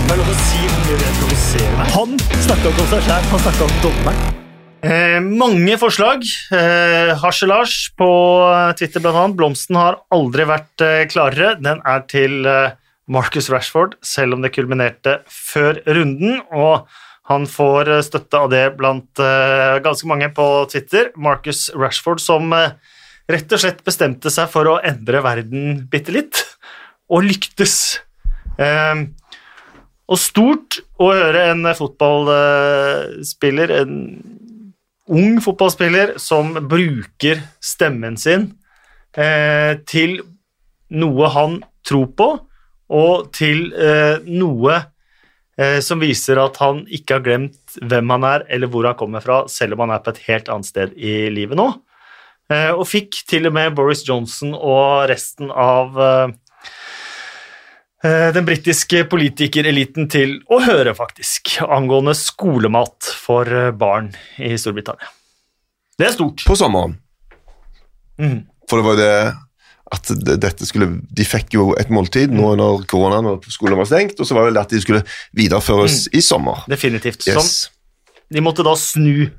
Det 0.05 0.13
er 0.13 0.20
lov 0.20 0.32
å 0.32 0.38
si 0.45 0.63
hvor 0.63 0.82
mye 0.86 0.97
det 1.01 1.11
provoserer 1.20 1.78
meg. 1.80 1.93
Han 1.95 2.18
snakka 2.45 2.72
ikke 2.72 2.84
om 2.84 2.89
seg 2.91 3.05
sjæl, 3.07 3.30
han 3.32 3.43
snakka 3.45 3.68
om 3.68 3.78
dommeren. 3.84 4.41
Eh, 4.86 5.18
mange 5.43 5.78
forslag. 5.82 6.26
Eh, 6.53 7.13
Harselars 7.22 7.78
på 7.97 8.09
Twitter 8.78 9.07
annet. 9.09 9.38
Blomsten 9.39 9.80
har 9.80 10.01
aldri 10.13 10.45
vært 10.49 10.84
eh, 10.86 11.05
klarere. 11.09 11.55
Den 11.63 11.82
er 11.88 12.03
til 12.11 12.45
eh, 12.49 12.76
Marcus 13.09 13.49
Rashford, 13.53 13.95
selv 14.05 14.38
om 14.38 14.45
det 14.45 14.53
kulminerte 14.53 15.20
før 15.32 15.80
runden. 15.88 16.43
Og 16.53 16.86
han 17.32 17.47
får 17.49 17.89
eh, 17.95 18.03
støtte 18.05 18.43
av 18.43 18.51
det 18.53 18.66
blant 18.78 19.24
eh, 19.24 19.80
ganske 19.86 20.11
mange 20.11 20.30
på 20.36 20.49
Twitter. 20.74 21.09
Marcus 21.18 21.72
Rashford 21.74 22.22
som 22.22 22.53
eh, 22.53 22.76
rett 23.32 23.55
og 23.57 23.61
slett 23.63 23.82
bestemte 23.88 24.30
seg 24.34 24.51
for 24.53 24.70
å 24.70 24.78
endre 24.86 25.24
verden 25.26 25.80
bitte 25.89 26.13
litt, 26.13 26.43
og 27.11 27.25
lyktes. 27.27 27.99
Eh, 28.61 28.95
og 30.05 30.21
stort 30.21 30.79
å 31.01 31.09
høre 31.13 31.47
en 31.51 31.65
fotballspiller, 31.75 33.73
en 33.81 33.95
ung 35.05 35.39
fotballspiller, 35.41 36.15
som 36.21 36.53
bruker 36.69 37.41
stemmen 37.63 38.17
sin 38.21 38.51
eh, 39.17 39.81
til 39.89 40.19
noe 40.93 41.29
han 41.33 41.63
tror 41.85 42.11
på, 42.17 42.29
og 42.95 43.31
til 43.33 43.71
eh, 43.73 44.21
noe 44.29 44.75
eh, 45.57 45.79
som 45.81 46.01
viser 46.01 46.37
at 46.41 46.59
han 46.61 46.83
ikke 46.85 47.17
har 47.17 47.25
glemt 47.25 47.79
hvem 47.81 48.13
han 48.13 48.27
er, 48.29 48.45
eller 48.53 48.69
hvor 48.71 48.85
han 48.85 48.97
kommer 48.99 49.25
fra, 49.25 49.43
selv 49.49 49.73
om 49.75 49.85
han 49.85 49.95
er 49.97 50.05
på 50.05 50.13
et 50.13 50.23
helt 50.29 50.51
annet 50.53 50.69
sted 50.69 50.93
i 50.97 51.25
livet 51.33 51.57
nå. 51.57 51.71
Eh, 52.53 52.71
og 52.75 52.85
fikk 52.85 53.23
til 53.25 53.49
og 53.49 53.55
med 53.57 53.73
Boris 53.77 54.03
Johnson 54.05 54.53
og 54.53 55.07
resten 55.09 55.49
av 55.49 55.97
eh, 55.97 56.35
den 58.35 58.45
britiske 58.47 59.05
politikereliten 59.11 60.09
til 60.11 60.37
å 60.51 60.59
høre, 60.65 60.93
faktisk, 60.97 61.55
angående 61.65 62.13
skolemat 62.17 63.11
for 63.25 63.49
eh, 63.49 63.71
barn 63.75 64.11
i 64.37 64.53
Storbritannia. 64.59 65.09
Det 65.95 66.09
er 66.09 66.15
stort. 66.17 66.43
På 66.47 66.57
sommeren. 66.59 66.97
Mm. 68.19 68.43
For 68.69 68.79
det 68.79 68.85
var 68.85 68.95
jo 68.95 69.01
det 69.03 69.15
at 69.95 70.09
dette 70.41 70.65
skulle, 70.65 70.87
De 71.13 71.25
fikk 71.27 71.53
jo 71.55 71.67
et 71.77 71.91
måltid 71.93 72.31
nå 72.33 72.55
under 72.55 72.81
koronaen 72.89 73.27
og 73.35 73.45
skolen 73.53 73.77
var 73.77 73.87
stengt, 73.89 74.19
og 74.19 74.27
så 74.27 74.35
var 74.35 74.45
det 74.45 74.53
vel 74.53 74.61
at 74.63 74.73
de 74.73 74.81
skulle 74.81 75.03
videreføres 75.37 76.07
i 76.15 76.23
sommer. 76.25 76.63
Definitivt. 76.71 77.27
Yes. 77.29 77.37
Sånn. 77.37 77.71
de 78.33 78.41
måtte 78.41 78.63
da 78.65 78.73
snu 78.75 79.29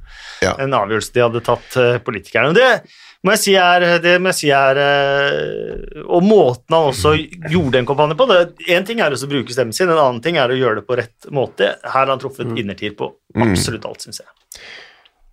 Ja. 0.43 0.55
en 0.63 0.75
avgjørelse 0.77 1.13
de 1.13 1.21
hadde 1.25 1.41
tatt, 1.43 1.77
eh, 1.77 1.99
politikerne. 1.99 2.55
Det 2.55 2.83
må 3.27 3.35
jeg 3.35 3.43
si 3.43 3.55
er, 3.59 3.85
det 4.03 4.15
må 4.23 4.31
jeg 4.31 4.39
si 4.39 4.51
er 4.55 4.79
eh, 4.83 6.05
Og 6.07 6.23
måten 6.25 6.77
han 6.77 6.91
også 6.93 7.15
gjorde 7.51 7.81
en 7.81 7.89
kampanje 7.89 8.17
på 8.19 8.29
det, 8.31 8.39
En 8.73 8.87
ting 8.87 9.03
er 9.03 9.15
å 9.15 9.29
bruke 9.31 9.55
stemmen 9.55 9.75
sin, 9.77 9.91
en 9.91 9.99
annen 9.99 10.23
ting 10.25 10.39
er 10.41 10.53
å 10.53 10.59
gjøre 10.59 10.81
det 10.81 10.87
på 10.89 10.99
rett 11.01 11.29
måte. 11.35 11.75
Her 11.83 11.99
har 11.99 12.13
han 12.13 12.23
truffet 12.23 12.55
innertier 12.55 12.95
på 12.97 13.11
absolutt 13.35 13.89
alt, 13.89 14.07
syns 14.07 14.23
jeg. 14.23 14.63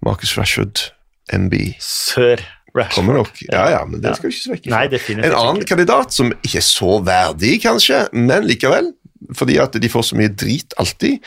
Marcus 0.04 0.34
Rashford, 0.38 0.90
MB. 1.32 1.56
Sør 1.84 2.42
Rashford. 2.74 2.96
Kommer 2.98 3.20
nok. 3.22 3.38
Ja, 3.48 3.68
ja, 3.76 3.84
men 3.88 4.02
det 4.04 4.16
skal 4.18 4.30
vi 4.30 4.36
ikke 4.36 4.48
svekke. 4.48 4.74
Nei, 4.74 4.84
En 5.22 5.38
annen 5.38 5.62
ikke. 5.62 5.70
kandidat 5.76 6.16
som 6.16 6.34
ikke 6.42 6.60
er 6.60 6.68
så 6.68 6.98
verdig, 7.06 7.54
kanskje, 7.64 8.02
men 8.18 8.50
likevel, 8.50 8.92
fordi 9.38 9.60
at 9.62 9.78
de 9.80 9.92
får 9.92 10.10
så 10.10 10.18
mye 10.20 10.34
drit 10.34 10.74
alltid, 10.82 11.22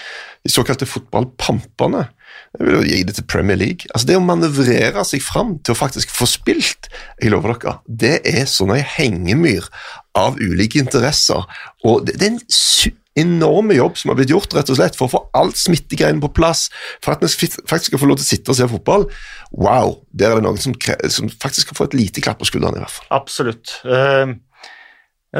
de 0.44 0.52
såkalte 0.52 0.88
fotballpampene. 0.90 2.08
Jeg 2.56 2.66
vil 2.66 2.76
jo 2.78 2.82
gi 2.88 3.00
det 3.08 3.14
til 3.18 3.26
Premier 3.28 3.58
League. 3.60 3.88
Altså 3.92 4.08
Det 4.08 4.16
å 4.18 4.24
manøvrere 4.24 5.04
seg 5.04 5.24
fram 5.24 5.56
til 5.64 5.74
å 5.74 5.78
faktisk 5.78 6.12
få 6.14 6.28
spilt, 6.30 6.88
jeg 7.22 7.32
lover 7.34 7.56
dere, 7.56 7.78
det 7.86 8.14
er 8.28 8.46
sånn 8.50 8.72
en 8.76 8.86
hengemyr 8.96 9.66
av 10.16 10.38
ulike 10.40 10.80
interesser. 10.80 11.44
Og 11.84 12.06
det, 12.06 12.16
det 12.20 12.30
er 12.30 12.36
en 12.36 12.94
enorme 13.16 13.76
jobb 13.76 13.96
som 13.96 14.10
har 14.12 14.18
blitt 14.18 14.32
gjort 14.32 14.52
rett 14.56 14.70
og 14.72 14.76
slett 14.78 14.96
for 14.98 15.08
å 15.08 15.12
få 15.14 15.20
alt 15.40 15.56
smittegreiene 15.56 16.20
på 16.20 16.32
plass, 16.36 16.66
for 17.04 17.14
at 17.16 17.24
vi 17.24 17.48
faktisk 17.68 17.92
skal 17.94 18.02
få 18.02 18.08
lov 18.10 18.18
til 18.20 18.26
å 18.26 18.30
sitte 18.30 18.52
og 18.52 18.58
se 18.58 18.68
fotball. 18.68 19.06
Wow, 19.56 20.00
der 20.12 20.34
er 20.34 20.40
det 20.40 20.48
noen 20.48 20.60
som, 20.60 20.76
som 21.12 21.30
faktisk 21.32 21.68
skal 21.68 21.78
få 21.80 21.88
et 21.88 21.96
lite 21.96 22.24
klapp 22.24 22.40
på 22.42 22.48
skuldrene, 22.48 22.76
i 22.80 22.84
hvert 22.84 22.96
fall. 22.98 23.08
Absolutt. 23.16 23.78
Uh, 23.88 24.36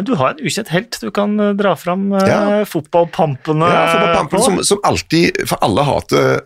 du 0.05 0.13
har 0.19 0.35
en 0.35 0.41
ukjent 0.45 0.69
helt 0.75 0.99
du 1.01 1.09
kan 1.15 1.39
eh, 1.41 1.55
dra 1.57 1.71
fram. 1.79 2.11
eh, 2.13 2.27
Ja. 2.29 2.41
Fotballpampene 2.69 3.69
Ja, 3.71 3.85
fotballpampen 3.95 4.39
på. 4.39 4.45
som, 4.45 4.59
som 4.65 4.81
alltid, 4.85 5.39
for 5.49 5.63
alle 5.65 5.85
hater 5.87 6.43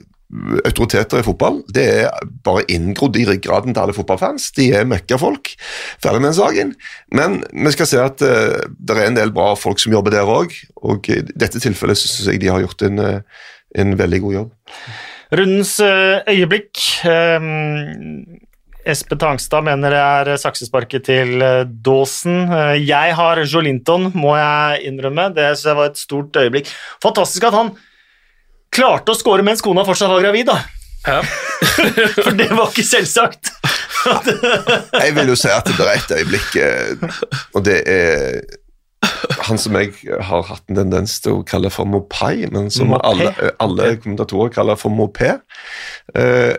autoriteter 0.65 1.21
i 1.21 1.27
fotball. 1.27 1.61
Det 1.75 1.85
er 2.05 2.27
bare 2.47 2.63
inngrodd 2.71 3.19
i 3.19 3.27
ryggraden 3.27 3.75
til 3.75 3.83
alle 3.83 3.95
fotballfans. 3.97 4.51
De 4.57 4.69
er 4.79 4.89
møkkafolk. 4.89 5.53
Ferdig 6.03 6.23
med 6.23 6.31
den 6.31 6.39
saken. 6.39 6.75
Men 7.17 7.41
vi 7.51 7.75
skal 7.75 7.91
se 7.91 8.03
at 8.03 8.23
uh, 8.23 8.61
det 8.79 8.97
er 8.97 9.09
en 9.09 9.19
del 9.19 9.35
bra 9.35 9.53
folk 9.59 9.83
som 9.83 9.95
jobber 9.95 10.15
der 10.15 10.31
òg, 10.31 10.55
og 10.87 11.11
i 11.11 11.21
dette 11.31 11.63
tilfellet 11.63 11.99
syns 11.99 12.31
jeg 12.31 12.43
de 12.43 12.53
har 12.53 12.63
gjort 12.63 12.87
en, 12.87 13.01
eh, 13.03 13.49
en 13.83 13.97
veldig 13.99 14.21
god 14.23 14.37
jobb. 14.37 14.53
Rundens 15.41 15.75
eh, 15.85 16.23
øyeblikk. 16.31 16.87
Um 17.07 18.39
Espen 18.89 19.19
Tangstad 19.21 19.61
mener 19.67 19.93
det 19.93 19.99
er 20.01 20.39
saksesparket 20.41 21.03
til 21.05 21.43
Dawson. 21.85 22.49
Jeg 22.81 23.13
har 23.15 23.43
Jolinton, 23.45 24.07
må 24.17 24.33
jeg 24.39 24.87
innrømme. 24.89 25.27
Det 25.37 25.51
var 25.69 25.91
et 25.91 26.01
stort 26.01 26.39
øyeblikk. 26.41 26.71
Fantastisk 27.05 27.45
at 27.45 27.59
han 27.59 27.75
klarte 28.75 29.15
å 29.15 29.19
score 29.19 29.45
mens 29.47 29.63
kona 29.65 29.85
fortsatt 29.87 30.13
var 30.13 30.23
gravid, 30.25 30.51
da. 30.51 30.61
Ja. 31.07 31.21
For 32.25 32.37
det 32.37 32.51
var 32.53 32.71
ikke 32.71 32.87
selvsagt. 32.87 33.53
Jeg 35.05 35.15
vil 35.17 35.33
jo 35.33 35.37
si 35.37 35.51
at 35.53 35.69
det 35.69 35.85
er 35.85 35.93
et 35.97 36.17
øyeblikk, 36.17 36.57
eh, 36.57 37.21
og 37.57 37.65
det 37.67 37.83
er 37.89 38.41
han 39.47 39.59
som 39.61 39.77
jeg 39.79 39.95
har 40.29 40.43
hatt 40.49 40.69
en 40.69 40.77
tendens 40.77 41.15
til 41.25 41.39
å 41.39 41.45
kalle 41.49 41.71
for 41.73 41.89
Mopai, 41.89 42.47
men 42.53 42.69
som 42.73 42.91
Mopé. 42.93 43.01
alle, 43.09 43.53
alle 43.63 43.87
kommentatorer 44.01 44.53
kaller 44.55 44.77
for 44.81 44.93
Mopé. 44.93 45.35
Eh, 46.15 46.53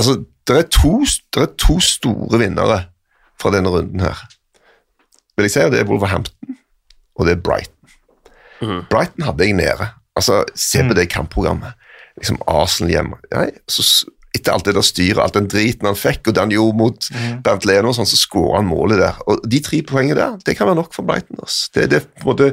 altså, 0.00 0.18
det 0.48 0.56
er, 0.56 0.66
to, 0.72 0.94
det 1.36 1.44
er 1.44 1.52
to 1.60 1.76
store 1.84 2.40
vinnere 2.40 2.80
fra 3.40 3.52
denne 3.54 3.72
runden 3.72 4.00
her. 4.00 4.24
Vil 5.36 5.48
jeg 5.48 5.54
si, 5.54 5.64
og 5.66 5.74
Det 5.74 5.82
er 5.82 5.90
Wolverhampton, 5.90 6.56
og 7.16 7.28
det 7.28 7.36
er 7.36 7.42
Brighton. 7.44 7.92
Mm. 8.60 8.80
Brighton 8.90 9.28
hadde 9.28 9.44
jeg 9.44 9.58
nede. 9.60 9.90
Altså, 10.18 10.42
Se 10.58 10.84
på 10.84 10.96
det 10.98 11.08
kampprogrammet. 11.14 11.78
Liksom 12.18 12.40
Arsenal 12.50 12.94
hjemme. 12.96 13.18
Nei, 13.30 13.50
så 13.70 13.84
etter 14.36 14.52
alt 14.52 14.66
det 14.68 14.74
der 14.76 14.84
styret, 14.84 15.20
alt 15.22 15.36
den 15.38 15.48
driten 15.50 15.88
han 15.88 15.96
fikk, 15.98 16.28
og 16.28 16.34
det 16.36 16.42
han 16.42 16.52
gjorde 16.52 16.76
mot 16.78 17.06
Bernt 17.44 17.64
Leno, 17.68 17.90
og 17.90 17.96
sånn, 17.96 18.08
så 18.08 18.18
skåra 18.18 18.58
han 18.60 18.68
målet 18.68 19.00
der. 19.00 19.20
Og 19.30 19.40
De 19.48 19.60
tre 19.64 19.80
poengene 19.88 20.18
der, 20.18 20.34
det 20.44 20.54
kan 20.58 20.68
være 20.68 20.78
nok 20.78 20.92
for 20.94 21.06
Brighton. 21.08 21.40
Altså. 21.40 21.70
Det, 21.74 21.86
det 21.94 22.00
på 22.20 22.26
en 22.26 22.30
måte 22.32 22.48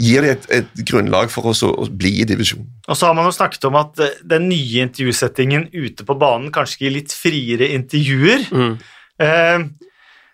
gir 0.00 0.26
dem 0.26 0.34
et, 0.34 0.48
et 0.58 0.82
grunnlag 0.90 1.30
for 1.32 1.52
oss 1.52 1.62
å, 1.66 1.70
å 1.70 1.86
bli 1.86 2.16
i 2.22 2.26
divisjonen. 2.28 2.66
Og 2.90 2.98
så 2.98 3.08
har 3.08 3.16
man 3.16 3.28
jo 3.28 3.36
snakket 3.36 3.68
om 3.70 3.78
at 3.80 4.02
eh, 4.02 4.16
den 4.32 4.48
nye 4.50 4.86
intervjusettingen 4.88 5.68
ute 5.76 6.06
på 6.08 6.18
banen 6.20 6.50
kanskje 6.54 6.84
gir 6.84 6.96
litt 6.98 7.14
friere 7.14 7.70
intervjuer. 7.76 8.48
Mm. 8.50 8.74
Eh, 9.26 9.68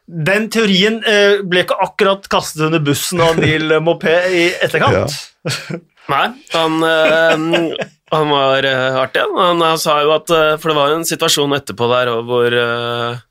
Den 0.07 0.49
teorien 0.55 1.01
eh, 1.03 1.43
ble 1.43 1.64
ikke 1.66 1.80
akkurat 1.82 2.28
kastet 2.30 2.68
under 2.68 2.82
bussen 2.87 3.20
av 3.20 3.37
Neil 3.43 3.76
Mopé 3.84 4.16
i 4.30 4.45
etterkant. 4.64 5.12
Nei, 6.09 6.26
han, 6.54 6.76
øh, 6.86 7.76
han 8.14 8.30
var 8.30 8.66
øh, 8.70 8.98
artig. 9.02 9.24
Han, 9.36 9.61
han 9.66 9.78
sa 9.82 10.00
jo 10.07 10.12
at 10.14 10.30
eh, 10.30 10.52
For 10.62 10.70
det 10.70 10.76
var 10.78 10.92
jo 10.92 11.00
en 11.00 11.09
situasjon 11.09 11.57
etterpå 11.59 11.88
der 11.90 12.12
og 12.14 12.28
hvor 12.28 12.54
øh, 12.62 13.22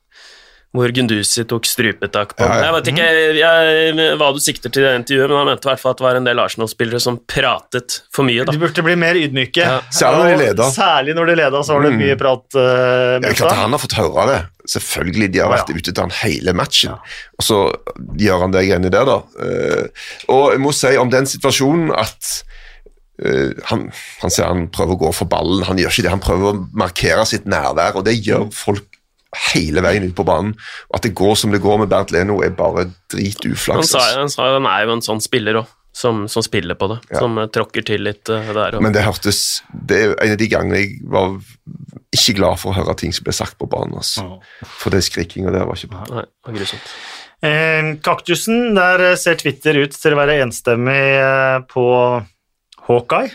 hvor 0.76 0.92
Gunduzi 0.92 1.46
tok 1.48 1.64
strupetak 1.64 2.34
på 2.36 2.44
Ja, 2.44 2.56
ja. 2.58 2.64
Jeg 2.66 2.74
vet 2.74 2.88
ikke 2.90 3.04
jeg, 3.38 4.16
hva 4.20 4.26
du 4.36 4.40
sikter 4.44 4.68
til 4.68 4.82
i 4.82 4.84
det 4.84 4.90
intervjuet, 4.98 5.30
men 5.30 5.38
han 5.38 5.48
mente 5.48 5.64
i 5.64 5.70
hvert 5.70 5.80
fall 5.80 5.94
at 5.94 6.00
det 6.02 6.04
var 6.04 6.18
en 6.18 6.26
del 6.28 6.42
Arsenal-spillere 6.42 7.00
som 7.00 7.16
pratet 7.32 7.96
for 8.12 8.28
mye. 8.28 8.44
De 8.44 8.60
burde 8.60 8.84
bli 8.84 8.96
mer 9.00 9.16
ydmyke. 9.16 9.62
Ja. 9.64 9.78
Særlig 9.88 10.18
når 10.20 10.28
de 10.28 10.34
leda. 10.42 10.50
leder. 10.50 10.74
Særlig 10.76 11.14
når 11.16 11.30
de 11.30 11.36
leda, 11.40 11.62
så 11.64 11.78
var 11.78 11.86
det 11.86 11.92
Mm. 11.94 12.02
mye 12.02 12.16
prat 12.20 12.58
uh, 12.60 13.16
Ja, 13.24 13.32
klart. 13.40 13.56
Han 13.62 13.72
har 13.72 13.82
fått 13.86 13.96
høre 13.96 14.26
det. 14.28 14.38
Selvfølgelig. 14.74 15.30
De 15.32 15.38
har 15.46 15.54
vært 15.54 15.72
ute 15.72 15.92
til 15.94 16.02
han 16.02 16.12
hele 16.20 16.52
matchen. 16.52 16.92
Og 17.40 17.46
så 17.48 17.62
gjør 18.20 18.44
han 18.44 18.52
det 18.52 18.66
greiene 18.68 18.92
der, 18.92 19.08
da. 19.08 19.16
Uh, 19.40 19.88
og 20.28 20.52
jeg 20.52 20.60
må 20.60 20.74
si 20.76 20.92
om 21.00 21.08
den 21.14 21.24
situasjonen 21.30 21.88
at 21.96 22.20
eh, 22.20 22.55
han, 23.16 23.86
han 24.20 24.32
ser, 24.32 24.44
han 24.50 24.66
prøver 24.68 24.96
å 24.96 25.00
gå 25.06 25.12
for 25.16 25.30
ballen. 25.30 25.64
Han 25.64 25.78
gjør 25.80 25.94
ikke 25.94 26.04
det. 26.04 26.12
Han 26.12 26.24
prøver 26.24 26.50
å 26.50 26.66
markere 26.76 27.24
sitt 27.28 27.46
nærvær, 27.48 27.96
og 27.96 28.04
det 28.08 28.18
gjør 28.20 28.50
folk 28.52 28.96
hele 29.52 29.82
veien 29.84 30.06
ut 30.06 30.14
på 30.16 30.26
banen. 30.26 30.54
Og 30.90 30.98
At 30.98 31.06
det 31.06 31.14
går 31.16 31.34
som 31.38 31.54
det 31.54 31.62
går 31.64 31.82
med 31.82 31.90
Bernt 31.92 32.12
Leno, 32.14 32.40
er 32.44 32.54
bare 32.56 32.88
drituflaks. 33.12 33.94
altså. 33.94 34.20
han 34.20 34.32
sa 34.32 34.52
han 34.54 34.68
er 34.70 34.86
jo 34.86 34.96
en 34.96 35.04
sånn 35.04 35.22
spiller 35.24 35.60
òg, 35.62 35.74
som, 35.96 36.24
som 36.28 36.44
spiller 36.44 36.78
på 36.78 36.88
det. 36.92 37.00
Ja. 37.10 37.24
Som 37.24 37.38
eh, 37.40 37.50
tråkker 37.52 37.86
til 37.86 38.04
litt 38.06 38.28
eh, 38.32 38.52
der. 38.52 38.78
Og, 38.78 38.84
Men 38.84 38.94
det 38.96 39.04
hørtes 39.06 39.62
Det 39.72 40.00
er 40.02 40.16
en 40.24 40.34
av 40.36 40.40
de 40.40 40.48
gangene 40.52 40.82
jeg 40.82 40.98
var 41.12 41.38
ikke 42.16 42.36
glad 42.38 42.60
for 42.60 42.72
å 42.72 42.78
høre 42.78 42.96
ting 43.00 43.12
som 43.16 43.26
ble 43.26 43.34
sagt 43.36 43.58
på 43.60 43.68
banen. 43.70 43.98
Altså. 44.00 44.26
For 44.80 44.94
det 44.94 45.04
skrikinga 45.04 45.52
der 45.54 45.68
var 45.68 45.78
ikke 45.78 45.94
bra. 45.94 46.04
nei, 46.12 46.26
det 46.26 46.50
var 46.50 46.58
grusomt. 46.60 46.96
Eh, 47.44 47.90
kaktusen, 48.04 48.72
der 48.76 49.10
eh, 49.10 49.18
ser 49.20 49.36
Twitter 49.40 49.76
ut 49.82 49.96
til 49.96 50.16
å 50.16 50.20
være 50.20 50.38
enstemmig 50.46 51.02
eh, 51.20 51.58
på 51.68 51.84
Hawkeye. 52.88 53.30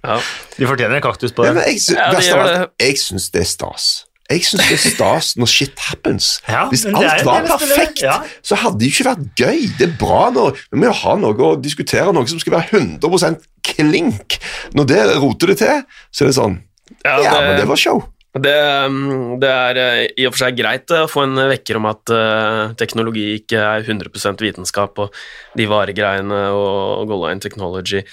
Ja. 0.00 0.14
De 0.56 0.64
fortjener 0.64 0.96
en 0.96 1.02
kaktus 1.04 1.34
på 1.36 1.44
Ja, 1.44 1.50
det. 1.52 1.58
men 1.60 1.66
jeg, 1.74 1.80
Ja, 1.92 2.06
de 2.14 2.30
alt, 2.32 2.70
jeg 2.80 2.94
syns 2.96 3.26
det 3.34 3.42
er 3.42 3.48
stas. 3.50 3.88
Jeg 4.30 4.44
syns 4.46 4.62
det 4.64 4.76
er 4.78 4.94
stas 4.94 5.26
når 5.36 5.50
shit 5.52 5.82
happens. 5.90 6.28
Ja, 6.48 6.62
Hvis 6.70 6.86
alt 6.88 6.96
det 6.96 7.10
er 7.20 7.24
var 7.26 7.44
perfekt, 7.50 8.00
Ja. 8.06 8.14
så 8.42 8.56
hadde 8.62 8.78
det 8.80 8.88
jo 8.88 8.94
ikke 8.94 9.08
vært 9.10 9.26
gøy. 9.36 9.66
Det 9.76 9.88
er 9.90 9.96
bra 10.00 10.30
når 10.32 10.56
vi 10.72 10.78
må 10.80 10.92
ha 11.02 11.16
noe 11.20 11.34
å 11.50 11.50
diskutere, 11.60 12.14
noe 12.16 12.24
som 12.32 12.40
skal 12.40 12.56
være 12.56 12.80
100% 12.80 13.44
klink. 13.62 14.38
Når 14.72 14.88
det 14.88 15.02
roter 15.20 15.52
det 15.52 15.58
til, 15.58 15.82
så 16.10 16.24
er 16.24 16.32
det 16.32 16.36
sånn 16.38 16.56
Ja, 17.04 17.20
Ja, 17.20 17.30
det- 17.36 17.42
men 17.48 17.56
det 17.60 17.68
var 17.68 17.76
show. 17.76 18.00
Det, 18.30 18.86
um, 18.86 19.38
det 19.42 19.48
er 19.50 19.78
eh, 19.82 20.04
i 20.22 20.26
og 20.28 20.36
for 20.36 20.44
seg 20.44 20.58
greit 20.60 20.92
eh, 20.94 21.02
å 21.02 21.10
få 21.10 21.24
en 21.26 21.40
vekker 21.50 21.80
om 21.80 21.88
at 21.90 22.12
eh, 22.14 22.74
teknologi 22.78 23.24
ikke 23.40 23.58
er 23.58 23.82
100% 23.82 24.44
vitenskap, 24.44 25.00
og 25.02 25.58
de 25.58 25.66
varegreiene 25.66 26.38
og 26.54 27.10
Goal 27.10 27.24
Line 27.26 27.42
Technology 27.42 28.04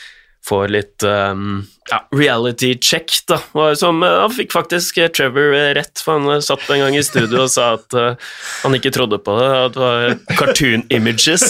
får 0.48 0.70
litt 0.72 1.04
um, 1.04 1.66
ja, 1.92 2.00
reality 2.16 2.72
check, 2.80 3.12
da. 3.28 3.38
Og 3.58 3.76
som, 3.80 4.00
eh, 4.04 4.16
han 4.22 4.34
fikk 4.34 4.54
faktisk 4.56 5.00
eh, 5.02 5.10
Trevor 5.14 5.56
eh, 5.56 5.72
rett, 5.78 6.02
for 6.04 6.20
han 6.20 6.44
satt 6.44 6.64
en 6.72 6.84
gang 6.86 6.98
i 6.98 7.04
studio 7.06 7.44
og 7.46 7.52
sa 7.52 7.74
at 7.76 7.98
uh, 7.98 8.32
han 8.64 8.78
ikke 8.78 8.94
trodde 8.96 9.20
på 9.24 9.36
det, 9.40 9.48
at 9.66 9.76
det 9.76 9.84
var 9.84 10.38
cartoon 10.40 10.86
images. 10.94 11.46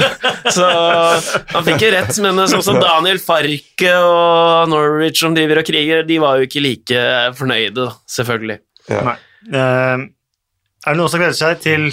Så 0.56 0.66
han 0.66 1.66
fikk 1.66 1.86
jo 1.86 1.92
rett, 1.96 2.12
men 2.22 2.42
sånn 2.50 2.64
som 2.66 2.80
Daniel 2.82 3.20
Farke 3.22 3.94
og 3.98 4.70
Norwich 4.70 5.22
som 5.24 5.36
driver 5.36 5.62
og 5.62 5.68
kriger, 5.68 6.06
de 6.06 6.20
var 6.22 6.38
jo 6.38 6.50
ikke 6.50 6.64
like 6.64 7.06
fornøyde, 7.38 7.78
da, 7.82 7.92
selvfølgelig. 8.18 8.60
Nei. 8.94 9.16
Uh, 9.50 10.06
er 10.86 10.94
det 10.94 11.00
noen 11.00 11.10
som 11.10 11.22
gleder 11.22 11.38
seg 11.38 11.62
til 11.62 11.88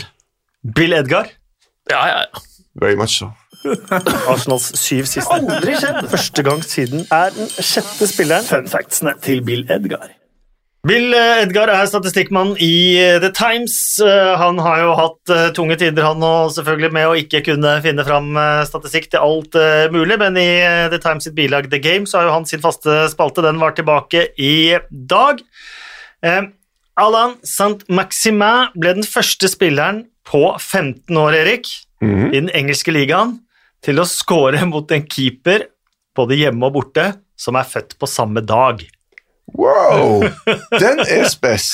Bill 0.77 0.93
Edgar? 0.97 1.31
Ja, 1.89 2.03
ja, 2.07 2.25
ja. 2.27 2.49
Very 2.79 2.97
much 2.97 3.17
so. 3.19 3.33
Arsenals 4.29 4.71
syv 4.79 5.05
siste. 5.09 5.29
Aldri 5.33 5.75
skjedd! 5.79 6.01
Første 6.11 6.43
gang 6.45 6.63
siden 6.65 7.05
er 7.13 7.31
den 7.35 7.47
sjette 7.63 8.07
spilleren. 8.09 8.45
Fun 8.47 8.67
factsene 8.71 9.15
til 9.23 9.41
Bill 9.45 9.63
Edgar. 9.71 10.11
Bill 10.83 11.13
eh, 11.15 11.37
Edgar 11.45 11.69
er 11.71 11.85
statistikkmann 11.87 12.57
i 12.59 12.97
eh, 12.99 13.19
The 13.23 13.29
Times. 13.31 13.75
Eh, 14.03 14.33
Han 14.41 14.57
har 14.59 14.81
jo 14.81 14.95
hatt 14.99 15.31
tunge 15.55 15.77
tider, 15.79 16.03
han 16.03 16.25
òg, 16.27 16.49
selvfølgelig 16.57 16.89
med 16.97 17.07
å 17.07 17.13
ikke 17.21 17.39
kunne 17.45 17.77
finne 17.85 18.03
fram 18.03 18.33
statistikk 18.67 19.07
til 19.13 19.23
alt 19.23 19.55
mulig, 19.95 20.17
men 20.19 20.35
i 20.41 20.49
The 20.91 20.99
Times 20.99 21.23
sitt 21.29 21.37
bilag 21.37 21.69
The 21.71 21.79
Game 21.79 22.03
så 22.09 22.19
har 22.19 22.27
jo 22.27 22.35
han 22.35 22.49
sin 22.49 22.59
faste 22.63 23.05
spalte. 23.13 23.45
Den 23.45 23.61
var 23.63 23.77
tilbake 23.77 24.25
i 24.35 24.75
dag. 24.91 25.39
Alain 26.99 27.37
Saint-Maximin 27.47 28.75
ble 28.77 28.91
den 28.99 29.07
første 29.07 29.47
spilleren 29.49 30.03
på 30.29 30.43
15 30.59 31.15
år, 31.17 31.39
Erik, 31.45 31.71
Mhm. 32.03 32.27
i 32.33 32.39
den 32.41 32.49
engelske 32.51 32.91
ligaen 32.91 33.37
til 33.83 34.01
å 34.01 34.07
score 34.09 34.63
mot 34.71 34.91
en 34.95 35.05
keeper, 35.07 35.69
både 36.15 36.39
hjemme 36.39 36.69
og 36.69 36.77
borte, 36.79 37.07
som 37.39 37.57
er 37.59 37.67
født 37.67 37.97
på 37.99 38.09
samme 38.09 38.43
dag. 38.45 38.83
Wow! 39.53 40.23
Den 40.81 41.03
er 41.03 41.27
spess. 41.29 41.69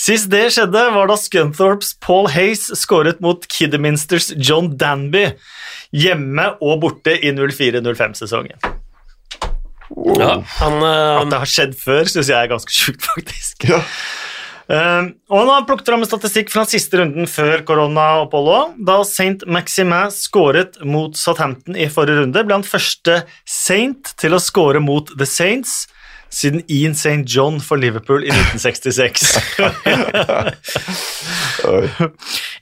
Sist 0.00 0.30
det 0.32 0.48
skjedde, 0.54 0.80
var 0.94 1.10
da 1.10 1.14
Scunthorpes 1.20 1.92
Paul 2.02 2.30
Hayes 2.32 2.64
skåret 2.80 3.20
mot 3.22 3.44
Kidderminsters 3.46 4.32
John 4.34 4.72
Danby 4.80 5.28
hjemme 5.94 6.48
og 6.64 6.80
borte 6.82 7.14
i 7.20 7.30
04-05-sesongen. 7.36 8.58
ja 10.18 10.34
uh, 10.40 10.64
eh, 10.64 11.20
At 11.20 11.30
det 11.30 11.40
har 11.44 11.52
skjedd 11.52 11.76
før, 11.78 12.08
syns 12.08 12.32
jeg 12.32 12.38
er 12.38 12.50
ganske 12.50 12.74
sjukt, 12.74 13.04
faktisk. 13.12 13.68
Ja. 13.68 13.82
Um, 14.70 15.08
og 15.26 15.40
han 15.40 15.48
har 15.50 15.64
plukket 15.66 15.88
fram 15.90 16.04
en 16.04 16.08
statistikk 16.08 16.52
fra 16.52 16.62
siste 16.70 17.00
runden 17.00 17.26
før 17.30 17.64
koronaoppholdet. 17.66 18.76
Da 18.86 19.00
Saint 19.08 19.42
Maximin 19.50 20.12
skåret 20.14 20.78
mot 20.86 21.18
Southampton 21.18 21.76
i 21.76 21.88
forrige 21.92 22.22
runde, 22.22 22.44
ble 22.46 22.60
han 22.60 22.66
første 22.66 23.22
Saint 23.48 24.14
til 24.22 24.36
å 24.36 24.42
skåre 24.42 24.82
mot 24.82 25.10
The 25.18 25.28
Saints 25.28 25.82
siden 26.32 26.62
Ian 26.72 26.94
St. 26.96 27.24
John 27.28 27.60
for 27.60 27.76
Liverpool 27.76 28.24
i 28.24 28.30
1966. 28.32 29.36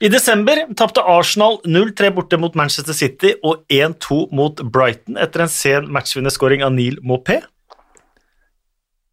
I 0.05 0.11
desember 0.11 0.65
tapte 0.77 1.05
Arsenal 1.07 1.61
0-3 1.63 2.11
borte 2.17 2.39
mot 2.41 2.57
Manchester 2.59 2.97
City 2.97 3.37
og 3.47 3.63
1-2 3.71 4.27
mot 4.35 4.63
Brighton 4.75 5.21
etter 5.21 5.45
en 5.45 5.53
sen 5.53 5.87
matchvinnerskåring 5.95 6.65
av 6.67 6.75
Neil 6.75 6.99
Maupé. 7.07 7.39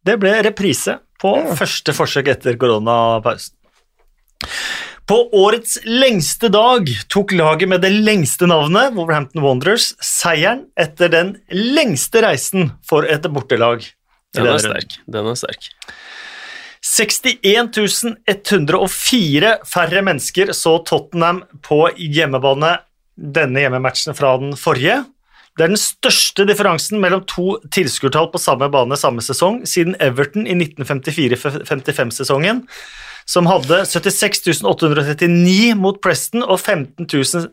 Det 0.02 0.18
ble 0.18 0.32
reprise 0.46 0.98
på 1.20 1.34
første 1.58 1.94
forsøk 1.96 2.30
etter 2.34 2.58
koronapausen. 2.60 3.54
På 5.08 5.22
årets 5.32 5.78
lengste 5.88 6.50
dag 6.52 6.90
tok 7.08 7.32
laget 7.32 7.70
med 7.70 7.80
det 7.80 7.94
lengste 7.94 8.44
navnet, 8.50 8.92
Wolverhampton 8.92 9.40
Wanderers, 9.40 9.94
seieren 10.04 10.66
etter 10.76 11.08
den 11.12 11.30
lengste 11.48 12.20
reisen 12.26 12.74
for 12.84 13.08
et 13.08 13.24
bortelag. 13.32 13.86
den 14.36 14.50
er 14.50 14.60
sterk. 14.60 14.98
Den 15.08 15.30
er 15.30 15.38
sterk. 15.40 15.70
61 16.84 18.04
104 18.28 19.54
færre 19.66 20.02
mennesker 20.04 20.52
så 20.54 20.76
Tottenham 20.86 21.42
på 21.64 21.88
hjemmebane 21.96 22.76
denne 23.18 23.64
hjemmematchen 23.64 24.14
fra 24.14 24.36
den 24.38 24.54
forrige. 24.60 25.00
Det 25.58 25.66
er 25.66 25.72
den 25.72 25.80
største 25.80 26.44
differansen 26.46 27.00
mellom 27.02 27.24
to 27.26 27.56
tilskuertall 27.74 28.28
på 28.30 28.38
samme 28.38 28.68
bane 28.70 28.94
samme 29.00 29.24
sesong 29.24 29.64
siden 29.66 29.96
Everton 29.98 30.46
i 30.46 30.54
1954-55-sesongen, 30.54 32.62
som 33.26 33.48
hadde 33.50 33.80
76 33.90 34.62
839 34.62 35.74
mot 35.80 35.98
Preston 36.04 36.46
og 36.46 36.60
15 36.60 37.50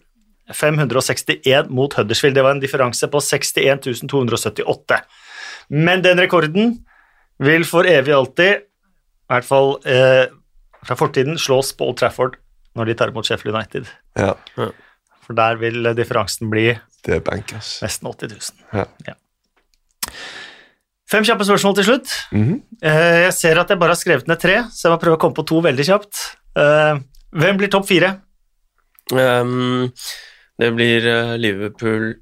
561 0.53 1.72
mot 1.73 1.98
Huddersfield. 1.98 2.38
Det 2.38 2.45
var 2.45 2.53
en 2.53 2.61
differanse 2.61 3.10
på 3.10 3.18
61 3.18 4.06
278. 4.06 5.02
Men 5.73 6.06
den 6.06 6.22
rekorden 6.22 6.76
vil 7.41 7.65
for 7.65 7.90
evig 7.90 8.14
alltid, 8.14 8.68
i 9.26 9.34
hvert 9.34 9.48
fall 9.48 9.80
eh, 9.90 10.27
fra 10.86 10.98
fortiden, 10.99 11.40
slås 11.41 11.73
på 11.73 11.90
Old 11.90 11.98
Trafford 11.98 12.38
når 12.77 12.91
de 12.91 12.95
tar 12.99 13.10
imot 13.10 13.26
Sheffield 13.26 13.56
United. 13.56 13.90
Ja, 14.19 14.36
For 15.26 15.34
der 15.34 15.57
vil 15.57 15.90
differansen 15.98 16.52
bli 16.53 16.76
det 17.06 17.19
er 17.19 17.23
bankers. 17.26 17.77
nesten 17.84 18.10
80 18.10 18.34
000. 18.73 18.86
Ja. 19.06 19.15
Fem 21.10 21.26
kjappe 21.26 21.45
spørsmål 21.45 21.76
til 21.77 21.86
slutt. 21.86 22.14
Mm 22.32 22.44
-hmm. 22.44 22.61
jeg 22.82 23.34
ser 23.34 23.60
at 23.60 23.69
jeg 23.69 23.80
bare 23.80 23.94
har 23.94 23.95
skrevet 23.95 24.27
ned 24.27 24.40
tre, 24.40 24.64
så 24.73 24.88
jeg 24.88 24.91
må 24.91 24.98
prøve 25.02 25.15
å 25.15 25.19
komme 25.22 25.36
på 25.36 25.45
to 25.45 25.60
veldig 25.61 25.86
kjapt. 25.86 26.38
Eh, 26.57 26.99
hvem 27.32 27.57
blir 27.57 27.68
topp 27.68 27.88
fire? 27.88 28.22
Um, 29.14 29.91
det 30.60 30.72
blir 30.76 31.07
eh, 31.07 31.38
Liverpool, 31.38 32.15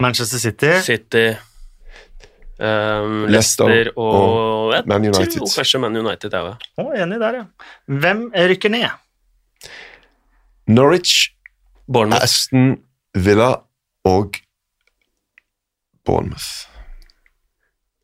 Manchester 0.00 0.38
City. 0.38 0.80
City, 0.82 1.36
um, 2.58 3.26
Leicester 3.26 3.68
Leicester 3.68 3.92
og, 3.96 4.74
jeg 4.74 4.86
Man 4.86 5.06
United. 5.06 5.32
tror 5.32 5.54
kanskje 5.56 5.80
Man 5.80 5.96
United 5.96 6.34
er 6.34 6.42
det. 6.42 6.56
Oh, 6.76 6.92
enig 6.92 7.20
der, 7.20 7.34
ja. 7.34 7.44
Hvem 7.86 8.30
rykker 8.34 8.68
ned? 8.68 8.90
Norwich, 10.66 11.32
Bournemouth. 11.86 12.22
Aston 12.22 12.76
Villa 13.24 13.50
og 14.08 14.38
Bournemouth. 16.06 16.66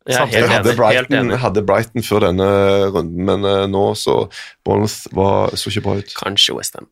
Jeg 0.05 0.13
er 0.13 0.19
Samtidig. 0.19 0.41
Helt 0.41 0.51
hadde 0.51 0.69
enig. 0.69 0.75
Helt 0.75 1.07
Brighton, 1.07 1.17
enig. 1.25 1.37
hadde 1.41 1.63
Brighton 1.65 2.03
før 2.05 2.19
denne 2.27 2.49
runden, 2.93 3.25
men 3.25 3.45
eh, 3.49 3.63
nå 3.73 3.85
så 3.97 4.17
Bournemouth 4.65 5.07
var, 5.17 5.55
så 5.57 5.71
ikke 5.71 5.81
bra 5.87 5.95
ut. 6.01 6.13
Kanskje 6.19 6.55
Westham. 6.59 6.87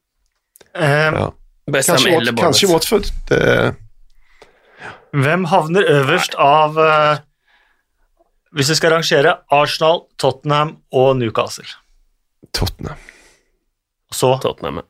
Um, 0.73 0.81
Ja. 0.83 1.27
Westham 1.71 1.95
Kanskje, 2.01 2.15
Wat, 2.17 2.39
kanskje 2.41 2.67
Watford. 2.73 3.11
Det 3.29 3.75
Hvem 5.13 5.45
havner 5.45 5.85
øverst 5.93 6.33
av 6.41 6.75
uh, 6.81 7.19
Hvis 8.51 8.71
vi 8.73 8.75
skal 8.75 8.91
rangere 8.97 9.35
Arsenal, 9.53 10.01
Tottenham 10.19 10.73
og 10.91 11.15
Newcastle. 11.21 11.69
Tottenham. 12.53 12.97
Så, 14.11 14.33
Tottenham. 14.41 14.81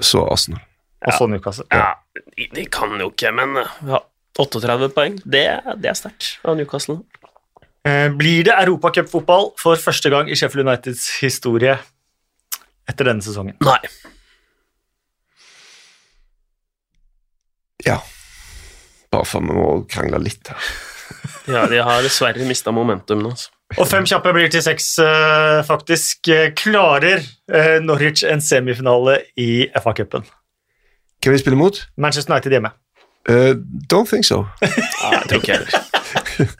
Så 0.00 0.22
Arsenal. 0.30 0.62
og 1.06 1.12
så 1.18 1.26
Newcastle. 1.30 1.66
Ja, 1.74 1.92
de, 2.36 2.64
kan 2.72 2.94
jo 3.00 3.10
ikke, 3.12 3.32
men 3.34 3.56
eh, 3.62 3.78
ja, 3.88 4.02
38 4.38 4.90
poeng, 4.94 5.18
det, 5.24 5.46
det 5.82 5.90
er 5.90 5.98
sterkt 5.98 6.36
av 6.46 6.58
Newcastle. 6.58 7.00
Eh, 7.86 8.08
Blir 8.14 8.44
det 8.46 8.54
europacupfotball 8.54 9.52
for 9.60 9.80
første 9.80 10.12
gang 10.12 10.30
i 10.30 10.36
Sheffield 10.38 10.66
Uniteds 10.66 11.08
historie 11.22 11.78
etter 12.88 13.10
denne 13.10 13.24
sesongen? 13.24 13.58
Nei. 13.64 13.80
Ja. 17.86 18.00
Bare 19.12 19.26
for 19.28 19.44
vi 19.44 19.56
må 19.56 19.68
krangle 19.90 20.22
litt 20.22 20.52
her. 20.52 20.62
Ja, 21.48 21.62
de 21.64 21.78
har 21.80 22.02
dessverre 22.04 22.44
mista 22.44 22.68
momentum 22.76 23.22
nå. 23.24 23.30
Altså. 23.32 23.48
Og 23.80 23.86
fem 23.88 24.04
kjappe 24.08 24.34
blir 24.36 24.50
til 24.52 24.60
seks, 24.64 24.90
eh, 25.00 25.60
faktisk. 25.64 26.28
Klarer 26.60 27.24
Norwich 27.80 28.20
en 28.28 28.42
semifinale 28.44 29.14
i 29.40 29.64
FA-cupen? 29.80 30.26
Hvem 31.28 31.34
vi 31.36 31.40
spiller 31.42 31.58
mot? 31.60 31.78
Manchester 32.00 32.32
United 32.32 32.54
hjemme. 32.54 32.70
Uh, 33.28 33.52
don't 33.92 34.08
think 34.08 34.24
so. 34.24 34.46
Ja, 34.64 35.10
jeg 35.12 35.26
tror 35.28 35.42
ikke 35.42 35.50
jeg 35.52 35.58
heller. 35.60 36.54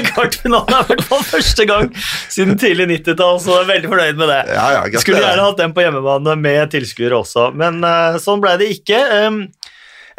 Kvartfinalen 0.10 0.74
er 0.76 0.82
i 0.82 0.88
hvert 0.90 1.06
fall 1.08 1.22
første 1.24 1.64
gang 1.66 1.86
siden 2.28 2.58
tidlig 2.60 2.84
90-tall, 2.90 3.38
så 3.40 3.54
jeg 3.54 3.62
er 3.62 3.70
veldig 3.70 3.90
fornøyd 3.94 4.18
med 4.20 4.28
det. 4.28 4.36
Ja, 4.52 4.66
ja, 4.76 4.82
Skulle 5.00 5.22
gjerne 5.24 5.46
hatt 5.46 5.62
den 5.62 5.72
på 5.72 5.86
hjemmebane 5.86 6.34
med 6.36 6.74
tilskuere 6.74 7.16
også, 7.22 7.46
men 7.56 7.80
uh, 7.80 8.18
sånn 8.20 8.42
ble 8.44 8.58
det 8.60 8.68
ikke. 8.74 9.00
Um, 9.24 9.40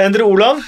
Endre 0.02 0.26
Olav, 0.26 0.64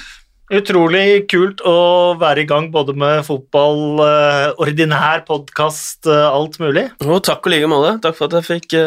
utrolig 0.54 1.24
kult 1.32 1.64
å 1.66 1.76
være 2.22 2.44
i 2.44 2.48
gang 2.54 2.70
både 2.70 2.94
med 3.02 3.24
fotball, 3.26 3.82
uh, 3.98 4.62
ordinær 4.62 5.26
podkast, 5.26 6.06
alt 6.06 6.62
mulig. 6.62 6.86
Og 7.02 7.18
takk 7.26 7.50
og 7.50 7.56
like 7.56 7.74
måte. 7.74 7.96
Takk 8.06 8.20
for 8.20 8.30
at 8.30 8.38
jeg 8.38 8.50
fikk 8.52 8.78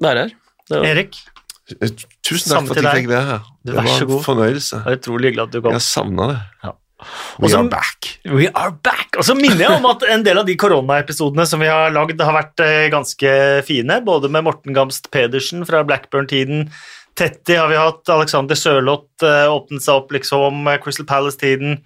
være 0.00 0.24
her. 0.24 0.34
Det 0.72 0.78
var, 0.80 0.88
Erik, 0.94 1.20
Tusen 1.70 2.50
Samme 2.50 2.68
takk 2.68 2.76
for 2.76 2.82
at 2.82 2.88
jeg 2.88 3.04
fikk 3.04 3.10
være 3.12 3.26
her. 3.28 3.50
Det 3.62 3.74
var 3.76 3.88
en 3.88 4.06
god. 4.10 4.22
fornøyelse. 4.24 4.84
det 4.84 4.94
er 4.94 4.98
utrolig 4.98 5.30
hyggelig 5.30 5.44
at 5.44 5.52
du 5.52 5.60
kom. 5.60 5.76
Jeg 5.76 5.86
savna 5.86 6.30
det. 6.32 6.38
Ja. 6.64 6.72
We 7.40 7.48
Også, 7.48 7.58
are 7.58 7.68
back. 7.68 8.08
We 8.30 8.48
are 8.54 8.72
back! 8.84 9.16
Og 9.18 9.26
så 9.26 9.34
minner 9.34 9.64
jeg 9.64 9.74
om 9.74 9.86
at 9.90 10.04
en 10.12 10.24
del 10.26 10.38
av 10.38 10.46
de 10.46 10.56
koronaepisodene 10.58 11.46
som 11.48 11.62
vi 11.62 11.70
har 11.70 11.94
lagd, 11.94 12.20
har 12.22 12.36
vært 12.36 12.62
eh, 12.62 12.88
ganske 12.92 13.32
fine, 13.66 14.00
både 14.06 14.30
med 14.32 14.46
Morten 14.46 14.76
Gamst 14.76 15.10
Pedersen 15.14 15.66
fra 15.68 15.82
Blackburn-tiden, 15.88 16.68
Tetti 17.18 17.58
har 17.58 17.66
vi 17.68 17.76
hatt, 17.76 18.08
Alexander 18.08 18.56
Sørloth 18.56 19.26
eh, 19.26 19.48
åpnet 19.52 19.84
seg 19.84 19.98
opp 19.98 20.14
liksom, 20.14 20.62
eh, 20.70 20.78
Crystal 20.80 21.08
Palace-tiden. 21.08 21.82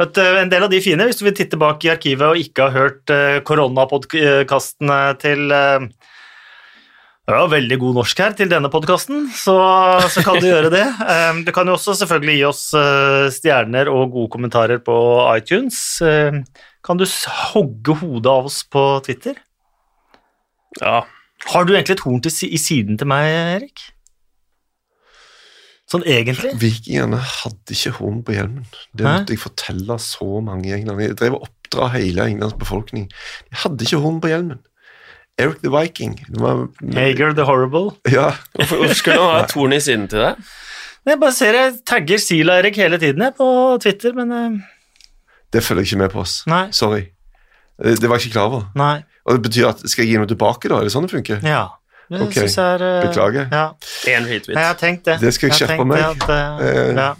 En 0.00 0.52
del 0.52 0.66
av 0.66 0.70
de 0.70 0.82
fine, 0.84 1.08
hvis 1.08 1.18
du 1.20 1.24
vil 1.26 1.38
titte 1.40 1.58
bak 1.60 1.82
i 1.84 1.90
arkivet 1.94 2.28
og 2.28 2.38
ikke 2.44 2.68
har 2.68 2.76
hørt 2.76 3.44
koronapodkastene 3.48 5.00
til 5.20 5.52
det 7.34 7.42
var 7.44 7.52
veldig 7.52 7.78
god 7.82 7.98
norsk 8.00 8.22
her 8.22 8.34
til 8.38 8.50
denne 8.50 8.70
podkasten, 8.72 9.26
så, 9.36 9.54
så 10.10 10.22
kan 10.26 10.40
du 10.40 10.48
gjøre 10.48 10.72
det. 10.72 10.86
Du 11.46 11.52
kan 11.56 11.68
jo 11.68 11.76
også 11.76 11.94
selvfølgelig 12.00 12.36
gi 12.38 12.44
oss 12.48 12.64
eh, 12.78 13.28
stjerner 13.34 13.90
og 13.92 14.10
gode 14.14 14.32
kommentarer 14.34 14.82
på 14.84 14.96
iTunes. 15.36 15.78
Kan 16.84 17.00
du 17.00 17.06
hogge 17.52 17.96
hodet 18.00 18.32
av 18.32 18.50
oss 18.50 18.62
på 18.64 18.84
Twitter? 19.06 19.38
ja, 20.80 21.00
Har 21.50 21.64
du 21.66 21.72
egentlig 21.74 21.98
et 21.98 22.04
horn 22.06 22.20
til, 22.22 22.36
i 22.46 22.60
siden 22.60 22.98
til 23.00 23.08
meg, 23.10 23.26
Erik? 23.56 23.82
Sånn 25.90 26.04
egentlig? 26.06 26.52
Vikingene 26.60 27.18
hadde 27.18 27.74
ikke 27.74 27.96
horn 27.96 28.20
på 28.26 28.36
hjelmen. 28.36 28.66
Det 28.94 29.02
Hæ? 29.06 29.14
måtte 29.16 29.34
jeg 29.34 29.42
fortelle 29.42 29.96
så 29.98 30.38
mange 30.46 30.68
i 30.68 30.74
England. 30.76 31.02
Jeg 31.02 31.16
drev 31.18 31.40
og 31.40 31.48
oppdra 31.48 31.88
hele 31.96 32.28
Englands 32.30 32.54
befolkning. 32.60 33.08
De 33.50 33.58
hadde 33.64 33.86
ikke 33.86 33.98
horn 34.04 34.20
på 34.22 34.30
hjelmen. 34.30 34.60
Eric 35.40 35.60
the 35.64 35.70
Viking 35.72 36.16
var, 36.40 36.66
Hager 36.94 37.32
the 37.36 37.44
Horrible. 37.48 37.90
Ja, 38.12 38.30
Hvorfor 38.58 38.82
hvorfor 38.82 38.98
skulle 38.98 39.20
han 39.20 39.34
ha 39.34 39.44
et 39.44 39.52
torn 39.54 39.72
i 39.76 39.80
siden 39.82 40.08
til 40.12 40.22
deg? 40.26 40.42
Jeg 41.08 41.20
bare 41.22 41.32
ser 41.32 41.56
jeg 41.56 41.72
tagger 41.88 42.20
Sila-Erik 42.20 42.76
hele 42.76 42.98
tiden 43.00 43.22
jeg, 43.24 43.32
på 43.38 43.46
Twitter, 43.82 44.12
men 44.18 44.32
uh... 44.36 44.58
det 45.52 45.62
følger 45.64 45.82
jeg 45.86 45.92
ikke 45.94 46.02
med 46.04 46.10
på. 46.12 46.20
oss. 46.26 46.34
Nei. 46.50 46.66
Sorry. 46.76 47.06
Eh, 47.82 47.96
Det 47.96 48.08
var 48.10 48.18
jeg 48.20 48.28
ikke 48.28 48.36
klar 48.36 48.50
over. 48.52 48.66
nei. 48.76 48.98
Og 49.28 49.36
det 49.36 49.42
betyr 49.44 49.66
at 49.68 49.82
Skal 49.88 50.04
jeg 50.06 50.14
gi 50.14 50.18
noe 50.20 50.26
tilbake, 50.30 50.68
da? 50.72 50.78
Er 50.80 50.86
det 50.88 50.92
sånn 50.94 51.04
det 51.06 51.12
funker? 51.12 51.40
Ja. 51.44 51.64
Det 52.10 52.20
Ok, 52.24 52.32
synes 52.34 52.56
jeg 52.58 52.76
er 52.76 52.84
Uh... 52.84 53.00
beklager. 53.08 53.48
Ja. 53.52 53.64
En 54.16 54.24
retweet. 54.28 54.54
Nei, 54.56 54.62
jeg 54.64 54.70
har 54.74 54.78
tenkt 54.80 55.04
det. 55.08 55.18
Det 55.22 55.32
skal 55.36 55.48
jeg 55.48 55.54
har 55.56 55.60
skjerpe 55.60 55.84
meg. 55.86 56.00
At, 56.04 56.96
ja. 56.98 57.10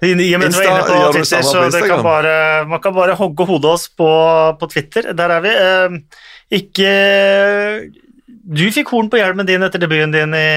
I 0.00 0.10
i 0.16 0.30
og 0.34 0.40
med 0.40 0.48
at 0.48 0.54
du 0.54 0.56
Insta, 0.56 0.64
inne 0.64 0.84
på 0.88 0.94
gjør 0.96 1.12
du 1.12 1.18
det 1.18 1.20
Twitter, 1.20 1.42
samme 1.44 1.44
så 1.44 1.60
på 1.60 1.64
det 1.64 1.80
kan 1.80 1.82
Instagram? 1.84 2.04
bare, 2.08 2.34
man 2.72 2.80
kan 2.80 2.94
bare 2.96 3.14
hogge 3.20 3.46
hodet 3.50 3.70
oss 3.74 3.84
på, 4.00 4.08
på 4.60 4.68
Twitter. 4.72 5.10
Der 5.12 5.34
er 5.36 5.40
vi. 5.44 5.52
Ikke 6.50 6.90
Du 8.50 8.64
fikk 8.74 8.90
horn 8.90 9.10
på 9.10 9.20
hjelmen 9.20 9.46
din 9.48 9.62
etter 9.62 9.82
debuten 9.82 10.14
din 10.14 10.34
i 10.34 10.48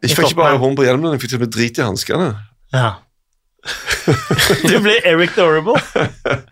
Jeg 0.00 0.16
fikk 0.16 0.32
ikke 0.32 0.40
bare 0.40 0.58
horn 0.60 0.76
på 0.78 0.86
hjelmen, 0.86 1.12
jeg 1.14 1.22
fikk 1.22 1.34
til 1.34 1.40
og 1.40 1.44
med 1.44 1.52
drit 1.54 1.78
i 1.78 1.84
hanskene. 1.84 2.28
Ja. 2.72 2.90
du 4.70 4.78
ble 4.80 4.94
Eric 5.04 5.34
the 5.36 5.44
Horrible. 5.44 5.76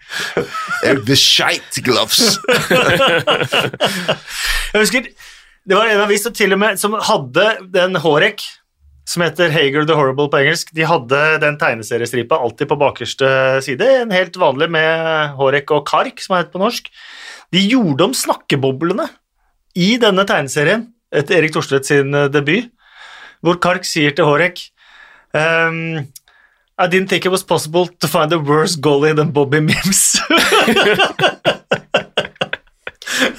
Eric 0.86 1.06
the 1.08 1.16
Shite 1.16 1.80
Gloves. 1.80 2.36
Jeg 4.68 4.82
husker 4.82 5.08
det 5.68 5.76
var 5.76 5.88
en 5.88 6.00
avis 6.00 6.22
som 6.24 6.32
til 6.32 6.52
og 6.54 6.60
med 6.60 6.78
som 6.80 6.94
hadde 6.96 7.46
den 7.72 7.96
Hårek, 8.00 8.44
som 9.08 9.24
heter 9.24 9.52
Hager 9.54 9.86
the 9.88 9.96
Horrible 9.96 10.28
på 10.28 10.42
engelsk. 10.42 10.72
De 10.76 10.84
hadde 10.84 11.20
den 11.40 11.56
tegneseriestripa 11.60 12.36
alltid 12.36 12.68
på 12.68 12.76
bakerste 12.80 13.30
side. 13.64 13.86
En 14.02 14.12
helt 14.12 14.36
vanlig 14.36 14.68
med 14.74 15.32
Hårek 15.38 15.72
og 15.72 15.86
Kark, 15.88 16.20
som 16.20 16.36
er 16.36 16.44
het 16.44 16.52
på 16.52 16.60
norsk. 16.60 16.90
De 17.54 17.62
gjorde 17.64 18.04
om 18.04 18.16
snakkeboblene 18.16 19.08
i 19.78 19.94
denne 20.00 20.26
tegneserien 20.28 20.90
etter 21.14 21.38
Erik 21.38 21.54
Thorstvedt 21.54 21.88
sin 21.88 22.12
eh, 22.12 22.28
debut, 22.28 22.68
hvor 23.40 23.56
Kark 23.62 23.86
sier 23.88 24.12
til 24.12 24.26
Hårek 24.28 24.60
um, 25.32 26.04
I 26.78 26.86
didn't 26.86 27.08
think 27.08 27.24
it 27.24 27.32
was 27.32 27.42
possible 27.42 27.88
to 28.00 28.08
find 28.08 28.32
a 28.32 28.38
worse 28.38 28.76
goalie 28.76 29.14
than 29.14 29.32
Bobby 29.32 29.58
Mims. 29.58 30.20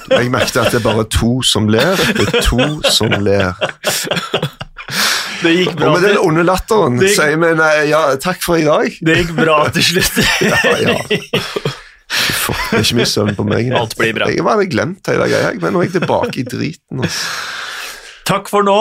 Jeg 0.10 0.32
merket 0.32 0.58
at 0.58 0.74
det 0.74 0.80
er 0.80 0.84
bare 0.84 1.06
to 1.14 1.41
som 1.46 1.70
ler. 1.70 1.96
Det 2.18 2.26
er 2.26 2.41
to 2.41 2.82
som 2.90 3.14
ler. 3.22 3.54
Det 5.44 5.53
gikk 5.56 5.76
Og 5.80 5.94
med 5.95 6.06
den 6.07 6.18
onde 6.22 6.44
latteren 6.48 6.99
sier 7.02 7.36
vi 7.41 7.52
nei, 7.60 7.74
ja, 7.91 8.02
takk 8.22 8.41
for 8.45 8.60
i 8.60 8.66
dag. 8.68 8.95
det 9.06 9.18
gikk 9.22 9.36
bra 9.38 9.60
til 9.76 9.86
slutt. 9.91 10.20
Ja, 10.49 10.74
ja. 10.84 10.95
Fuck, 12.10 12.57
Det 12.72 12.80
er 12.80 12.86
ikke 12.88 12.98
mye 12.99 13.10
søvn 13.10 13.36
på 13.38 13.45
meg. 13.45 13.70
Alt 13.78 13.94
blir 13.99 14.16
bra. 14.18 14.30
Jeg 14.34 14.41
hadde 14.45 14.66
glemt 14.72 15.11
hele 15.11 15.28
greia, 15.30 15.52
men 15.61 15.76
nå 15.76 15.84
er 15.84 15.90
jeg 15.90 15.95
tilbake 15.99 16.41
i 16.41 16.45
driten. 16.49 17.03
Altså. 17.06 17.30
Takk 18.30 18.49
for 18.49 18.66
nå. 18.66 18.80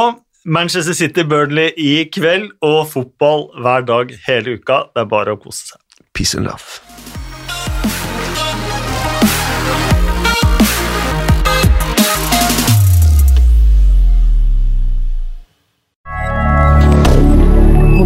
Manchester 0.49 0.97
City 0.97 1.27
Burnley 1.29 1.75
i 1.77 2.07
kveld, 2.15 2.51
og 2.65 2.87
fotball 2.95 3.49
hver 3.61 3.85
dag 3.89 4.15
hele 4.29 4.57
uka. 4.57 4.87
Det 4.95 5.05
er 5.05 5.11
bare 5.11 5.37
å 5.37 5.41
kose 5.43 5.75
seg. 5.75 5.83
Peace 6.17 6.39
and 6.39 6.49
love. 6.49 6.81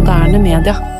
moderne 0.03 0.37
media. 0.37 0.92